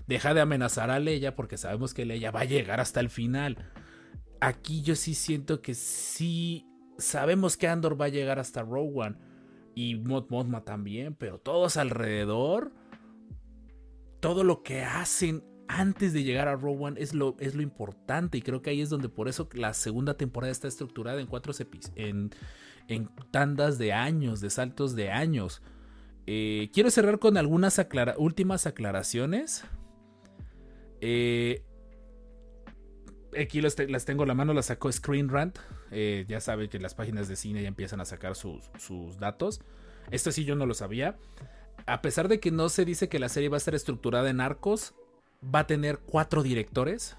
Deja 0.07 0.33
de 0.33 0.41
amenazar 0.41 0.91
a 0.91 0.99
Leia 0.99 1.35
porque 1.35 1.57
sabemos 1.57 1.93
que 1.93 2.05
Leia 2.05 2.31
va 2.31 2.41
a 2.41 2.45
llegar 2.45 2.79
hasta 2.79 2.99
el 2.99 3.09
final. 3.09 3.69
Aquí 4.39 4.81
yo 4.81 4.95
sí 4.95 5.13
siento 5.13 5.61
que 5.61 5.73
sí 5.73 6.67
sabemos 6.97 7.57
que 7.57 7.67
Andor 7.67 7.99
va 7.99 8.05
a 8.05 8.09
llegar 8.09 8.39
hasta 8.39 8.61
Rogue 8.61 8.91
One 8.95 9.17
y 9.75 9.95
Mod 9.95 10.29
Mothma 10.29 10.63
también, 10.63 11.15
pero 11.15 11.39
todos 11.39 11.77
alrededor, 11.77 12.73
todo 14.19 14.43
lo 14.43 14.63
que 14.63 14.83
hacen 14.83 15.43
antes 15.73 16.11
de 16.13 16.23
llegar 16.23 16.47
a 16.47 16.55
One 16.55 16.99
es 17.01 17.13
lo, 17.13 17.35
es 17.39 17.55
lo 17.55 17.61
importante 17.61 18.37
y 18.37 18.41
creo 18.41 18.61
que 18.61 18.69
ahí 18.71 18.81
es 18.81 18.89
donde 18.89 19.09
por 19.09 19.27
eso 19.29 19.47
la 19.53 19.73
segunda 19.73 20.15
temporada 20.17 20.51
está 20.51 20.67
estructurada 20.67 21.21
en 21.21 21.27
cuatro 21.27 21.53
en, 21.95 22.31
en 22.87 23.09
tandas 23.31 23.77
de 23.77 23.93
años, 23.93 24.41
de 24.41 24.49
saltos 24.49 24.95
de 24.95 25.11
años. 25.11 25.61
Eh, 26.27 26.69
quiero 26.73 26.91
cerrar 26.91 27.19
con 27.19 27.37
algunas 27.37 27.79
últimas 28.17 28.67
aclaraciones. 28.67 29.63
Eh, 30.99 31.63
aquí 33.39 33.61
las, 33.61 33.75
te- 33.75 33.87
las 33.87 34.05
tengo 34.05 34.23
a 34.23 34.27
la 34.27 34.33
mano, 34.33 34.53
las 34.53 34.67
sacó 34.67 34.91
Screen 34.91 35.29
Rant. 35.29 35.57
Eh, 35.91 36.25
ya 36.27 36.39
saben 36.41 36.69
que 36.69 36.79
las 36.79 36.95
páginas 36.95 37.27
de 37.27 37.35
cine 37.35 37.61
ya 37.61 37.67
empiezan 37.67 38.01
a 38.01 38.05
sacar 38.05 38.35
sus, 38.35 38.69
sus 38.77 39.17
datos. 39.19 39.61
Esto 40.11 40.31
sí 40.31 40.43
yo 40.45 40.55
no 40.55 40.65
lo 40.65 40.73
sabía. 40.73 41.17
A 41.85 42.01
pesar 42.01 42.27
de 42.27 42.39
que 42.39 42.51
no 42.51 42.69
se 42.69 42.85
dice 42.85 43.09
que 43.09 43.19
la 43.19 43.29
serie 43.29 43.49
va 43.49 43.55
a 43.55 43.57
estar 43.57 43.73
estructurada 43.73 44.29
en 44.29 44.41
arcos, 44.41 44.93
va 45.43 45.59
a 45.59 45.67
tener 45.67 45.99
cuatro 45.99 46.43
directores. 46.43 47.17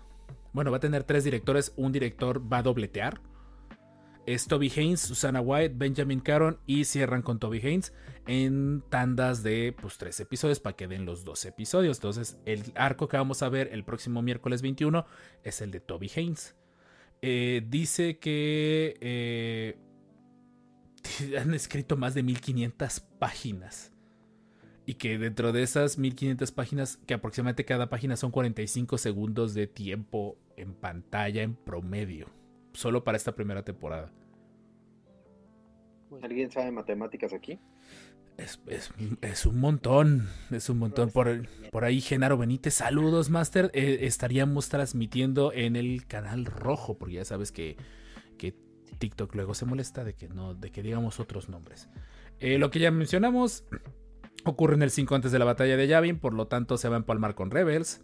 Bueno, 0.53 0.71
va 0.71 0.79
a 0.79 0.81
tener 0.81 1.05
tres 1.05 1.25
directores. 1.25 1.73
Un 1.77 1.93
director 1.93 2.53
va 2.53 2.59
a 2.59 2.63
dobletear. 2.63 3.21
Es 4.25 4.47
Toby 4.47 4.71
Haynes, 4.77 5.01
Susana 5.01 5.41
White, 5.41 5.75
Benjamin 5.77 6.21
Caron 6.21 6.61
y 6.65 6.85
cierran 6.85 7.23
con 7.23 7.41
Toby 7.41 7.59
Haynes 7.59 7.93
en 8.29 8.85
tandas 8.89 9.43
de 9.43 9.75
pues 9.81 9.99
tres 9.99 10.21
episodios 10.21 10.61
para 10.61 10.77
que 10.77 10.87
den 10.87 11.05
los 11.05 11.25
dos 11.25 11.45
episodios. 11.45 11.97
Entonces, 11.97 12.39
el 12.45 12.73
arco 12.77 13.09
que 13.09 13.17
vamos 13.17 13.43
a 13.43 13.49
ver 13.49 13.71
el 13.73 13.83
próximo 13.85 14.23
miércoles 14.23 14.63
21 14.63 15.05
es 15.43 15.61
el 15.61 15.73
de 15.73 15.81
Toby 15.81 16.11
Haynes. 16.15 16.55
Eh, 17.21 17.67
dice 17.69 18.19
que 18.19 18.97
eh, 19.01 19.77
han 21.41 21.55
escrito 21.55 21.97
más 21.97 22.15
de 22.15 22.23
1500 22.23 23.01
páginas. 23.19 23.92
Y 24.85 24.95
que 24.95 25.17
dentro 25.19 25.53
de 25.53 25.63
esas 25.63 25.97
1500 25.99 26.51
páginas, 26.53 26.97
que 27.07 27.15
aproximadamente 27.15 27.65
cada 27.65 27.89
página 27.89 28.17
son 28.17 28.33
45 28.33 28.99
segundos 28.99 29.55
de 29.55 29.67
tiempo 29.69 30.37
en 30.57 30.75
pantalla 30.75 31.43
en 31.43 31.55
promedio. 31.55 32.27
Solo 32.73 33.05
para 33.05 33.17
esta 33.17 33.35
primera 33.35 33.65
temporada. 33.65 34.11
¿Alguien 36.23 36.51
sabe 36.51 36.71
matemáticas 36.73 37.33
aquí? 37.33 37.59
Es, 38.37 38.61
es- 38.67 38.93
es 39.21 39.47
un 39.47 39.61
montón, 39.61 40.29
es 40.51 40.69
un 40.69 40.79
montón. 40.79 41.11
Por, 41.11 41.49
por 41.71 41.85
ahí, 41.85 42.01
Genaro 42.01 42.37
Benítez, 42.37 42.75
saludos, 42.75 43.31
Master. 43.31 43.71
Eh, 43.75 43.99
estaríamos 44.03 44.69
transmitiendo 44.69 45.53
en 45.53 45.77
el 45.77 46.07
canal 46.07 46.45
rojo, 46.47 46.99
porque 46.99 47.15
ya 47.15 47.25
sabes 47.25 47.53
que, 47.53 47.77
que 48.37 48.55
TikTok 48.99 49.35
luego 49.35 49.55
se 49.55 49.65
molesta 49.65 50.05
de 50.05 50.15
que 50.15 50.29
no, 50.29 50.55
de 50.55 50.71
que 50.71 50.83
digamos 50.83 51.21
otros 51.21 51.49
nombres. 51.49 51.89
Eh, 52.41 52.59
lo 52.59 52.71
que 52.71 52.79
ya 52.81 52.91
mencionamos 52.91 53.65
ocurre 54.51 54.75
en 54.75 54.83
el 54.83 54.91
5 54.91 55.15
antes 55.15 55.33
de 55.33 55.39
la 55.39 55.45
batalla 55.45 55.77
de 55.77 55.87
Yavin, 55.87 56.19
por 56.19 56.35
lo 56.35 56.47
tanto 56.47 56.77
se 56.79 56.89
va 56.89 56.97
a 56.97 56.99
empalmar 56.99 57.35
con 57.35 57.51
Rebels. 57.51 58.01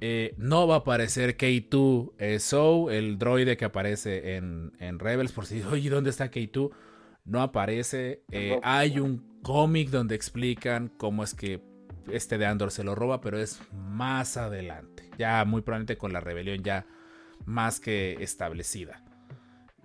Eh, 0.00 0.34
no 0.36 0.66
va 0.66 0.76
a 0.76 0.78
aparecer 0.78 1.36
K2 1.36 2.12
eh, 2.18 2.38
Soul, 2.38 2.92
el 2.92 3.18
droide 3.18 3.56
que 3.56 3.64
aparece 3.64 4.36
en, 4.36 4.72
en 4.78 4.98
Rebels, 4.98 5.32
por 5.32 5.46
si, 5.46 5.62
oye, 5.62 5.88
¿dónde 5.90 6.10
está 6.10 6.30
K2? 6.30 6.70
No 7.24 7.42
aparece. 7.42 8.22
Eh, 8.30 8.60
hay 8.62 9.00
un 9.00 9.40
cómic 9.42 9.90
donde 9.90 10.14
explican 10.14 10.88
cómo 10.96 11.24
es 11.24 11.34
que 11.34 11.60
este 12.10 12.38
de 12.38 12.46
Andor 12.46 12.70
se 12.70 12.84
lo 12.84 12.94
roba, 12.94 13.20
pero 13.20 13.38
es 13.38 13.60
más 13.72 14.36
adelante. 14.36 15.10
Ya 15.18 15.44
muy 15.44 15.62
probablemente 15.62 15.96
con 15.96 16.12
la 16.12 16.20
rebelión 16.20 16.62
ya 16.62 16.86
más 17.44 17.80
que 17.80 18.16
establecida. 18.20 19.02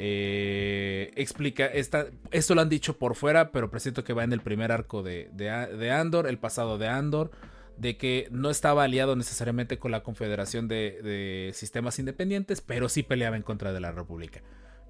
Eh, 0.04 1.12
explica, 1.16 1.68
esto 1.68 2.56
lo 2.56 2.62
han 2.62 2.70
dicho 2.70 2.98
por 2.98 3.14
fuera, 3.14 3.52
pero 3.52 3.70
presiento 3.70 4.04
que 4.04 4.14
va 4.14 4.24
en 4.24 4.34
el 4.34 4.42
primer 4.42 4.72
arco 4.72 5.04
de, 5.04 5.30
de, 5.32 5.92
Andor, 5.92 6.26
el 6.26 6.40
pasado 6.40 6.80
de 6.80 6.88
Andor, 6.88 7.30
de 7.78 7.98
que 7.98 8.28
no 8.32 8.50
estaba 8.50 8.84
aliado 8.84 9.16
necesariamente 9.16 9.78
con 9.78 9.92
la 9.92 10.02
Confederación 10.02 10.68
de, 10.68 11.52
Sistemas 11.54 12.00
Independientes, 12.00 12.62
pero 12.62 12.90
sí 12.90 13.04
peleaba 13.04 13.36
en 13.36 13.44
contra 13.44 13.74
de 13.74 13.80
la 13.80 13.92
República 13.92 14.42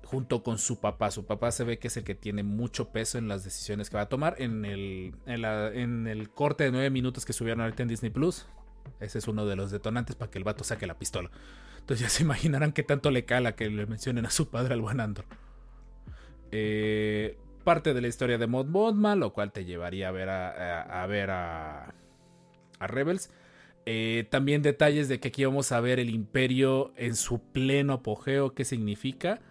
junto 0.06 0.44
con 0.44 0.58
su 0.58 0.80
papá. 0.80 1.12
Su 1.12 1.26
papá 1.26 1.52
se 1.52 1.66
ve 1.66 1.78
que 1.78 1.90
es 1.90 1.98
el 1.98 2.06
que 2.06 2.16
tiene 2.16 2.44
mucho 2.44 2.94
peso 2.94 3.18
en 3.18 3.28
las 3.28 3.44
decisiones 3.44 3.90
que 3.90 3.98
va 3.98 4.04
a 4.04 4.10
tomar. 4.10 4.36
En 4.40 4.64
el, 4.64 5.14
en 5.26 6.08
el 6.08 6.30
corte 6.30 6.64
de 6.64 6.72
nueve 6.72 6.90
minutos 6.90 7.26
que 7.26 7.34
subieron 7.34 7.60
ahorita 7.60 7.84
en 7.84 7.90
Disney 7.90 8.12
Plus, 8.12 8.46
ese 9.02 9.18
es 9.18 9.28
uno 9.28 9.46
de 9.46 9.58
los 9.58 9.72
detonantes 9.72 10.16
para 10.16 10.32
que 10.32 10.38
el 10.38 10.46
vato 10.46 10.64
saque 10.64 10.88
la 10.88 10.98
pistola. 10.98 11.32
Entonces 11.92 12.08
ya 12.08 12.18
se 12.18 12.24
imaginarán 12.24 12.72
qué 12.72 12.84
tanto 12.84 13.12
le 13.12 13.26
cala 13.26 13.58
que 13.58 13.70
le 13.70 13.86
mencionen 13.86 14.26
a 14.26 14.30
su 14.30 14.48
padre 14.48 14.76
al 14.76 14.80
buen 14.80 15.02
Andor. 15.02 15.26
Eh, 16.50 17.38
parte 17.66 17.94
de 17.94 18.00
la 18.00 18.08
historia 18.08 18.38
de 18.38 18.48
Mod 18.48 18.68
Mothma, 18.68 19.18
lo 19.18 19.34
cual 19.34 19.52
te 19.52 19.66
llevaría 19.66 20.08
a 20.08 20.12
ver 20.12 20.30
a, 20.30 21.06
ver 21.08 21.32
a, 21.32 21.94
a 22.80 22.88
Rebels. 22.88 23.30
Eh, 23.86 24.26
también 24.32 24.62
detalles 24.62 25.10
de 25.10 25.20
que 25.20 25.28
aquí 25.28 25.44
vamos 25.44 25.74
a 25.74 25.82
ver 25.82 26.00
el 26.00 26.10
imperio 26.12 26.94
en 26.96 27.18
su 27.18 27.42
pleno 27.42 27.92
apogeo, 27.92 28.54
qué 28.54 28.64
significa 28.64 29.42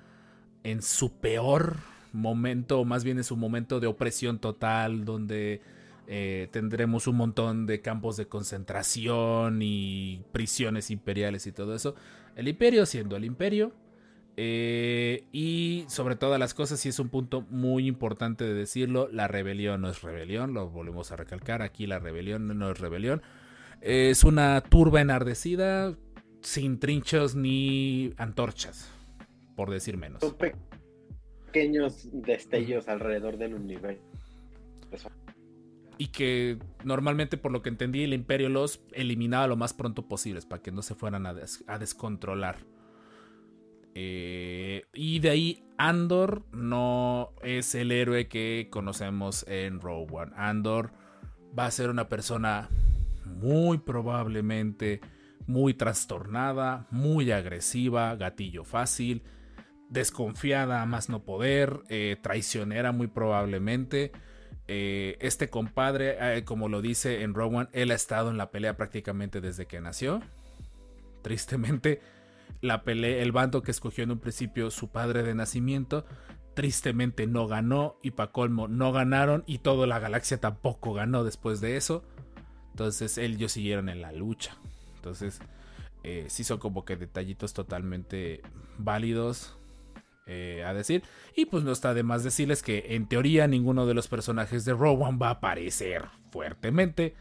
en 0.64 0.80
su 0.80 1.20
peor 1.20 1.76
momento, 2.14 2.80
o 2.80 2.86
más 2.86 3.04
bien 3.04 3.18
en 3.18 3.24
su 3.24 3.36
momento 3.36 3.80
de 3.80 3.86
opresión 3.86 4.38
total, 4.38 5.04
donde 5.04 5.60
eh, 6.06 6.48
tendremos 6.52 7.06
un 7.06 7.16
montón 7.16 7.66
de 7.66 7.82
campos 7.82 8.16
de 8.16 8.28
concentración 8.28 9.60
y 9.60 10.22
prisiones 10.32 10.90
imperiales 10.90 11.46
y 11.46 11.52
todo 11.52 11.74
eso. 11.74 11.94
El 12.36 12.48
imperio 12.48 12.86
siendo 12.86 13.16
el 13.16 13.24
imperio. 13.24 13.72
eh, 14.42 15.24
y 15.32 15.84
sobre 15.88 16.16
todas 16.16 16.38
las 16.40 16.54
cosas, 16.54 16.84
y 16.86 16.88
es 16.88 16.98
un 16.98 17.10
punto 17.10 17.42
muy 17.50 17.86
importante 17.86 18.44
de 18.44 18.54
decirlo, 18.54 19.06
la 19.12 19.28
rebelión 19.28 19.82
no 19.82 19.90
es 19.90 20.00
rebelión, 20.00 20.54
lo 20.54 20.70
volvemos 20.70 21.12
a 21.12 21.16
recalcar, 21.16 21.60
aquí 21.60 21.86
la 21.86 21.98
rebelión 21.98 22.46
no 22.58 22.70
es 22.70 22.78
rebelión, 22.80 23.20
es 23.82 24.24
una 24.24 24.62
turba 24.62 25.02
enardecida, 25.02 25.94
sin 26.40 26.78
trinchos 26.78 27.34
ni 27.34 28.14
antorchas, 28.16 28.90
por 29.56 29.68
decir 29.70 29.98
menos. 29.98 30.22
Pequeños 31.52 32.08
destellos 32.10 32.88
alrededor 32.88 33.36
del 33.36 33.52
universo. 33.54 34.00
Y 36.00 36.06
que 36.06 36.56
normalmente, 36.82 37.36
por 37.36 37.52
lo 37.52 37.60
que 37.60 37.68
entendí, 37.68 38.04
el 38.04 38.14
Imperio 38.14 38.48
los 38.48 38.80
eliminaba 38.92 39.46
lo 39.46 39.56
más 39.56 39.74
pronto 39.74 40.08
posible 40.08 40.40
para 40.48 40.62
que 40.62 40.72
no 40.72 40.80
se 40.80 40.94
fueran 40.94 41.26
a, 41.26 41.34
des- 41.34 41.62
a 41.66 41.78
descontrolar. 41.78 42.56
Eh, 43.94 44.86
y 44.94 45.18
de 45.18 45.28
ahí 45.28 45.64
Andor 45.76 46.46
no 46.52 47.34
es 47.42 47.74
el 47.74 47.92
héroe 47.92 48.28
que 48.28 48.68
conocemos 48.70 49.44
en 49.46 49.78
Rogue 49.82 50.06
One. 50.10 50.32
Andor 50.36 50.92
va 51.58 51.66
a 51.66 51.70
ser 51.70 51.90
una 51.90 52.08
persona 52.08 52.70
muy 53.26 53.76
probablemente 53.76 55.02
muy 55.46 55.74
trastornada, 55.74 56.86
muy 56.90 57.30
agresiva, 57.30 58.16
gatillo 58.16 58.64
fácil, 58.64 59.22
desconfiada 59.90 60.86
más 60.86 61.10
no 61.10 61.24
poder, 61.24 61.80
eh, 61.88 62.16
traicionera 62.22 62.92
muy 62.92 63.08
probablemente. 63.08 64.12
Eh, 64.72 65.16
este 65.18 65.50
compadre, 65.50 66.16
eh, 66.20 66.44
como 66.44 66.68
lo 66.68 66.80
dice 66.80 67.24
en 67.24 67.36
One, 67.36 67.68
él 67.72 67.90
ha 67.90 67.94
estado 67.94 68.30
en 68.30 68.38
la 68.38 68.52
pelea 68.52 68.76
prácticamente 68.76 69.40
desde 69.40 69.66
que 69.66 69.80
nació. 69.80 70.22
Tristemente, 71.22 72.00
la 72.60 72.84
pelea, 72.84 73.20
el 73.20 73.32
bando 73.32 73.64
que 73.64 73.72
escogió 73.72 74.04
en 74.04 74.12
un 74.12 74.20
principio 74.20 74.70
su 74.70 74.86
padre 74.86 75.24
de 75.24 75.34
nacimiento, 75.34 76.06
tristemente 76.54 77.26
no 77.26 77.48
ganó 77.48 77.96
y 78.00 78.12
para 78.12 78.30
colmo 78.30 78.68
no 78.68 78.92
ganaron 78.92 79.42
y 79.44 79.58
toda 79.58 79.88
la 79.88 79.98
galaxia 79.98 80.38
tampoco 80.38 80.92
ganó 80.94 81.24
después 81.24 81.60
de 81.60 81.76
eso. 81.76 82.04
Entonces 82.70 83.18
ellos 83.18 83.50
siguieron 83.50 83.88
en 83.88 84.00
la 84.00 84.12
lucha. 84.12 84.56
Entonces 84.94 85.40
eh, 86.04 86.26
sí 86.28 86.44
son 86.44 86.58
como 86.58 86.84
que 86.84 86.94
detallitos 86.94 87.54
totalmente 87.54 88.40
válidos 88.78 89.58
eh, 90.30 90.64
a 90.64 90.72
decir. 90.72 91.02
Y 91.34 91.46
pues 91.46 91.64
no 91.64 91.72
está 91.72 91.92
de 91.92 92.04
más 92.04 92.22
decirles 92.22 92.62
que 92.62 92.94
en 92.94 93.06
teoría 93.08 93.46
ninguno 93.48 93.86
de 93.86 93.94
los 93.94 94.06
personajes 94.06 94.64
de 94.64 94.72
One 94.72 95.18
va 95.18 95.28
a 95.28 95.32
aparecer 95.32 96.04
fuertemente. 96.30 97.14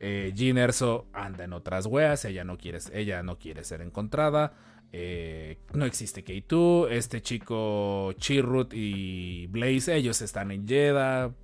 Eh, 0.00 0.32
Erso 0.56 1.06
anda 1.12 1.44
en 1.44 1.52
otras 1.52 1.86
weas, 1.86 2.24
ella 2.24 2.44
no 2.44 2.56
quiere, 2.58 2.78
ella 2.92 3.22
no 3.22 3.38
quiere 3.38 3.62
ser 3.64 3.82
encontrada. 3.82 4.54
Eh, 4.92 5.58
no 5.74 5.84
existe 5.84 6.24
K2, 6.24 6.90
este 6.90 7.20
chico 7.20 8.12
Chirrut 8.14 8.72
y 8.72 9.46
Blaze, 9.48 9.94
ellos 9.96 10.22
están 10.22 10.50
en 10.50 10.66
Jeddah 10.66 11.34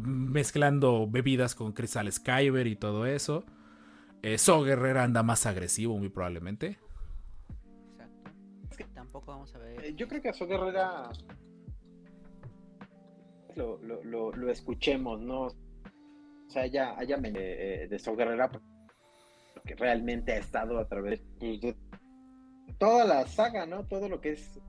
mezclando 0.00 1.06
bebidas 1.06 1.54
con 1.54 1.72
Crystal 1.72 2.10
Skyver 2.10 2.66
y 2.66 2.76
todo 2.76 3.06
eso. 3.06 3.44
Eh, 4.22 4.38
So 4.38 4.62
Guerrera 4.62 5.04
anda 5.04 5.22
más 5.22 5.46
agresivo, 5.46 5.98
muy 5.98 6.08
probablemente. 6.08 6.78
Vamos 9.32 9.54
a 9.54 9.58
ver. 9.58 9.82
Eh, 9.82 9.94
Yo 9.94 10.06
creo 10.08 10.20
que 10.20 10.28
a 10.28 10.34
So 10.34 10.46
Guerrera 10.46 11.10
lo, 13.56 13.78
lo, 13.82 14.04
lo, 14.04 14.32
lo 14.32 14.50
escuchemos, 14.50 15.22
¿no? 15.22 15.46
O 15.46 16.50
sea, 16.50 16.66
ella, 16.66 16.96
ella 17.00 17.16
me, 17.16 17.30
eh, 17.30 17.88
de 17.88 17.98
Guerrera 18.14 18.50
porque 18.50 19.74
realmente 19.74 20.32
ha 20.32 20.36
estado 20.36 20.78
a 20.78 20.86
través 20.86 21.22
pues, 21.38 21.60
de 21.62 21.74
toda 22.78 23.06
la 23.06 23.26
saga, 23.26 23.64
¿no? 23.64 23.86
Todo 23.86 24.10
lo 24.10 24.20
que 24.20 24.32
es 24.32 24.60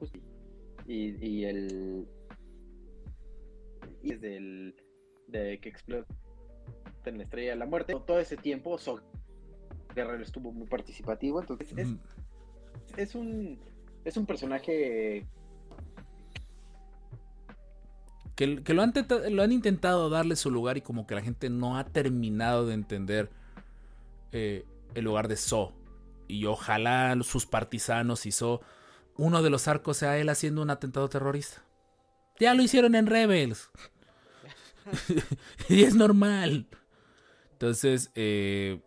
pues, 0.00 0.10
y, 0.86 1.24
y 1.24 1.44
el 1.44 2.08
y 4.02 4.14
desde 4.14 4.36
el 4.38 4.74
de 5.28 5.60
que 5.60 5.68
explota 5.68 6.12
en 7.04 7.18
la 7.18 7.24
estrella 7.24 7.50
de 7.50 7.56
la 7.56 7.66
muerte 7.66 7.94
todo 8.04 8.18
ese 8.18 8.36
tiempo 8.36 8.76
So 8.76 9.00
Guerrero 9.94 10.22
estuvo 10.22 10.50
muy 10.52 10.66
participativo 10.66 11.40
entonces 11.40 11.72
es, 11.76 11.88
Mm, 11.88 12.00
es 12.96 13.14
un 13.14 13.58
es 14.04 14.16
un 14.16 14.26
personaje 14.26 15.26
Que, 18.34 18.62
que 18.62 18.74
lo, 18.74 18.82
han 18.82 18.92
lo 19.30 19.42
han 19.42 19.52
intentado 19.52 20.08
darle 20.08 20.36
su 20.36 20.50
lugar 20.50 20.76
y 20.76 20.80
como 20.80 21.06
que 21.06 21.14
la 21.14 21.22
gente 21.22 21.50
no 21.50 21.76
ha 21.76 21.84
terminado 21.84 22.66
de 22.66 22.74
entender 22.74 23.30
eh, 24.32 24.64
el 24.94 25.04
lugar 25.04 25.28
de 25.28 25.36
So. 25.36 25.74
Y 26.28 26.46
ojalá 26.46 27.14
sus 27.22 27.44
partisanos 27.44 28.24
y 28.24 28.32
So, 28.32 28.62
uno 29.16 29.42
de 29.42 29.50
los 29.50 29.68
arcos 29.68 29.98
sea 29.98 30.18
él 30.18 30.30
haciendo 30.30 30.62
un 30.62 30.70
atentado 30.70 31.08
terrorista. 31.08 31.62
Ya 32.40 32.54
lo 32.54 32.62
hicieron 32.62 32.94
en 32.94 33.06
Rebels. 33.06 33.70
y 35.68 35.84
es 35.84 35.94
normal. 35.94 36.66
Entonces, 37.52 38.10
eh, 38.14 38.80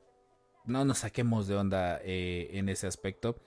no 0.65 0.83
nos 0.83 0.99
saquemos 0.99 1.47
de 1.47 1.55
onda 1.55 1.99
eh, 2.03 2.49
en 2.53 2.67
ese 2.69 2.87
aspecto. 2.87 3.39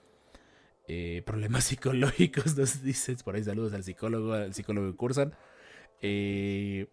Eh, 0.91 1.21
problemas 1.23 1.63
psicológicos, 1.65 2.57
nos 2.57 2.81
dicen 2.81 3.15
por 3.23 3.35
ahí 3.35 3.43
saludos 3.43 3.73
al 3.73 3.83
psicólogo, 3.83 4.33
al 4.33 4.53
psicólogo 4.55 4.91
que 4.91 4.97
cursan. 4.97 5.35
Eh, 6.01 6.87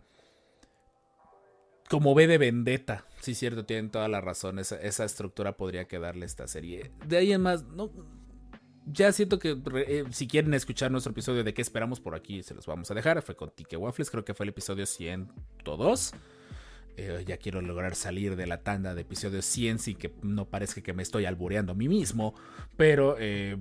como 1.89 2.15
ve 2.15 2.27
de 2.27 2.37
vendetta, 2.37 3.07
sí, 3.23 3.35
cierto, 3.35 3.65
tienen 3.65 3.91
toda 3.91 4.07
la 4.09 4.21
razón. 4.21 4.59
Esa, 4.59 5.05
estructura 5.05 5.57
podría 5.57 5.89
quedarle 5.89 6.27
esta 6.27 6.47
serie. 6.47 6.91
De 7.07 7.17
ahí 7.17 7.33
en 7.33 7.41
más, 7.41 7.65
no, 7.65 7.91
ya 8.85 9.13
siento 9.13 9.39
que 9.39 9.57
eh, 9.87 10.05
si 10.11 10.29
quieren 10.29 10.53
escuchar 10.53 10.91
nuestro 10.91 11.13
episodio 11.13 11.43
de 11.43 11.55
qué 11.55 11.63
esperamos 11.63 11.99
por 11.99 12.15
aquí, 12.15 12.43
se 12.43 12.55
los 12.55 12.67
vamos 12.67 12.91
a 12.91 12.95
dejar. 12.95 13.23
Fue 13.23 13.35
con 13.35 13.51
Tique 13.51 13.79
Waffles, 13.79 14.11
creo 14.11 14.27
que 14.27 14.35
fue 14.35 14.45
el 14.45 14.51
episodio 14.51 14.85
102. 14.85 16.13
Eh, 16.99 17.25
ya 17.27 17.37
quiero 17.37 17.61
lograr 17.61 17.95
salir 17.95 18.37
de 18.37 18.47
la 18.47 18.63
tanda 18.63 18.95
de 18.95 19.03
episodios 19.03 19.45
100 19.45 19.79
sin 19.81 19.97
que 19.99 20.15
no 20.23 20.49
parezca 20.49 20.81
que 20.81 20.95
me 20.95 21.03
estoy 21.03 21.27
albureando 21.27 21.73
a 21.73 21.75
mí 21.75 21.89
mismo. 21.89 22.35
Pero 22.77 23.17
eh, 23.19 23.59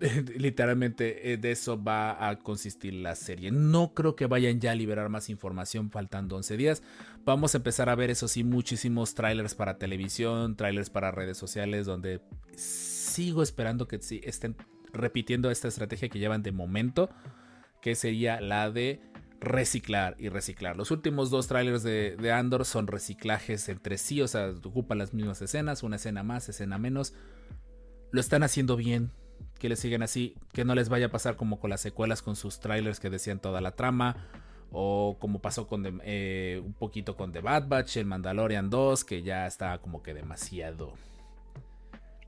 literalmente 0.38 1.32
eh, 1.32 1.36
de 1.36 1.52
eso 1.52 1.82
va 1.82 2.26
a 2.26 2.38
consistir 2.38 2.94
la 2.94 3.16
serie. 3.16 3.50
No 3.50 3.92
creo 3.92 4.16
que 4.16 4.26
vayan 4.26 4.60
ya 4.60 4.72
a 4.72 4.74
liberar 4.74 5.10
más 5.10 5.28
información 5.28 5.90
faltando 5.90 6.36
11 6.36 6.56
días. 6.56 6.82
Vamos 7.24 7.54
a 7.54 7.58
empezar 7.58 7.90
a 7.90 7.94
ver, 7.94 8.10
eso 8.10 8.28
sí, 8.28 8.44
muchísimos 8.44 9.14
trailers 9.14 9.54
para 9.54 9.76
televisión, 9.76 10.56
trailers 10.56 10.88
para 10.88 11.10
redes 11.10 11.36
sociales, 11.36 11.84
donde 11.84 12.22
sigo 12.56 13.42
esperando 13.42 13.86
que 13.88 14.00
sí 14.00 14.20
estén 14.24 14.56
repitiendo 14.92 15.50
esta 15.50 15.68
estrategia 15.68 16.08
que 16.08 16.18
llevan 16.18 16.42
de 16.42 16.52
momento, 16.52 17.10
que 17.82 17.94
sería 17.94 18.40
la 18.40 18.70
de 18.70 19.00
reciclar 19.44 20.16
y 20.18 20.28
reciclar. 20.28 20.76
Los 20.76 20.90
últimos 20.90 21.30
dos 21.30 21.46
trailers 21.46 21.82
de, 21.82 22.32
Andor 22.32 22.64
son 22.64 22.86
reciclajes 22.86 23.68
entre 23.68 23.98
sí, 23.98 24.20
o 24.20 24.28
sea, 24.28 24.52
ocupan 24.64 24.98
las 24.98 25.14
mismas 25.14 25.40
escenas, 25.42 25.82
una 25.82 25.96
escena 25.96 26.22
más, 26.22 26.48
escena 26.48 26.78
menos. 26.78 27.14
Lo 28.10 28.20
están 28.20 28.42
haciendo 28.42 28.76
bien, 28.76 29.10
que 29.58 29.68
le 29.68 29.76
siguen 29.76 30.02
así, 30.02 30.36
que 30.52 30.64
no 30.64 30.74
les 30.74 30.88
vaya 30.88 31.06
a 31.06 31.10
pasar 31.10 31.36
como 31.36 31.60
con 31.60 31.70
las 31.70 31.80
secuelas 31.80 32.22
con 32.22 32.36
sus 32.36 32.60
trailers 32.60 33.00
que 33.00 33.10
decían 33.10 33.40
toda 33.40 33.60
la 33.60 33.72
trama, 33.72 34.16
o 34.72 35.16
como 35.20 35.40
pasó 35.40 35.66
con 35.68 36.00
eh, 36.04 36.60
un 36.64 36.74
poquito 36.74 37.16
con 37.16 37.32
The 37.32 37.40
Bad 37.40 37.68
Batch, 37.68 37.98
el 37.98 38.06
Mandalorian 38.06 38.70
2, 38.70 39.04
que 39.04 39.22
ya 39.22 39.46
estaba 39.46 39.78
como 39.78 40.02
que 40.02 40.14
demasiado 40.14 40.94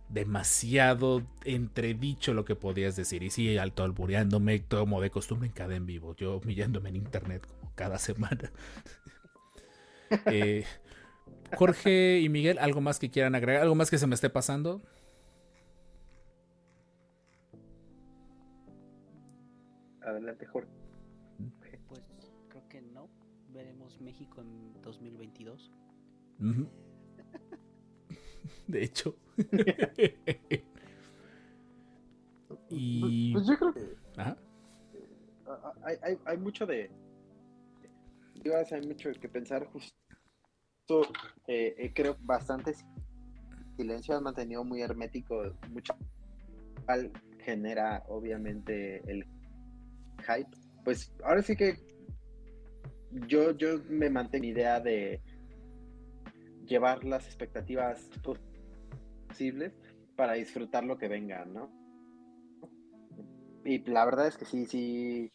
demasiado 0.08 1.22
entredicho 1.44 2.34
lo 2.34 2.44
que 2.44 2.56
podías 2.56 2.96
decir. 2.96 3.22
Y 3.22 3.30
sí, 3.30 3.58
alto 3.58 3.82
albureándome, 3.84 4.64
como 4.64 5.00
de 5.00 5.10
costumbre 5.10 5.48
en 5.48 5.52
cada 5.52 5.76
en 5.76 5.86
vivo. 5.86 6.14
Yo 6.16 6.38
humillándome 6.38 6.90
en 6.90 6.96
internet 6.96 7.46
como 7.46 7.72
cada 7.74 7.98
semana. 7.98 8.52
Eh, 10.26 10.64
Jorge 11.56 12.20
y 12.20 12.28
Miguel, 12.28 12.60
¿algo 12.60 12.80
más 12.80 13.00
que 13.00 13.10
quieran 13.10 13.34
agregar? 13.34 13.62
¿Algo 13.62 13.74
más 13.74 13.90
que 13.90 13.98
se 13.98 14.06
me 14.06 14.14
esté 14.14 14.30
pasando? 14.30 14.80
adelante 20.06 20.46
Jorge 20.46 20.70
Pues 21.88 22.02
creo 22.48 22.68
que 22.68 22.80
no. 22.80 23.08
Veremos 23.52 24.00
México 24.00 24.40
en 24.40 24.80
2022. 24.82 25.72
Ujú. 26.40 26.68
De 28.68 28.84
hecho. 28.84 29.16
y. 32.70 33.32
pues 33.32 33.46
yo 33.46 33.56
creo 33.58 33.74
que 33.74 33.96
Ajá. 34.16 34.36
hay, 35.84 35.96
hay, 36.02 36.18
hay 36.24 36.36
mucho 36.38 36.66
de 36.66 36.90
hay 38.70 38.86
mucho 38.86 39.10
que 39.20 39.28
pensar 39.28 39.66
justo 39.66 39.94
eh, 41.48 41.74
eh, 41.78 41.92
creo 41.94 42.16
bastante 42.20 42.74
silencio 43.76 44.16
han 44.16 44.22
mantenido 44.22 44.62
muy 44.64 44.82
hermético 44.82 45.52
mucho 45.70 45.96
genera 47.40 48.04
obviamente 48.08 49.02
el 49.10 49.26
hype 50.20 50.50
pues 50.84 51.12
ahora 51.24 51.42
sí 51.42 51.56
que 51.56 51.76
yo 53.26 53.50
yo 53.52 53.80
me 53.88 54.10
mantengo 54.10 54.42
mi 54.42 54.48
idea 54.48 54.80
de 54.80 55.20
llevar 56.66 57.04
las 57.04 57.26
expectativas 57.26 58.08
posibles 59.36 59.72
para 60.16 60.32
disfrutar 60.32 60.82
lo 60.84 60.96
que 60.96 61.08
venga 61.08 61.44
no 61.44 61.70
y 63.64 63.78
la 63.90 64.04
verdad 64.06 64.28
es 64.28 64.38
que 64.38 64.46
sí 64.46 64.64
sí 64.64 65.30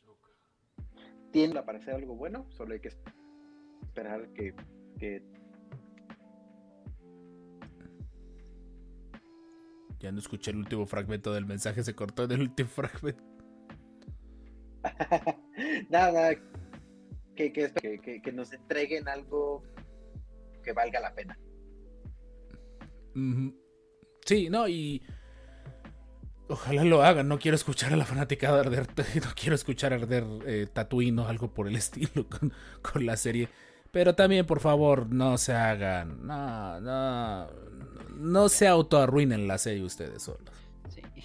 tiende 1.32 1.60
a 1.60 1.66
parecer 1.66 1.94
algo 1.94 2.16
bueno, 2.16 2.48
solo 2.50 2.74
hay 2.74 2.80
que 2.80 2.90
esperar 3.84 4.28
que, 4.34 4.56
que 5.00 5.24
Ya 10.00 10.12
no 10.12 10.18
escuché 10.18 10.50
el 10.50 10.58
último 10.58 10.88
fragmento 10.88 11.32
del 11.32 11.46
mensaje, 11.46 11.84
se 11.84 11.94
cortó 11.94 12.24
en 12.24 12.32
el 12.32 12.42
último 12.42 12.70
fragmento. 12.70 13.24
Nada, 15.92 16.34
que, 17.36 17.54
que, 17.54 17.72
que, 18.02 18.22
que- 18.24 18.32
nos 18.32 18.52
entreguen 18.52 19.08
algo 19.08 19.62
que 20.64 20.74
valga 20.74 21.00
la 21.00 21.14
pena. 21.14 21.38
Ujú. 23.16 23.61
Sí, 24.32 24.50
no, 24.50 24.66
y. 24.68 25.02
Ojalá 26.48 26.86
lo 26.86 27.04
hagan. 27.04 27.28
No 27.28 27.38
quiero 27.38 27.56
escuchar 27.56 27.92
a 27.92 27.98
la 27.98 28.06
fanática 28.06 28.54
de 28.54 28.60
arder. 28.62 28.88
No 29.26 29.32
quiero 29.36 29.56
escuchar 29.56 29.94
arder 29.94 30.26
eh, 30.46 30.68
Tatooine 30.72 31.20
o 31.20 31.28
algo 31.28 31.54
por 31.54 31.68
el 31.68 31.76
estilo 31.84 32.28
con, 32.30 32.54
con 32.82 33.06
la 33.06 33.18
serie. 33.18 33.50
Pero 33.92 34.16
también, 34.16 34.46
por 34.46 34.62
favor, 34.62 35.08
no 35.12 35.38
se 35.38 35.54
hagan. 35.54 36.26
No, 36.26 36.80
no. 36.80 37.48
No 38.16 38.48
se 38.48 38.68
autoarruinen 38.70 39.48
la 39.48 39.58
serie 39.58 39.84
ustedes 39.84 40.24
solos. 40.24 40.42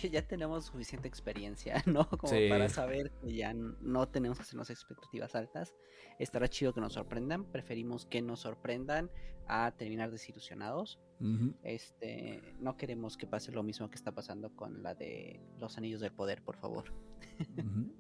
Ya 0.12 0.23
tenemos 0.27 0.66
suficiente 0.66 1.09
experiencia, 1.09 1.82
¿no? 1.86 2.09
Como 2.09 2.32
Sí. 2.32 2.48
para 2.48 2.68
saber 2.68 3.10
que 3.23 3.35
ya 3.35 3.52
no 3.55 4.09
tenemos 4.09 4.39
que 4.39 4.43
hacernos 4.43 4.70
expectativas 4.70 5.35
altas. 5.35 5.74
Estará 6.18 6.48
chido 6.48 6.73
que 6.73 6.81
nos 6.81 6.94
sorprendan. 6.94 7.44
Preferimos 7.44 8.06
que 8.06 8.23
nos 8.23 8.40
sorprendan 8.40 9.10
a 9.48 9.73
terminar 9.77 10.10
desilusionados. 10.10 10.98
Este, 11.62 12.43
no 12.60 12.77
queremos 12.77 13.16
que 13.16 13.27
pase 13.27 13.51
lo 13.52 13.62
mismo 13.62 13.89
que 13.89 13.94
está 13.94 14.12
pasando 14.12 14.51
con 14.55 14.82
la 14.82 14.94
de 14.94 15.40
los 15.59 15.78
anillos 15.78 16.01
del 16.01 16.12
poder, 16.12 16.43
por 16.43 16.56
favor. 16.56 16.85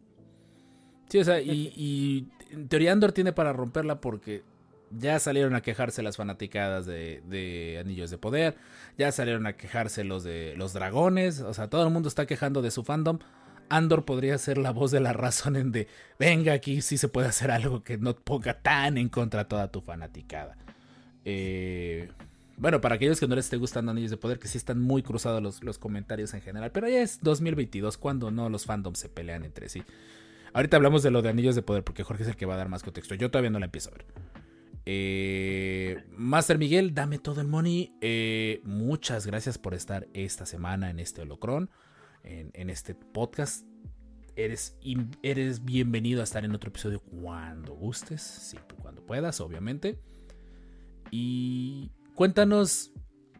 Sí, 1.08 1.18
o 1.20 1.24
sea, 1.24 1.40
y, 1.40 1.72
y 1.76 2.28
en 2.50 2.68
teoría 2.68 2.90
Andor 2.90 3.12
tiene 3.12 3.32
para 3.32 3.52
romperla 3.52 4.00
porque 4.00 4.42
ya 4.90 5.18
salieron 5.18 5.54
a 5.54 5.62
quejarse 5.62 6.02
las 6.02 6.16
fanaticadas 6.16 6.86
de, 6.86 7.78
Anillos 7.80 8.10
de 8.10 8.18
Poder, 8.18 8.56
ya 8.96 9.12
salieron 9.12 9.46
a 9.46 9.54
quejarse 9.54 10.04
los 10.04 10.24
de 10.24 10.54
los 10.56 10.72
dragones, 10.72 11.40
o 11.40 11.54
sea, 11.54 11.68
todo 11.68 11.84
el 11.86 11.92
mundo 11.92 12.08
está 12.08 12.26
quejando 12.26 12.62
de 12.62 12.70
su 12.70 12.84
fandom. 12.84 13.18
Andor 13.68 14.04
podría 14.04 14.38
ser 14.38 14.58
la 14.58 14.70
voz 14.70 14.92
de 14.92 15.00
la 15.00 15.12
razón 15.12 15.56
en 15.56 15.72
de, 15.72 15.88
venga, 16.18 16.52
aquí 16.52 16.82
sí 16.82 16.98
se 16.98 17.08
puede 17.08 17.26
hacer 17.28 17.50
algo 17.50 17.82
que 17.82 17.98
no 17.98 18.14
ponga 18.14 18.54
tan 18.54 18.96
en 18.96 19.08
contra 19.08 19.48
toda 19.48 19.72
tu 19.72 19.80
fanaticada. 19.80 20.56
Eh, 21.24 22.08
bueno, 22.56 22.80
para 22.80 22.94
aquellos 22.94 23.18
que 23.18 23.26
no 23.26 23.34
les 23.34 23.46
esté 23.46 23.56
gustando 23.56 23.90
Anillos 23.90 24.12
de 24.12 24.16
Poder, 24.16 24.38
que 24.38 24.46
sí 24.46 24.56
están 24.56 24.80
muy 24.80 25.02
cruzados 25.02 25.42
los, 25.42 25.64
los 25.64 25.78
comentarios 25.78 26.32
en 26.32 26.42
general, 26.42 26.70
pero 26.70 26.88
ya 26.88 27.02
es 27.02 27.18
2022, 27.22 27.98
cuando 27.98 28.30
no 28.30 28.48
los 28.48 28.64
fandoms 28.64 29.00
se 29.00 29.08
pelean 29.08 29.44
entre 29.44 29.68
sí. 29.68 29.82
Ahorita 30.56 30.78
hablamos 30.78 31.02
de 31.02 31.10
lo 31.10 31.20
de 31.20 31.28
Anillos 31.28 31.54
de 31.54 31.60
Poder, 31.60 31.84
porque 31.84 32.02
Jorge 32.02 32.22
es 32.22 32.30
el 32.30 32.36
que 32.36 32.46
va 32.46 32.54
a 32.54 32.56
dar 32.56 32.70
más 32.70 32.82
contexto. 32.82 33.14
Yo 33.14 33.30
todavía 33.30 33.50
no 33.50 33.58
la 33.58 33.66
empiezo 33.66 33.90
a 33.90 33.92
ver. 33.92 34.06
Eh, 34.88 36.04
Master 36.12 36.58
Miguel, 36.58 36.94
dame 36.94 37.18
todo 37.18 37.40
el 37.40 37.48
money. 37.48 37.92
Eh, 38.00 38.60
muchas 38.64 39.26
gracias 39.26 39.58
por 39.58 39.74
estar 39.74 40.06
esta 40.14 40.46
semana 40.46 40.90
en 40.90 41.00
este 41.00 41.22
holocron, 41.22 41.70
en, 42.22 42.70
este 42.70 42.94
podcast. 42.94 43.66
Eres, 44.36 44.78
eres 45.22 45.64
bienvenido 45.64 46.20
a 46.20 46.24
estar 46.24 46.44
en 46.44 46.54
otro 46.54 46.70
episodio 46.70 47.00
cuando 47.00 47.74
gustes, 47.74 48.54
y 48.54 48.74
cuando 48.80 49.04
puedas, 49.04 49.40
obviamente. 49.40 49.98
Y 51.10 51.90
cuéntanos 52.14 52.92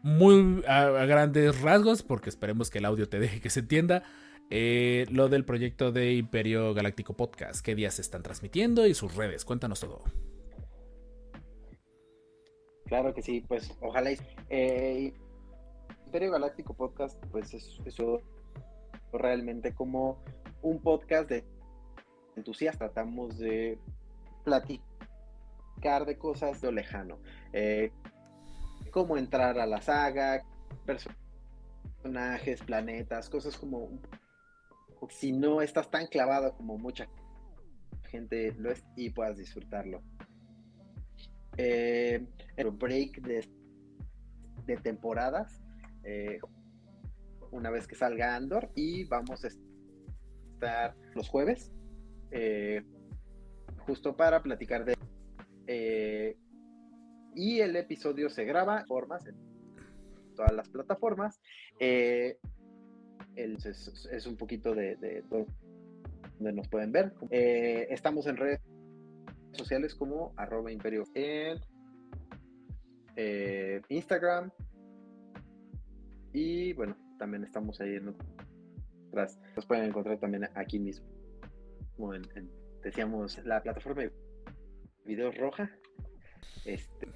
muy 0.03 0.63
a, 0.67 0.83
a 0.83 1.05
grandes 1.05 1.61
rasgos, 1.61 2.03
porque 2.03 2.29
esperemos 2.29 2.69
que 2.69 2.79
el 2.79 2.85
audio 2.85 3.07
te 3.07 3.19
deje 3.19 3.39
que 3.39 3.49
se 3.49 3.61
entienda. 3.61 4.03
eh, 4.49 5.05
lo 5.11 5.29
del 5.29 5.43
proyecto 5.45 5.91
de 5.91 6.13
Imperio 6.13 6.73
Galáctico 6.73 7.15
Podcast, 7.15 7.61
qué 7.61 7.75
días 7.75 7.95
se 7.95 8.01
están 8.01 8.23
transmitiendo 8.23 8.85
y 8.85 8.93
sus 8.93 9.15
redes. 9.15 9.45
Cuéntanos 9.45 9.79
todo. 9.79 10.03
Claro 12.87 13.13
que 13.13 13.21
sí, 13.21 13.41
pues 13.41 13.75
ojalá. 13.81 14.11
Eh, 14.49 15.13
Imperio 16.05 16.31
Galáctico 16.31 16.73
Podcast, 16.73 17.21
pues 17.31 17.53
es 17.53 17.81
eso 17.85 18.21
realmente 19.11 19.73
como 19.73 20.23
un 20.61 20.81
podcast 20.81 21.29
de 21.29 21.43
entusiastas. 22.37 22.93
Tratamos 22.93 23.37
de 23.37 23.77
platicar 24.45 26.05
de 26.05 26.17
cosas 26.17 26.61
de 26.61 26.67
lo 26.67 26.73
lejano. 26.73 27.19
Eh, 27.51 27.91
cómo 28.89 29.17
entrar 29.17 29.59
a 29.59 29.65
la 29.65 29.81
saga, 29.81 30.43
personajes, 30.85 32.61
planetas, 32.63 33.29
cosas 33.29 33.57
como. 33.57 33.89
Si 35.09 35.33
no 35.33 35.61
estás 35.61 35.91
tan 35.91 36.07
clavado 36.07 36.55
como 36.55 36.77
mucha 36.77 37.07
gente 38.09 38.53
lo 38.53 38.71
es 38.71 38.83
y 38.95 39.09
puedas 39.09 39.37
disfrutarlo. 39.37 40.01
Eh, 41.57 42.25
el 42.55 42.71
break 42.71 43.21
de, 43.21 43.47
temporadas 44.83 45.61
eh, 46.03 46.39
una 47.51 47.69
vez 47.69 47.87
que 47.87 47.95
salga 47.95 48.35
Andor 48.35 48.69
y 48.75 49.05
vamos 49.05 49.43
a 49.45 49.47
estar 49.47 50.95
los 51.15 51.29
jueves 51.29 51.71
eh, 52.31 52.83
justo 53.79 54.15
para 54.17 54.43
platicar 54.43 54.83
de 54.83 54.95
eh, 55.67 56.35
y 57.33 57.59
el 57.59 57.75
episodio 57.75 58.29
se 58.29 58.43
graba 58.43 58.83
formas 58.85 59.25
en 59.25 59.35
todas 60.35 60.53
las 60.53 60.69
plataformas 60.69 61.39
eh, 61.79 62.37
es, 63.37 64.25
un 64.27 64.35
poquito 64.35 64.73
de, 64.73 64.95
de 64.95 65.23
donde 65.29 66.53
nos 66.53 66.67
pueden 66.67 66.91
ver. 66.91 67.13
Eh, 67.29 67.87
estamos 67.89 68.27
en 68.27 68.37
redes 68.37 68.59
sociales 69.57 69.95
como 69.95 70.33
arroba 70.37 70.71
imperio 70.71 71.03
en 71.13 71.59
eh, 73.15 73.81
Instagram 73.89 74.51
y 76.33 76.73
bueno 76.73 76.95
también 77.17 77.43
estamos 77.43 77.79
ahí 77.81 77.95
en 77.95 78.15
otras 79.09 79.39
nos 79.55 79.65
pueden 79.65 79.85
encontrar 79.85 80.19
también 80.19 80.47
aquí 80.55 80.79
mismo 80.79 81.07
como 81.95 82.13
en, 82.13 82.23
en- 82.35 82.51
decíamos 82.83 83.37
la 83.45 83.61
plataforma 83.63 84.03
de 84.03 84.13
videos 85.05 85.35
roja 85.37 85.71
este 86.65 87.07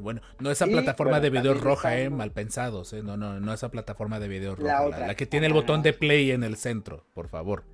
Bueno, 0.00 0.20
no 0.40 0.50
esa 0.50 0.66
Y, 0.66 0.70
plataforma 0.72 1.12
bueno, 1.18 1.22
de 1.24 1.30
videos 1.30 1.60
roja, 1.60 1.98
eh, 1.98 2.10
mal 2.10 2.32
pensados, 2.32 2.92
eh. 2.92 3.02
No, 3.02 3.16
no, 3.16 3.38
no 3.40 3.52
esa 3.52 3.70
plataforma 3.70 4.18
de 4.18 4.28
videos 4.28 4.58
roja. 4.58 4.88
La, 4.90 5.14
que 5.14 5.26
tiene 5.26 5.46
el 5.46 5.52
botón 5.52 5.82
de 5.82 5.92
play 5.92 6.30
en 6.32 6.42
el 6.42 6.56
centro, 6.56 7.06
por 7.14 7.28
favor. 7.28 7.64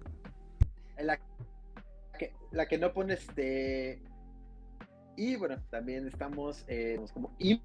la 0.99 1.19
la 2.53 2.67
que 2.67 2.79
no 2.79 2.93
pones 2.93 3.27
de 3.35 4.03
y 5.17 5.37
bueno 5.37 5.63
también 5.71 6.07
estamos 6.07 6.65
eh, 6.69 6.99
como 7.13 7.35
I- 7.39 7.63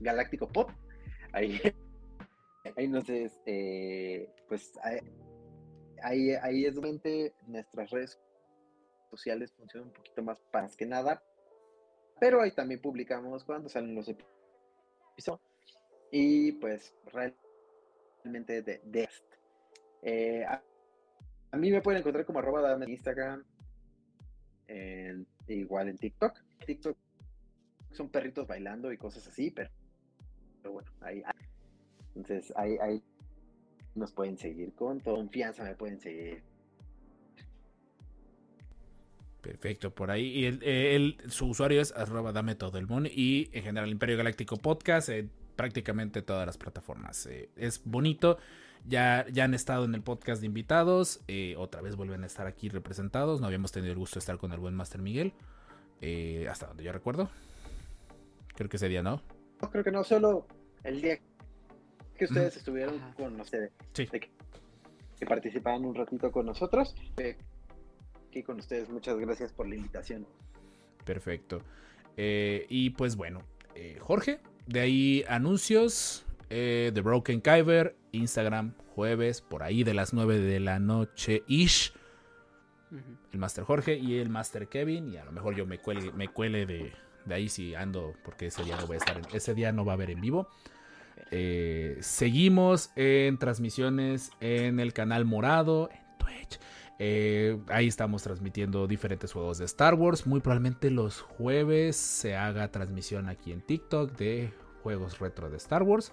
Galáctico 0.00 0.48
Pop. 0.48 0.70
Ahí 1.32 1.60
ahí 2.76 2.88
nos 2.88 3.08
es, 3.08 3.40
eh, 3.46 4.30
pues 4.48 4.72
ahí, 6.02 6.32
ahí 6.34 6.64
es 6.66 6.74
donde 6.74 7.34
nuestras 7.46 7.90
redes 7.90 8.18
sociales 9.10 9.52
funcionan 9.52 9.88
un 9.88 9.94
poquito 9.94 10.22
más 10.22 10.38
para 10.50 10.68
que 10.68 10.86
nada. 10.86 11.22
Pero 12.20 12.40
ahí 12.40 12.52
también 12.52 12.80
publicamos 12.80 13.44
cuando 13.44 13.68
salen 13.68 13.94
los 13.94 14.08
episodios. 14.08 15.40
Y 16.12 16.52
pues 16.52 16.94
realmente 17.06 18.62
de, 18.62 18.80
de 18.84 19.08
eh, 20.02 20.44
a- 20.44 20.62
mí 21.56 21.70
me 21.70 21.80
pueden 21.82 22.00
encontrar 22.00 22.24
como 22.24 22.38
arroba 22.38 22.72
en 22.72 22.90
Instagram, 22.90 23.44
igual 25.48 25.88
en 25.88 25.98
TikTok. 25.98 26.38
TikTok 26.66 26.96
son 27.92 28.08
perritos 28.08 28.46
bailando 28.46 28.92
y 28.92 28.96
cosas 28.96 29.26
así, 29.26 29.50
pero, 29.50 29.70
bueno, 30.64 30.90
ahí, 31.00 31.22
entonces 32.14 32.52
ahí, 32.56 32.76
ahí 32.80 33.02
nos 33.94 34.12
pueden 34.12 34.38
seguir 34.38 34.72
con 34.74 35.00
confianza, 35.00 35.64
me 35.64 35.74
pueden 35.74 36.00
seguir. 36.00 36.42
Perfecto, 39.42 39.92
por 39.92 40.10
ahí. 40.10 40.26
Y 40.28 40.44
el, 40.46 40.60
eh, 40.62 41.16
su 41.28 41.48
usuario 41.48 41.80
es 41.80 41.92
arroba 41.92 42.32
dame 42.32 42.54
todo 42.54 42.78
el 42.78 42.86
mon 42.86 43.06
y 43.06 43.50
en 43.52 43.64
general 43.64 43.90
Imperio 43.90 44.16
Galáctico 44.16 44.56
Podcast 44.56 45.08
en 45.08 45.30
prácticamente 45.56 46.22
todas 46.22 46.46
las 46.46 46.56
plataformas. 46.56 47.26
Eh, 47.26 47.50
es 47.56 47.82
bonito. 47.84 48.38
Ya, 48.84 49.24
ya 49.32 49.44
han 49.44 49.54
estado 49.54 49.84
en 49.84 49.94
el 49.94 50.02
podcast 50.02 50.40
de 50.40 50.46
invitados. 50.46 51.20
eh, 51.28 51.54
otra 51.56 51.80
vez 51.82 51.96
vuelven 51.96 52.24
a 52.24 52.26
estar 52.26 52.46
aquí 52.46 52.68
representados. 52.68 53.40
No 53.40 53.46
habíamos 53.46 53.70
tenido 53.72 53.92
el 53.92 53.98
gusto 53.98 54.16
de 54.16 54.20
estar 54.20 54.38
con 54.38 54.52
el 54.52 54.58
buen 54.60 54.74
Master 54.74 55.00
Miguel. 55.00 55.32
eh, 56.04 56.48
hasta 56.50 56.66
donde 56.66 56.82
yo 56.82 56.90
recuerdo. 56.92 57.30
Creo 58.56 58.68
que 58.68 58.76
ese 58.76 58.88
día 58.88 59.02
no. 59.04 59.22
No, 59.60 59.70
creo 59.70 59.84
que 59.84 59.92
no, 59.92 60.02
solo 60.02 60.46
el 60.82 61.00
día 61.00 61.20
que 62.18 62.24
ustedes 62.24 62.56
estuvieron 62.56 62.96
Ajá. 62.98 63.14
con 63.14 63.40
ustedes, 63.40 63.70
Sí. 63.92 64.06
de 64.10 64.18
que, 64.20 64.30
que 65.20 65.26
participaban 65.26 65.84
un 65.84 65.94
ratito 65.94 66.32
con 66.32 66.46
nosotros. 66.46 66.96
eh, 67.18 67.36
aquí 68.28 68.42
con 68.42 68.58
ustedes, 68.58 68.88
muchas 68.90 69.16
gracias 69.18 69.52
por 69.52 69.68
la 69.68 69.76
invitación. 69.76 70.26
Perfecto. 71.04 71.62
Eh, 72.16 72.66
y 72.68 72.90
pues 72.90 73.14
bueno, 73.14 73.42
eh, 73.76 73.98
Jorge, 74.00 74.40
de 74.66 74.80
ahí 74.80 75.24
anuncios 75.28 76.26
eh, 76.54 76.90
de 76.92 77.00
Broken 77.00 77.40
Kyber, 77.40 77.96
Instagram, 78.12 78.74
jueves, 78.94 79.40
por 79.40 79.62
ahí 79.62 79.84
de 79.84 79.94
las 79.94 80.12
9 80.12 80.38
de 80.38 80.60
la 80.60 80.78
noche 80.78 81.42
ish. 81.46 81.94
El 83.32 83.38
Master 83.38 83.64
Jorge 83.64 83.96
y 83.96 84.18
el 84.18 84.28
Master 84.28 84.68
Kevin. 84.68 85.08
Y 85.08 85.16
a 85.16 85.24
lo 85.24 85.32
mejor 85.32 85.54
yo 85.56 85.64
me 85.64 85.78
cuele, 85.78 86.12
me 86.12 86.28
cuele 86.28 86.66
de, 86.66 86.92
de 87.24 87.34
ahí 87.34 87.48
si 87.48 87.74
ando, 87.74 88.12
porque 88.22 88.46
ese 88.48 88.62
día 88.64 88.76
no 88.76 88.86
voy 88.86 88.96
a 88.96 88.98
estar, 88.98 89.16
en- 89.16 89.24
ese 89.32 89.54
día 89.54 89.72
no 89.72 89.86
va 89.86 89.92
a 89.92 89.94
haber 89.94 90.10
en 90.10 90.20
vivo. 90.20 90.46
Eh, 91.30 91.96
seguimos 92.00 92.90
en 92.96 93.38
transmisiones 93.38 94.30
en 94.40 94.78
el 94.78 94.92
canal 94.92 95.24
Morado, 95.24 95.88
en 95.90 96.18
Twitch. 96.18 96.60
Eh, 96.98 97.58
ahí 97.68 97.88
estamos 97.88 98.22
transmitiendo 98.22 98.86
diferentes 98.86 99.32
juegos 99.32 99.56
de 99.56 99.64
Star 99.64 99.94
Wars. 99.94 100.26
Muy 100.26 100.40
probablemente 100.40 100.90
los 100.90 101.22
jueves 101.22 101.96
se 101.96 102.36
haga 102.36 102.70
transmisión 102.70 103.28
aquí 103.30 103.52
en 103.52 103.62
TikTok 103.62 104.12
de 104.18 104.52
juegos 104.82 105.18
retro 105.18 105.48
de 105.48 105.56
Star 105.56 105.82
Wars. 105.82 106.12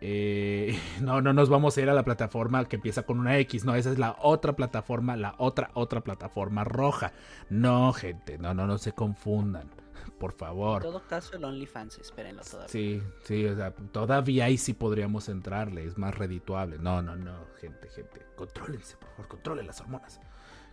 Eh, 0.00 0.78
no, 1.00 1.20
no 1.20 1.32
nos 1.32 1.48
vamos 1.48 1.76
a 1.76 1.80
ir 1.80 1.90
a 1.90 1.94
la 1.94 2.04
plataforma 2.04 2.64
que 2.66 2.76
empieza 2.76 3.04
con 3.04 3.18
una 3.18 3.38
X. 3.38 3.64
No, 3.64 3.74
esa 3.74 3.90
es 3.90 3.98
la 3.98 4.16
otra 4.20 4.54
plataforma, 4.54 5.16
la 5.16 5.34
otra, 5.38 5.70
otra 5.74 6.02
plataforma 6.02 6.64
roja. 6.64 7.12
No, 7.50 7.92
gente, 7.92 8.38
no, 8.38 8.54
no, 8.54 8.66
no 8.66 8.78
se 8.78 8.92
confundan. 8.92 9.70
Por 10.18 10.32
favor. 10.32 10.84
En 10.84 10.90
todo 10.90 11.06
caso, 11.06 11.36
el 11.36 11.44
OnlyFans, 11.44 11.98
espérenlo 11.98 12.42
todavía. 12.42 12.68
Sí, 12.68 13.02
sí, 13.24 13.46
o 13.46 13.56
sea, 13.56 13.72
todavía 13.72 14.46
ahí 14.46 14.58
sí 14.58 14.74
podríamos 14.74 15.28
entrarle, 15.28 15.84
es 15.84 15.98
más 15.98 16.14
redituable. 16.14 16.78
No, 16.78 17.02
no, 17.02 17.16
no, 17.16 17.46
gente, 17.60 17.88
gente, 17.88 18.24
contrólense, 18.36 18.96
por 18.96 19.08
favor, 19.10 19.28
controlen 19.28 19.66
las 19.66 19.80
hormonas. 19.80 20.20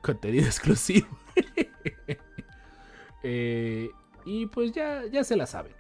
Contenido 0.02 0.46
exclusivo. 0.48 1.08
Eh, 3.24 3.90
y 4.26 4.46
pues 4.48 4.72
ya, 4.72 5.06
ya 5.06 5.24
se 5.24 5.36
la 5.36 5.46
saben. 5.46 5.74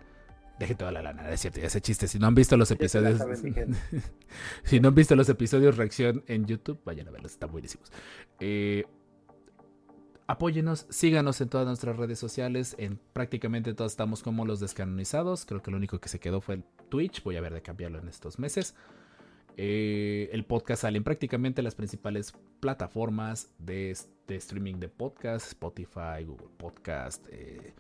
Deje 0.62 0.76
toda 0.76 0.92
la 0.92 1.02
lana, 1.02 1.28
es 1.32 1.42
cierto, 1.42 1.60
ese 1.60 1.82
chiste. 1.82 2.08
Si 2.08 2.20
no 2.20 2.28
han 2.28 2.36
visto 2.36 2.56
los 2.56 2.70
Ya 2.70 2.76
episodios, 2.76 3.18
saben, 3.18 3.76
si 4.64 4.80
no 4.80 4.90
han 4.90 4.94
visto 4.94 5.16
los 5.16 5.28
episodios 5.28 5.76
reacción 5.76 6.24
en 6.28 6.46
YouTube, 6.46 6.80
vayan 6.86 7.08
a 7.08 7.12
verlos, 7.12 7.32
están 7.32 7.52
buenísimos. 7.52 7.92
Eh, 8.40 8.86
apóyenos, 10.28 10.86
síganos 10.92 11.42
en 11.42 11.50
todas 11.50 11.66
nuestras 11.66 11.98
redes 11.98 12.20
sociales. 12.20 12.76
En 12.78 13.00
prácticamente 13.12 13.74
todas 13.74 13.94
estamos 13.94 14.22
como 14.22 14.46
los 14.46 14.60
descanonizados. 14.60 15.48
Creo 15.48 15.64
que 15.64 15.72
lo 15.72 15.78
único 15.78 16.00
que 16.00 16.10
se 16.10 16.20
quedó 16.20 16.42
fue 16.42 16.54
el 16.54 16.64
Twitch. 16.90 17.24
Voy 17.24 17.38
a 17.38 17.42
ver 17.42 17.56
de 17.56 17.64
cambiarlo 17.64 17.98
en 17.98 18.08
estos 18.08 18.38
meses. 18.38 18.76
Eh, 19.58 20.30
el 20.32 20.46
podcast 20.46 20.84
sale 20.84 21.00
en 21.00 21.04
prácticamente 21.04 21.64
las 21.64 21.74
principales 21.74 22.36
plataformas 22.60 23.50
de, 23.58 23.98
de 24.28 24.36
streaming 24.36 24.76
de 24.76 24.90
podcast: 24.90 25.48
Spotify, 25.48 26.24
Google 26.24 26.50
Podcast. 26.56 27.26
eh, 27.32 27.74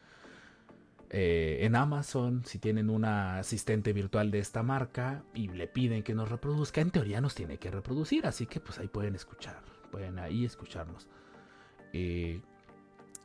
eh, 1.14 1.66
en 1.66 1.76
Amazon, 1.76 2.44
si 2.46 2.58
tienen 2.58 2.90
una 2.90 3.40
asistente 3.40 3.92
virtual 3.92 4.32
de 4.32 4.40
esta 4.40 4.64
marca 4.64 5.24
y 5.34 5.50
le 5.50 5.68
piden 5.68 6.04
que 6.04 6.16
nos 6.16 6.30
reproduzca, 6.30 6.80
en 6.80 6.90
teoría 6.90 7.20
nos 7.20 7.36
tiene 7.36 7.58
que 7.58 7.70
reproducir, 7.70 8.26
así 8.26 8.46
que 8.46 8.62
pues 8.62 8.80
ahí 8.80 8.88
pueden 8.88 9.16
escuchar, 9.16 9.62
pueden 9.92 10.20
ahí 10.20 10.46
escucharnos. 10.46 11.10
Eh, 11.92 12.42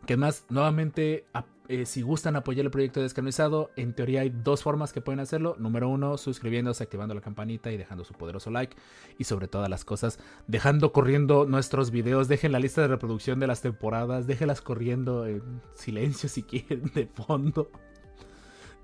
que 0.07 0.17
más, 0.17 0.47
nuevamente, 0.49 1.27
eh, 1.69 1.85
si 1.85 2.03
gustan 2.03 2.37
apoyar 2.37 2.65
el 2.65 2.71
proyecto 2.71 3.03
descanonizado, 3.03 3.71
en 3.77 3.93
teoría 3.93 4.23
hay 4.23 4.31
dos 4.31 4.63
formas 4.63 4.93
que 4.93 5.01
pueden 5.01 5.21
hacerlo. 5.21 5.57
Número 5.59 5.89
uno, 5.89 6.17
suscribiéndose, 6.17 6.85
activando 6.85 7.15
la 7.15 7.21
campanita 7.21 7.71
y 7.73 7.77
dejando 7.77 8.05
su 8.05 8.15
poderoso 8.15 8.51
like. 8.51 8.77
Y 9.19 9.25
sobre 9.25 9.49
todas 9.49 9.69
las 9.69 9.85
cosas, 9.85 10.19
dejando 10.47 10.93
corriendo 10.93 11.45
nuestros 11.45 11.91
videos. 11.91 12.29
Dejen 12.29 12.53
la 12.53 12.61
lista 12.61 12.81
de 12.81 12.89
reproducción 12.89 13.41
de 13.41 13.49
las 13.49 13.61
temporadas. 13.61 14.27
Déjenlas 14.27 14.63
corriendo 14.63 15.27
en 15.27 15.61
silencio 15.75 16.29
si 16.29 16.43
quieren, 16.45 16.91
de 16.95 17.07
fondo. 17.07 17.71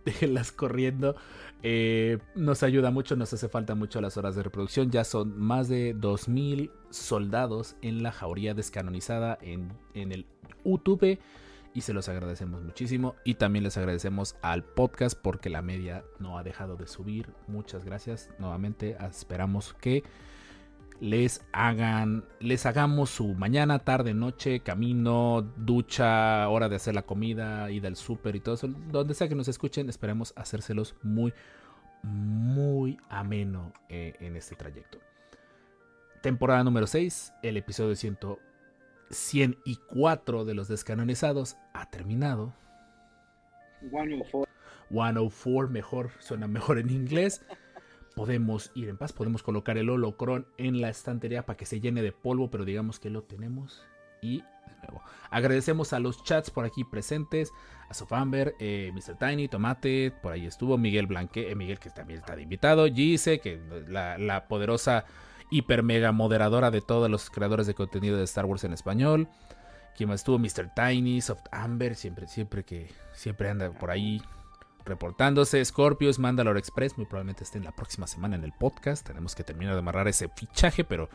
Déjenlas 0.04 0.52
corriendo. 0.52 1.16
Eh, 1.62 2.18
nos 2.34 2.62
ayuda 2.62 2.90
mucho, 2.90 3.14
nos 3.16 3.32
hace 3.32 3.48
falta 3.48 3.74
mucho 3.74 4.00
las 4.00 4.16
horas 4.16 4.34
de 4.34 4.42
reproducción. 4.42 4.90
Ya 4.90 5.04
son 5.04 5.38
más 5.38 5.68
de 5.68 5.94
2000 5.94 6.70
soldados 6.90 7.76
en 7.82 8.02
la 8.02 8.12
jauría 8.12 8.54
descanonizada 8.54 9.38
en, 9.40 9.72
en 9.94 10.12
el 10.12 10.26
YouTube. 10.64 11.18
Y 11.74 11.80
se 11.80 11.94
los 11.94 12.08
agradecemos 12.08 12.62
muchísimo. 12.62 13.14
Y 13.24 13.34
también 13.34 13.64
les 13.64 13.76
agradecemos 13.76 14.36
al 14.42 14.64
podcast 14.64 15.18
porque 15.18 15.48
la 15.48 15.62
media 15.62 16.04
no 16.18 16.36
ha 16.36 16.42
dejado 16.42 16.76
de 16.76 16.86
subir. 16.86 17.30
Muchas 17.46 17.84
gracias. 17.84 18.30
Nuevamente 18.38 18.96
esperamos 19.08 19.74
que 19.80 20.02
les 21.02 21.44
hagan, 21.52 22.24
les 22.38 22.64
hagamos 22.64 23.10
su 23.10 23.34
mañana, 23.34 23.80
tarde, 23.80 24.14
noche, 24.14 24.60
camino, 24.60 25.42
ducha, 25.56 26.48
hora 26.48 26.68
de 26.68 26.76
hacer 26.76 26.94
la 26.94 27.02
comida, 27.02 27.68
ida 27.72 27.88
al 27.88 27.96
súper 27.96 28.36
y 28.36 28.40
todo 28.40 28.54
eso. 28.54 28.68
Donde 28.68 29.14
sea 29.14 29.28
que 29.28 29.34
nos 29.34 29.48
escuchen, 29.48 29.88
esperemos 29.88 30.32
hacérselos 30.36 30.94
muy, 31.02 31.34
muy 32.04 33.00
ameno 33.08 33.72
eh, 33.88 34.14
en 34.20 34.36
este 34.36 34.54
trayecto. 34.54 35.00
Temporada 36.22 36.62
número 36.62 36.86
6, 36.86 37.34
el 37.42 37.56
episodio 37.56 37.96
100, 37.96 38.18
104 39.10 40.44
de 40.44 40.54
los 40.54 40.68
descanonizados 40.68 41.56
ha 41.74 41.90
terminado. 41.90 42.54
104. 43.90 44.48
104 44.88 45.68
mejor, 45.68 46.10
suena 46.20 46.46
mejor 46.46 46.78
en 46.78 46.90
inglés. 46.90 47.44
Podemos 48.14 48.70
ir 48.74 48.88
en 48.88 48.98
paz, 48.98 49.12
podemos 49.12 49.42
colocar 49.42 49.78
el 49.78 49.88
holocron 49.88 50.46
en 50.58 50.80
la 50.80 50.90
estantería 50.90 51.46
para 51.46 51.56
que 51.56 51.66
se 51.66 51.80
llene 51.80 52.02
de 52.02 52.12
polvo, 52.12 52.50
pero 52.50 52.64
digamos 52.64 53.00
que 53.00 53.10
lo 53.10 53.22
tenemos. 53.22 53.84
Y 54.20 54.38
de 54.38 54.74
nuevo, 54.82 55.02
agradecemos 55.30 55.92
a 55.92 55.98
los 55.98 56.22
chats 56.22 56.50
por 56.50 56.64
aquí 56.64 56.84
presentes, 56.84 57.52
a 57.88 57.94
Sofamber, 57.94 58.54
eh, 58.60 58.92
Mr. 58.94 59.18
Tiny, 59.18 59.48
Tomate, 59.48 60.12
por 60.22 60.32
ahí 60.32 60.46
estuvo 60.46 60.76
Miguel 60.78 61.06
Blanque, 61.06 61.50
eh, 61.50 61.54
Miguel 61.54 61.78
que 61.78 61.90
también 61.90 62.20
está 62.20 62.36
de 62.36 62.42
invitado, 62.42 62.86
Gise, 62.86 63.40
que 63.40 63.60
la, 63.88 64.18
la 64.18 64.46
poderosa 64.46 65.04
hiper 65.50 65.82
mega 65.82 66.12
moderadora 66.12 66.70
de 66.70 66.80
todos 66.80 67.10
los 67.10 67.30
creadores 67.30 67.66
de 67.66 67.74
contenido 67.74 68.16
de 68.16 68.24
Star 68.24 68.46
Wars 68.46 68.64
en 68.64 68.72
español. 68.72 69.28
Quien 69.96 70.08
más 70.08 70.20
estuvo, 70.20 70.38
Mr. 70.38 70.72
Tiny, 70.74 71.20
Soft 71.20 71.44
Amber, 71.50 71.94
siempre, 71.94 72.26
siempre 72.26 72.64
que 72.64 72.90
siempre 73.12 73.50
anda 73.50 73.70
por 73.70 73.90
ahí 73.90 74.22
reportándose. 74.84 75.64
Scorpius, 75.64 76.18
Mandalore 76.18 76.58
Express, 76.58 76.96
muy 76.96 77.06
probablemente 77.06 77.44
esté 77.44 77.58
en 77.58 77.64
la 77.64 77.72
próxima 77.72 78.06
semana 78.06 78.36
en 78.36 78.44
el 78.44 78.52
podcast. 78.52 79.06
Tenemos 79.06 79.34
que 79.34 79.44
terminar 79.44 79.74
de 79.74 79.80
amarrar 79.80 80.08
ese 80.08 80.28
fichaje, 80.28 80.84
pero 80.84 81.08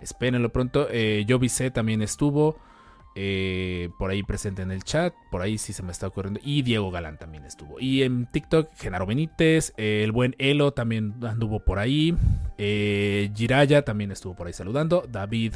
espérenlo 0.00 0.50
pronto. 0.52 0.88
Eh, 0.90 1.24
Yo 1.26 1.38
también 1.72 2.02
estuvo 2.02 2.58
eh, 3.14 3.90
por 3.98 4.10
ahí 4.10 4.22
presente 4.22 4.62
en 4.62 4.70
el 4.70 4.84
chat. 4.84 5.14
Por 5.30 5.42
ahí 5.42 5.58
sí 5.58 5.72
se 5.72 5.82
me 5.82 5.92
está 5.92 6.06
ocurriendo. 6.06 6.40
Y 6.42 6.62
Diego 6.62 6.90
Galán 6.90 7.18
también 7.18 7.44
estuvo. 7.44 7.78
Y 7.78 8.02
en 8.02 8.26
TikTok, 8.26 8.70
Genaro 8.74 9.06
Benítez. 9.06 9.72
eh, 9.76 10.02
el 10.04 10.12
buen 10.12 10.34
Elo 10.38 10.72
también 10.72 11.14
anduvo 11.22 11.60
por 11.60 11.78
ahí. 11.78 12.16
Eh, 12.58 13.30
Jiraya 13.34 13.84
también 13.84 14.10
estuvo 14.12 14.34
por 14.34 14.46
ahí 14.46 14.52
saludando. 14.52 15.06
David 15.08 15.54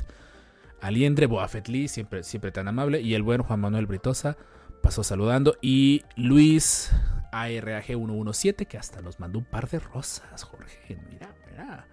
Aliendre, 0.80 1.26
Boafet 1.26 1.68
Lee, 1.68 1.88
siempre, 1.88 2.22
siempre 2.22 2.52
tan 2.52 2.68
amable. 2.68 3.00
Y 3.00 3.14
el 3.14 3.22
buen 3.22 3.42
Juan 3.42 3.60
Manuel 3.60 3.86
Britosa 3.86 4.36
pasó 4.82 5.02
saludando. 5.02 5.56
Y 5.62 6.02
Luis 6.16 6.92
ARAG117, 7.32 8.66
que 8.66 8.78
hasta 8.78 9.02
nos 9.02 9.20
mandó 9.20 9.38
un 9.38 9.44
par 9.44 9.68
de 9.68 9.78
rosas, 9.78 10.42
Jorge. 10.44 10.96
Mira, 11.10 11.34
mira. 11.50 11.86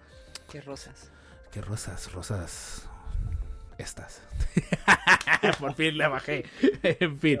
Qué 0.50 0.60
rosas. 0.60 1.10
Qué 1.50 1.60
rosas, 1.60 2.12
rosas. 2.12 2.88
Estas. 3.78 4.22
Por 5.58 5.74
fin 5.74 5.98
la 5.98 6.08
bajé. 6.08 6.44
en 6.82 7.18
fin. 7.18 7.38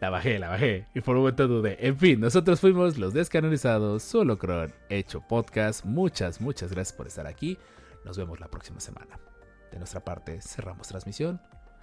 La 0.00 0.10
bajé, 0.10 0.38
la 0.38 0.48
bajé. 0.48 0.86
Y 0.94 1.00
por 1.00 1.16
un 1.16 1.22
momento 1.22 1.48
dudé. 1.48 1.76
En 1.80 1.98
fin, 1.98 2.20
nosotros 2.20 2.60
fuimos 2.60 2.96
los 2.96 3.12
descanonizados, 3.12 4.02
solo 4.02 4.38
Cron, 4.38 4.72
hecho 4.88 5.20
podcast. 5.20 5.84
Muchas, 5.84 6.40
muchas 6.40 6.70
gracias 6.70 6.96
por 6.96 7.06
estar 7.06 7.26
aquí. 7.26 7.58
Nos 8.04 8.16
vemos 8.16 8.40
la 8.40 8.48
próxima 8.48 8.80
semana. 8.80 9.18
De 9.72 9.78
nuestra 9.78 10.04
parte, 10.04 10.40
cerramos 10.40 10.88
transmisión 10.88 11.40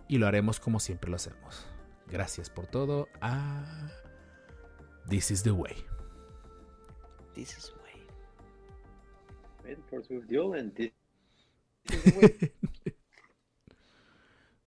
y 0.08 0.18
lo 0.18 0.28
haremos 0.28 0.60
como 0.60 0.80
siempre 0.80 1.10
lo 1.10 1.18
hacemos. 1.18 1.66
Gracias 2.08 2.50
por 2.50 2.68
todo. 2.68 3.08
This 5.07 5.32
is 5.32 5.44
the 5.44 5.53
way. 5.53 5.76
This 7.36 7.57
is 7.57 7.72
the 7.72 7.80
way. 7.84 8.02
Wait 9.65 9.78
for 9.90 10.02
the 10.02 10.22
duel 10.28 10.53
and 10.53 10.73
this 10.76 10.91
is 11.90 12.03
the 12.03 12.19
way. 12.19 12.52